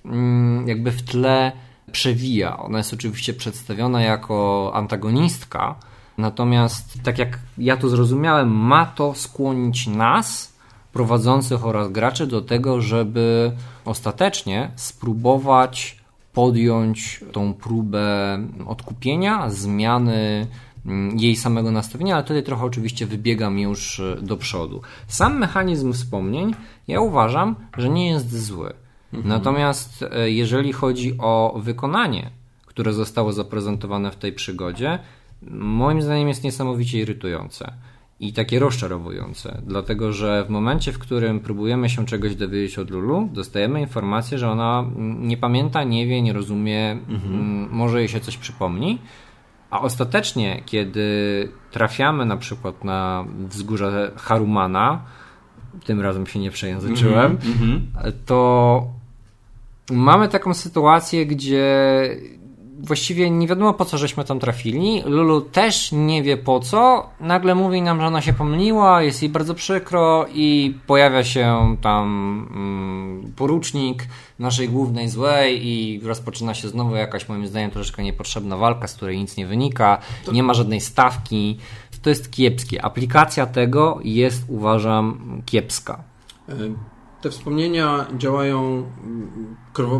mm, 0.05 0.67
jakby 0.67 0.91
w 0.91 1.01
tle 1.01 1.51
przewija. 1.91 2.57
Ona 2.57 2.78
jest 2.78 2.93
oczywiście 2.93 3.34
przedstawiona 3.34 4.01
jako 4.01 4.71
antagonistka, 4.74 5.76
natomiast 6.18 7.03
tak 7.03 7.20
jak 7.20 7.39
ja 7.57 7.78
to 7.78 7.89
zrozumiałem, 7.89 8.49
ma 8.49 8.86
to 8.86 9.14
skłonić 9.14 9.88
nas, 9.88 10.53
prowadzących 10.93 11.66
oraz 11.66 11.91
graczy, 11.91 12.28
do 12.28 12.41
tego, 12.41 12.82
żeby 12.82 13.51
ostatecznie 13.86 14.72
spróbować 14.76 16.03
podjąć 16.34 17.24
tą 17.32 17.53
próbę 17.53 18.38
odkupienia, 18.68 19.49
zmiany 19.49 20.47
mm, 20.86 21.20
jej 21.20 21.36
samego 21.36 21.72
nastawienia, 21.72 22.16
ale 22.16 22.24
tutaj 22.24 22.43
trochę 22.43 22.66
oczywiście 22.66 23.05
wybiegam 23.05 23.59
już 23.59 23.99
e, 23.99 24.16
do 24.22 24.38
przodu. 24.38 24.82
Sam 25.07 25.39
mechanizm 25.39 25.93
wspomnień 25.93 26.55
ja 26.88 27.01
uważam, 27.01 27.55
że 27.78 27.89
nie 27.89 28.09
jest 28.09 28.45
zły. 28.45 28.74
Mhm. 29.14 29.30
Natomiast 29.30 30.05
e, 30.11 30.30
jeżeli 30.30 30.74
chodzi 30.74 31.18
o 31.20 31.59
wykonanie, 31.64 32.30
które 32.66 32.93
zostało 32.93 33.34
zaprezentowane 33.34 34.11
w 34.11 34.16
tej 34.16 34.34
przygodzie, 34.34 34.99
moim 35.52 36.02
zdaniem 36.02 36.28
jest 36.28 36.44
niesamowicie 36.44 37.00
irytujące 37.00 37.74
i 38.20 38.34
takie 38.34 38.60
rozczarowujące, 38.60 39.62
dlatego 39.66 40.14
że 40.14 40.46
w 40.46 40.50
momencie, 40.50 40.91
w 40.91 41.00
którym 41.00 41.39
próbujemy 41.39 41.89
się 41.89 42.06
czegoś 42.06 42.36
dowiedzieć 42.36 42.80
od 42.80 42.91
Lulu, 42.91 43.30
dostajemy 43.34 43.82
informację, 43.82 44.38
że 44.38 44.50
ona 44.50 44.86
nie 45.20 45.38
pamięta, 45.38 45.84
nie 45.84 46.08
wie, 46.08 46.22
nie 46.22 46.34
rozumie, 46.34 46.91
mhm. 46.91 47.68
może 47.72 48.00
jej 48.00 48.08
się 48.08 48.20
coś 48.20 48.38
przypomni, 48.38 49.00
a 49.70 49.82
ostatecznie, 49.82 50.64
kiedy 50.66 51.08
trafiamy 51.72 52.26
na 52.26 52.38
przykład 52.38 52.84
na 52.84 53.26
wzgórze 53.50 54.12
Harumana, 54.16 55.06
tym 55.86 56.02
razem 56.02 56.28
się 56.28 56.39
nie 56.39 56.52
przejęzyczyłem, 56.52 57.32
mhm, 57.32 57.91
to 58.26 58.88
mamy 59.91 60.30
taką 60.30 60.54
sytuację, 60.54 61.26
gdzie 61.26 61.64
właściwie 62.84 63.30
nie 63.30 63.48
wiadomo 63.48 63.74
po 63.74 63.86
co 63.86 63.98
żeśmy 63.98 64.24
tam 64.24 64.40
trafili. 64.40 65.02
Lulu 65.06 65.42
też 65.42 65.92
nie 65.92 66.24
wie 66.24 66.38
po 66.38 66.60
co. 66.60 67.10
Nagle 67.20 67.56
mówi 67.56 67.82
nam, 67.82 68.00
że 68.00 68.08
ona 68.08 68.22
się 68.22 68.34
pomyliła, 68.34 69.02
jest 69.02 69.22
jej 69.22 69.32
bardzo 69.32 69.54
przykro 69.54 70.26
i 70.34 70.78
pojawia 70.88 71.24
się 71.24 71.76
tam 71.82 72.08
mm, 72.56 73.34
porucznik 73.36 74.08
naszej 74.40 74.70
głównej 74.70 75.10
złej 75.10 75.68
i 75.68 76.02
rozpoczyna 76.04 76.54
się 76.54 76.68
znowu 76.70 76.96
jakaś 76.96 77.30
moim 77.30 77.48
zdaniem 77.48 77.72
troszeczkę 77.72 78.04
niepotrzebna 78.04 78.58
walka, 78.58 78.88
z 78.88 78.96
której 78.96 79.18
nic 79.18 79.38
nie 79.38 79.48
wynika, 79.48 79.98
nie 80.32 80.44
ma 80.44 80.54
żadnej 80.54 80.82
stawki. 80.82 81.58
To 82.02 82.10
jest 82.10 82.32
kiepskie. 82.32 82.86
Aplikacja 82.86 83.46
tego 83.46 84.00
jest 84.04 84.44
uważam 84.48 85.42
kiepska. 85.46 86.04
Te 87.24 87.30
wspomnienia 87.30 88.05
działają, 88.17 88.84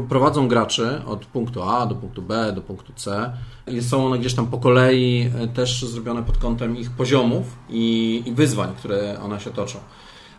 prowadzą 0.10 0.48
graczy 0.48 1.02
od 1.06 1.26
punktu 1.26 1.64
A 1.64 1.86
do 1.86 1.96
punktu 1.96 2.22
B, 2.22 2.54
do 2.56 2.62
punktu 2.62 2.94
C. 2.96 3.34
Są 3.82 4.06
one 4.06 4.20
gdzieś 4.20 4.34
tam 4.34 4.48
po 4.48 4.58
kolei 4.58 5.32
e, 5.40 5.48
też 5.48 5.86
zrobione 5.86 6.24
pod 6.24 6.38
kątem 6.38 6.78
ich 6.78 6.92
poziomów 6.92 7.58
i, 7.70 8.24
i 8.26 8.32
wyzwań, 8.32 8.70
które 8.78 9.20
one 9.22 9.40
się 9.40 9.52
toczą. 9.52 9.80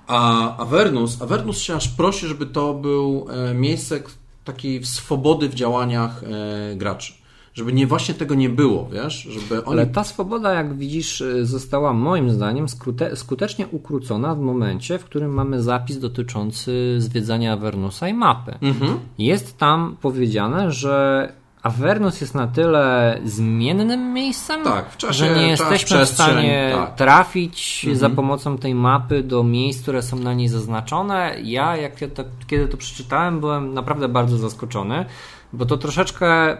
A 0.07 0.57
Avernus, 0.57 1.23
Avernus 1.23 1.59
się 1.59 1.75
aż 1.75 1.89
prosi, 1.89 2.27
żeby 2.27 2.47
to 2.47 2.75
był 2.75 3.27
e, 3.31 3.55
miejsce 3.55 4.03
takiej 4.45 4.85
swobody 4.85 5.49
w 5.49 5.55
działaniach 5.55 6.23
e, 6.23 6.77
graczy 6.77 7.24
żeby 7.55 7.73
nie 7.73 7.87
właśnie 7.87 8.15
tego 8.15 8.35
nie 8.35 8.49
było, 8.49 8.89
wiesz? 8.93 9.23
Żeby 9.23 9.65
oni... 9.65 9.73
Ale 9.73 9.87
ta 9.87 10.05
swoboda, 10.05 10.53
jak 10.53 10.77
widzisz, 10.77 11.21
y, 11.21 11.47
została 11.47 11.93
moim 11.93 12.31
zdaniem 12.31 12.69
skute 12.69 13.17
skutecznie 13.17 13.67
ukrócona 13.69 14.35
w 14.35 14.41
momencie, 14.41 14.99
w 14.99 15.05
którym 15.05 15.35
mamy 15.35 15.63
zapis 15.63 15.99
dotyczący 15.99 16.97
zwiedzania 16.99 17.53
Avernusa 17.53 18.09
i 18.09 18.15
mapy. 18.15 18.59
Mhm. 18.63 18.99
Jest 19.19 19.59
tam 19.59 19.97
powiedziane, 20.01 20.73
że 20.73 21.33
Avernus 21.63 22.21
jest 22.21 22.35
na 22.35 22.47
tyle 22.47 23.19
zmiennym 23.25 24.13
miejscem, 24.13 24.65
tak, 24.65 24.97
czasie, 24.97 25.13
że 25.13 25.37
nie 25.37 25.49
jesteśmy 25.49 26.07
w 26.07 26.09
stanie 26.09 26.73
tak. 26.75 26.95
trafić 26.95 27.85
mhm. 27.85 27.99
za 27.99 28.11
pomocą 28.11 28.59
tej 28.59 28.75
mapy 28.75 29.23
do 29.23 29.43
miejsc, 29.43 29.83
które 29.83 30.03
są 30.03 30.19
na 30.19 30.35
niej 30.35 30.49
zaznaczone. 30.49 31.37
Ja, 31.43 31.77
jak 31.77 32.01
ja 32.01 32.09
to, 32.09 32.25
kiedy 32.47 32.69
to 32.69 32.77
przeczytałem, 32.77 33.41
byłem 33.41 33.75
naprawdę 33.75 34.09
bardzo 34.09 34.39
zaskoczony, 34.39 35.05
bo 35.53 35.67
to 35.67 35.77
troszeczkę 35.77 36.57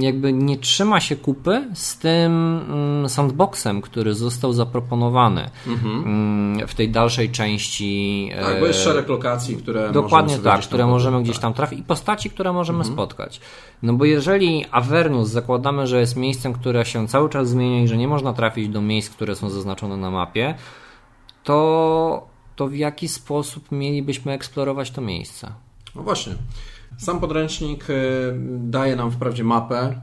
jakby 0.00 0.32
nie 0.32 0.58
trzyma 0.58 1.00
się 1.00 1.16
kupy 1.16 1.68
z 1.74 1.98
tym 1.98 2.60
mm, 2.70 3.08
sandboxem, 3.08 3.82
który 3.82 4.14
został 4.14 4.52
zaproponowany 4.52 5.50
mhm. 5.66 6.02
Mm, 6.04 6.68
w 6.68 6.74
tej 6.74 6.88
dalszej 6.88 7.30
części. 7.30 8.30
Tak, 8.42 8.60
bo 8.60 8.66
jest 8.66 8.84
szereg 8.84 9.08
lokacji, 9.08 9.56
które 9.56 9.92
Dokładnie 9.92 10.38
tak, 10.38 10.60
które 10.60 10.86
możemy 10.86 11.22
gdzieś 11.22 11.38
tam 11.38 11.54
trafić 11.54 11.78
i 11.78 11.82
postaci, 11.82 12.30
które 12.30 12.52
możemy 12.52 12.78
mhm. 12.78 12.94
spotkać. 12.94 13.40
No 13.82 13.92
bo 13.92 14.04
jeżeli 14.04 14.64
Avernus 14.70 15.28
zakładamy, 15.28 15.86
że 15.86 16.00
jest 16.00 16.16
miejscem, 16.16 16.52
które 16.52 16.84
się 16.84 17.08
cały 17.08 17.28
czas 17.28 17.48
zmienia 17.48 17.82
i 17.82 17.88
że 17.88 17.96
nie 17.96 18.08
można 18.08 18.32
trafić 18.32 18.68
do 18.68 18.82
miejsc, 18.82 19.10
które 19.10 19.36
są 19.36 19.50
zaznaczone 19.50 19.96
na 19.96 20.10
mapie, 20.10 20.54
to, 21.44 22.26
to 22.56 22.68
w 22.68 22.74
jaki 22.74 23.08
sposób 23.08 23.72
mielibyśmy 23.72 24.32
eksplorować 24.32 24.90
to 24.90 25.00
miejsce? 25.00 25.52
No 25.94 26.02
właśnie. 26.02 26.34
Sam 27.00 27.20
podręcznik 27.20 27.90
y, 27.90 27.94
daje 28.58 28.96
nam 28.96 29.10
wprawdzie 29.10 29.44
mapę. 29.44 30.00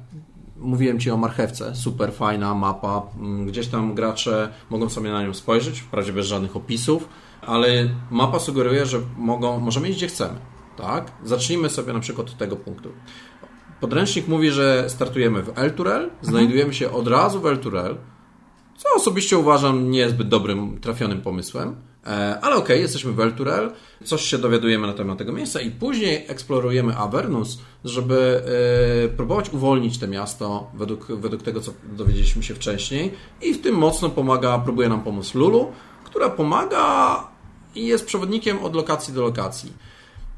Mówiłem 0.58 1.00
Ci 1.00 1.12
o 1.12 1.18
marchewce, 1.18 1.76
super 1.76 2.14
fajna 2.14 2.56
mapa. 2.56 3.02
Mm, 3.20 3.46
gdzieś 3.46 3.68
tam 3.68 3.96
gracze 3.96 4.50
mogą 4.70 4.90
sobie 4.90 5.12
na 5.12 5.24
nią 5.24 5.34
spojrzeć, 5.34 5.80
wprawdzie 5.80 6.14
bez 6.14 6.26
żadnych 6.26 6.56
opisów, 6.56 7.10
ale 7.42 7.90
mapa 8.12 8.40
sugeruje, 8.40 8.86
że 8.86 9.00
mogą, 9.18 9.60
możemy 9.60 9.90
iść 9.90 9.98
gdzie 9.98 10.08
chcemy. 10.08 10.40
Tak? 10.78 11.12
Zacznijmy 11.24 11.70
sobie 11.70 11.94
na 11.94 12.00
przykład 12.00 12.30
od 12.30 12.38
tego 12.38 12.56
punktu. 12.56 12.90
Podręcznik 13.80 14.28
mówi, 14.28 14.52
że 14.52 14.86
startujemy 14.90 15.44
w 15.44 15.60
El 15.60 15.74
Turel, 15.74 16.04
mhm. 16.04 16.20
znajdujemy 16.22 16.74
się 16.74 16.92
od 16.92 17.08
razu 17.08 17.42
w 17.42 17.46
El 17.46 17.58
Turel, 17.58 17.98
co 18.78 18.90
osobiście 18.96 19.38
uważam 19.38 19.92
niezbyt 19.92 20.28
dobrym, 20.28 20.80
trafionym 20.82 21.22
pomysłem. 21.22 21.76
E, 22.08 22.40
ale 22.42 22.56
okej, 22.56 22.64
okay, 22.64 22.80
jesteśmy 22.80 23.12
w 23.12 23.20
Elturel, 23.20 23.72
coś 24.04 24.22
się 24.22 24.38
dowiadujemy 24.38 24.88
na 24.88 24.94
temat 24.94 25.18
tego 25.18 25.34
miejsca 25.34 25.62
i 25.62 25.72
później 25.72 26.26
eksplorujemy 26.28 26.96
Avernus, 26.96 27.60
żeby 27.86 28.42
e, 29.06 29.08
próbować 29.10 29.54
uwolnić 29.54 30.00
to 30.00 30.08
miasto 30.08 30.72
według, 30.74 31.08
według 31.08 31.44
tego, 31.44 31.62
co 31.62 31.74
dowiedzieliśmy 31.84 32.44
się 32.44 32.56
wcześniej. 32.56 33.14
I 33.42 33.54
w 33.54 33.62
tym 33.62 33.76
mocno 33.76 34.10
pomaga, 34.10 34.60
próbuje 34.60 34.90
nam 34.90 35.02
pomóc 35.02 35.36
Lulu, 35.36 35.72
która 36.04 36.30
pomaga 36.30 37.24
i 37.76 37.86
jest 37.86 38.06
przewodnikiem 38.06 38.60
od 38.60 38.76
lokacji 38.76 39.14
do 39.14 39.22
lokacji. 39.22 39.74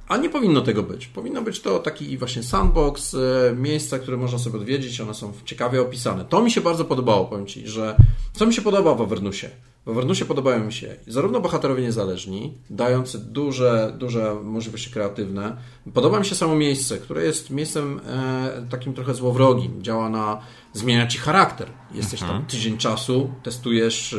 A 0.07 0.17
nie 0.17 0.29
powinno 0.29 0.61
tego 0.61 0.83
być. 0.83 1.07
Powinno 1.07 1.41
być 1.41 1.61
to 1.61 1.79
taki 1.79 2.17
właśnie 2.17 2.43
sandbox, 2.43 3.13
e, 3.13 3.55
miejsca, 3.55 3.99
które 3.99 4.17
można 4.17 4.39
sobie 4.39 4.59
odwiedzić, 4.59 5.01
one 5.01 5.13
są 5.13 5.33
ciekawie 5.45 5.81
opisane. 5.81 6.25
To 6.25 6.41
mi 6.41 6.51
się 6.51 6.61
bardzo 6.61 6.85
podobało, 6.85 7.25
powiem 7.25 7.47
Ci, 7.47 7.67
że 7.67 7.95
co 8.33 8.45
mi 8.45 8.53
się 8.53 8.61
podoba 8.61 8.95
w 8.95 9.01
Avernusie? 9.01 9.49
W 9.89 9.91
Avernusie 9.91 10.25
podobają 10.25 10.65
mi 10.65 10.73
się 10.73 10.95
zarówno 11.07 11.39
bohaterowie 11.39 11.83
niezależni, 11.83 12.57
dający 12.69 13.19
duże, 13.19 13.93
duże 13.97 14.35
możliwości 14.43 14.91
kreatywne. 14.91 15.57
Podoba 15.93 16.19
mi 16.19 16.25
się 16.25 16.35
samo 16.35 16.55
miejsce, 16.55 16.97
które 16.97 17.23
jest 17.23 17.49
miejscem 17.49 18.01
e, 18.07 18.67
takim 18.69 18.93
trochę 18.93 19.13
złowrogim. 19.13 19.83
Działa 19.83 20.09
na 20.09 20.41
zmienia 20.73 21.07
Ci 21.07 21.17
charakter. 21.17 21.67
Jesteś 21.93 22.21
mhm. 22.21 22.39
tam 22.39 22.49
tydzień 22.49 22.77
czasu, 22.77 23.29
testujesz 23.43 24.15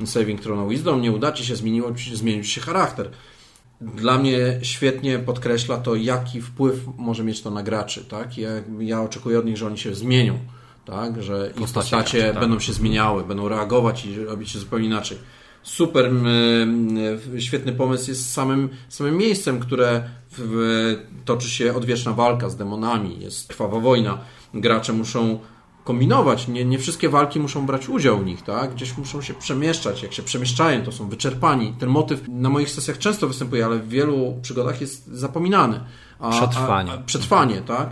e, 0.00 0.06
saving 0.06 0.40
throw 0.40 0.68
wisdom, 0.70 1.02
nie 1.02 1.12
uda 1.12 1.32
Ci 1.32 1.44
się, 1.44 1.56
zmieniło, 1.56 1.88
zmienił 2.14 2.44
Ci 2.44 2.50
się 2.50 2.60
charakter 2.60 3.10
dla 3.80 4.18
mnie 4.18 4.58
świetnie 4.62 5.18
podkreśla 5.18 5.76
to, 5.76 5.94
jaki 5.94 6.40
wpływ 6.40 6.80
może 6.96 7.24
mieć 7.24 7.42
to 7.42 7.50
na 7.50 7.62
graczy. 7.62 8.04
Tak? 8.04 8.38
Ja, 8.38 8.50
ja 8.78 9.02
oczekuję 9.02 9.38
od 9.38 9.46
nich, 9.46 9.56
że 9.56 9.66
oni 9.66 9.78
się 9.78 9.94
zmienią, 9.94 10.38
tak? 10.86 11.22
że 11.22 11.50
ich 11.56 11.72
postacie 11.72 12.32
tak. 12.32 12.40
będą 12.40 12.60
się 12.60 12.72
zmieniały, 12.72 13.24
będą 13.24 13.48
reagować 13.48 14.06
i 14.06 14.24
robić 14.24 14.50
się 14.50 14.58
zupełnie 14.58 14.86
inaczej. 14.86 15.18
Super 15.62 16.10
świetny 17.38 17.72
pomysł 17.72 18.10
jest 18.10 18.32
samym, 18.32 18.68
samym 18.88 19.16
miejscem, 19.16 19.60
które 19.60 20.02
w, 20.38 20.96
toczy 21.24 21.50
się 21.50 21.74
odwieczna 21.74 22.12
walka 22.12 22.48
z 22.48 22.56
demonami, 22.56 23.20
jest 23.20 23.48
krwawa 23.48 23.80
wojna. 23.80 24.18
Gracze 24.54 24.92
muszą 24.92 25.38
kombinować. 25.84 26.48
Nie, 26.48 26.64
nie 26.64 26.78
wszystkie 26.78 27.08
walki 27.08 27.40
muszą 27.40 27.66
brać 27.66 27.88
udział 27.88 28.18
w 28.18 28.26
nich, 28.26 28.42
tak? 28.42 28.74
Gdzieś 28.74 28.98
muszą 28.98 29.22
się 29.22 29.34
przemieszczać. 29.34 30.02
Jak 30.02 30.12
się 30.12 30.22
przemieszczają, 30.22 30.82
to 30.82 30.92
są 30.92 31.08
wyczerpani. 31.08 31.74
Ten 31.78 31.88
motyw 31.88 32.28
na 32.28 32.50
moich 32.50 32.70
sesjach 32.70 32.98
często 32.98 33.28
występuje, 33.28 33.64
ale 33.64 33.78
w 33.78 33.88
wielu 33.88 34.34
przygodach 34.42 34.80
jest 34.80 35.06
zapominany. 35.06 35.80
A, 36.18 36.30
przetrwanie. 36.30 36.90
A, 36.90 36.94
a, 36.94 36.98
przetrwanie, 36.98 37.60
tak? 37.60 37.90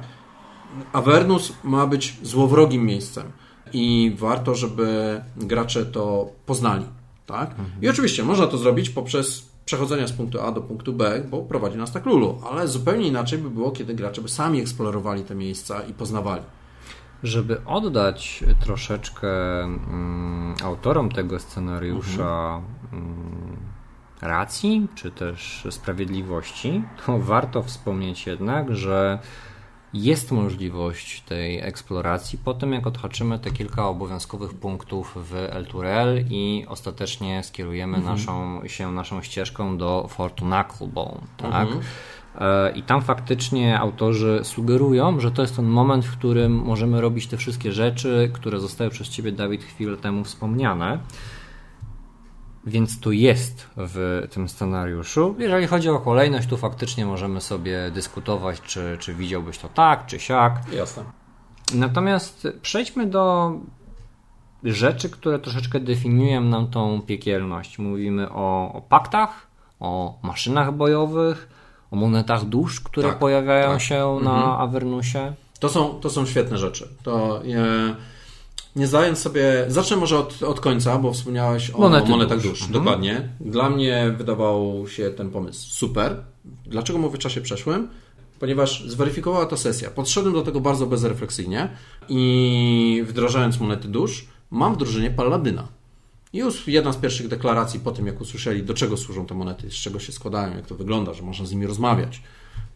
Avernus 0.93 1.53
ma 1.65 1.87
być 1.87 2.17
złowrogim 2.23 2.87
miejscem 2.87 3.33
i 3.73 4.17
warto, 4.19 4.55
żeby 4.55 5.21
gracze 5.37 5.87
to 5.87 6.33
poznali, 6.47 6.85
tak? 7.27 7.51
Mhm. 7.51 7.71
I 7.83 7.89
oczywiście 7.89 8.23
można 8.23 8.47
to 8.47 8.59
zrobić 8.59 8.91
poprzez 8.91 9.55
przechodzenia 9.65 10.07
z 10.07 10.13
punktu 10.13 10.41
A 10.41 10.53
do 10.53 10.61
punktu 10.61 10.93
B, 10.93 11.23
bo 11.31 11.43
prowadzi 11.43 11.77
nas 11.77 11.93
tak 11.93 12.07
Lulu, 12.07 12.39
ale 12.51 12.69
zupełnie 12.69 13.07
inaczej 13.09 13.39
by 13.39 13.51
było, 13.51 13.71
kiedy 13.71 13.95
gracze 13.95 14.23
by 14.23 14.29
sami 14.29 14.61
eksplorowali 14.61 15.23
te 15.25 15.35
miejsca 15.35 15.83
i 15.83 15.93
poznawali. 15.93 16.43
Żeby 17.23 17.65
oddać 17.65 18.45
troszeczkę 18.61 19.29
mm, 19.65 20.55
autorom 20.65 21.11
tego 21.11 21.39
scenariusza 21.39 22.63
mhm. 22.93 23.03
mm, 23.03 23.57
racji, 24.23 24.89
czy 24.95 25.11
też 25.11 25.67
sprawiedliwości, 25.71 26.83
to 27.07 27.19
warto 27.19 27.63
wspomnieć 27.63 28.27
jednak, 28.27 28.77
że 28.77 29.19
jest 29.95 30.33
możliwość 30.33 31.21
tej 31.21 31.59
eksploracji 31.59 32.39
po 32.45 32.55
tym, 32.55 32.73
jak 32.73 32.87
odhaczymy 32.87 33.39
te 33.39 33.51
kilka 33.51 33.89
obowiązkowych 33.89 34.55
punktów 34.55 35.17
w 35.17 35.35
El 35.35 35.67
Turel 35.67 36.25
i 36.31 36.65
ostatecznie 36.69 37.43
skierujemy 37.43 37.97
mhm. 37.97 38.17
naszą, 38.17 38.61
się 38.67 38.93
naszą 38.93 39.23
ścieżką 39.23 39.79
do 39.79 40.07
Fortu 40.09 40.45
Knucklebone. 40.45 41.21
Tak? 41.37 41.69
Mhm. 41.69 41.81
E, 42.39 42.71
I 42.71 42.83
tam 42.83 43.03
faktycznie 43.03 43.81
autorzy 43.81 44.41
sugerują, 44.43 45.21
że 45.21 45.31
to 45.31 45.43
jest 45.43 45.57
ten 45.57 45.65
moment, 45.65 46.05
w 46.05 46.19
którym 46.19 46.53
możemy 46.53 47.01
robić 47.01 47.27
te 47.27 47.37
wszystkie 47.37 47.73
rzeczy, 47.73 48.31
które 48.33 48.61
zostały 48.61 48.91
przez 48.91 49.09
Ciebie, 49.09 49.33
Dawid, 49.33 49.65
chwilę 49.65 49.97
temu 49.97 50.25
wspomniane. 50.25 50.99
Więc 52.67 53.01
to 53.01 53.11
jest 53.13 53.69
w 53.77 54.27
tym 54.31 54.49
scenariuszu. 54.49 55.35
Jeżeli 55.39 55.67
chodzi 55.67 55.89
o 55.89 55.99
kolejność, 55.99 56.49
tu 56.49 56.57
faktycznie 56.57 57.07
możemy 57.07 57.41
sobie 57.41 57.91
dyskutować, 57.91 58.61
czy, 58.61 58.97
czy 59.01 59.15
widziałbyś 59.15 59.59
to 59.59 59.69
tak, 59.69 60.07
czy 60.07 60.21
siak. 60.21 60.61
Jasne. 60.73 61.05
Natomiast 61.75 62.49
przejdźmy 62.63 63.07
do 63.07 63.53
rzeczy, 64.65 65.11
które 65.11 65.39
troszeczkę 65.39 65.81
definiują 65.81 66.41
nam 66.41 66.71
tą 66.71 67.03
piekielność. 67.03 67.79
Mówimy 67.79 68.31
o, 68.31 68.73
o 68.73 68.81
paktach, 68.81 69.47
o 69.81 70.19
maszynach 70.23 70.73
bojowych, 70.73 71.49
o 71.91 71.97
monetach 71.97 72.45
dusz, 72.45 72.81
które 72.81 73.09
Tak, 73.09 73.19
pojawiają 73.19 73.71
tak. 73.73 73.81
się 73.81 74.19
na 74.23 74.59
Avernusie. 74.59 75.33
To 75.61 75.69
są, 75.69 76.01
to 76.01 76.11
są 76.11 76.27
świetne 76.27 76.59
rzeczy. 76.59 76.89
To 77.03 77.43
e, 77.45 77.97
nie 78.77 78.87
zdając 78.87 79.19
sobie. 79.19 79.65
Zacznę 79.69 79.97
może 79.97 80.19
od, 80.19 80.43
od 80.43 80.61
końca, 80.61 80.99
bo 80.99 81.13
wspomniałeś 81.13 81.71
o 81.71 81.79
Monety 81.79 82.11
monetach 82.11 82.39
dusz. 82.41 82.51
dusz. 82.51 82.63
Mhm. 82.63 82.73
Dokładnie. 82.85 83.29
Dla 83.41 83.71
mnie 83.71 84.15
wydawał 84.19 84.89
się 84.89 85.11
ten 85.11 85.31
pomysł 85.31 85.71
super. 85.71 86.17
Dlaczego 86.67 86.99
mówię 86.99 87.17
w 87.17 87.21
czasie 87.21 87.41
przeszłym? 87.41 87.89
Ponieważ 88.41 88.85
zweryfikowała 88.89 89.47
to 89.47 89.57
sesja. 89.57 89.91
Podszedłem 89.91 90.35
do 90.35 90.43
tego 90.43 90.61
bardzo 90.61 90.87
bezrefleksyjnie 90.87 91.69
i 92.09 93.05
wdrażając 93.07 93.61
monety 93.61 93.89
dusz, 93.89 94.27
mam 94.51 94.75
w 94.75 94.77
drużynie 94.77 95.11
Palladyna. 95.11 95.69
I 96.33 96.39
już 96.39 96.69
jedna 96.69 96.93
z 96.93 96.97
pierwszych 96.97 97.29
deklaracji 97.29 97.81
po 97.81 97.93
tym, 97.93 98.07
jak 98.07 98.21
usłyszeli, 98.21 98.63
do 98.63 98.75
czego 98.75 98.97
służą 98.97 99.27
te 99.27 99.35
monety, 99.35 99.71
z 99.71 99.75
czego 99.75 99.99
się 99.99 100.13
składają, 100.13 100.57
jak 100.57 100.67
to 100.67 100.75
wygląda, 100.75 101.15
że 101.15 101.23
można 101.23 101.47
z 101.47 101.51
nimi 101.51 101.67
rozmawiać, 101.67 102.23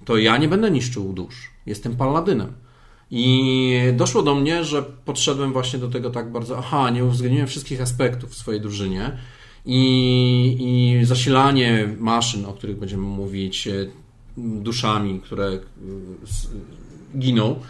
to 0.04 0.16
ja 0.16 0.36
nie 0.36 0.48
będę 0.48 0.70
niszczył 0.70 1.12
dusz. 1.12 1.50
Jestem 1.66 1.96
Palladynem. 1.96 2.52
I 3.10 3.74
doszło 3.96 4.22
do 4.22 4.34
mnie, 4.34 4.64
że 4.64 4.82
podszedłem 4.82 5.52
właśnie 5.52 5.78
do 5.78 5.88
tego 5.88 6.10
tak 6.10 6.32
bardzo, 6.32 6.58
aha, 6.58 6.90
nie 6.90 7.04
uwzględniłem 7.04 7.46
wszystkich 7.46 7.80
aspektów 7.80 8.30
w 8.30 8.36
swojej 8.36 8.60
drużynie. 8.60 9.18
I, 9.66 10.56
i 10.60 11.04
zasilanie 11.04 11.94
maszyn, 11.98 12.44
o 12.44 12.52
których 12.52 12.78
będziemy 12.78 13.02
mówić, 13.02 13.68
e, 13.68 13.72
duszami, 14.36 15.20
które 15.20 15.46
e, 15.46 15.58
giną, 17.18 17.60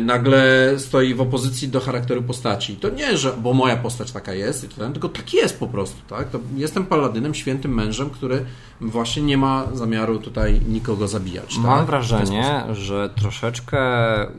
nagle 0.00 0.74
stoi 0.78 1.14
w 1.14 1.20
opozycji 1.20 1.68
do 1.68 1.80
charakteru 1.80 2.22
postaci. 2.22 2.76
To 2.76 2.88
nie, 2.90 3.16
że 3.16 3.32
bo 3.32 3.52
moja 3.54 3.76
postać 3.76 4.12
taka 4.12 4.34
jest, 4.34 4.64
i 4.64 4.68
to 4.68 4.76
ten, 4.76 4.92
tylko 4.92 5.08
tak 5.08 5.34
jest 5.34 5.58
po 5.58 5.66
prostu. 5.66 5.96
Tak? 6.08 6.30
To 6.30 6.38
jestem 6.56 6.86
paladynem, 6.86 7.34
świętym 7.34 7.74
mężem, 7.74 8.10
który 8.10 8.44
właśnie 8.80 9.22
nie 9.22 9.36
ma 9.36 9.66
zamiaru 9.72 10.18
tutaj 10.18 10.60
nikogo 10.68 11.08
zabijać. 11.08 11.58
Mam 11.58 11.78
tak? 11.78 11.86
Wrażenie, 11.86 12.62
że 12.72 13.10
troszeczkę 13.16 13.78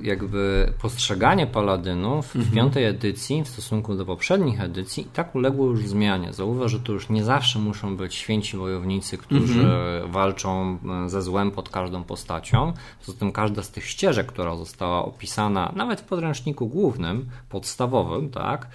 jakby 0.01 0.73
postrzeganie 0.81 1.47
paladynów 1.47 2.25
Mhm. 2.35 2.45
w 2.45 2.55
piątej 2.55 2.85
edycji 2.85 3.43
w 3.43 3.47
stosunku 3.47 3.95
do 3.95 4.05
poprzednich 4.05 4.61
edycji 4.61 5.03
i 5.03 5.09
tak 5.09 5.35
uległo 5.35 5.65
już 5.65 5.87
zmianie. 5.87 6.33
Zauważ, 6.33 6.71
że 6.71 6.79
to 6.79 6.91
już 6.93 7.09
nie 7.09 7.23
zawsze 7.23 7.59
muszą 7.59 7.97
być 7.97 8.15
święci 8.15 8.57
wojownicy, 8.57 9.17
którzy 9.17 9.59
Mhm. 9.59 10.11
walczą 10.11 10.77
e, 11.05 11.09
ze 11.09 11.21
złem 11.21 11.51
pod 11.51 11.69
każdą 11.69 12.03
postacią. 12.03 12.73
Poza 13.05 13.17
tym 13.17 13.31
każda 13.31 13.63
z 13.63 13.69
tych 13.71 13.85
ścieżek, 13.85 14.27
która 14.27 14.55
została 14.55 15.03
opisana 15.13 15.71
nawet 15.75 16.01
w 16.01 16.03
podręczniku 16.03 16.67
głównym, 16.67 17.29
podstawowym, 17.49 18.29
tak, 18.29 18.67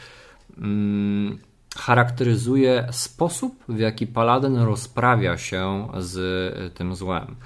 mm, 0.59 1.39
charakteryzuje 1.77 2.89
sposób, 2.91 3.65
w 3.69 3.79
jaki 3.79 4.07
paladyn 4.07 4.57
rozprawia 4.57 5.39
się 5.39 5.89
z 5.99 6.17
y, 6.17 6.71
tym 6.71 6.95
złem. 6.95 7.37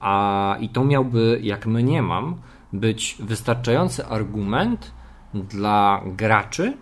A 0.00 0.56
i 0.60 0.68
to 0.68 0.84
miałby, 0.84 1.40
jak 1.42 1.66
mniemam, 1.66 2.40
być 2.72 3.16
wystarczający 3.20 4.06
argument 4.06 4.92
dla 5.34 6.02
graczy, 6.06 6.76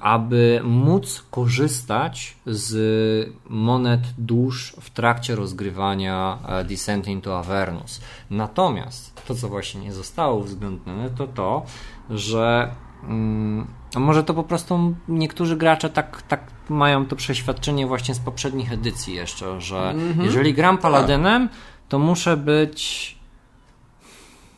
aby 0.00 0.60
móc 0.64 1.24
korzystać 1.30 2.36
z 2.46 3.34
monet 3.48 4.00
dusz 4.18 4.76
w 4.80 4.90
trakcie 4.90 5.36
rozgrywania 5.36 6.38
e, 6.48 6.64
Descent 6.64 7.08
into 7.08 7.38
Avernus. 7.38 8.00
Natomiast 8.30 9.22
to, 9.26 9.34
co 9.34 9.48
właśnie 9.48 9.80
nie 9.80 9.92
zostało 9.92 10.36
uwzględnione, 10.36 11.10
to 11.10 11.26
to, 11.26 11.62
że 12.10 12.74
mm, 13.04 13.66
może 13.96 14.24
to 14.24 14.34
po 14.34 14.42
prostu 14.42 14.94
niektórzy 15.08 15.56
gracze 15.56 15.90
tak, 15.90 16.22
tak 16.22 16.40
mają 16.68 17.06
to 17.06 17.16
przeświadczenie 17.16 17.86
właśnie 17.86 18.14
z 18.14 18.18
poprzednich 18.18 18.72
edycji 18.72 19.14
jeszcze, 19.14 19.60
że 19.60 19.94
jeżeli 20.22 20.54
gram 20.54 20.78
paladynem, 20.78 21.48
to 21.88 21.98
muszę 21.98 22.36
być 22.36 23.14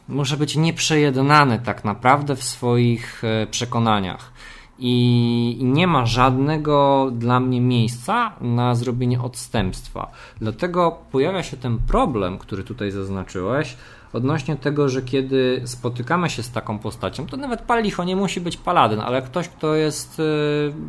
muszę 0.08 0.36
być 0.36 0.56
nieprzejednany 0.56 1.58
tak 1.58 1.84
naprawdę 1.84 2.36
w 2.36 2.44
swoich 2.44 3.22
e, 3.24 3.46
przekonaniach. 3.46 4.32
I 4.78 5.58
nie 5.62 5.86
ma 5.86 6.06
żadnego 6.06 7.08
dla 7.12 7.40
mnie 7.40 7.60
miejsca 7.60 8.32
na 8.40 8.74
zrobienie 8.74 9.22
odstępstwa. 9.22 10.10
Dlatego 10.40 10.98
pojawia 11.12 11.42
się 11.42 11.56
ten 11.56 11.78
problem, 11.78 12.38
który 12.38 12.64
tutaj 12.64 12.90
zaznaczyłeś, 12.90 13.76
odnośnie 14.12 14.56
tego, 14.56 14.88
że 14.88 15.02
kiedy 15.02 15.62
spotykamy 15.64 16.30
się 16.30 16.42
z 16.42 16.50
taką 16.50 16.78
postacią, 16.78 17.26
to 17.26 17.36
nawet 17.36 17.62
palicho 17.62 18.04
nie 18.04 18.16
musi 18.16 18.40
być 18.40 18.56
paladyn, 18.56 19.00
ale 19.00 19.22
ktoś, 19.22 19.48
kto 19.48 19.74
jest 19.74 20.12
e, 20.12 20.22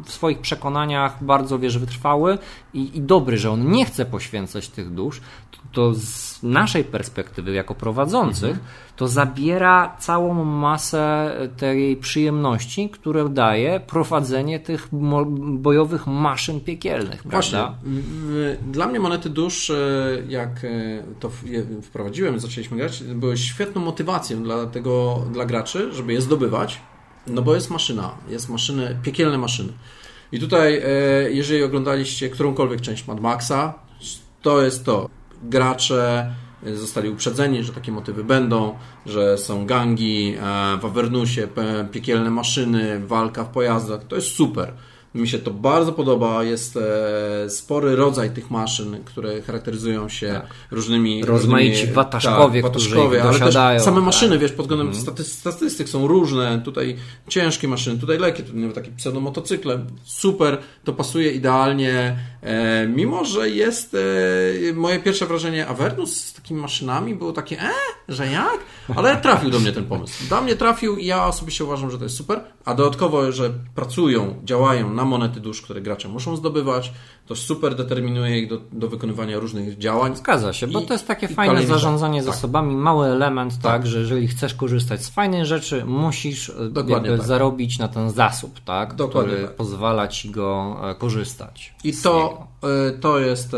w 0.06 0.12
swoich 0.12 0.40
przekonaniach 0.40 1.24
bardzo, 1.24 1.60
wiesz, 1.60 1.78
wytrwały 1.78 2.38
i, 2.74 2.98
i 2.98 3.02
dobry, 3.02 3.38
że 3.38 3.52
on 3.52 3.72
nie 3.72 3.86
chce 3.86 4.06
poświęcać 4.06 4.70
tych 4.70 4.94
dusz, 4.94 5.22
to, 5.52 5.58
to 5.72 5.94
z 5.94 6.27
naszej 6.44 6.84
perspektywy, 6.84 7.54
jako 7.54 7.76
prowadzących, 7.76 8.60
to 8.96 9.08
zabiera 9.08 9.96
całą 10.00 10.44
masę 10.44 11.36
tej 11.58 11.98
przyjemności, 11.98 12.90
które 12.90 13.30
daje 13.30 13.80
prowadzenie 13.80 14.60
tych 14.60 14.88
bojowych 15.38 16.08
maszyn 16.08 16.62
piekielnych, 16.62 17.22
Właśnie. 17.26 17.58
prawda? 17.58 17.78
Dla 18.72 18.88
mnie 18.88 19.00
monety 19.00 19.30
dusz, 19.30 19.70
e, 19.70 19.76
jak 20.28 20.50
e, 20.64 21.04
to 21.20 21.32
wprowadziłem, 21.82 22.40
zaczęliśmy 22.40 22.78
grać, 22.78 23.04
były 23.04 23.38
świetną 23.38 23.82
motywacją 23.82 24.44
dla 24.44 24.66
tego, 24.66 25.24
dla 25.32 25.46
graczy, 25.46 25.94
żeby 25.94 26.14
je 26.14 26.22
zdobywać, 26.22 26.82
no 27.28 27.42
bo 27.42 27.56
jest 27.56 27.70
maszyna, 27.70 28.12
jest 28.30 28.50
maszyny, 28.50 28.98
piekielne 29.04 29.38
maszyny. 29.38 29.74
I 30.32 30.40
tutaj, 30.40 30.78
e, 30.78 30.82
jeżeli 31.32 31.64
oglądaliście 31.64 32.30
którąkolwiek 32.30 32.82
część 32.82 33.08
Mad 33.08 33.22
Maxa, 33.22 33.74
to 34.42 34.62
jest 34.62 34.86
to. 34.86 35.10
Gracze 35.44 36.32
e, 36.66 36.76
zostali 36.76 37.10
uprzedzeni, 37.10 37.64
że 37.64 37.74
takie 37.74 37.92
motywy 37.92 38.24
będą, 38.24 38.76
że 39.06 39.38
są 39.38 39.66
gangi 39.66 40.36
e, 40.36 40.42
w 40.78 40.86
Avernusie, 40.86 41.48
pe- 41.48 41.90
piekielne 41.90 42.30
maszyny, 42.30 43.00
walka 43.08 43.44
w 43.44 43.50
pojazdach. 43.50 44.04
To 44.08 44.16
jest 44.16 44.28
super. 44.28 44.74
Mi 45.18 45.28
się 45.28 45.40
to 45.40 45.52
bardzo 45.52 45.94
podoba. 45.94 46.44
Jest 46.44 46.78
e, 46.78 47.50
spory 47.50 47.96
rodzaj 47.96 48.30
tych 48.30 48.52
maszyn, 48.52 49.04
które 49.06 49.42
charakteryzują 49.42 50.10
się 50.10 50.42
różnymi. 50.72 51.26
Rozmaici 51.26 51.72
różnymi, 51.72 51.94
watażkowie, 51.94 52.62
tak, 52.62 52.72
ich 52.72 53.26
ale 53.26 53.40
dosiadają, 53.40 53.78
też 53.78 53.86
same 53.86 53.98
tak. 53.98 54.06
maszyny, 54.06 54.40
wiesz, 54.40 54.52
pod 54.52 54.66
względem 54.66 54.94
staty- 54.94 55.24
statystyk 55.24 55.90
są 55.90 56.08
różne. 56.08 56.62
Tutaj 56.66 56.96
ciężkie 57.28 57.68
maszyny, 57.68 58.00
tutaj 58.00 58.18
lekkie, 58.18 58.44
tutaj 58.44 58.62
nawet 58.62 58.76
takie 58.76 58.92
pseudomotocykle. 58.92 59.86
Super, 60.04 60.58
to 60.84 60.94
pasuje 60.94 61.32
idealnie. 61.32 62.20
E, 62.42 62.88
mimo, 62.88 63.26
że 63.26 63.50
jest 63.50 63.96
e, 64.70 64.74
moje 64.74 65.00
pierwsze 65.00 65.26
wrażenie 65.26 65.68
Avernus 65.68 66.34
takimi 66.48 66.62
maszynami 66.62 67.16
było 67.16 67.32
takie, 67.34 67.62
e, 67.62 67.70
że 68.08 68.28
jak? 68.28 68.60
Ale 68.96 69.18
trafił 69.18 69.50
do 69.50 69.60
mnie 69.60 69.72
ten 69.72 69.86
pomysł. 69.86 70.30
Do 70.30 70.42
mnie 70.42 70.56
trafił 70.56 70.98
i 70.98 71.06
ja 71.06 71.26
osobiście 71.26 71.64
uważam, 71.64 71.92
że 71.92 71.98
to 71.98 72.04
jest 72.04 72.16
super. 72.16 72.42
A 72.66 72.74
dodatkowo, 72.74 73.32
że 73.32 73.50
pracują, 73.76 74.36
działają 74.44 74.94
na 74.94 75.06
monety 75.06 75.40
dusz, 75.40 75.62
które 75.62 75.82
gracze 75.82 76.08
muszą 76.08 76.36
zdobywać, 76.36 76.94
to 77.26 77.36
super 77.36 77.76
determinuje 77.76 78.40
ich 78.40 78.50
do, 78.50 78.58
do 78.72 78.88
wykonywania 78.88 79.40
różnych 79.40 79.78
działań. 79.78 80.16
Zgadza 80.16 80.54
się, 80.54 80.68
bo 80.68 80.80
I- 80.80 80.86
to 80.86 80.94
jest 80.94 81.08
takie 81.08 81.28
fajne 81.28 81.66
zarządzanie 81.66 82.24
tak. 82.24 82.34
zasobami, 82.34 82.76
mały 82.76 83.08
element, 83.08 83.60
tak. 83.62 83.88
że 83.88 84.00
jeżeli 84.00 84.28
chcesz 84.28 84.54
korzystać 84.54 85.04
z 85.04 85.10
fajnej 85.10 85.46
rzeczy, 85.46 85.86
musisz 85.86 86.50
e, 86.50 86.70
Dokładnie 86.70 87.18
tak. 87.18 87.28
zarobić 87.28 87.80
na 87.80 87.88
ten 87.88 88.10
zasób, 88.10 88.60
tak, 88.60 88.96
Dokładnie 88.96 89.32
który 89.32 89.48
tak. 89.48 89.56
pozwala 89.56 90.08
ci 90.08 90.30
go 90.32 90.78
e, 90.84 90.96
korzystać. 90.96 91.76
I 91.84 91.94
to, 91.94 92.48
niego. 92.62 92.88
e, 92.88 93.00
to, 93.00 93.20
jest, 93.20 93.56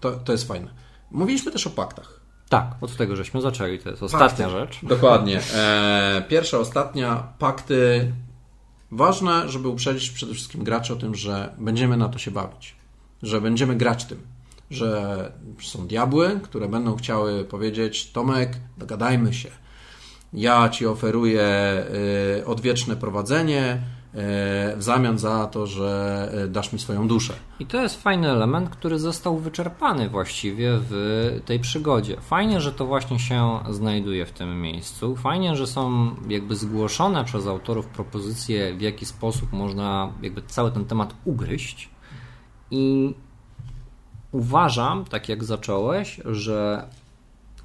to, 0.00 0.12
to 0.12 0.32
jest 0.32 0.48
fajne. 0.48 0.68
Mówiliśmy 1.10 1.52
też 1.52 1.66
o 1.66 1.70
paktach. 1.70 2.15
Tak, 2.48 2.74
od 2.80 2.96
tego 2.96 3.16
żeśmy 3.16 3.40
zaczęli, 3.40 3.78
to 3.78 3.90
jest 3.90 4.02
ostatnia 4.02 4.50
rzecz. 4.50 4.78
Dokładnie. 4.82 5.40
E, 5.56 6.22
pierwsza, 6.28 6.58
ostatnia, 6.58 7.28
pakty. 7.38 8.12
Ważne, 8.90 9.48
żeby 9.48 9.68
uprzedzić 9.68 10.10
przede 10.10 10.34
wszystkim 10.34 10.64
graczy 10.64 10.92
o 10.92 10.96
tym, 10.96 11.14
że 11.14 11.54
będziemy 11.58 11.96
na 11.96 12.08
to 12.08 12.18
się 12.18 12.30
bawić, 12.30 12.76
że 13.22 13.40
będziemy 13.40 13.76
grać 13.76 14.04
tym, 14.04 14.22
że 14.70 15.32
są 15.62 15.86
diabły, 15.86 16.40
które 16.42 16.68
będą 16.68 16.96
chciały 16.96 17.44
powiedzieć: 17.44 18.12
Tomek, 18.12 18.56
dogadajmy 18.78 19.34
się. 19.34 19.48
Ja 20.32 20.68
ci 20.68 20.86
oferuję 20.86 21.44
y, 22.40 22.46
odwieczne 22.46 22.96
prowadzenie, 22.96 23.80
w 24.18 24.76
zamian 24.78 25.18
za 25.18 25.46
to, 25.46 25.66
że 25.66 26.30
dasz 26.48 26.72
mi 26.72 26.78
swoją 26.78 27.08
duszę. 27.08 27.34
I 27.60 27.66
to 27.66 27.82
jest 27.82 28.02
fajny 28.02 28.30
element, 28.30 28.70
który 28.70 28.98
został 28.98 29.38
wyczerpany 29.38 30.08
właściwie 30.08 30.70
w 30.80 31.40
tej 31.44 31.60
przygodzie. 31.60 32.16
Fajnie, 32.20 32.60
że 32.60 32.72
to 32.72 32.86
właśnie 32.86 33.18
się 33.18 33.58
znajduje 33.70 34.26
w 34.26 34.32
tym 34.32 34.60
miejscu. 34.60 35.16
Fajnie, 35.16 35.56
że 35.56 35.66
są 35.66 36.10
jakby 36.28 36.56
zgłoszone 36.56 37.24
przez 37.24 37.46
autorów 37.46 37.86
propozycje, 37.86 38.74
w 38.74 38.80
jaki 38.80 39.06
sposób 39.06 39.52
można 39.52 40.12
jakby 40.22 40.42
cały 40.42 40.72
ten 40.72 40.84
temat 40.84 41.14
ugryźć. 41.24 41.90
I 42.70 43.14
uważam, 44.32 45.04
tak 45.04 45.28
jak 45.28 45.44
zacząłeś, 45.44 46.20
że 46.24 46.88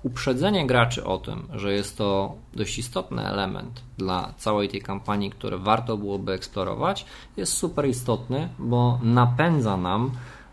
uprzedzenie 0.04 0.68
graczy 0.68 1.06
o 1.06 1.18
tym, 1.18 1.48
że 1.54 1.74
jest 1.74 1.98
to 1.98 2.36
dość 2.54 2.78
istotny 2.78 3.28
element 3.28 3.82
dla 3.98 4.34
całej 4.38 4.70
tej 4.70 4.82
kampanii, 4.82 5.30
który 5.30 5.58
warto 5.58 5.98
byłoby 5.98 6.32
eksplorować, 6.32 7.06
jest 7.38 7.54
super 7.54 7.88
istotny, 7.88 8.50
bo 8.60 9.00
napędza 9.04 9.78
nam 9.78 10.12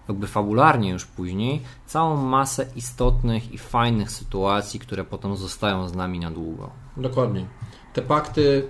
jakby 0.08 0.26
fabularnie 0.26 0.90
już 0.90 1.06
później 1.06 1.62
całą 1.86 2.16
masę 2.16 2.66
istotnych 2.76 3.52
i 3.52 3.58
fajnych 3.58 4.10
sytuacji, 4.10 4.80
które 4.80 5.04
potem 5.04 5.36
zostają 5.36 5.88
z 5.88 5.94
nami 5.94 6.20
na 6.20 6.30
długo. 6.30 6.70
Dokładnie. 6.96 7.46
Te 7.92 8.02
pakty 8.02 8.68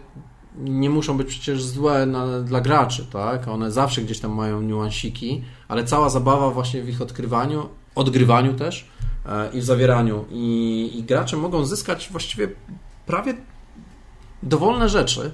nie 0.56 0.90
muszą 0.90 1.16
być 1.16 1.28
przecież 1.28 1.64
złe 1.64 2.06
na, 2.06 2.40
dla 2.40 2.60
graczy, 2.60 3.06
tak? 3.12 3.48
One 3.48 3.70
zawsze 3.70 4.02
gdzieś 4.02 4.20
tam 4.20 4.32
mają 4.32 4.62
niuansiki, 4.62 5.44
ale 5.68 5.84
cała 5.84 6.08
zabawa 6.08 6.50
właśnie 6.50 6.82
w 6.82 6.88
ich 6.88 7.02
odkrywaniu, 7.02 7.68
odgrywaniu 7.98 8.54
też 8.54 8.86
e, 9.26 9.50
i 9.52 9.60
w 9.60 9.64
zawieraniu. 9.64 10.24
I, 10.30 10.90
I 10.98 11.02
gracze 11.02 11.36
mogą 11.36 11.64
zyskać 11.64 12.08
właściwie 12.10 12.48
prawie 13.06 13.34
dowolne 14.42 14.88
rzeczy, 14.88 15.32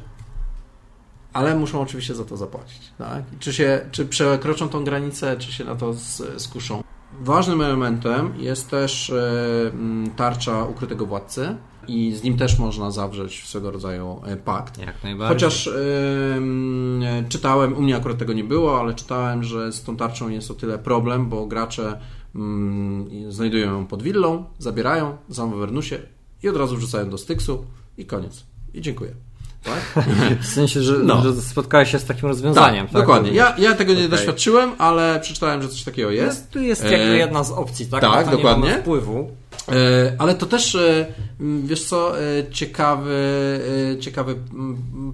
ale 1.33 1.55
muszą 1.55 1.81
oczywiście 1.81 2.15
za 2.15 2.25
to 2.25 2.37
zapłacić. 2.37 2.81
Tak? 2.99 3.25
Czy, 3.39 3.53
się, 3.53 3.81
czy 3.93 4.07
przekroczą 4.07 4.69
tą 4.69 4.85
granicę, 4.85 5.37
czy 5.37 5.53
się 5.53 5.65
na 5.65 5.77
to 5.77 5.95
skuszą. 6.39 6.83
Ważnym 7.21 7.61
elementem 7.61 8.35
jest 8.39 8.71
też 8.71 9.11
e, 9.11 9.33
tarcza 10.17 10.65
ukrytego 10.65 11.07
władcy 11.07 11.57
i 11.89 12.13
z 12.13 12.23
nim 12.23 12.37
też 12.37 12.59
można 12.59 12.91
zawrzeć 12.91 13.45
swego 13.47 13.71
rodzaju 13.71 14.21
e, 14.27 14.37
pakt. 14.37 14.79
Jak 14.79 15.05
najbardziej. 15.05 15.35
Chociaż 15.35 15.71
czytałem, 17.29 17.77
u 17.77 17.83
mnie 17.83 17.97
akurat 17.97 18.19
tego 18.19 18.33
nie 18.33 18.45
było, 18.45 18.81
ale 18.81 18.95
czytałem, 18.95 19.45
że 19.45 19.73
z 19.73 19.83
tą 19.83 19.97
tarczą 19.97 20.29
jest 20.29 20.51
o 20.51 20.55
tyle 20.55 20.79
problem, 20.79 21.29
bo 21.29 21.47
gracze 21.47 22.01
znajdują 23.29 23.73
ją 23.73 23.87
pod 23.87 24.03
willą, 24.03 24.45
zabierają, 24.59 25.17
za 25.29 25.47
w 25.47 25.55
Wernusie 25.55 25.99
i 26.43 26.49
od 26.49 26.57
razu 26.57 26.77
wrzucają 26.77 27.11
do 27.11 27.19
Styksu 27.19 27.65
i 27.99 28.07
koniec. 28.07 28.45
I 28.75 28.81
dziękuję. 28.81 29.15
Tak? 29.65 30.05
W 30.43 30.47
sensie, 30.47 30.83
że, 30.83 30.99
no. 30.99 31.23
że 31.23 31.43
spotkałeś 31.43 31.91
się 31.91 31.99
z 31.99 32.05
takim 32.05 32.29
rozwiązaniem. 32.29 32.87
Tak, 32.87 32.93
tak? 32.93 33.03
dokładnie. 33.03 33.33
Ja, 33.33 33.55
ja 33.59 33.75
tego 33.75 33.93
nie 33.93 33.99
okay. 33.99 34.09
doświadczyłem, 34.09 34.71
ale 34.79 35.21
przeczytałem, 35.21 35.63
że 35.63 35.69
coś 35.69 35.83
takiego 35.83 36.11
jest. 36.11 36.45
No, 36.45 36.53
tu 36.53 36.61
jest 36.61 36.83
jakby 36.83 37.13
e, 37.13 37.17
jedna 37.17 37.45
z 37.45 37.51
opcji, 37.51 37.87
tak? 37.87 38.01
Tak, 38.01 38.31
dokładnie. 38.31 38.69
Nie 38.69 38.79
wpływu. 38.79 39.31
E, 39.69 40.17
ale 40.19 40.35
to 40.35 40.47
też, 40.47 40.75
e, 40.75 41.07
wiesz 41.65 41.85
co, 41.85 42.13
ciekawy, 42.51 43.61
ciekawy 44.01 44.37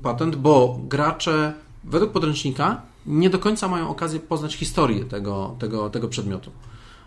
patent, 0.03 0.37
bo 0.37 0.81
gracze 0.89 1.53
według 1.85 2.13
podręcznika 2.13 2.83
nie 3.07 3.31
do 3.31 3.39
końca 3.39 3.69
mają 3.69 3.89
okazję 3.89 4.21
poznać 4.21 4.55
historię 4.55 5.05
tego, 5.05 5.57
tego, 5.59 5.91
tego 5.91 6.09
przedmiotu. 6.09 6.51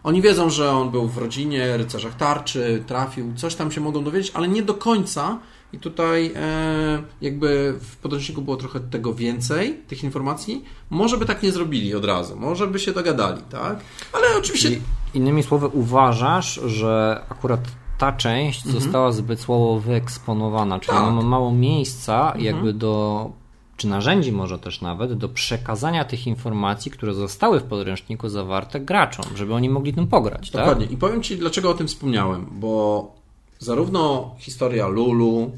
Oni 0.03 0.21
wiedzą, 0.21 0.49
że 0.49 0.71
on 0.71 0.89
był 0.89 1.07
w 1.07 1.17
rodzinie, 1.17 1.77
rycerzach 1.77 2.17
tarczy, 2.17 2.83
trafił, 2.87 3.33
coś 3.35 3.55
tam 3.55 3.71
się 3.71 3.81
mogą 3.81 4.03
dowiedzieć, 4.03 4.31
ale 4.35 4.47
nie 4.47 4.63
do 4.63 4.73
końca 4.73 5.39
i 5.73 5.79
tutaj 5.79 6.31
e, 6.35 7.03
jakby 7.21 7.75
w 7.79 7.97
podręczniku 7.97 8.41
było 8.41 8.57
trochę 8.57 8.79
tego 8.79 9.13
więcej, 9.13 9.79
tych 9.87 10.03
informacji. 10.03 10.65
Może 10.89 11.17
by 11.17 11.25
tak 11.25 11.43
nie 11.43 11.51
zrobili 11.51 11.95
od 11.95 12.05
razu, 12.05 12.35
może 12.35 12.67
by 12.67 12.79
się 12.79 12.91
dogadali, 12.91 13.41
tak? 13.49 13.79
Ale 14.13 14.37
oczywiście... 14.37 14.69
Czyli 14.69 14.81
innymi 15.13 15.43
słowy, 15.43 15.67
uważasz, 15.67 16.61
że 16.65 17.21
akurat 17.29 17.59
ta 17.97 18.11
część 18.11 18.65
mhm. 18.65 18.83
została 18.83 19.11
zbyt 19.11 19.39
słabo 19.39 19.79
wyeksponowana, 19.79 20.79
czyli 20.79 20.97
tak. 20.97 21.13
ma 21.13 21.21
mało 21.21 21.51
miejsca 21.51 22.25
mhm. 22.25 22.45
jakby 22.45 22.73
do 22.73 23.42
czy 23.83 23.87
narzędzi 23.89 24.31
może 24.31 24.59
też 24.59 24.81
nawet 24.81 25.13
do 25.13 25.29
przekazania 25.29 26.05
tych 26.05 26.27
informacji, 26.27 26.91
które 26.91 27.13
zostały 27.13 27.59
w 27.59 27.63
podręczniku 27.63 28.29
zawarte 28.29 28.79
graczom, 28.79 29.25
żeby 29.35 29.53
oni 29.53 29.69
mogli 29.69 29.93
tym 29.93 30.07
pograć. 30.07 30.51
Tak? 30.51 30.61
Dokładnie. 30.61 30.85
Tak? 30.85 30.93
I 30.93 30.97
powiem 30.97 31.23
Ci, 31.23 31.37
dlaczego 31.37 31.69
o 31.69 31.73
tym 31.73 31.87
wspomniałem, 31.87 32.45
bo 32.51 33.11
zarówno 33.59 34.35
historia 34.39 34.87
Lulu, 34.87 35.51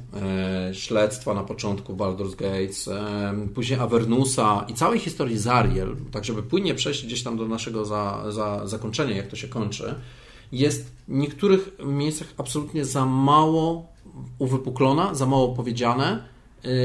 e, 0.69 0.73
śledztwa 0.73 1.33
na 1.33 1.43
początku 1.43 1.93
Baldur's 1.95 2.35
Gates, 2.35 2.87
e, 2.87 3.47
później 3.55 3.79
Avernusa 3.79 4.65
i 4.67 4.73
całej 4.73 4.99
historii 4.99 5.37
Zariel, 5.37 5.95
tak 6.11 6.25
żeby 6.25 6.43
płynnie 6.43 6.75
przejść 6.75 7.05
gdzieś 7.05 7.23
tam 7.23 7.37
do 7.37 7.47
naszego 7.47 7.85
za, 7.85 8.23
za, 8.29 8.67
zakończenia, 8.67 9.15
jak 9.15 9.27
to 9.27 9.35
się 9.35 9.47
kończy, 9.47 9.95
jest 10.51 10.91
w 11.07 11.11
niektórych 11.11 11.71
miejscach 11.85 12.27
absolutnie 12.37 12.85
za 12.85 13.05
mało 13.05 13.85
uwypuklona, 14.39 15.15
za 15.15 15.25
mało 15.25 15.49
powiedziane, 15.49 16.34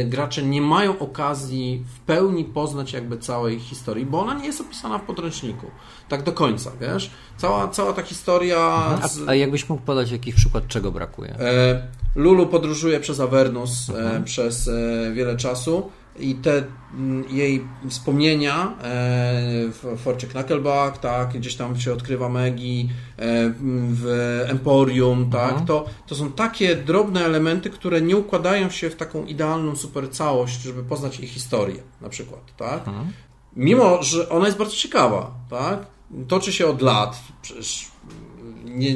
gracze 0.05 0.43
nie 0.43 0.63
mają 0.63 0.99
okazji 0.99 1.85
w 1.95 2.01
pełni 2.01 2.45
poznać 2.45 2.93
jakby 2.93 3.19
całej 3.19 3.61
historii, 3.61 4.07
bo 4.07 4.21
ona 4.21 4.35
nie 4.35 4.47
jest 4.47 4.61
opisana 4.61 4.99
w 4.99 5.03
podręczniku. 5.03 5.67
Tak 6.09 6.23
do 6.23 6.33
końca, 6.33 6.71
wiesz? 6.81 7.11
Cała, 7.37 7.69
cała 7.69 7.93
ta 7.93 8.03
historia... 8.03 8.99
Z... 9.09 9.29
A, 9.29 9.31
a 9.31 9.35
jakbyś 9.35 9.69
mógł 9.69 9.83
podać 9.83 10.11
jakiś 10.11 10.35
przykład, 10.35 10.67
czego 10.67 10.93
brakuje? 10.93 11.35
E, 11.41 11.83
Lulu 12.15 12.47
podróżuje 12.47 13.01
przez 13.01 13.21
Avernus 13.21 13.91
e, 13.91 13.99
mhm. 13.99 14.25
przez 14.25 14.69
e, 14.69 15.13
wiele 15.13 15.37
czasu 15.37 15.91
i 16.21 16.35
te 16.35 16.65
mm, 16.95 17.25
jej 17.31 17.65
wspomnienia 17.89 18.67
e, 18.67 18.73
w 19.69 19.97
Forcie 19.99 20.27
Knuckleback, 20.27 20.99
tak, 20.99 21.33
gdzieś 21.33 21.57
tam 21.57 21.81
się 21.81 21.93
odkrywa 21.93 22.29
Megi, 22.29 22.89
e, 23.17 23.53
w 23.93 24.07
Emporium, 24.49 25.31
tak, 25.31 25.51
mhm. 25.51 25.67
to, 25.67 25.85
to 26.07 26.15
są 26.15 26.33
takie 26.33 26.77
drobne 26.77 27.25
elementy, 27.25 27.71
które 27.71 28.01
nie 28.01 28.17
układają 28.17 28.71
się 28.71 28.91
w 28.91 28.97
taką 28.97 29.25
idealną 29.25 29.77
super 29.77 30.11
całość, 30.11 30.63
żeby 30.63 30.83
poznać 30.83 31.21
ich 31.21 31.31
historię, 31.31 31.83
na 32.01 32.09
przykład, 32.09 32.57
tak. 32.57 32.89
Mhm. 32.89 33.13
Mimo, 33.57 34.03
że 34.03 34.29
ona 34.29 34.47
jest 34.47 34.59
bardzo 34.59 34.77
ciekawa, 34.77 35.31
tak, 35.51 35.87
toczy 36.29 36.53
się 36.53 36.67
od 36.67 36.83
lat, 36.83 37.21
przecież 37.43 37.91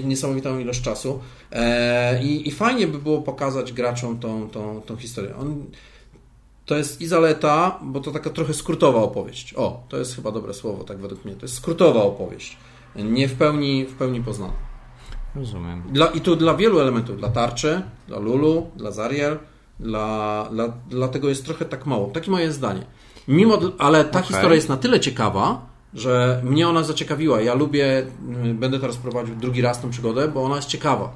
niesamowitą 0.05 0.59
ilość 0.59 0.83
czasu 0.83 1.20
e, 1.53 2.22
i, 2.22 2.49
i 2.49 2.51
fajnie 2.51 2.87
by 2.87 2.99
było 2.99 3.22
pokazać 3.22 3.72
graczom 3.72 4.18
tą, 4.18 4.49
tą, 4.49 4.81
tą 4.81 4.97
historię. 4.97 5.37
On, 5.37 5.64
to 6.67 6.77
jest 6.77 7.01
i 7.01 7.07
zaleta, 7.07 7.79
bo 7.83 8.01
to 8.01 8.11
taka 8.11 8.31
trochę 8.31 8.55
skrótowa 8.55 9.03
opowieść. 9.03 9.55
O, 9.55 9.85
to 9.89 9.97
jest 9.97 10.17
chyba 10.17 10.31
dobre 10.31 10.55
słowo, 10.55 10.85
tak 10.85 10.99
według 10.99 11.25
mnie. 11.25 11.35
To 11.35 11.43
jest 11.43 11.55
skrótowa 11.55 12.03
opowieść. 12.03 12.57
Nie 12.97 13.29
w 13.29 13.35
pełni, 13.35 13.85
w 13.85 13.95
pełni 13.95 14.23
poznana. 14.23 14.53
Rozumiem. 15.35 15.83
Dla, 15.93 16.07
I 16.07 16.21
tu 16.21 16.37
dla 16.37 16.55
wielu 16.55 16.81
elementów. 16.81 17.17
Dla 17.17 17.29
tarczy, 17.29 17.83
dla 18.09 18.19
Lulu, 18.19 18.71
dla 18.77 18.91
Zariel, 18.91 19.39
dla, 19.81 20.49
dla, 20.53 20.69
dlatego 20.91 21.29
jest 21.29 21.45
trochę 21.45 21.65
tak 21.65 21.87
mało. 21.87 22.07
Takie 22.07 22.31
moje 22.31 22.53
zdanie. 22.53 22.87
Mimo, 23.29 23.59
ale 23.79 24.05
ta 24.05 24.19
okay. 24.19 24.23
historia 24.23 24.55
jest 24.55 24.69
na 24.69 24.77
tyle 24.77 25.01
ciekawa, 25.01 25.67
że 25.95 26.41
mnie 26.45 26.69
ona 26.69 26.83
zaciekawiła. 26.83 27.41
Ja 27.41 27.55
lubię, 27.55 28.07
y, 28.47 28.55
będę 28.55 28.81
teraz 28.81 28.97
prowadził 28.97 29.37
drugi 29.37 29.62
raz 29.62 29.81
tę 29.81 29.91
przygodę, 29.91 30.29
bo 30.29 30.45
ona 30.45 30.57
jest 30.57 30.69
ciekawa. 30.69 31.12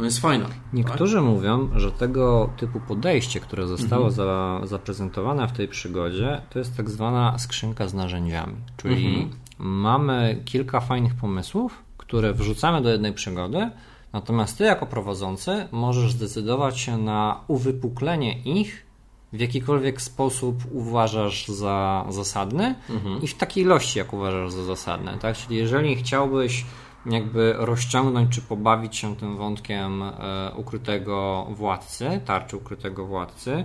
Ona 0.00 0.06
jest 0.06 0.20
fajna. 0.20 0.46
Niektórzy 0.72 1.16
tak? 1.16 1.24
mówią, 1.24 1.68
że 1.76 1.92
tego 1.92 2.50
typu 2.56 2.80
podejście, 2.80 3.40
które 3.40 3.66
zostało 3.66 4.06
mhm. 4.08 4.14
za, 4.14 4.60
zaprezentowane 4.66 5.48
w 5.48 5.52
tej 5.52 5.68
przygodzie, 5.68 6.42
to 6.50 6.58
jest 6.58 6.76
tak 6.76 6.90
zwana 6.90 7.38
skrzynka 7.38 7.88
z 7.88 7.94
narzędziami. 7.94 8.56
Czyli 8.76 9.06
mhm. 9.06 9.30
mamy 9.58 10.42
kilka 10.44 10.80
fajnych 10.80 11.14
pomysłów, 11.14 11.82
które 11.96 12.32
wrzucamy 12.32 12.82
do 12.82 12.90
jednej 12.90 13.12
przygody, 13.12 13.70
natomiast 14.12 14.58
ty 14.58 14.64
jako 14.64 14.86
prowadzący 14.86 15.68
możesz 15.72 16.12
zdecydować 16.12 16.78
się 16.78 16.98
na 16.98 17.40
uwypuklenie 17.48 18.42
ich 18.42 18.86
w 19.32 19.40
jakikolwiek 19.40 20.02
sposób 20.02 20.56
uważasz 20.72 21.48
za 21.48 22.06
zasadny 22.08 22.74
mhm. 22.90 23.22
i 23.22 23.26
w 23.26 23.34
takiej 23.34 23.64
ilości, 23.64 23.98
jak 23.98 24.12
uważasz 24.12 24.52
za 24.52 24.64
zasadne. 24.64 25.18
Tak? 25.18 25.36
Czyli 25.36 25.56
jeżeli 25.56 25.96
chciałbyś 25.96 26.64
jakby 27.06 27.54
rozciągnąć 27.58 28.34
czy 28.34 28.42
pobawić 28.42 28.96
się 28.96 29.16
tym 29.16 29.36
wątkiem 29.36 30.02
e, 30.02 30.12
ukrytego 30.56 31.46
władcy, 31.50 32.20
tarczy 32.24 32.56
ukrytego 32.56 33.06
władcy, 33.06 33.64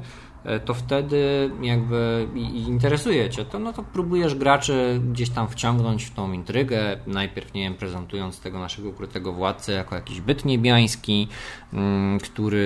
to 0.65 0.73
wtedy 0.73 1.51
jakby 1.61 2.27
interesuje 2.67 3.29
Cię 3.29 3.45
to, 3.45 3.59
no 3.59 3.73
to 3.73 3.83
próbujesz 3.83 4.35
graczy 4.35 5.01
gdzieś 5.11 5.29
tam 5.29 5.47
wciągnąć 5.47 6.03
w 6.03 6.13
tą 6.13 6.31
intrygę, 6.31 6.97
najpierw, 7.07 7.53
nie 7.53 7.61
wiem, 7.61 7.73
prezentując 7.73 8.39
tego 8.39 8.59
naszego 8.59 8.89
ukrytego 8.89 9.33
władcę 9.33 9.71
jako 9.71 9.95
jakiś 9.95 10.21
byt 10.21 10.45
niebiański, 10.45 11.27
mm, 11.73 12.19
który 12.19 12.57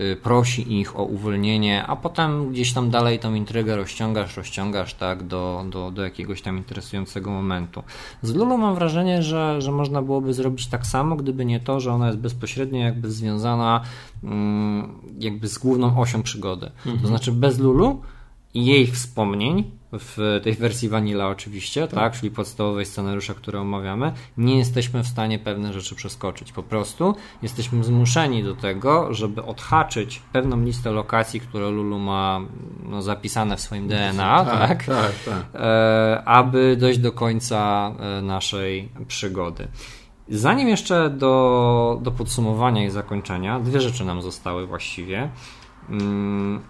y, 0.00 0.16
prosi 0.22 0.80
ich 0.80 0.98
o 0.98 1.04
uwolnienie, 1.04 1.86
a 1.86 1.96
potem 1.96 2.50
gdzieś 2.52 2.72
tam 2.72 2.90
dalej 2.90 3.18
tą 3.18 3.34
intrygę 3.34 3.76
rozciągasz, 3.76 4.36
rozciągasz 4.36 4.94
tak 4.94 5.22
do, 5.22 5.64
do, 5.70 5.90
do 5.90 6.02
jakiegoś 6.02 6.42
tam 6.42 6.58
interesującego 6.58 7.30
momentu. 7.30 7.82
Z 8.22 8.34
Lulu 8.34 8.58
mam 8.58 8.74
wrażenie, 8.74 9.22
że, 9.22 9.62
że 9.62 9.72
można 9.72 10.02
byłoby 10.02 10.34
zrobić 10.34 10.66
tak 10.66 10.86
samo, 10.86 11.16
gdyby 11.16 11.44
nie 11.44 11.60
to, 11.60 11.80
że 11.80 11.92
ona 11.92 12.06
jest 12.06 12.18
bezpośrednio 12.18 12.80
jakby 12.80 13.10
związana 13.10 13.80
jakby 15.18 15.48
z 15.48 15.58
główną 15.58 16.00
osią 16.00 16.22
przygody. 16.22 16.66
Mhm. 16.66 16.98
To 16.98 17.06
znaczy 17.06 17.32
bez 17.32 17.58
Lulu 17.58 18.02
i 18.54 18.66
jej 18.66 18.86
wspomnień 18.86 19.70
w 19.92 20.40
tej 20.42 20.54
wersji 20.54 20.88
Vanilla 20.88 21.28
oczywiście, 21.28 21.80
tak. 21.80 21.94
tak, 21.94 22.20
czyli 22.20 22.30
podstawowej 22.30 22.86
scenariusza, 22.86 23.34
które 23.34 23.60
omawiamy, 23.60 24.12
nie 24.36 24.58
jesteśmy 24.58 25.02
w 25.02 25.06
stanie 25.06 25.38
pewne 25.38 25.72
rzeczy 25.72 25.94
przeskoczyć. 25.94 26.52
Po 26.52 26.62
prostu 26.62 27.14
jesteśmy 27.42 27.84
zmuszeni 27.84 28.44
do 28.44 28.54
tego, 28.54 29.14
żeby 29.14 29.42
odhaczyć 29.42 30.22
pewną 30.32 30.60
listę 30.62 30.90
lokacji, 30.90 31.40
które 31.40 31.70
Lulu 31.70 31.98
ma 31.98 32.40
no, 32.88 33.02
zapisane 33.02 33.56
w 33.56 33.60
swoim 33.60 33.88
DNA, 33.88 34.44
tak, 34.44 34.58
tak, 34.58 34.84
tak, 34.84 35.12
tak. 35.24 35.62
E, 35.62 36.22
aby 36.24 36.76
dojść 36.80 36.98
do 36.98 37.12
końca 37.12 37.92
e, 38.18 38.22
naszej 38.22 38.88
przygody. 39.06 39.68
Zanim 40.28 40.68
jeszcze 40.68 41.10
do, 41.10 41.98
do 42.02 42.10
podsumowania 42.10 42.84
i 42.84 42.90
zakończenia, 42.90 43.60
dwie 43.60 43.80
rzeczy 43.80 44.04
nam 44.04 44.22
zostały 44.22 44.66
właściwie. 44.66 45.30
Mm, 45.90 46.62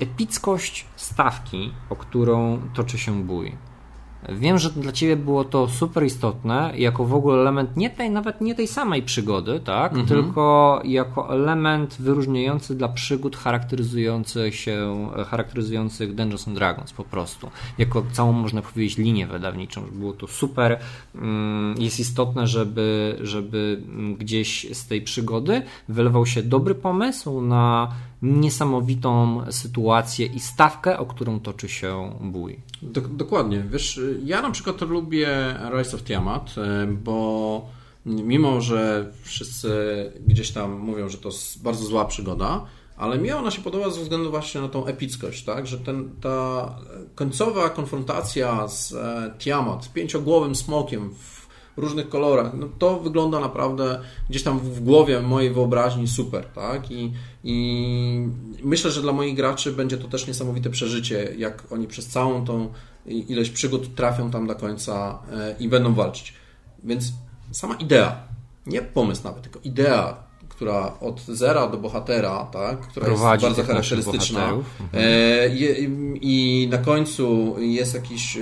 epickość 0.00 0.86
stawki, 0.96 1.72
o 1.90 1.96
którą 1.96 2.60
toczy 2.74 2.98
się 2.98 3.22
bój. 3.22 3.56
Wiem, 4.28 4.58
że 4.58 4.70
dla 4.70 4.92
Ciebie 4.92 5.16
było 5.16 5.44
to 5.44 5.68
super 5.68 6.04
istotne, 6.04 6.72
jako 6.76 7.04
w 7.04 7.14
ogóle 7.14 7.40
element 7.40 7.76
nie 7.76 7.90
tej, 7.90 8.10
nawet 8.10 8.40
nie 8.40 8.54
tej 8.54 8.66
samej 8.66 9.02
przygody, 9.02 9.60
tak? 9.60 9.92
Mhm. 9.92 10.08
Tylko 10.08 10.80
jako 10.84 11.34
element 11.34 11.96
wyróżniający 12.00 12.74
dla 12.74 12.88
przygód 12.88 13.36
charakteryzujących 13.36 14.54
się, 14.54 15.08
charakteryzujących 15.26 16.14
Dungeons 16.14 16.48
and 16.48 16.56
Dragons 16.56 16.92
po 16.92 17.04
prostu. 17.04 17.50
Jako 17.78 18.02
całą, 18.12 18.32
można 18.32 18.62
powiedzieć, 18.62 18.98
linię 18.98 19.26
wydawniczą. 19.26 19.82
Było 19.92 20.12
to 20.12 20.26
super. 20.26 20.78
Mm, 21.14 21.74
jest 21.78 22.00
istotne, 22.00 22.46
żeby, 22.46 23.18
żeby 23.20 23.82
gdzieś 24.18 24.66
z 24.72 24.86
tej 24.86 25.02
przygody 25.02 25.62
wylewał 25.88 26.26
się 26.26 26.42
dobry 26.42 26.74
pomysł 26.74 27.40
na 27.40 27.92
niesamowitą 28.22 29.42
sytuację 29.50 30.26
i 30.26 30.40
stawkę, 30.40 30.98
o 30.98 31.06
którą 31.06 31.40
toczy 31.40 31.68
się 31.68 32.18
bój. 32.20 32.58
dokładnie. 33.10 33.64
Wiesz, 33.70 34.00
ja 34.24 34.42
na 34.42 34.50
przykład 34.50 34.80
lubię 34.80 35.28
Rise 35.76 35.96
of 35.96 36.02
Tiamat, 36.02 36.54
e, 36.58 36.86
bo 36.86 37.66
mimo, 38.06 38.60
że 38.60 39.12
wszyscy 39.22 39.72
gdzieś 40.26 40.50
tam 40.50 40.78
mówią, 40.78 41.08
że 41.08 41.18
to 41.18 41.30
bardzo 41.62 41.84
zła 41.84 42.04
przygoda, 42.04 42.66
ale 42.96 43.18
mi 43.18 43.30
ona 43.32 43.50
się 43.50 43.62
podoba 43.62 43.90
ze 43.90 44.00
względu 44.00 44.30
właśnie 44.30 44.60
na 44.60 44.68
tą 44.68 44.86
epickość, 44.86 45.44
tak? 45.44 45.66
że 45.66 45.78
ten, 45.78 46.10
ta 46.20 46.74
końcowa 47.14 47.70
konfrontacja 47.70 48.68
z 48.68 48.92
e, 48.92 49.32
Tiamat, 49.38 49.84
z 49.84 49.88
pięciogłowym 49.88 50.54
smokiem 50.54 51.14
w 51.14 51.37
różnych 51.78 52.08
kolorach. 52.08 52.52
No 52.54 52.68
to 52.78 53.00
wygląda 53.00 53.40
naprawdę 53.40 54.00
gdzieś 54.30 54.42
tam 54.42 54.58
w 54.58 54.80
głowie 54.80 55.20
mojej 55.20 55.50
wyobraźni 55.50 56.08
super, 56.08 56.44
tak? 56.44 56.90
I, 56.90 57.12
I 57.44 58.28
myślę, 58.62 58.90
że 58.90 59.02
dla 59.02 59.12
moich 59.12 59.36
graczy 59.36 59.72
będzie 59.72 59.98
to 59.98 60.08
też 60.08 60.26
niesamowite 60.26 60.70
przeżycie, 60.70 61.34
jak 61.38 61.72
oni 61.72 61.86
przez 61.86 62.06
całą 62.06 62.44
tą 62.44 62.72
ilość 63.06 63.50
przygód 63.50 63.94
trafią 63.94 64.30
tam 64.30 64.46
do 64.46 64.54
końca 64.54 65.18
e, 65.32 65.54
i 65.60 65.68
będą 65.68 65.94
walczyć. 65.94 66.34
Więc 66.84 67.12
sama 67.52 67.74
idea, 67.74 68.22
nie 68.66 68.82
pomysł 68.82 69.24
nawet, 69.24 69.42
tylko 69.42 69.60
idea 69.64 70.28
która 70.58 70.98
od 71.00 71.20
zera 71.20 71.66
do 71.66 71.78
bohatera, 71.78 72.44
tak, 72.52 72.80
która 72.80 73.06
Prowadzi 73.06 73.44
jest 73.44 73.56
bardzo 73.56 73.72
charakterystyczna. 73.72 74.48
Mhm. 74.48 75.04
I 76.20 76.68
na 76.70 76.78
końcu 76.78 77.56
jest 77.58 77.94
jakiś 77.94 78.38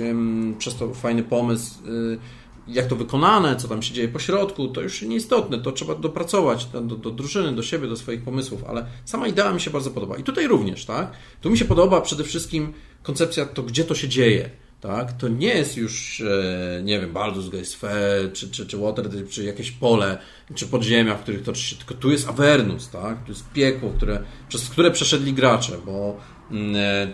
przez 0.57 0.75
to 0.75 0.93
fajny 0.93 1.23
pomysł 1.23 1.73
y, 1.87 2.19
jak 2.67 2.87
to 2.87 2.95
wykonane, 2.95 3.55
co 3.55 3.67
tam 3.67 3.81
się 3.81 3.93
dzieje 3.93 4.07
po 4.07 4.19
środku, 4.19 4.67
to 4.67 4.81
już 4.81 5.01
nieistotne, 5.01 5.59
to 5.59 5.71
trzeba 5.71 5.95
dopracować 5.95 6.65
do, 6.65 6.81
do, 6.81 7.11
drużyny, 7.11 7.55
do 7.55 7.63
siebie, 7.63 7.87
do 7.87 7.95
swoich 7.95 8.23
pomysłów, 8.23 8.63
ale 8.63 8.85
sama 9.05 9.27
idea 9.27 9.53
mi 9.53 9.61
się 9.61 9.71
bardzo 9.71 9.91
podoba. 9.91 10.17
I 10.17 10.23
tutaj 10.23 10.47
również, 10.47 10.85
tak? 10.85 11.11
Tu 11.41 11.49
mi 11.49 11.57
się 11.57 11.65
podoba 11.65 12.01
przede 12.01 12.23
wszystkim 12.23 12.73
koncepcja 13.03 13.45
to, 13.45 13.63
gdzie 13.63 13.83
to 13.83 13.95
się 13.95 14.07
dzieje. 14.07 14.49
Tak? 14.81 15.17
To 15.17 15.27
nie 15.27 15.47
jest 15.47 15.77
już, 15.77 16.21
e, 16.21 16.81
nie 16.83 16.99
wiem, 16.99 17.13
Baldur's 17.13 17.49
Gate 17.49 17.65
Sphere, 17.65 18.29
czy, 18.33 18.49
czy, 18.49 18.65
czy 18.65 18.77
Waterdeep, 18.77 19.29
czy 19.29 19.43
jakieś 19.43 19.71
pole, 19.71 20.17
czy 20.55 20.67
podziemia, 20.67 21.15
w 21.15 21.21
których 21.21 21.43
toczy 21.43 21.61
się, 21.61 21.75
tylko 21.75 21.93
tu 21.93 22.11
jest 22.11 22.29
Avernus, 22.29 22.89
tak? 22.89 23.23
Tu 23.23 23.31
jest 23.31 23.49
piekło, 23.49 23.89
które, 23.89 24.23
przez 24.49 24.69
które 24.69 24.91
przeszedli 24.91 25.33
gracze, 25.33 25.77
bo 25.85 26.17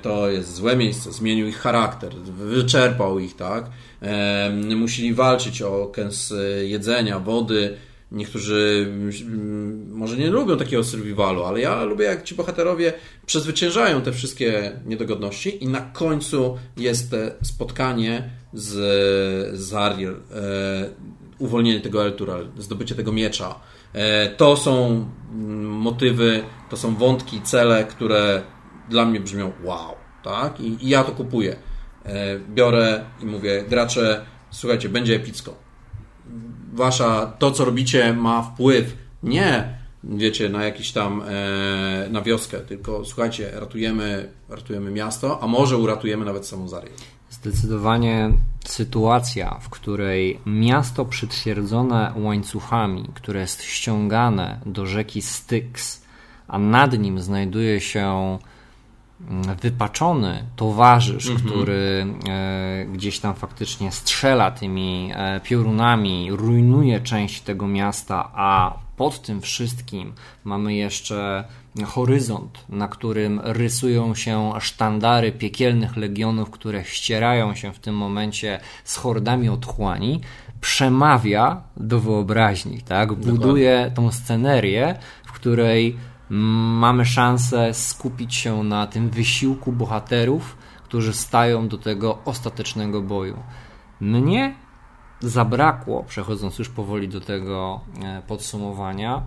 to 0.01 0.29
jest 0.29 0.53
złe 0.53 0.75
miejsce, 0.75 1.11
zmienił 1.11 1.47
ich 1.47 1.57
charakter, 1.57 2.15
wyczerpał 2.25 3.19
ich, 3.19 3.35
tak? 3.35 3.69
Musieli 4.75 5.13
walczyć 5.13 5.61
o 5.61 5.87
kęs 5.87 6.33
jedzenia, 6.63 7.19
wody. 7.19 7.77
Niektórzy 8.13 8.85
mm, 8.87 9.91
może 9.91 10.17
nie 10.17 10.29
lubią 10.29 10.57
takiego 10.57 10.83
survivalu, 10.83 11.43
ale 11.43 11.61
ja 11.61 11.83
lubię, 11.83 12.05
jak 12.05 12.23
ci 12.23 12.35
bohaterowie 12.35 12.93
przezwyciężają 13.25 14.01
te 14.01 14.11
wszystkie 14.11 14.71
niedogodności 14.85 15.63
i 15.63 15.67
na 15.67 15.81
końcu 15.81 16.57
jest 16.77 17.15
spotkanie 17.41 18.29
z, 18.53 18.69
z 19.59 19.73
Ariel, 19.73 20.13
e, 20.13 20.89
uwolnienie 21.39 21.81
tego 21.81 22.05
Eltural, 22.05 22.47
zdobycie 22.57 22.95
tego 22.95 23.11
miecza. 23.11 23.55
E, 23.93 24.29
to 24.29 24.57
są 24.57 25.05
mm, 25.31 25.65
motywy, 25.65 26.43
to 26.69 26.77
są 26.77 26.95
wątki, 26.95 27.41
cele, 27.41 27.83
które 27.83 28.41
dla 28.93 29.05
mnie 29.05 29.19
brzmią 29.19 29.51
wow, 29.63 29.95
tak? 30.23 30.59
I, 30.59 30.85
i 30.85 30.89
ja 30.89 31.03
to 31.03 31.11
kupuję. 31.11 31.55
E, 32.05 32.39
biorę 32.39 33.05
i 33.21 33.25
mówię, 33.25 33.63
gracze, 33.69 34.25
słuchajcie, 34.49 34.89
będzie 34.89 35.15
epicko. 35.15 35.55
Wasza, 36.73 37.33
to 37.39 37.51
co 37.51 37.65
robicie 37.65 38.13
ma 38.13 38.41
wpływ 38.41 38.97
nie, 39.23 39.77
wiecie, 40.03 40.49
na 40.49 40.63
jakiś 40.63 40.91
tam, 40.91 41.21
e, 41.21 42.07
na 42.09 42.21
wioskę, 42.21 42.59
tylko 42.59 43.05
słuchajcie, 43.05 43.51
ratujemy, 43.53 44.29
ratujemy 44.49 44.91
miasto, 44.91 45.43
a 45.43 45.47
może 45.47 45.77
uratujemy 45.77 46.25
nawet 46.25 46.47
samą 46.47 46.67
Zarię. 46.67 46.91
Zdecydowanie 47.29 48.31
sytuacja, 48.65 49.59
w 49.61 49.69
której 49.69 50.39
miasto 50.45 51.05
przytwierdzone 51.05 52.13
łańcuchami, 52.17 53.09
które 53.13 53.39
jest 53.39 53.63
ściągane 53.63 54.59
do 54.65 54.85
rzeki 54.85 55.21
Styx, 55.21 56.03
a 56.47 56.59
nad 56.59 56.99
nim 56.99 57.19
znajduje 57.19 57.81
się 57.81 58.37
wypaczony 59.61 60.43
towarzysz, 60.55 61.29
mhm. 61.29 61.49
który 61.49 62.05
e, 62.29 62.85
gdzieś 62.85 63.19
tam 63.19 63.35
faktycznie 63.35 63.91
strzela 63.91 64.51
tymi 64.51 65.11
e, 65.15 65.39
piorunami, 65.39 66.31
rujnuje 66.31 67.01
część 67.01 67.41
tego 67.41 67.67
miasta, 67.67 68.31
a 68.33 68.77
pod 68.97 69.21
tym 69.21 69.41
wszystkim 69.41 70.13
mamy 70.43 70.73
jeszcze 70.73 71.43
horyzont, 71.85 72.65
na 72.69 72.87
którym 72.87 73.41
rysują 73.43 74.15
się 74.15 74.51
sztandary 74.59 75.31
piekielnych 75.31 75.97
legionów, 75.97 76.49
które 76.49 76.85
ścierają 76.85 77.55
się 77.55 77.73
w 77.73 77.79
tym 77.79 77.95
momencie 77.95 78.59
z 78.83 78.95
hordami 78.97 79.49
otchłani, 79.49 80.21
przemawia 80.61 81.61
do 81.77 81.99
wyobraźni, 81.99 82.81
tak? 82.81 83.13
Buduje 83.13 83.91
tą 83.95 84.11
scenerię, 84.11 84.95
w 85.25 85.31
której 85.31 85.97
mamy 86.33 87.05
szansę 87.05 87.73
skupić 87.73 88.35
się 88.35 88.63
na 88.63 88.87
tym 88.87 89.09
wysiłku 89.09 89.71
bohaterów, 89.71 90.57
którzy 90.83 91.13
stają 91.13 91.67
do 91.67 91.77
tego 91.77 92.17
ostatecznego 92.25 93.01
boju. 93.01 93.37
Mnie 93.99 94.55
zabrakło, 95.19 96.03
przechodząc 96.03 96.59
już 96.59 96.69
powoli 96.69 97.07
do 97.09 97.21
tego 97.21 97.81
e, 98.03 98.21
podsumowania, 98.27 99.21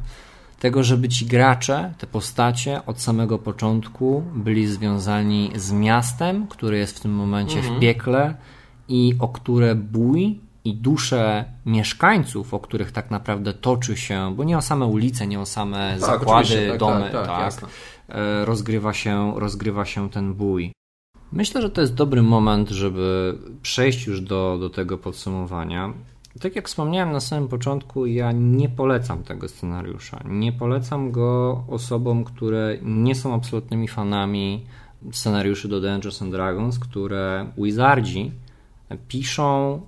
tego, 0.60 0.82
żeby 0.82 1.08
ci 1.08 1.26
gracze, 1.26 1.94
te 1.98 2.06
postacie 2.06 2.86
od 2.86 3.00
samego 3.00 3.38
początku 3.38 4.22
byli 4.34 4.66
związani 4.66 5.50
z 5.54 5.72
miastem, 5.72 6.46
które 6.46 6.78
jest 6.78 6.96
w 6.96 7.00
tym 7.00 7.14
momencie 7.14 7.58
mhm. 7.58 7.76
w 7.76 7.80
piekle 7.80 8.34
i 8.88 9.14
o 9.18 9.28
które 9.28 9.74
bój 9.74 10.40
i 10.66 10.74
dusze 10.74 11.44
mieszkańców, 11.66 12.54
o 12.54 12.58
których 12.58 12.92
tak 12.92 13.10
naprawdę 13.10 13.52
toczy 13.54 13.96
się, 13.96 14.34
bo 14.36 14.44
nie 14.44 14.58
o 14.58 14.62
same 14.62 14.86
ulice, 14.86 15.26
nie 15.26 15.40
o 15.40 15.46
same 15.46 15.90
tak, 15.90 16.00
zakłady, 16.00 16.68
tak, 16.68 16.78
domy, 16.78 17.10
tak, 17.12 17.26
tak, 17.26 17.54
tak 17.54 17.70
rozgrywa, 18.44 18.92
się, 18.92 19.32
rozgrywa 19.36 19.84
się 19.84 20.10
ten 20.10 20.34
bój. 20.34 20.72
Myślę, 21.32 21.62
że 21.62 21.70
to 21.70 21.80
jest 21.80 21.94
dobry 21.94 22.22
moment, 22.22 22.70
żeby 22.70 23.38
przejść 23.62 24.06
już 24.06 24.20
do, 24.20 24.58
do 24.60 24.70
tego 24.70 24.98
podsumowania. 24.98 25.92
Tak 26.40 26.56
jak 26.56 26.68
wspomniałem 26.68 27.12
na 27.12 27.20
samym 27.20 27.48
początku, 27.48 28.06
ja 28.06 28.32
nie 28.32 28.68
polecam 28.68 29.22
tego 29.22 29.48
scenariusza. 29.48 30.20
Nie 30.24 30.52
polecam 30.52 31.10
go 31.10 31.64
osobom, 31.68 32.24
które 32.24 32.78
nie 32.82 33.14
są 33.14 33.34
absolutnymi 33.34 33.88
fanami 33.88 34.66
scenariuszy 35.12 35.68
do 35.68 35.80
Dungeons 35.80 36.22
and 36.22 36.32
Dragons, 36.32 36.78
które 36.78 37.46
Wizardzi 37.58 38.32
piszą 39.08 39.80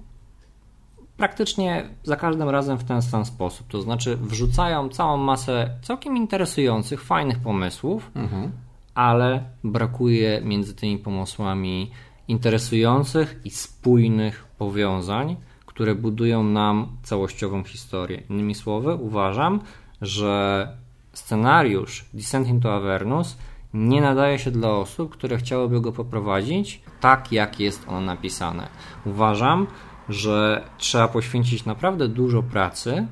praktycznie 1.19 1.89
za 2.03 2.17
każdym 2.17 2.49
razem 2.49 2.79
w 2.79 2.85
ten 2.85 3.03
sam 3.03 3.25
sposób. 3.25 3.67
To 3.69 3.83
znaczy, 3.83 4.17
wrzucają 4.17 4.89
całą 4.89 5.17
masę 5.17 5.71
całkiem 5.83 6.17
interesujących, 6.17 7.03
fajnych 7.03 7.39
pomysłów, 7.39 8.11
mhm. 8.15 8.53
ale 8.95 9.45
brakuje 9.65 10.41
między 10.45 10.75
tymi 10.75 10.99
pomysłami 10.99 11.91
interesujących 12.29 13.41
i 13.45 13.51
spójnych 13.51 14.45
powiązań, 14.59 15.37
które 15.67 15.95
budują 15.95 16.45
nam 16.45 16.97
całościową 17.03 17.65
historię. 17.65 18.23
Innymi 18.31 18.55
słowy, 18.55 18.95
uważam, 18.95 19.61
że 20.01 20.69
scenariusz 21.13 22.05
Descent 22.15 22.49
into 22.49 22.75
Avernus 22.75 23.37
nie 23.75 24.01
nadaje 24.01 24.39
się 24.39 24.51
dla 24.51 24.71
osób, 24.71 25.13
które 25.13 25.37
chciałyby 25.37 25.81
go 25.81 25.93
poprowadzić 25.93 26.83
tak, 27.01 27.33
jak 27.33 27.61
jest 27.61 27.89
ono 27.89 28.01
napisane. 28.01 28.69
Uważam, 29.07 29.67
że 30.09 30.65
trzeba 30.79 31.09
poświęcić 31.09 31.65
naprawdę 31.65 32.09
dużo 32.09 32.43
pracy, 32.43 33.07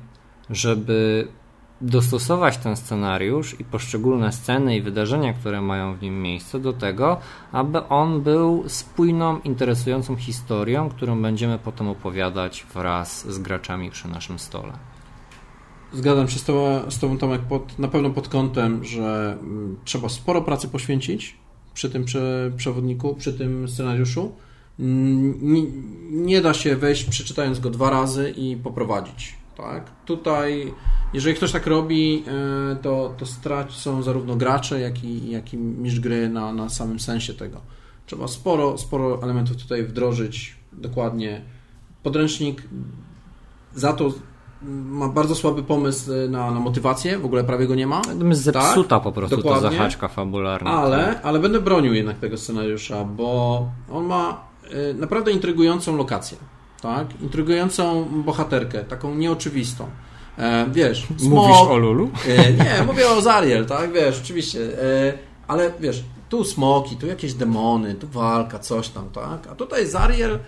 żeby 0.49 1.27
dostosować 1.81 2.57
ten 2.57 2.75
scenariusz 2.75 3.59
i 3.59 3.63
poszczególne 3.63 4.31
sceny 4.31 4.77
i 4.77 4.81
wydarzenia, 4.81 5.33
które 5.33 5.61
mają 5.61 5.95
w 5.95 6.01
nim 6.01 6.21
miejsce, 6.21 6.59
do 6.59 6.73
tego, 6.73 7.17
aby 7.51 7.87
on 7.87 8.21
był 8.21 8.63
spójną, 8.67 9.39
interesującą 9.39 10.15
historią, 10.15 10.89
którą 10.89 11.21
będziemy 11.21 11.59
potem 11.59 11.87
opowiadać 11.87 12.65
wraz 12.73 13.27
z 13.27 13.39
graczami 13.39 13.91
przy 13.91 14.07
naszym 14.07 14.39
stole. 14.39 14.73
Zgadzam 15.93 16.27
się 16.27 16.39
z 16.39 16.43
Tobą, 16.43 16.91
z 16.91 16.99
tobą 16.99 17.17
Tomek, 17.17 17.41
pod, 17.41 17.79
na 17.79 17.87
pewno 17.87 18.09
pod 18.09 18.29
kątem, 18.29 18.85
że 18.85 19.37
mm, 19.41 19.77
trzeba 19.85 20.09
sporo 20.09 20.41
pracy 20.41 20.67
poświęcić 20.67 21.37
przy 21.73 21.89
tym 21.89 22.05
przewodniku, 22.57 23.15
przy 23.15 23.33
tym 23.33 23.67
scenariuszu. 23.67 24.31
Mm, 24.79 25.53
nie, 25.53 25.63
nie 26.11 26.41
da 26.41 26.53
się 26.53 26.75
wejść 26.75 27.03
przeczytając 27.03 27.59
go 27.59 27.69
dwa 27.69 27.89
razy 27.89 28.33
i 28.37 28.57
poprowadzić. 28.57 29.35
Tak? 29.57 29.91
Tutaj, 30.05 30.73
jeżeli 31.13 31.35
ktoś 31.35 31.51
tak 31.51 31.67
robi, 31.67 32.23
e, 32.71 32.75
to, 32.75 33.13
to 33.17 33.25
stracą 33.25 34.03
zarówno 34.03 34.35
gracze, 34.35 34.79
jak 34.79 35.03
i, 35.03 35.31
jak 35.31 35.53
i 35.53 35.57
mistrz 35.57 35.99
gry 35.99 36.29
na, 36.29 36.53
na 36.53 36.69
samym 36.69 36.99
sensie 36.99 37.33
tego. 37.33 37.61
Trzeba 38.05 38.27
sporo, 38.27 38.77
sporo 38.77 39.23
elementów 39.23 39.57
tutaj 39.57 39.83
wdrożyć 39.83 40.55
dokładnie. 40.73 41.41
Podręcznik 42.03 42.63
za 43.73 43.93
to 43.93 44.13
ma 44.61 45.07
bardzo 45.07 45.35
słaby 45.35 45.63
pomysł 45.63 46.13
e, 46.13 46.27
na, 46.27 46.51
na 46.51 46.59
motywację, 46.59 47.17
w 47.17 47.25
ogóle 47.25 47.43
prawie 47.43 47.67
go 47.67 47.75
nie 47.75 47.87
ma. 47.87 48.01
Zepsuta 48.31 48.95
tak? 48.95 49.03
po 49.03 49.11
prostu 49.11 49.37
Dokładnie. 49.37 49.69
to 49.69 49.75
zahaczka 49.75 50.07
fabularna. 50.07 50.71
Ale, 50.71 51.21
ale 51.21 51.39
będę 51.39 51.61
bronił 51.61 51.93
jednak 51.93 52.17
tego 52.17 52.37
scenariusza, 52.37 53.03
bo 53.03 53.69
on 53.91 54.05
ma 54.05 54.46
naprawdę 54.93 55.31
intrygującą 55.31 55.97
lokację. 55.97 56.37
Tak? 56.81 57.21
Intrygującą 57.21 58.05
bohaterkę, 58.25 58.83
taką 58.83 59.15
nieoczywistą. 59.15 59.87
E, 60.37 60.65
wiesz, 60.71 61.07
smok, 61.17 61.47
Mówisz 61.47 61.57
o 61.57 61.77
Lulu? 61.77 62.09
E, 62.27 62.53
nie, 62.53 62.83
mówię 62.87 63.09
o 63.09 63.21
Zariel, 63.21 63.65
tak? 63.65 63.91
Wiesz, 63.91 64.19
oczywiście. 64.23 64.59
E, 64.59 65.13
ale 65.47 65.71
wiesz, 65.79 66.03
tu 66.29 66.43
smoki, 66.43 66.95
tu 66.95 67.07
jakieś 67.07 67.33
demony, 67.33 67.95
tu 67.95 68.07
walka, 68.07 68.59
coś 68.59 68.89
tam, 68.89 69.09
tak? 69.09 69.47
A 69.51 69.55
tutaj 69.55 69.87
Zariel 69.87 70.39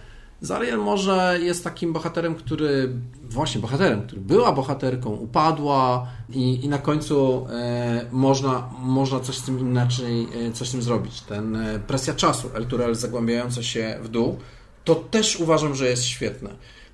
Zariel 0.42 0.78
może 0.78 1.40
jest 1.42 1.64
takim 1.64 1.94
bohaterem, 1.94 2.36
który, 2.36 2.94
właśnie 3.24 3.62
bohaterem, 3.62 4.02
który 4.08 4.22
była 4.22 4.52
bohaterką, 4.52 5.10
upadła 5.10 6.08
i, 6.30 6.66
i 6.66 6.70
na 6.70 6.78
końcu 6.78 7.48
e, 7.50 8.06
można, 8.12 8.70
można 8.80 9.20
coś 9.20 9.38
z 9.38 9.44
tym 9.44 9.60
inaczej, 9.60 10.28
e, 10.48 10.52
coś 10.52 10.68
z 10.68 10.72
tym 10.72 10.82
zrobić. 10.82 11.22
Ten 11.22 11.56
e, 11.56 11.80
presja 11.80 12.14
czasu, 12.14 12.50
Elturel 12.54 12.96
zagłębiająca 12.96 13.64
się 13.64 14.00
w 14.02 14.08
dół, 14.08 14.38
to 14.84 14.96
też 14.96 15.40
uważam, 15.40 15.76
że 15.76 15.90
jest 15.90 16.04
świetne. 16.04 16.50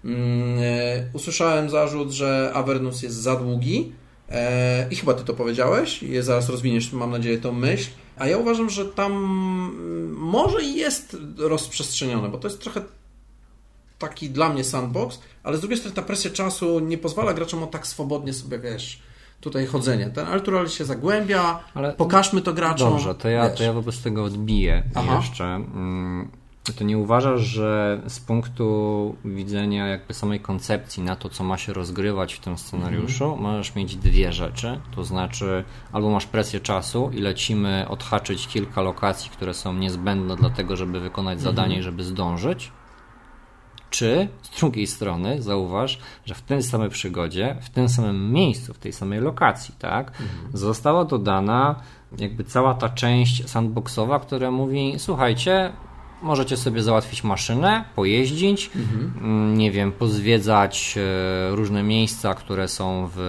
Mm, 0.06 0.60
e, 0.60 1.10
usłyszałem 1.14 1.70
zarzut, 1.70 2.12
że 2.12 2.52
Avernus 2.54 3.02
jest 3.02 3.16
za 3.16 3.36
długi 3.36 3.92
e, 4.30 4.88
i 4.92 4.96
chyba 4.96 5.14
ty 5.14 5.24
to 5.24 5.34
powiedziałeś, 5.34 6.04
je 6.04 6.24
zaraz 6.24 6.50
rozwiniesz, 6.50 6.94
mam 6.94 7.12
nadzieję, 7.12 7.38
tą 7.38 7.52
myśl. 7.52 7.90
A 8.18 8.28
ja 8.28 8.38
uważam, 8.38 8.70
że 8.70 8.86
tam 8.86 9.12
mm, 9.12 10.14
może 10.14 10.64
jest 10.64 11.18
rozprzestrzenione, 11.38 12.30
bo 12.30 12.38
to 12.38 12.48
jest 12.48 12.62
trochę 12.62 12.82
taki 14.10 14.30
dla 14.30 14.50
mnie 14.50 14.64
sandbox, 14.64 15.20
ale 15.44 15.58
z 15.58 15.60
drugiej 15.60 15.78
strony 15.78 15.96
ta 15.96 16.02
presja 16.02 16.32
czasu 16.32 16.80
nie 16.80 16.98
pozwala 16.98 17.34
graczom 17.34 17.64
o 17.64 17.68
tak 17.68 17.88
swobodnie 17.88 18.34
sobie, 18.34 18.60
wiesz, 18.60 19.02
tutaj 19.42 19.66
chodzenie. 19.66 20.10
Ten 20.10 20.28
Altural 20.28 20.70
się 20.70 20.86
zagłębia, 20.86 21.60
ale 21.74 21.94
pokażmy 21.94 22.42
to 22.42 22.54
graczom. 22.54 22.90
Dobrze, 22.90 23.16
to 23.16 23.30
ja, 23.30 23.50
to 23.50 23.64
ja 23.64 23.74
wobec 23.74 24.02
tego 24.02 24.24
odbiję 24.24 24.84
Aha. 24.96 25.16
jeszcze. 25.22 25.46
Mm, 25.46 26.32
to 26.74 26.84
nie 26.84 26.98
uważasz, 26.98 27.42
że 27.42 28.02
z 28.08 28.20
punktu 28.20 29.16
widzenia 29.26 29.88
jakby 29.88 30.14
samej 30.14 30.40
koncepcji 30.40 31.04
na 31.04 31.16
to, 31.16 31.30
co 31.30 31.44
ma 31.44 31.58
się 31.58 31.74
rozgrywać 31.74 32.34
w 32.34 32.40
tym 32.40 32.58
scenariuszu, 32.58 33.24
mhm. 33.24 33.42
możesz 33.42 33.76
mieć 33.76 33.96
dwie 33.96 34.34
rzeczy. 34.34 34.80
To 34.96 35.04
znaczy, 35.04 35.64
albo 35.92 36.10
masz 36.10 36.26
presję 36.26 36.60
czasu 36.60 37.12
i 37.14 37.22
lecimy 37.22 37.86
odhaczyć 37.90 38.48
kilka 38.48 38.82
lokacji, 38.82 39.32
które 39.32 39.54
są 39.54 39.74
niezbędne 39.74 40.36
do 40.36 40.50
tego, 40.50 40.76
żeby 40.76 41.00
wykonać 41.00 41.38
mhm. 41.38 41.56
zadanie, 41.56 41.84
żeby 41.84 42.04
zdążyć, 42.04 42.72
czy 43.90 44.28
z 44.42 44.60
drugiej 44.60 44.88
strony 44.88 45.42
zauważ, 45.42 46.00
że 46.26 46.36
w 46.36 46.42
tej 46.42 46.64
samej 46.64 46.90
przygodzie, 46.90 47.56
w 47.62 47.70
tym 47.70 47.90
samym 47.90 48.34
miejscu, 48.34 48.74
w 48.74 48.78
tej 48.78 48.94
samej 48.94 49.20
lokacji, 49.20 49.76
tak, 49.80 50.08
mhm. 50.08 50.58
została 50.58 51.06
dodana 51.06 51.76
jakby 52.18 52.44
cała 52.44 52.74
ta 52.74 52.90
część 52.90 53.50
sandboxowa, 53.50 54.20
która 54.20 54.52
mówi: 54.52 54.94
Słuchajcie, 54.98 55.74
Możecie 56.26 56.58
sobie 56.58 56.84
załatwić 56.84 57.24
maszynę, 57.24 57.84
pojeździć, 57.96 58.72
mhm. 58.76 59.58
Nie 59.58 59.72
wiem, 59.72 59.92
pozwiedzać 59.92 60.96
e, 60.98 61.56
różne 61.56 61.84
miejsca, 61.84 62.34
które 62.34 62.68
są 62.68 63.10
w 63.16 63.20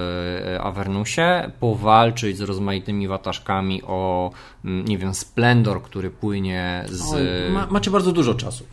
e, 0.55 0.63
Avernusie, 0.63 1.51
powalczyć 1.61 2.37
z 2.37 2.41
rozmaitymi 2.41 3.09
wataszkami 3.09 3.83
o, 3.83 4.31
mm, 4.65 4.85
nie 4.85 4.99
wiem, 4.99 5.15
splendor, 5.15 5.83
który 5.83 6.11
płynie 6.11 6.85
z... 6.89 7.13
Oj, 7.13 7.53
ma, 7.53 7.67
macie 7.71 7.91
bardzo 7.91 8.13
dużo 8.13 8.35
czasu. 8.35 8.65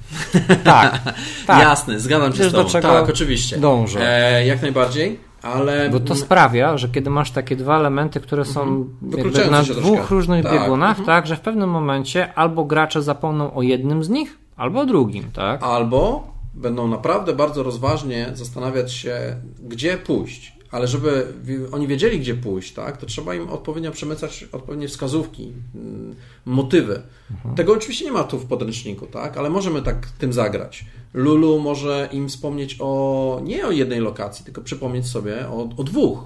Tak, 0.63 1.01
tak. 1.47 1.59
Jasne, 1.61 1.99
zgadzam 1.99 2.33
się 2.33 2.39
Wiesz, 2.39 2.49
z 2.49 2.51
tobą. 2.51 2.63
Do 2.63 2.69
czego 2.69 2.87
tak, 2.87 3.09
oczywiście. 3.09 3.57
Dążę. 3.57 3.99
E, 4.35 4.45
jak 4.45 4.61
najbardziej. 4.61 5.32
Ale... 5.44 5.90
Bo 5.90 5.99
to 5.99 6.15
sprawia, 6.15 6.78
że 6.78 6.90
kiedy 6.90 7.10
masz 7.10 7.32
takie 7.32 7.56
dwa 7.56 7.78
elementy, 7.80 8.20
które 8.20 8.45
są 8.45 8.61
mhm. 8.61 9.52
na 9.52 9.64
dwóch 9.64 10.11
różnych 10.11 10.44
tak. 10.44 10.53
biegunach, 10.53 10.99
mhm. 10.99 11.06
tak, 11.06 11.28
że 11.28 11.36
w 11.36 11.40
pewnym 11.40 11.70
momencie 11.70 12.34
albo 12.34 12.65
gracze 12.65 13.02
zapomną 13.02 13.53
o 13.53 13.61
jednym 13.61 14.03
z 14.03 14.10
nich, 14.10 14.38
albo 14.57 14.80
o 14.80 14.86
drugim, 14.86 15.32
tak? 15.32 15.64
Albo 15.64 16.28
będą 16.53 16.88
naprawdę 16.88 17.34
bardzo 17.34 17.64
rozważnie 17.64 18.32
zastanawiać 18.34 18.94
się, 18.94 19.36
gdzie 19.60 19.98
pójść 19.98 20.52
ale 20.73 20.87
żeby 20.87 21.33
oni 21.71 21.87
wiedzieli, 21.87 22.19
gdzie 22.19 22.35
pójść, 22.35 22.73
tak, 22.73 22.97
to 22.97 23.05
trzeba 23.05 23.35
im 23.35 23.49
odpowiednio 23.49 23.91
przemycać 23.91 24.45
odpowiednie 24.51 24.87
wskazówki, 24.87 25.53
mm, 25.75 26.15
motywy. 26.45 27.01
Mhm. 27.31 27.55
Tego 27.55 27.73
oczywiście 27.73 28.05
nie 28.05 28.11
ma 28.11 28.23
tu 28.23 28.39
w 28.39 28.45
podręczniku, 28.45 29.07
tak, 29.07 29.37
ale 29.37 29.49
możemy 29.49 29.81
tak 29.81 30.07
tym 30.07 30.33
zagrać. 30.33 30.85
Lulu 31.13 31.59
może 31.59 32.09
im 32.11 32.29
wspomnieć 32.29 32.77
o 32.79 33.41
nie 33.43 33.67
o 33.67 33.71
jednej 33.71 33.99
lokacji, 33.99 34.45
tylko 34.45 34.61
przypomnieć 34.61 35.07
sobie 35.07 35.47
o, 35.47 35.69
o 35.77 35.83
dwóch 35.83 36.19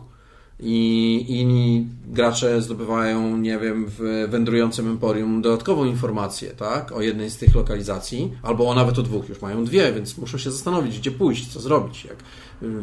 i 0.59 1.25
inni 1.27 1.87
gracze 2.07 2.61
zdobywają, 2.61 3.37
nie 3.37 3.59
wiem, 3.59 3.85
w 3.87 4.27
wędrującym 4.29 4.87
emporium 4.87 5.41
dodatkową 5.41 5.85
informację, 5.85 6.49
tak, 6.49 6.91
o 6.91 7.01
jednej 7.01 7.29
z 7.29 7.37
tych 7.37 7.55
lokalizacji, 7.55 8.31
albo 8.43 8.73
nawet 8.73 8.99
o 8.99 9.03
dwóch, 9.03 9.29
już 9.29 9.41
mają 9.41 9.65
dwie, 9.65 9.93
więc 9.93 10.17
muszą 10.17 10.37
się 10.37 10.51
zastanowić, 10.51 10.99
gdzie 10.99 11.11
pójść, 11.11 11.47
co 11.47 11.59
zrobić. 11.59 12.05
Jak 12.05 12.17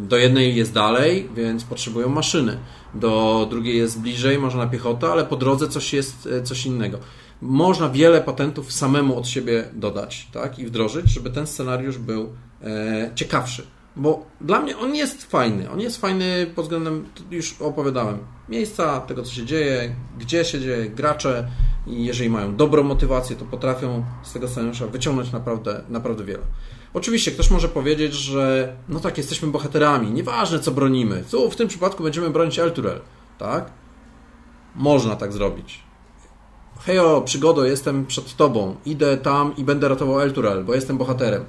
do 0.08 0.16
jednej 0.16 0.56
jest 0.56 0.72
dalej, 0.72 1.28
więc 1.36 1.64
potrzebują 1.64 2.08
maszyny, 2.08 2.58
do 2.94 3.46
drugiej 3.50 3.76
jest 3.76 4.00
bliżej, 4.00 4.38
może 4.38 4.58
na 4.58 4.66
piechotę, 4.66 5.06
ale 5.06 5.24
po 5.24 5.36
drodze 5.36 5.68
coś 5.68 5.92
jest, 5.92 6.26
e, 6.26 6.42
coś 6.42 6.66
innego. 6.66 6.98
Można 7.42 7.88
wiele 7.88 8.20
patentów 8.20 8.72
samemu 8.72 9.18
od 9.18 9.28
siebie 9.28 9.64
dodać, 9.72 10.28
tak, 10.32 10.58
i 10.58 10.66
wdrożyć, 10.66 11.10
żeby 11.10 11.30
ten 11.30 11.46
scenariusz 11.46 11.98
był 11.98 12.32
e, 12.62 13.10
ciekawszy 13.14 13.73
bo 13.96 14.26
dla 14.40 14.60
mnie 14.60 14.78
on 14.78 14.94
jest 14.94 15.24
fajny. 15.24 15.70
On 15.70 15.80
jest 15.80 16.00
fajny 16.00 16.46
pod 16.54 16.64
względem, 16.64 17.06
już 17.30 17.62
opowiadałem, 17.62 18.18
miejsca, 18.48 19.00
tego 19.00 19.22
co 19.22 19.32
się 19.32 19.46
dzieje, 19.46 19.96
gdzie 20.18 20.44
się 20.44 20.60
dzieje, 20.60 20.90
gracze 20.90 21.48
i 21.86 22.04
jeżeli 22.04 22.30
mają 22.30 22.56
dobrą 22.56 22.82
motywację, 22.82 23.36
to 23.36 23.44
potrafią 23.44 24.04
z 24.22 24.32
tego 24.32 24.48
scenariusza 24.48 24.86
wyciągnąć 24.86 25.32
naprawdę, 25.32 25.84
naprawdę 25.88 26.24
wiele. 26.24 26.42
Oczywiście 26.94 27.30
ktoś 27.30 27.50
może 27.50 27.68
powiedzieć, 27.68 28.14
że 28.14 28.76
no 28.88 29.00
tak, 29.00 29.18
jesteśmy 29.18 29.48
bohaterami, 29.48 30.10
nieważne 30.10 30.58
co 30.58 30.70
bronimy. 30.70 31.24
Tu 31.30 31.50
w 31.50 31.56
tym 31.56 31.68
przypadku 31.68 32.02
będziemy 32.02 32.30
bronić 32.30 32.58
Elturel, 32.58 33.00
tak? 33.38 33.70
Można 34.74 35.16
tak 35.16 35.32
zrobić. 35.32 35.82
Hejo, 36.80 37.20
przygodo, 37.20 37.64
jestem 37.64 38.06
przed 38.06 38.36
tobą, 38.36 38.76
idę 38.86 39.16
tam 39.16 39.56
i 39.56 39.64
będę 39.64 39.88
ratował 39.88 40.20
Elturel, 40.20 40.64
bo 40.64 40.74
jestem 40.74 40.98
bohaterem 40.98 41.44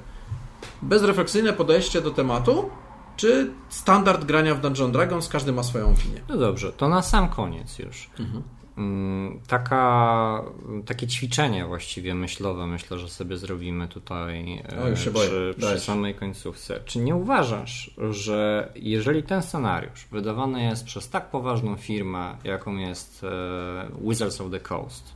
bezrefleksyjne 0.82 1.52
podejście 1.52 2.00
do 2.00 2.10
tematu, 2.10 2.70
czy 3.16 3.50
standard 3.68 4.24
grania 4.24 4.54
w 4.54 4.60
Dungeon 4.60 4.92
Dragons, 4.92 5.28
każdy 5.28 5.52
ma 5.52 5.62
swoją 5.62 5.86
opinię. 5.90 6.20
No 6.28 6.36
dobrze, 6.36 6.72
to 6.72 6.88
na 6.88 7.02
sam 7.02 7.28
koniec 7.28 7.78
już. 7.78 8.10
Mhm. 8.20 8.42
Mm, 8.76 9.40
taka, 9.46 10.42
takie 10.86 11.06
ćwiczenie 11.06 11.66
właściwie 11.66 12.14
myślowe 12.14 12.66
myślę, 12.66 12.98
że 12.98 13.08
sobie 13.08 13.36
zrobimy 13.36 13.88
tutaj 13.88 14.62
o, 14.92 14.94
przy, 14.94 15.54
przy 15.58 15.80
samej 15.80 16.14
końcówce. 16.14 16.80
Czy 16.84 16.98
nie 16.98 17.16
uważasz, 17.16 17.90
że 18.10 18.72
jeżeli 18.74 19.22
ten 19.22 19.42
scenariusz 19.42 20.06
wydawany 20.12 20.64
jest 20.64 20.84
przez 20.84 21.08
tak 21.08 21.30
poważną 21.30 21.76
firmę, 21.76 22.36
jaką 22.44 22.76
jest 22.76 23.24
e, 23.24 24.08
Wizards 24.08 24.40
of 24.40 24.50
the 24.50 24.60
Coast, 24.60 25.14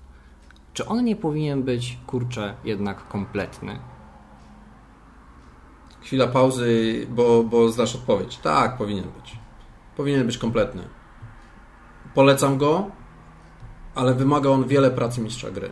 czy 0.75 0.87
on 0.87 1.05
nie 1.05 1.17
powinien 1.17 1.63
być, 1.63 1.99
kurczę, 2.07 2.55
jednak 2.65 3.09
kompletny? 3.09 3.79
Chwila 6.03 6.27
pauzy, 6.27 7.07
bo, 7.11 7.45
bo 7.45 7.69
znasz 7.69 7.95
odpowiedź. 7.95 8.37
Tak, 8.37 8.79
powinien 8.79 9.05
być. 9.05 9.37
Powinien 9.97 10.27
być 10.27 10.39
kompletny. 10.39 10.83
Polecam 12.15 12.59
go. 12.59 12.91
ale 13.95 14.15
wymaga 14.15 14.51
on 14.51 14.69
wiele 14.69 14.91
pracy 14.91 15.21
mistrza 15.21 15.51
gry. 15.51 15.71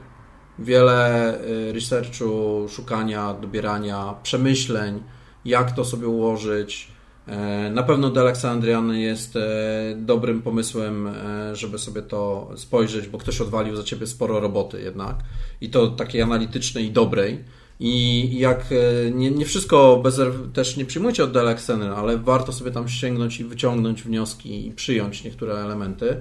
Wiele 0.59 1.35
y, 1.41 1.73
researchu, 1.73 2.67
szukania, 2.69 3.35
dobierania, 3.35 4.15
przemyśleń, 4.23 5.03
jak 5.45 5.73
to 5.73 5.85
sobie 5.85 6.09
ułożyć. 6.09 6.93
E, 7.29 7.71
na 7.71 7.83
pewno 7.83 8.11
The 8.11 8.21
Alexandrian 8.21 8.93
jest 8.93 9.37
e, 9.37 9.41
dobrym 9.97 10.43
pomysłem, 10.43 11.07
e, 11.07 11.57
żeby 11.57 11.79
sobie 11.79 12.03
to 12.03 12.51
spojrzeć, 12.57 13.09
bo 13.09 13.19
ktoś 13.19 13.41
odwalił 13.41 13.77
za 13.77 13.83
ciebie 13.83 14.07
sporo 14.07 14.41
roboty 14.41 14.83
jednak 14.83 15.17
i 15.61 15.71
to 15.71 15.87
takiej 15.87 16.23
analitycznej 16.23 16.85
i 16.85 16.91
dobrej. 16.91 17.45
I 17.81 18.29
jak 18.39 18.67
nie, 19.13 19.31
nie 19.31 19.45
wszystko 19.45 20.01
bez, 20.03 20.21
też 20.53 20.77
nie 20.77 20.85
przyjmujcie 20.85 21.25
od 21.25 21.37
Alexandrian, 21.37 21.93
ale 21.93 22.19
warto 22.19 22.53
sobie 22.53 22.71
tam 22.71 22.89
sięgnąć 22.89 23.41
i 23.41 23.45
wyciągnąć 23.45 24.03
wnioski 24.03 24.67
i 24.67 24.73
przyjąć 24.73 25.25
niektóre 25.25 25.55
elementy 25.55 26.17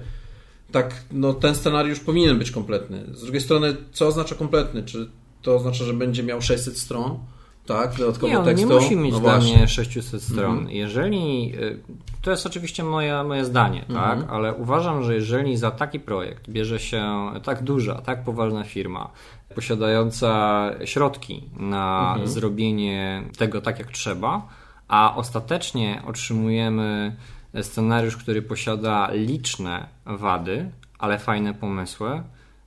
tak, 0.72 0.94
no 1.12 1.34
ten 1.34 1.54
scenariusz 1.54 2.00
powinien 2.00 2.38
być 2.38 2.50
kompletny. 2.50 3.04
Z 3.12 3.22
drugiej 3.22 3.40
strony, 3.40 3.76
co 3.92 4.06
oznacza 4.06 4.34
kompletny? 4.34 4.82
Czy 4.82 5.08
to 5.42 5.56
oznacza, 5.56 5.84
że 5.84 5.92
będzie 5.92 6.22
miał 6.22 6.42
600 6.42 6.78
stron? 6.78 7.18
Tak, 7.66 7.94
dodatkowo 7.96 8.32
nie, 8.32 8.38
on 8.38 8.44
tekstu. 8.44 8.68
nie 8.68 8.74
musi 8.74 8.96
mieć 8.96 9.12
no 9.12 9.20
dla 9.20 9.38
mnie 9.38 9.68
600 9.68 10.22
stron. 10.22 10.58
Mhm. 10.58 10.70
Jeżeli, 10.70 11.52
y, 11.56 11.78
to 12.22 12.30
jest 12.30 12.46
oczywiście 12.46 12.84
moje, 12.84 13.24
moje 13.24 13.44
zdanie, 13.44 13.84
mhm. 13.88 14.20
tak, 14.20 14.30
ale 14.30 14.54
uważam, 14.54 15.02
że 15.02 15.14
jeżeli 15.14 15.56
za 15.56 15.70
taki 15.70 16.00
projekt 16.00 16.50
bierze 16.50 16.78
się 16.78 17.04
tak 17.44 17.62
duża, 17.62 17.94
tak 17.94 18.24
poważna 18.24 18.64
firma, 18.64 19.10
posiadająca 19.58 20.70
środki 20.84 21.50
na 21.56 22.10
mhm. 22.10 22.28
zrobienie 22.28 23.22
tego 23.38 23.60
tak 23.60 23.78
jak 23.78 23.90
trzeba, 23.90 24.48
a 24.88 25.16
ostatecznie 25.16 26.02
otrzymujemy 26.06 27.16
scenariusz, 27.62 28.16
który 28.16 28.42
posiada 28.42 29.08
liczne 29.12 29.88
wady, 30.06 30.70
ale 30.98 31.18
fajne 31.18 31.54
pomysły, 31.54 32.22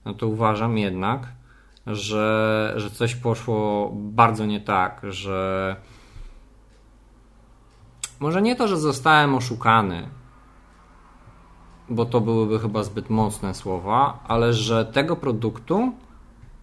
no 0.06 0.14
to 0.14 0.28
uważam 0.28 0.78
jednak, 0.78 1.28
że, 1.88 2.74
że 2.76 2.90
coś 2.90 3.16
poszło 3.16 3.92
bardzo 3.94 4.46
nie 4.46 4.62
tak, 4.62 5.02
że 5.10 5.76
może 8.20 8.42
nie 8.42 8.56
to, 8.56 8.68
że 8.68 8.78
zostałem 8.78 9.36
oszukany, 9.36 10.10
bo 11.90 12.06
to 12.06 12.22
byłyby 12.22 12.60
chyba 12.60 12.84
zbyt 12.84 13.10
mocne 13.10 13.54
słowa, 13.54 14.20
ale 14.28 14.54
że 14.54 14.86
tego 14.86 15.16
produktu 15.16 15.94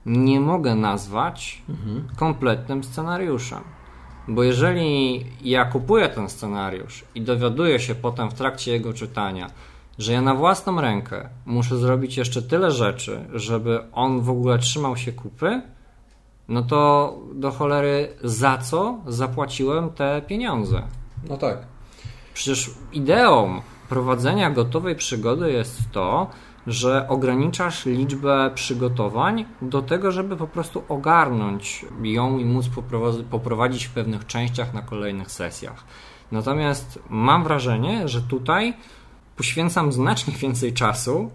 nie 0.07 0.41
mogę 0.41 0.75
nazwać 0.75 1.62
mhm. 1.69 2.09
kompletnym 2.16 2.85
scenariuszem. 2.85 3.61
Bo 4.29 4.43
jeżeli 4.43 5.25
ja 5.41 5.65
kupuję 5.65 6.09
ten 6.09 6.29
scenariusz 6.29 7.05
i 7.15 7.23
dowiaduję 7.23 7.81
się 7.81 7.95
potem 7.95 8.31
w 8.31 8.35
trakcie 8.35 8.73
jego 8.73 8.93
czytania, 8.93 9.51
że 9.99 10.12
ja 10.12 10.23
na 10.23 10.35
własną 10.35 10.81
rękę 10.81 11.29
muszę 11.47 11.77
zrobić 11.77 12.16
jeszcze 12.16 12.43
tyle 12.43 12.70
rzeczy, 12.70 13.25
żeby 13.35 13.81
on 13.93 14.20
w 14.20 14.31
ogóle 14.31 14.59
trzymał 14.59 14.97
się 14.97 15.12
kupy, 15.12 15.62
no 16.49 16.62
to 16.62 17.15
do 17.35 17.51
cholery 17.51 18.16
za 18.25 18.59
co 18.59 18.99
zapłaciłem 19.07 19.91
te 19.91 20.23
pieniądze? 20.23 20.83
No 21.29 21.37
tak. 21.37 21.59
Przecież 22.35 22.70
ideą 22.93 23.61
prowadzenia 23.89 24.51
gotowej 24.51 24.97
przygody 24.97 25.53
jest 25.53 25.91
to, 25.93 26.31
że 26.69 27.09
ograniczasz 27.09 27.86
liczbę 27.86 28.51
przygotowań 28.55 29.45
do 29.62 29.82
tego, 29.82 30.12
żeby 30.12 30.36
po 30.36 30.47
prostu 30.47 30.82
ogarnąć 30.89 31.86
ją 32.03 32.39
i 32.39 32.45
móc 32.45 32.66
poprowadzić 33.31 33.86
w 33.86 33.90
pewnych 33.90 34.27
częściach 34.27 34.74
na 34.74 34.82
kolejnych 34.82 35.31
sesjach. 35.31 35.85
Natomiast 36.32 36.99
mam 37.11 37.45
wrażenie, 37.45 38.09
że 38.09 38.23
tutaj 38.23 38.74
poświęcam 39.36 39.93
znacznie 39.93 40.35
więcej 40.35 40.73
czasu 40.73 41.31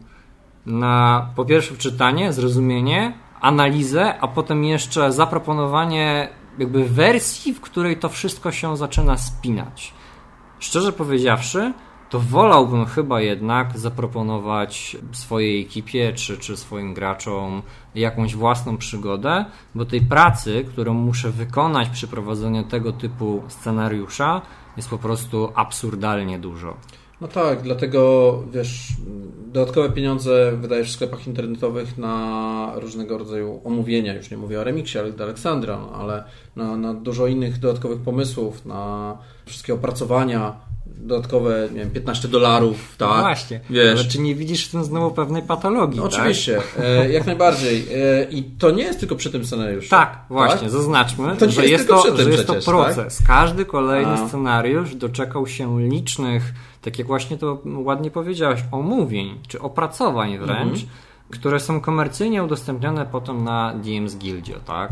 na 0.66 1.28
po 1.36 1.46
pierwsze 1.46 1.78
czytanie, 1.78 2.34
zrozumienie, 2.34 3.14
analizę, 3.42 4.20
a 4.20 4.28
potem 4.28 4.64
jeszcze 4.64 5.12
zaproponowanie 5.12 6.30
jakby 6.58 6.90
wersji, 6.90 7.54
w 7.54 7.62
której 7.62 7.98
to 7.98 8.10
wszystko 8.10 8.52
się 8.52 8.78
zaczyna 8.78 9.18
spinać. 9.18 9.94
Szczerze 10.60 10.94
powiedziawszy, 10.94 11.74
to 12.14 12.20
wolałbym 12.20 12.86
chyba 12.86 13.22
jednak 13.22 13.78
zaproponować 13.78 14.98
swojej 15.12 15.62
ekipie 15.62 16.14
czy, 16.14 16.38
czy 16.38 16.58
swoim 16.58 16.94
graczom 16.94 17.62
jakąś 17.96 18.36
własną 18.36 18.78
przygodę, 18.78 19.46
bo 19.76 19.86
tej 19.86 20.02
pracy, 20.02 20.66
którą 20.68 20.94
muszę 20.94 21.30
wykonać 21.30 21.90
przy 21.90 22.08
prowadzeniu 22.08 22.64
tego 22.64 22.92
typu 22.92 23.44
scenariusza, 23.48 24.42
jest 24.78 24.90
po 24.90 24.98
prostu 24.98 25.50
absurdalnie 25.56 26.40
dużo. 26.40 26.78
No 27.22 27.28
tak, 27.28 27.62
dlatego 27.62 28.44
wiesz, 28.52 28.88
dodatkowe 29.48 29.90
pieniądze 29.90 30.52
wydajesz 30.58 30.90
w 30.90 30.94
sklepach 30.94 31.28
internetowych 31.28 31.98
na 31.98 32.72
różnego 32.76 33.18
rodzaju 33.18 33.62
omówienia, 33.64 34.14
już 34.14 34.32
nie 34.32 34.38
mówię 34.38 34.60
o 34.60 34.64
remiksie 34.64 35.00
Aleksandra, 35.00 35.78
no, 35.78 35.92
ale 35.92 36.24
na, 36.56 36.78
na 36.78 36.94
dużo 36.94 37.28
innych 37.28 37.60
dodatkowych 37.60 38.00
pomysłów, 38.00 38.66
na 38.66 39.18
wszystkie 39.46 39.74
opracowania, 39.74 40.73
dodatkowe, 40.98 41.70
nie 41.74 41.80
wiem, 41.80 41.92
15 41.92 42.28
dolarów, 42.28 42.96
tak? 42.98 43.10
No 43.10 43.20
właśnie, 43.22 43.60
wiesz. 43.70 44.00
ale 44.00 44.10
czy 44.10 44.20
nie 44.20 44.36
widzisz 44.36 44.68
w 44.68 44.72
tym 44.72 44.84
znowu 44.84 45.12
pewnej 45.12 45.42
patologii, 45.42 46.00
no, 46.00 46.08
tak? 46.08 46.20
Oczywiście, 46.20 46.62
e, 46.80 47.12
jak 47.12 47.26
najbardziej. 47.26 47.88
E, 47.96 48.24
I 48.24 48.44
to 48.44 48.72
nie 48.72 48.84
jest 48.84 49.00
tylko 49.00 49.16
przy 49.16 49.32
tym 49.32 49.46
scenariuszu. 49.46 49.90
Tak, 49.90 50.20
właśnie, 50.30 50.62
tak? 50.62 50.70
zaznaczmy, 50.70 51.38
to 51.38 51.50
że, 51.50 51.68
jest 51.68 51.88
to, 51.88 52.18
że 52.18 52.30
jest 52.30 52.48
to 52.48 52.54
tak? 52.54 52.64
proces. 52.64 53.18
Tak? 53.18 53.28
Każdy 53.28 53.66
kolejny 53.66 54.12
A. 54.14 54.28
scenariusz 54.28 54.96
doczekał 54.96 55.48
się 55.48 55.82
licznych, 55.90 56.54
tak 56.82 57.00
jak 57.00 57.08
właśnie 57.08 57.38
to 57.38 57.62
ładnie 57.66 58.12
powiedziałeś, 58.12 58.64
omówień, 58.72 59.40
czy 59.48 59.62
opracowań 59.62 60.38
wręcz, 60.38 60.82
mhm. 60.82 60.92
które 61.30 61.60
są 61.60 61.82
komercyjnie 61.82 62.44
udostępnione 62.44 63.06
potem 63.06 63.44
na 63.44 63.74
DMs 63.74 64.16
Guildzie, 64.16 64.56
tak? 64.66 64.92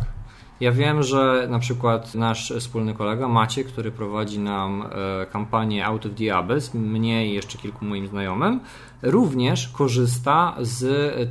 Ja 0.61 0.71
wiem, 0.71 1.03
że 1.03 1.47
na 1.49 1.59
przykład 1.59 2.15
nasz 2.15 2.53
wspólny 2.59 2.93
kolega 2.93 3.27
Maciek, 3.27 3.67
który 3.67 3.91
prowadzi 3.91 4.39
nam 4.39 4.83
e, 5.21 5.25
kampanię 5.25 5.85
Out 5.85 6.05
of 6.05 6.11
the 6.15 6.35
Abyss, 6.35 6.73
mnie 6.73 7.27
i 7.27 7.33
jeszcze 7.33 7.57
kilku 7.57 7.85
moim 7.85 8.07
znajomym, 8.07 8.59
również 9.01 9.67
korzysta 9.67 10.55
z 10.59 10.83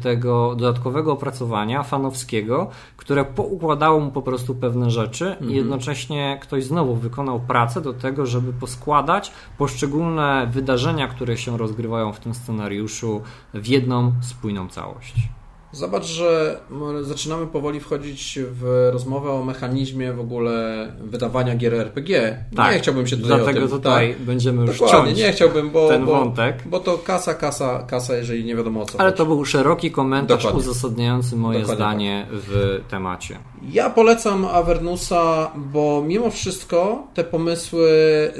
tego 0.02 0.55
dodatkowego 0.57 1.12
opracowania 1.12 1.82
fanowskiego, 1.82 2.70
które 2.97 3.24
poukładało 3.24 4.01
mu 4.01 4.11
po 4.11 4.23
prostu 4.23 4.55
pewne 4.55 4.90
rzeczy 4.90 5.31
mhm. 5.31 5.51
i 5.51 5.55
jednocześnie 5.55 6.39
ktoś 6.43 6.65
znowu 6.65 6.94
wykonał 6.94 7.40
pracę 7.40 7.81
do 7.81 7.93
tego, 7.93 8.27
żeby 8.27 8.52
poskładać 8.52 9.32
poszczególne 9.59 10.48
wydarzenia, 10.52 11.09
które 11.09 11.36
się 11.36 11.59
rozgrywają 11.59 12.12
w 12.12 12.20
tym 12.20 12.35
scenariuszu 12.35 13.23
w 13.55 13.66
jedną 13.66 14.12
spójną 14.23 14.69
całość. 14.69 15.15
Zobacz, 15.72 16.05
że 16.05 16.60
zaczynamy 17.02 17.47
powoli 17.47 17.80
wchodzić 17.80 18.38
w 18.42 18.88
rozmowę 18.92 19.30
o 19.30 19.44
mechanizmie 19.44 20.12
w 20.12 20.20
ogóle 20.20 20.86
wydawania 21.01 21.56
gier 21.56 21.74
RPG. 21.74 22.44
Tak, 22.56 22.74
nie 22.74 22.78
chciałbym 22.78 23.06
się 23.06 23.16
tutaj 23.16 23.36
dlatego 23.36 23.60
tym, 23.60 23.68
tutaj 23.68 24.14
tak, 24.14 24.22
będziemy 24.22 24.66
już 24.66 24.78
Dokładnie, 24.78 25.12
nie 25.12 25.32
chciałbym, 25.32 25.70
bo, 25.70 25.88
ten 25.88 26.05
bo, 26.05 26.12
wątek. 26.12 26.62
Bo 26.66 26.80
to 26.80 26.98
kasa, 26.98 27.34
kasa, 27.34 27.82
kasa, 27.82 28.16
jeżeli 28.16 28.44
nie 28.44 28.56
wiadomo 28.56 28.82
o 28.82 28.84
co. 28.84 29.01
Ale 29.01 29.10
chodzi. 29.10 29.18
to 29.18 29.26
był 29.26 29.44
szeroki 29.44 29.90
komentarz 29.90 30.42
Dokładnie. 30.42 30.60
uzasadniający 30.60 31.36
moje 31.36 31.60
Dokładnie 31.60 31.84
zdanie 31.84 32.26
tak. 32.30 32.40
w 32.40 32.80
temacie. 32.90 33.38
Ja 33.72 33.90
polecam 33.90 34.44
Avernusa, 34.44 35.51
bo 35.56 36.02
mimo 36.06 36.30
wszystko 36.30 37.06
te 37.14 37.24
pomysły 37.24 37.90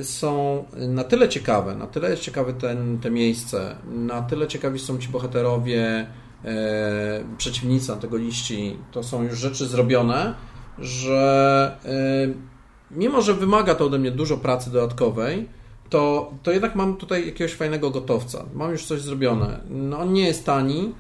są 0.03 0.65
na 0.89 1.05
tyle 1.05 1.29
ciekawe, 1.29 1.75
na 1.75 1.87
tyle 1.87 2.11
jest 2.11 2.23
ciekawe 2.23 2.53
ten, 2.53 2.99
te 2.99 3.11
miejsce, 3.11 3.77
na 3.91 4.23
tyle 4.23 4.47
ciekawi 4.47 4.79
są 4.79 4.99
ci 4.99 5.09
bohaterowie, 5.09 6.07
e, 6.45 7.25
przeciwnicy, 7.39 7.93
antagoniści, 7.93 8.77
to 8.93 9.03
są 9.03 9.23
już 9.23 9.39
rzeczy 9.39 9.67
zrobione, 9.67 10.35
że 10.79 11.77
e, 11.85 12.51
mimo, 12.91 13.23
że 13.23 13.35
wymaga 13.35 13.75
to 13.75 13.87
ode 13.87 13.99
mnie 13.99 14.11
dużo 14.11 14.37
pracy 14.37 14.71
dodatkowej, 14.71 15.49
to, 15.91 16.33
to 16.43 16.53
jednak 16.53 16.75
mam 16.75 16.97
tutaj 16.97 17.27
jakiegoś 17.27 17.55
fajnego 17.55 17.91
gotowca. 17.91 18.45
Mam 18.55 18.71
już 18.71 18.85
coś 18.85 19.01
zrobione. 19.01 19.61
No, 19.71 20.05
nie 20.05 20.27
jest 20.27 20.47
tani, 20.47 20.95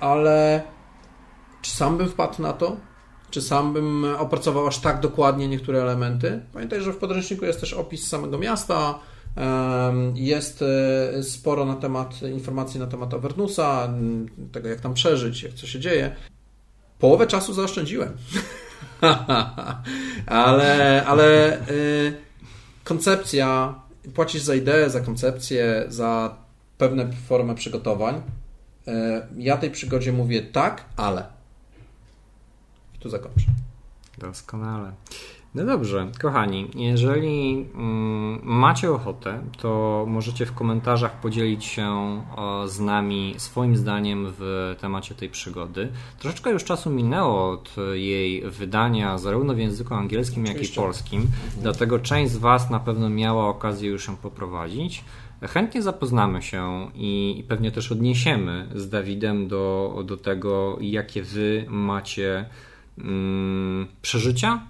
ale 0.00 0.62
czy 1.62 1.70
sam 1.70 1.96
bym 1.96 2.08
wpadł 2.08 2.42
na 2.42 2.52
to? 2.52 2.76
Czy 3.30 3.42
sam 3.42 3.72
bym 3.72 4.06
opracował 4.18 4.66
aż 4.66 4.78
tak 4.78 5.00
dokładnie 5.00 5.48
niektóre 5.48 5.82
elementy? 5.82 6.42
Pamiętaj, 6.52 6.80
że 6.80 6.92
w 6.92 6.96
podręczniku 6.96 7.44
jest 7.44 7.60
też 7.60 7.72
opis 7.72 8.08
samego 8.08 8.38
miasta, 8.38 8.98
jest 10.14 10.62
e, 10.62 11.22
sporo 11.22 11.64
na 11.64 11.76
temat 11.76 12.22
informacji 12.22 12.80
na 12.80 12.86
temat 12.86 13.14
Avernusa, 13.14 13.94
tego 14.52 14.68
jak 14.68 14.80
tam 14.80 14.94
przeżyć, 14.94 15.42
jak 15.42 15.54
co 15.54 15.66
się 15.66 15.80
dzieje. 15.80 16.16
Połowę 16.98 17.26
czasu 17.26 17.54
zaoszczędziłem. 17.54 18.16
ale 20.26 21.04
ale 21.06 21.58
e, 21.58 21.64
koncepcja, 22.84 23.74
płacisz 24.14 24.42
za 24.42 24.54
ideę, 24.54 24.90
za 24.90 25.00
koncepcję, 25.00 25.84
za 25.88 26.36
pewne 26.78 27.12
formę 27.12 27.54
przygotowań. 27.54 28.22
E, 28.86 29.26
ja 29.36 29.56
tej 29.56 29.70
przygodzie 29.70 30.12
mówię 30.12 30.42
tak, 30.42 30.84
ale. 30.96 31.24
I 32.94 32.98
tu 32.98 33.08
zakończę. 33.10 33.46
Doskonale. 34.18 34.92
No 35.54 35.64
dobrze, 35.64 36.08
kochani, 36.20 36.70
jeżeli 36.74 37.66
mm, 37.74 38.40
macie 38.42 38.90
ochotę, 38.90 39.42
to 39.58 40.04
możecie 40.08 40.46
w 40.46 40.52
komentarzach 40.52 41.20
podzielić 41.20 41.64
się 41.64 42.20
z 42.66 42.80
nami 42.80 43.34
swoim 43.36 43.76
zdaniem 43.76 44.26
w 44.38 44.76
temacie 44.80 45.14
tej 45.14 45.28
przygody. 45.28 45.88
Troszeczkę 46.18 46.50
już 46.50 46.64
czasu 46.64 46.90
minęło 46.90 47.50
od 47.50 47.76
jej 47.92 48.42
wydania, 48.50 49.18
zarówno 49.18 49.54
w 49.54 49.58
języku 49.58 49.94
angielskim, 49.94 50.46
jak 50.46 50.62
i 50.62 50.68
polskim, 50.68 51.26
dlatego 51.62 51.98
część 51.98 52.32
z 52.32 52.36
Was 52.36 52.70
na 52.70 52.80
pewno 52.80 53.08
miała 53.08 53.48
okazję 53.48 53.90
już 53.90 54.08
ją 54.08 54.16
poprowadzić. 54.16 55.04
Chętnie 55.42 55.82
zapoznamy 55.82 56.42
się 56.42 56.90
i, 56.94 57.36
i 57.38 57.42
pewnie 57.42 57.70
też 57.70 57.92
odniesiemy 57.92 58.68
z 58.74 58.88
Dawidem 58.88 59.48
do, 59.48 59.96
do 60.06 60.16
tego, 60.16 60.78
jakie 60.80 61.22
Wy 61.22 61.64
macie 61.68 62.44
mm, 62.98 63.86
przeżycia 64.02 64.60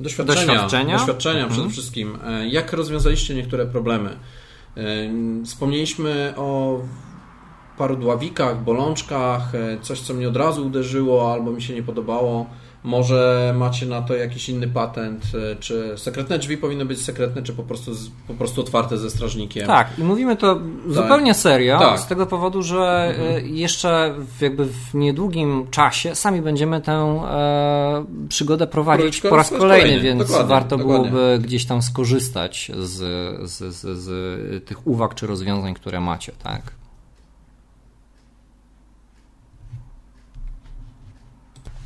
Doświadczenia, 0.00 0.46
Doświadczenia? 0.46 0.96
doświadczenia 0.98 1.38
Mhm. 1.40 1.52
przede 1.52 1.70
wszystkim. 1.70 2.18
E, 2.26 2.48
Jak 2.48 2.72
rozwiązaliście 2.72 3.34
niektóre 3.34 3.66
problemy? 3.66 4.10
E, 4.76 4.82
Wspomnieliśmy 5.44 6.34
o 6.36 6.78
paru 7.78 7.96
dławikach, 7.96 8.64
bolączkach, 8.64 9.54
e, 9.54 9.78
coś 9.82 10.00
co 10.00 10.14
mnie 10.14 10.28
od 10.28 10.36
razu 10.36 10.66
uderzyło 10.66 11.32
albo 11.32 11.50
mi 11.52 11.62
się 11.62 11.74
nie 11.74 11.82
podobało. 11.82 12.46
Może 12.84 13.54
macie 13.58 13.86
na 13.86 14.02
to 14.02 14.14
jakiś 14.14 14.48
inny 14.48 14.68
patent, 14.68 15.24
e, 15.52 15.56
czy 15.56 15.92
sekretne 15.96 16.38
drzwi 16.38 16.56
powinny 16.56 16.84
być 16.84 17.02
sekretne, 17.02 17.42
czy 17.42 17.52
po 17.52 17.62
prostu, 17.62 17.90
po 18.28 18.34
prostu 18.34 18.60
otwarte 18.60 18.98
ze 18.98 19.10
strażnikiem. 19.10 19.66
Tak, 19.66 19.98
i 19.98 20.02
mówimy 20.02 20.36
to 20.36 20.60
zupełnie 20.88 21.34
serio, 21.34 21.78
Tak. 21.78 22.00
z 22.00 22.06
tego 22.06 22.26
powodu, 22.26 22.62
że 22.62 23.14
e, 23.18 23.40
jeszcze 23.40 24.14
w, 24.38 24.42
jakby 24.42 24.66
w 24.66 24.94
niedługim 24.94 25.66
czasie 25.70 26.14
sami 26.14 26.42
będziemy 26.42 26.80
tę 26.80 26.92
e, 26.92 28.04
przygodę 28.28 28.66
prowadzić 28.66 29.20
Po 29.20 29.36
raz 29.36 29.50
kolejny, 29.50 30.00
więc 30.00 30.18
dokładnie, 30.22 30.48
warto 30.48 30.76
dokładnie. 30.76 31.10
byłoby 31.10 31.38
gdzieś 31.42 31.66
tam 31.66 31.82
skorzystać 31.82 32.72
z, 32.78 32.96
z, 33.50 33.74
z, 33.74 33.98
z 33.98 34.64
tych 34.64 34.86
uwag 34.86 35.14
czy 35.14 35.26
rozwiązań, 35.26 35.74
które 35.74 36.00
macie, 36.00 36.32
tak? 36.42 36.79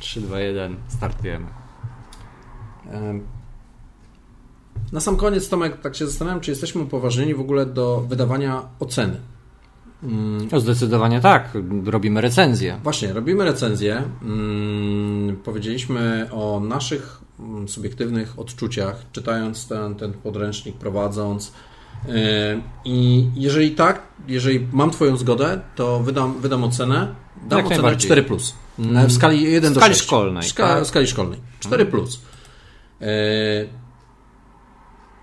Trzy, 0.05 0.21
dwa, 0.21 0.39
jeden, 0.39 0.75
startujemy. 0.87 1.45
Na 4.91 4.99
sam 4.99 5.17
koniec, 5.17 5.49
Tomek, 5.49 5.81
tak 5.81 5.95
się 5.95 6.07
zastanawiam, 6.07 6.41
czy 6.41 6.51
jesteśmy 6.51 6.81
upoważnieni 6.81 7.35
w 7.35 7.39
ogóle 7.39 7.65
do 7.65 8.01
wydawania 8.01 8.61
oceny. 8.79 9.17
No, 10.51 10.59
zdecydowanie 10.59 11.21
tak, 11.21 11.49
robimy 11.85 12.21
recenzję. 12.21 12.79
Właśnie, 12.83 13.13
robimy 13.13 13.45
recenzję. 13.45 14.03
Mm, 14.21 15.37
powiedzieliśmy 15.37 16.27
o 16.31 16.59
naszych 16.59 17.21
mm, 17.39 17.67
subiektywnych 17.67 18.39
odczuciach, 18.39 19.05
czytając 19.11 19.67
ten, 19.67 19.95
ten 19.95 20.13
podręcznik, 20.13 20.75
prowadząc. 20.75 21.53
Yy, 22.07 22.61
I 22.85 23.27
jeżeli 23.35 23.71
tak, 23.71 24.01
jeżeli 24.27 24.67
mam 24.71 24.91
Twoją 24.91 25.17
zgodę, 25.17 25.59
to 25.75 25.99
wydam, 25.99 26.41
wydam 26.41 26.63
ocenę. 26.63 27.15
Dam 27.47 27.57
Jak 27.57 27.65
ocenę 27.65 27.81
najbardziej. 27.81 28.07
4. 28.07 28.23
Plus. 28.23 28.53
W 29.07 29.11
skali 29.11 29.43
1 29.43 29.73
do 29.73 29.79
skali 29.79 29.93
6. 29.93 30.05
szkolnej, 30.05 30.43
W 30.43 30.47
ska, 30.47 30.67
tak? 30.67 30.83
w 30.83 30.87
skali 30.87 31.07
szkolnej. 31.07 31.39
4. 31.59 31.85
Plus. 31.85 32.21
Yy, 33.01 33.07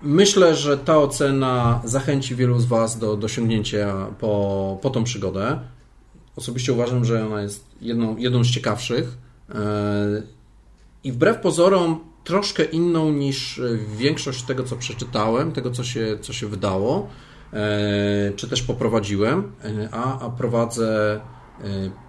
Myślę, 0.05 0.55
że 0.55 0.77
ta 0.77 0.97
ocena 0.97 1.81
zachęci 1.83 2.35
wielu 2.35 2.59
z 2.59 2.65
Was 2.65 2.99
do, 2.99 3.17
do 3.17 3.27
sięgnięcia 3.27 4.07
po, 4.19 4.77
po 4.81 4.89
tą 4.89 5.03
przygodę. 5.03 5.59
Osobiście 6.35 6.73
uważam, 6.73 7.05
że 7.05 7.25
ona 7.25 7.41
jest 7.41 7.65
jedną, 7.81 8.17
jedną 8.17 8.43
z 8.43 8.47
ciekawszych 8.47 9.17
e, 9.49 9.55
i 11.03 11.11
wbrew 11.11 11.37
pozorom 11.39 11.99
troszkę 12.23 12.63
inną 12.63 13.11
niż 13.11 13.59
e, 13.59 13.77
większość 13.97 14.43
tego, 14.43 14.63
co 14.63 14.75
przeczytałem, 14.75 15.51
tego, 15.51 15.71
co 15.71 15.83
się, 15.83 16.17
co 16.21 16.33
się 16.33 16.47
wydało, 16.47 17.07
e, 17.53 18.31
czy 18.35 18.49
też 18.49 18.61
poprowadziłem, 18.61 19.51
e, 19.63 19.89
a, 19.91 20.19
a 20.19 20.29
prowadzę 20.29 21.21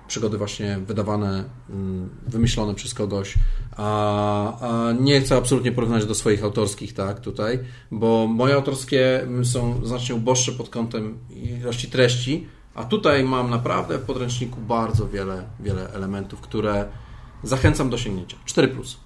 przygody 0.09 0.39
właśnie 0.39 0.79
wydawane, 0.87 1.45
mm, 1.71 2.11
wymyślone 2.27 2.75
przez 2.75 2.95
kogoś, 2.95 3.35
a, 3.77 4.61
a 4.61 4.93
nie 4.93 5.21
chcę 5.21 5.37
absolutnie 5.37 5.73
porównać 5.73 6.07
do 6.07 6.15
swoich 6.15 6.45
autorskich, 6.45 6.95
tak, 6.95 7.21
tutaj, 7.21 7.59
bo 7.91 8.27
moje 8.27 8.55
autorskie 8.55 9.23
mm, 9.23 9.45
są 9.45 9.87
znacznie 9.87 10.15
uboższe 10.15 10.53
pod 10.53 10.69
kątem 10.69 11.19
ilości 11.31 11.89
treści, 11.89 12.47
a 12.75 12.85
tutaj 12.85 13.25
mam 13.25 13.51
naprawdę 13.51 13.99
w 13.99 14.03
podręczniku 14.03 14.61
bardzo 14.61 15.09
wiele, 15.09 15.45
wiele 15.61 15.93
elementów, 15.93 16.41
które 16.41 16.89
zachęcam 17.43 17.91
do 17.91 17.99
sięgnięcia. 17.99 18.37
4 18.45 18.69
plus. 18.69 19.04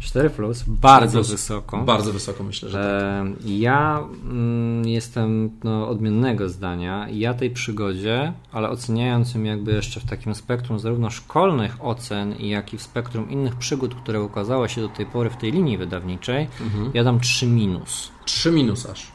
4 0.00 0.30
plus, 0.30 0.62
bardzo 0.66 1.18
plus. 1.18 1.30
wysoko. 1.30 1.78
Bardzo 1.82 2.12
wysoko 2.12 2.44
myślę, 2.44 2.68
że 2.68 2.78
tak. 2.78 3.40
E, 3.46 3.48
Ja 3.52 4.00
mm, 4.24 4.88
jestem 4.88 5.50
no, 5.64 5.88
odmiennego 5.88 6.48
zdania. 6.48 7.08
Ja 7.10 7.34
tej 7.34 7.50
przygodzie, 7.50 8.32
ale 8.52 8.70
oceniając 8.70 9.34
ją 9.34 9.42
jakby 9.42 9.72
jeszcze 9.72 10.00
w 10.00 10.04
takim 10.04 10.34
spektrum 10.34 10.78
zarówno 10.78 11.10
szkolnych 11.10 11.76
ocen, 11.80 12.34
jak 12.40 12.74
i 12.74 12.78
w 12.78 12.82
spektrum 12.82 13.30
innych 13.30 13.56
przygód, 13.56 13.94
które 13.94 14.22
ukazały 14.22 14.68
się 14.68 14.80
do 14.80 14.88
tej 14.88 15.06
pory 15.06 15.30
w 15.30 15.36
tej 15.36 15.52
linii 15.52 15.78
wydawniczej, 15.78 16.48
Mhm. 16.60 16.90
ja 16.94 17.04
dam 17.04 17.20
3 17.20 17.46
minus. 17.46 18.10
3 18.24 18.50
minus 18.50 18.86
aż. 18.86 19.06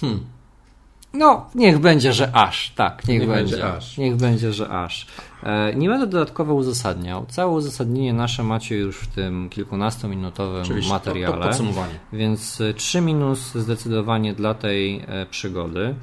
Hmm. 0.00 0.20
No, 1.14 1.46
niech 1.54 1.78
będzie, 1.78 2.12
że 2.12 2.30
aż. 2.32 2.70
Tak, 2.70 3.08
niech, 3.08 3.20
Niech 3.20 3.28
będzie. 3.28 3.56
będzie 3.56 3.76
aż. 3.76 3.98
Niech 3.98 4.16
będzie, 4.16 4.52
że 4.52 4.68
aż. 4.68 5.06
E, 5.42 5.74
nie 5.74 5.88
będę 5.88 6.06
dodatkowo 6.06 6.54
uzasadniał. 6.54 7.26
Całe 7.28 7.52
uzasadnienie 7.52 8.12
nasze 8.12 8.42
macie 8.42 8.76
już 8.76 8.96
w 8.96 9.06
tym 9.06 9.48
kilkunastominutowym 9.50 10.62
Oczywiście, 10.62 10.92
materiale. 10.92 11.34
To, 11.36 11.42
to 11.42 11.48
podsumowanie. 11.48 11.94
Więc 12.12 12.60
y, 12.60 12.74
3 12.74 13.00
minus 13.00 13.54
zdecydowanie 13.54 14.34
dla 14.34 14.54
tej 14.54 15.04
e, 15.06 15.26
przygody. 15.26 15.94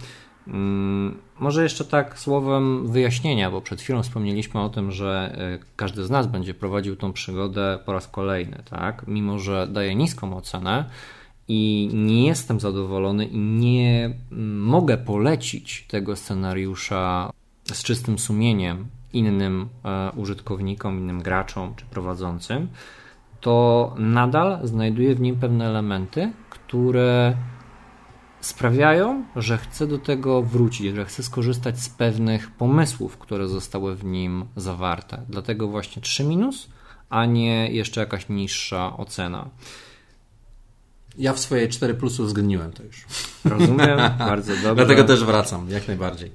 Mm, 0.47 1.17
Może 1.39 1.63
jeszcze 1.63 1.85
tak 1.85 2.19
słowem 2.19 2.88
wyjaśnienia, 2.88 3.51
bo 3.51 3.61
przed 3.61 3.81
chwilą 3.81 4.03
wspomnieliśmy 4.03 4.61
o 4.61 4.69
tym, 4.69 4.91
że 4.91 5.35
e, 5.38 5.65
każdy 5.75 6.03
z 6.03 6.09
nas 6.09 6.27
będzie 6.27 6.53
prowadził 6.53 6.95
tą 6.95 7.13
przygodę 7.13 7.79
po 7.85 7.93
raz 7.93 8.07
kolejny, 8.07 8.63
tak? 8.69 9.07
Mimo, 9.07 9.39
że 9.39 9.67
daje 9.67 9.95
niską 9.95 10.38
ocenę 10.38 10.85
i 11.53 11.89
nie 11.93 12.25
jestem 12.25 12.59
zadowolony 12.59 13.25
i 13.25 13.37
nie 13.37 14.13
mogę 14.57 14.97
polecić 14.97 15.85
tego 15.87 16.15
scenariusza 16.15 17.31
z 17.73 17.83
czystym 17.83 18.19
sumieniem 18.19 18.87
innym 19.13 19.69
e, 19.85 20.11
użytkownikom, 20.15 20.99
innym 20.99 21.21
graczom 21.21 21.75
czy 21.75 21.85
prowadzącym, 21.85 22.67
to 23.41 23.95
nadal 23.97 24.59
znajduję 24.63 25.15
w 25.15 25.21
nim 25.21 25.35
pewne 25.35 25.67
elementy, 25.67 26.33
które 26.49 27.37
sprawiają, 28.41 29.23
że 29.35 29.57
chcę 29.57 29.87
do 29.87 29.97
tego 29.97 30.41
wrócić, 30.41 30.95
że 30.95 31.05
chcę 31.05 31.23
skorzystać 31.23 31.79
z 31.79 31.89
pewnych 31.89 32.51
pomysłów, 32.51 33.17
które 33.17 33.47
zostały 33.47 33.95
w 33.95 34.05
nim 34.05 34.45
zawarte. 34.55 35.21
Dlatego 35.29 35.67
właśnie 35.67 36.01
3 36.01 36.23
minus, 36.23 36.69
a 37.09 37.25
nie 37.25 37.71
jeszcze 37.71 38.01
jakaś 38.01 38.29
niższa 38.29 38.97
ocena. 38.97 39.49
Ja 41.22 41.34
w 41.34 41.39
swojej 41.39 41.69
4 41.69 41.93
plus 41.93 42.19
uwzględniłem 42.19 42.72
to 42.72 42.84
już. 42.84 43.06
Rozumiem, 43.45 43.99
bardzo 44.19 44.53
dobrze. 44.53 44.76
Dlatego 44.76 45.03
też 45.03 45.23
wracam, 45.23 45.69
jak 45.69 45.88
najbardziej. 45.88 46.31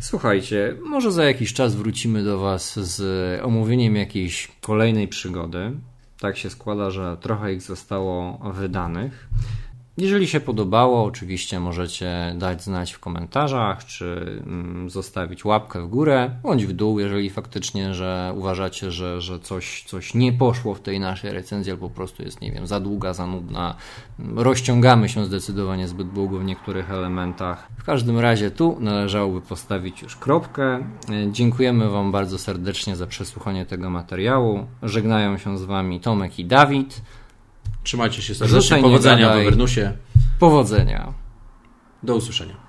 Słuchajcie, 0.00 0.76
może 0.84 1.12
za 1.12 1.24
jakiś 1.24 1.52
czas 1.52 1.74
wrócimy 1.74 2.24
do 2.24 2.38
Was 2.38 2.78
z 2.78 3.00
omówieniem 3.44 3.96
jakiejś 3.96 4.48
kolejnej 4.60 5.08
przygody. 5.08 5.72
Tak 6.20 6.36
się 6.36 6.50
składa, 6.50 6.90
że 6.90 7.16
trochę 7.20 7.54
ich 7.54 7.62
zostało 7.62 8.38
wydanych. 8.54 9.28
Jeżeli 9.98 10.28
się 10.28 10.40
podobało, 10.40 11.04
oczywiście 11.04 11.60
możecie 11.60 12.34
dać 12.38 12.62
znać 12.62 12.92
w 12.92 12.98
komentarzach, 12.98 13.84
czy 13.84 14.40
mm, 14.46 14.90
zostawić 14.90 15.44
łapkę 15.44 15.82
w 15.82 15.88
górę, 15.88 16.30
bądź 16.42 16.66
w 16.66 16.72
dół, 16.72 17.00
jeżeli 17.00 17.30
faktycznie, 17.30 17.94
że 17.94 18.32
uważacie, 18.36 18.90
że, 18.90 19.20
że 19.20 19.38
coś, 19.38 19.84
coś 19.86 20.14
nie 20.14 20.32
poszło 20.32 20.74
w 20.74 20.80
tej 20.80 21.00
naszej 21.00 21.32
recenzji, 21.32 21.72
albo 21.72 21.88
po 21.88 21.94
prostu 21.94 22.22
jest, 22.22 22.40
nie 22.40 22.52
wiem, 22.52 22.66
za 22.66 22.80
długa, 22.80 23.14
za 23.14 23.26
nudna. 23.26 23.74
Rozciągamy 24.36 25.08
się 25.08 25.24
zdecydowanie 25.24 25.88
zbyt 25.88 26.08
długo 26.12 26.38
w 26.38 26.44
niektórych 26.44 26.90
elementach. 26.90 27.68
W 27.78 27.84
każdym 27.84 28.18
razie 28.18 28.50
tu 28.50 28.76
należałoby 28.80 29.40
postawić 29.40 30.02
już 30.02 30.16
kropkę. 30.16 30.84
Dziękujemy 31.30 31.90
Wam 31.90 32.12
bardzo 32.12 32.38
serdecznie 32.38 32.96
za 32.96 33.06
przesłuchanie 33.06 33.66
tego 33.66 33.90
materiału. 33.90 34.66
Żegnają 34.82 35.38
się 35.38 35.58
z 35.58 35.64
Wami 35.64 36.00
Tomek 36.00 36.38
i 36.38 36.44
Dawid. 36.44 37.02
Trzymajcie 37.82 38.22
się 38.22 38.34
serdecznie. 38.34 38.82
Powodzenia 38.82 39.16
w 39.26 39.28
gadaj. 39.28 39.42
Avernusie. 39.42 39.92
Powodzenia. 40.38 41.12
Do 42.02 42.16
usłyszenia. 42.16 42.61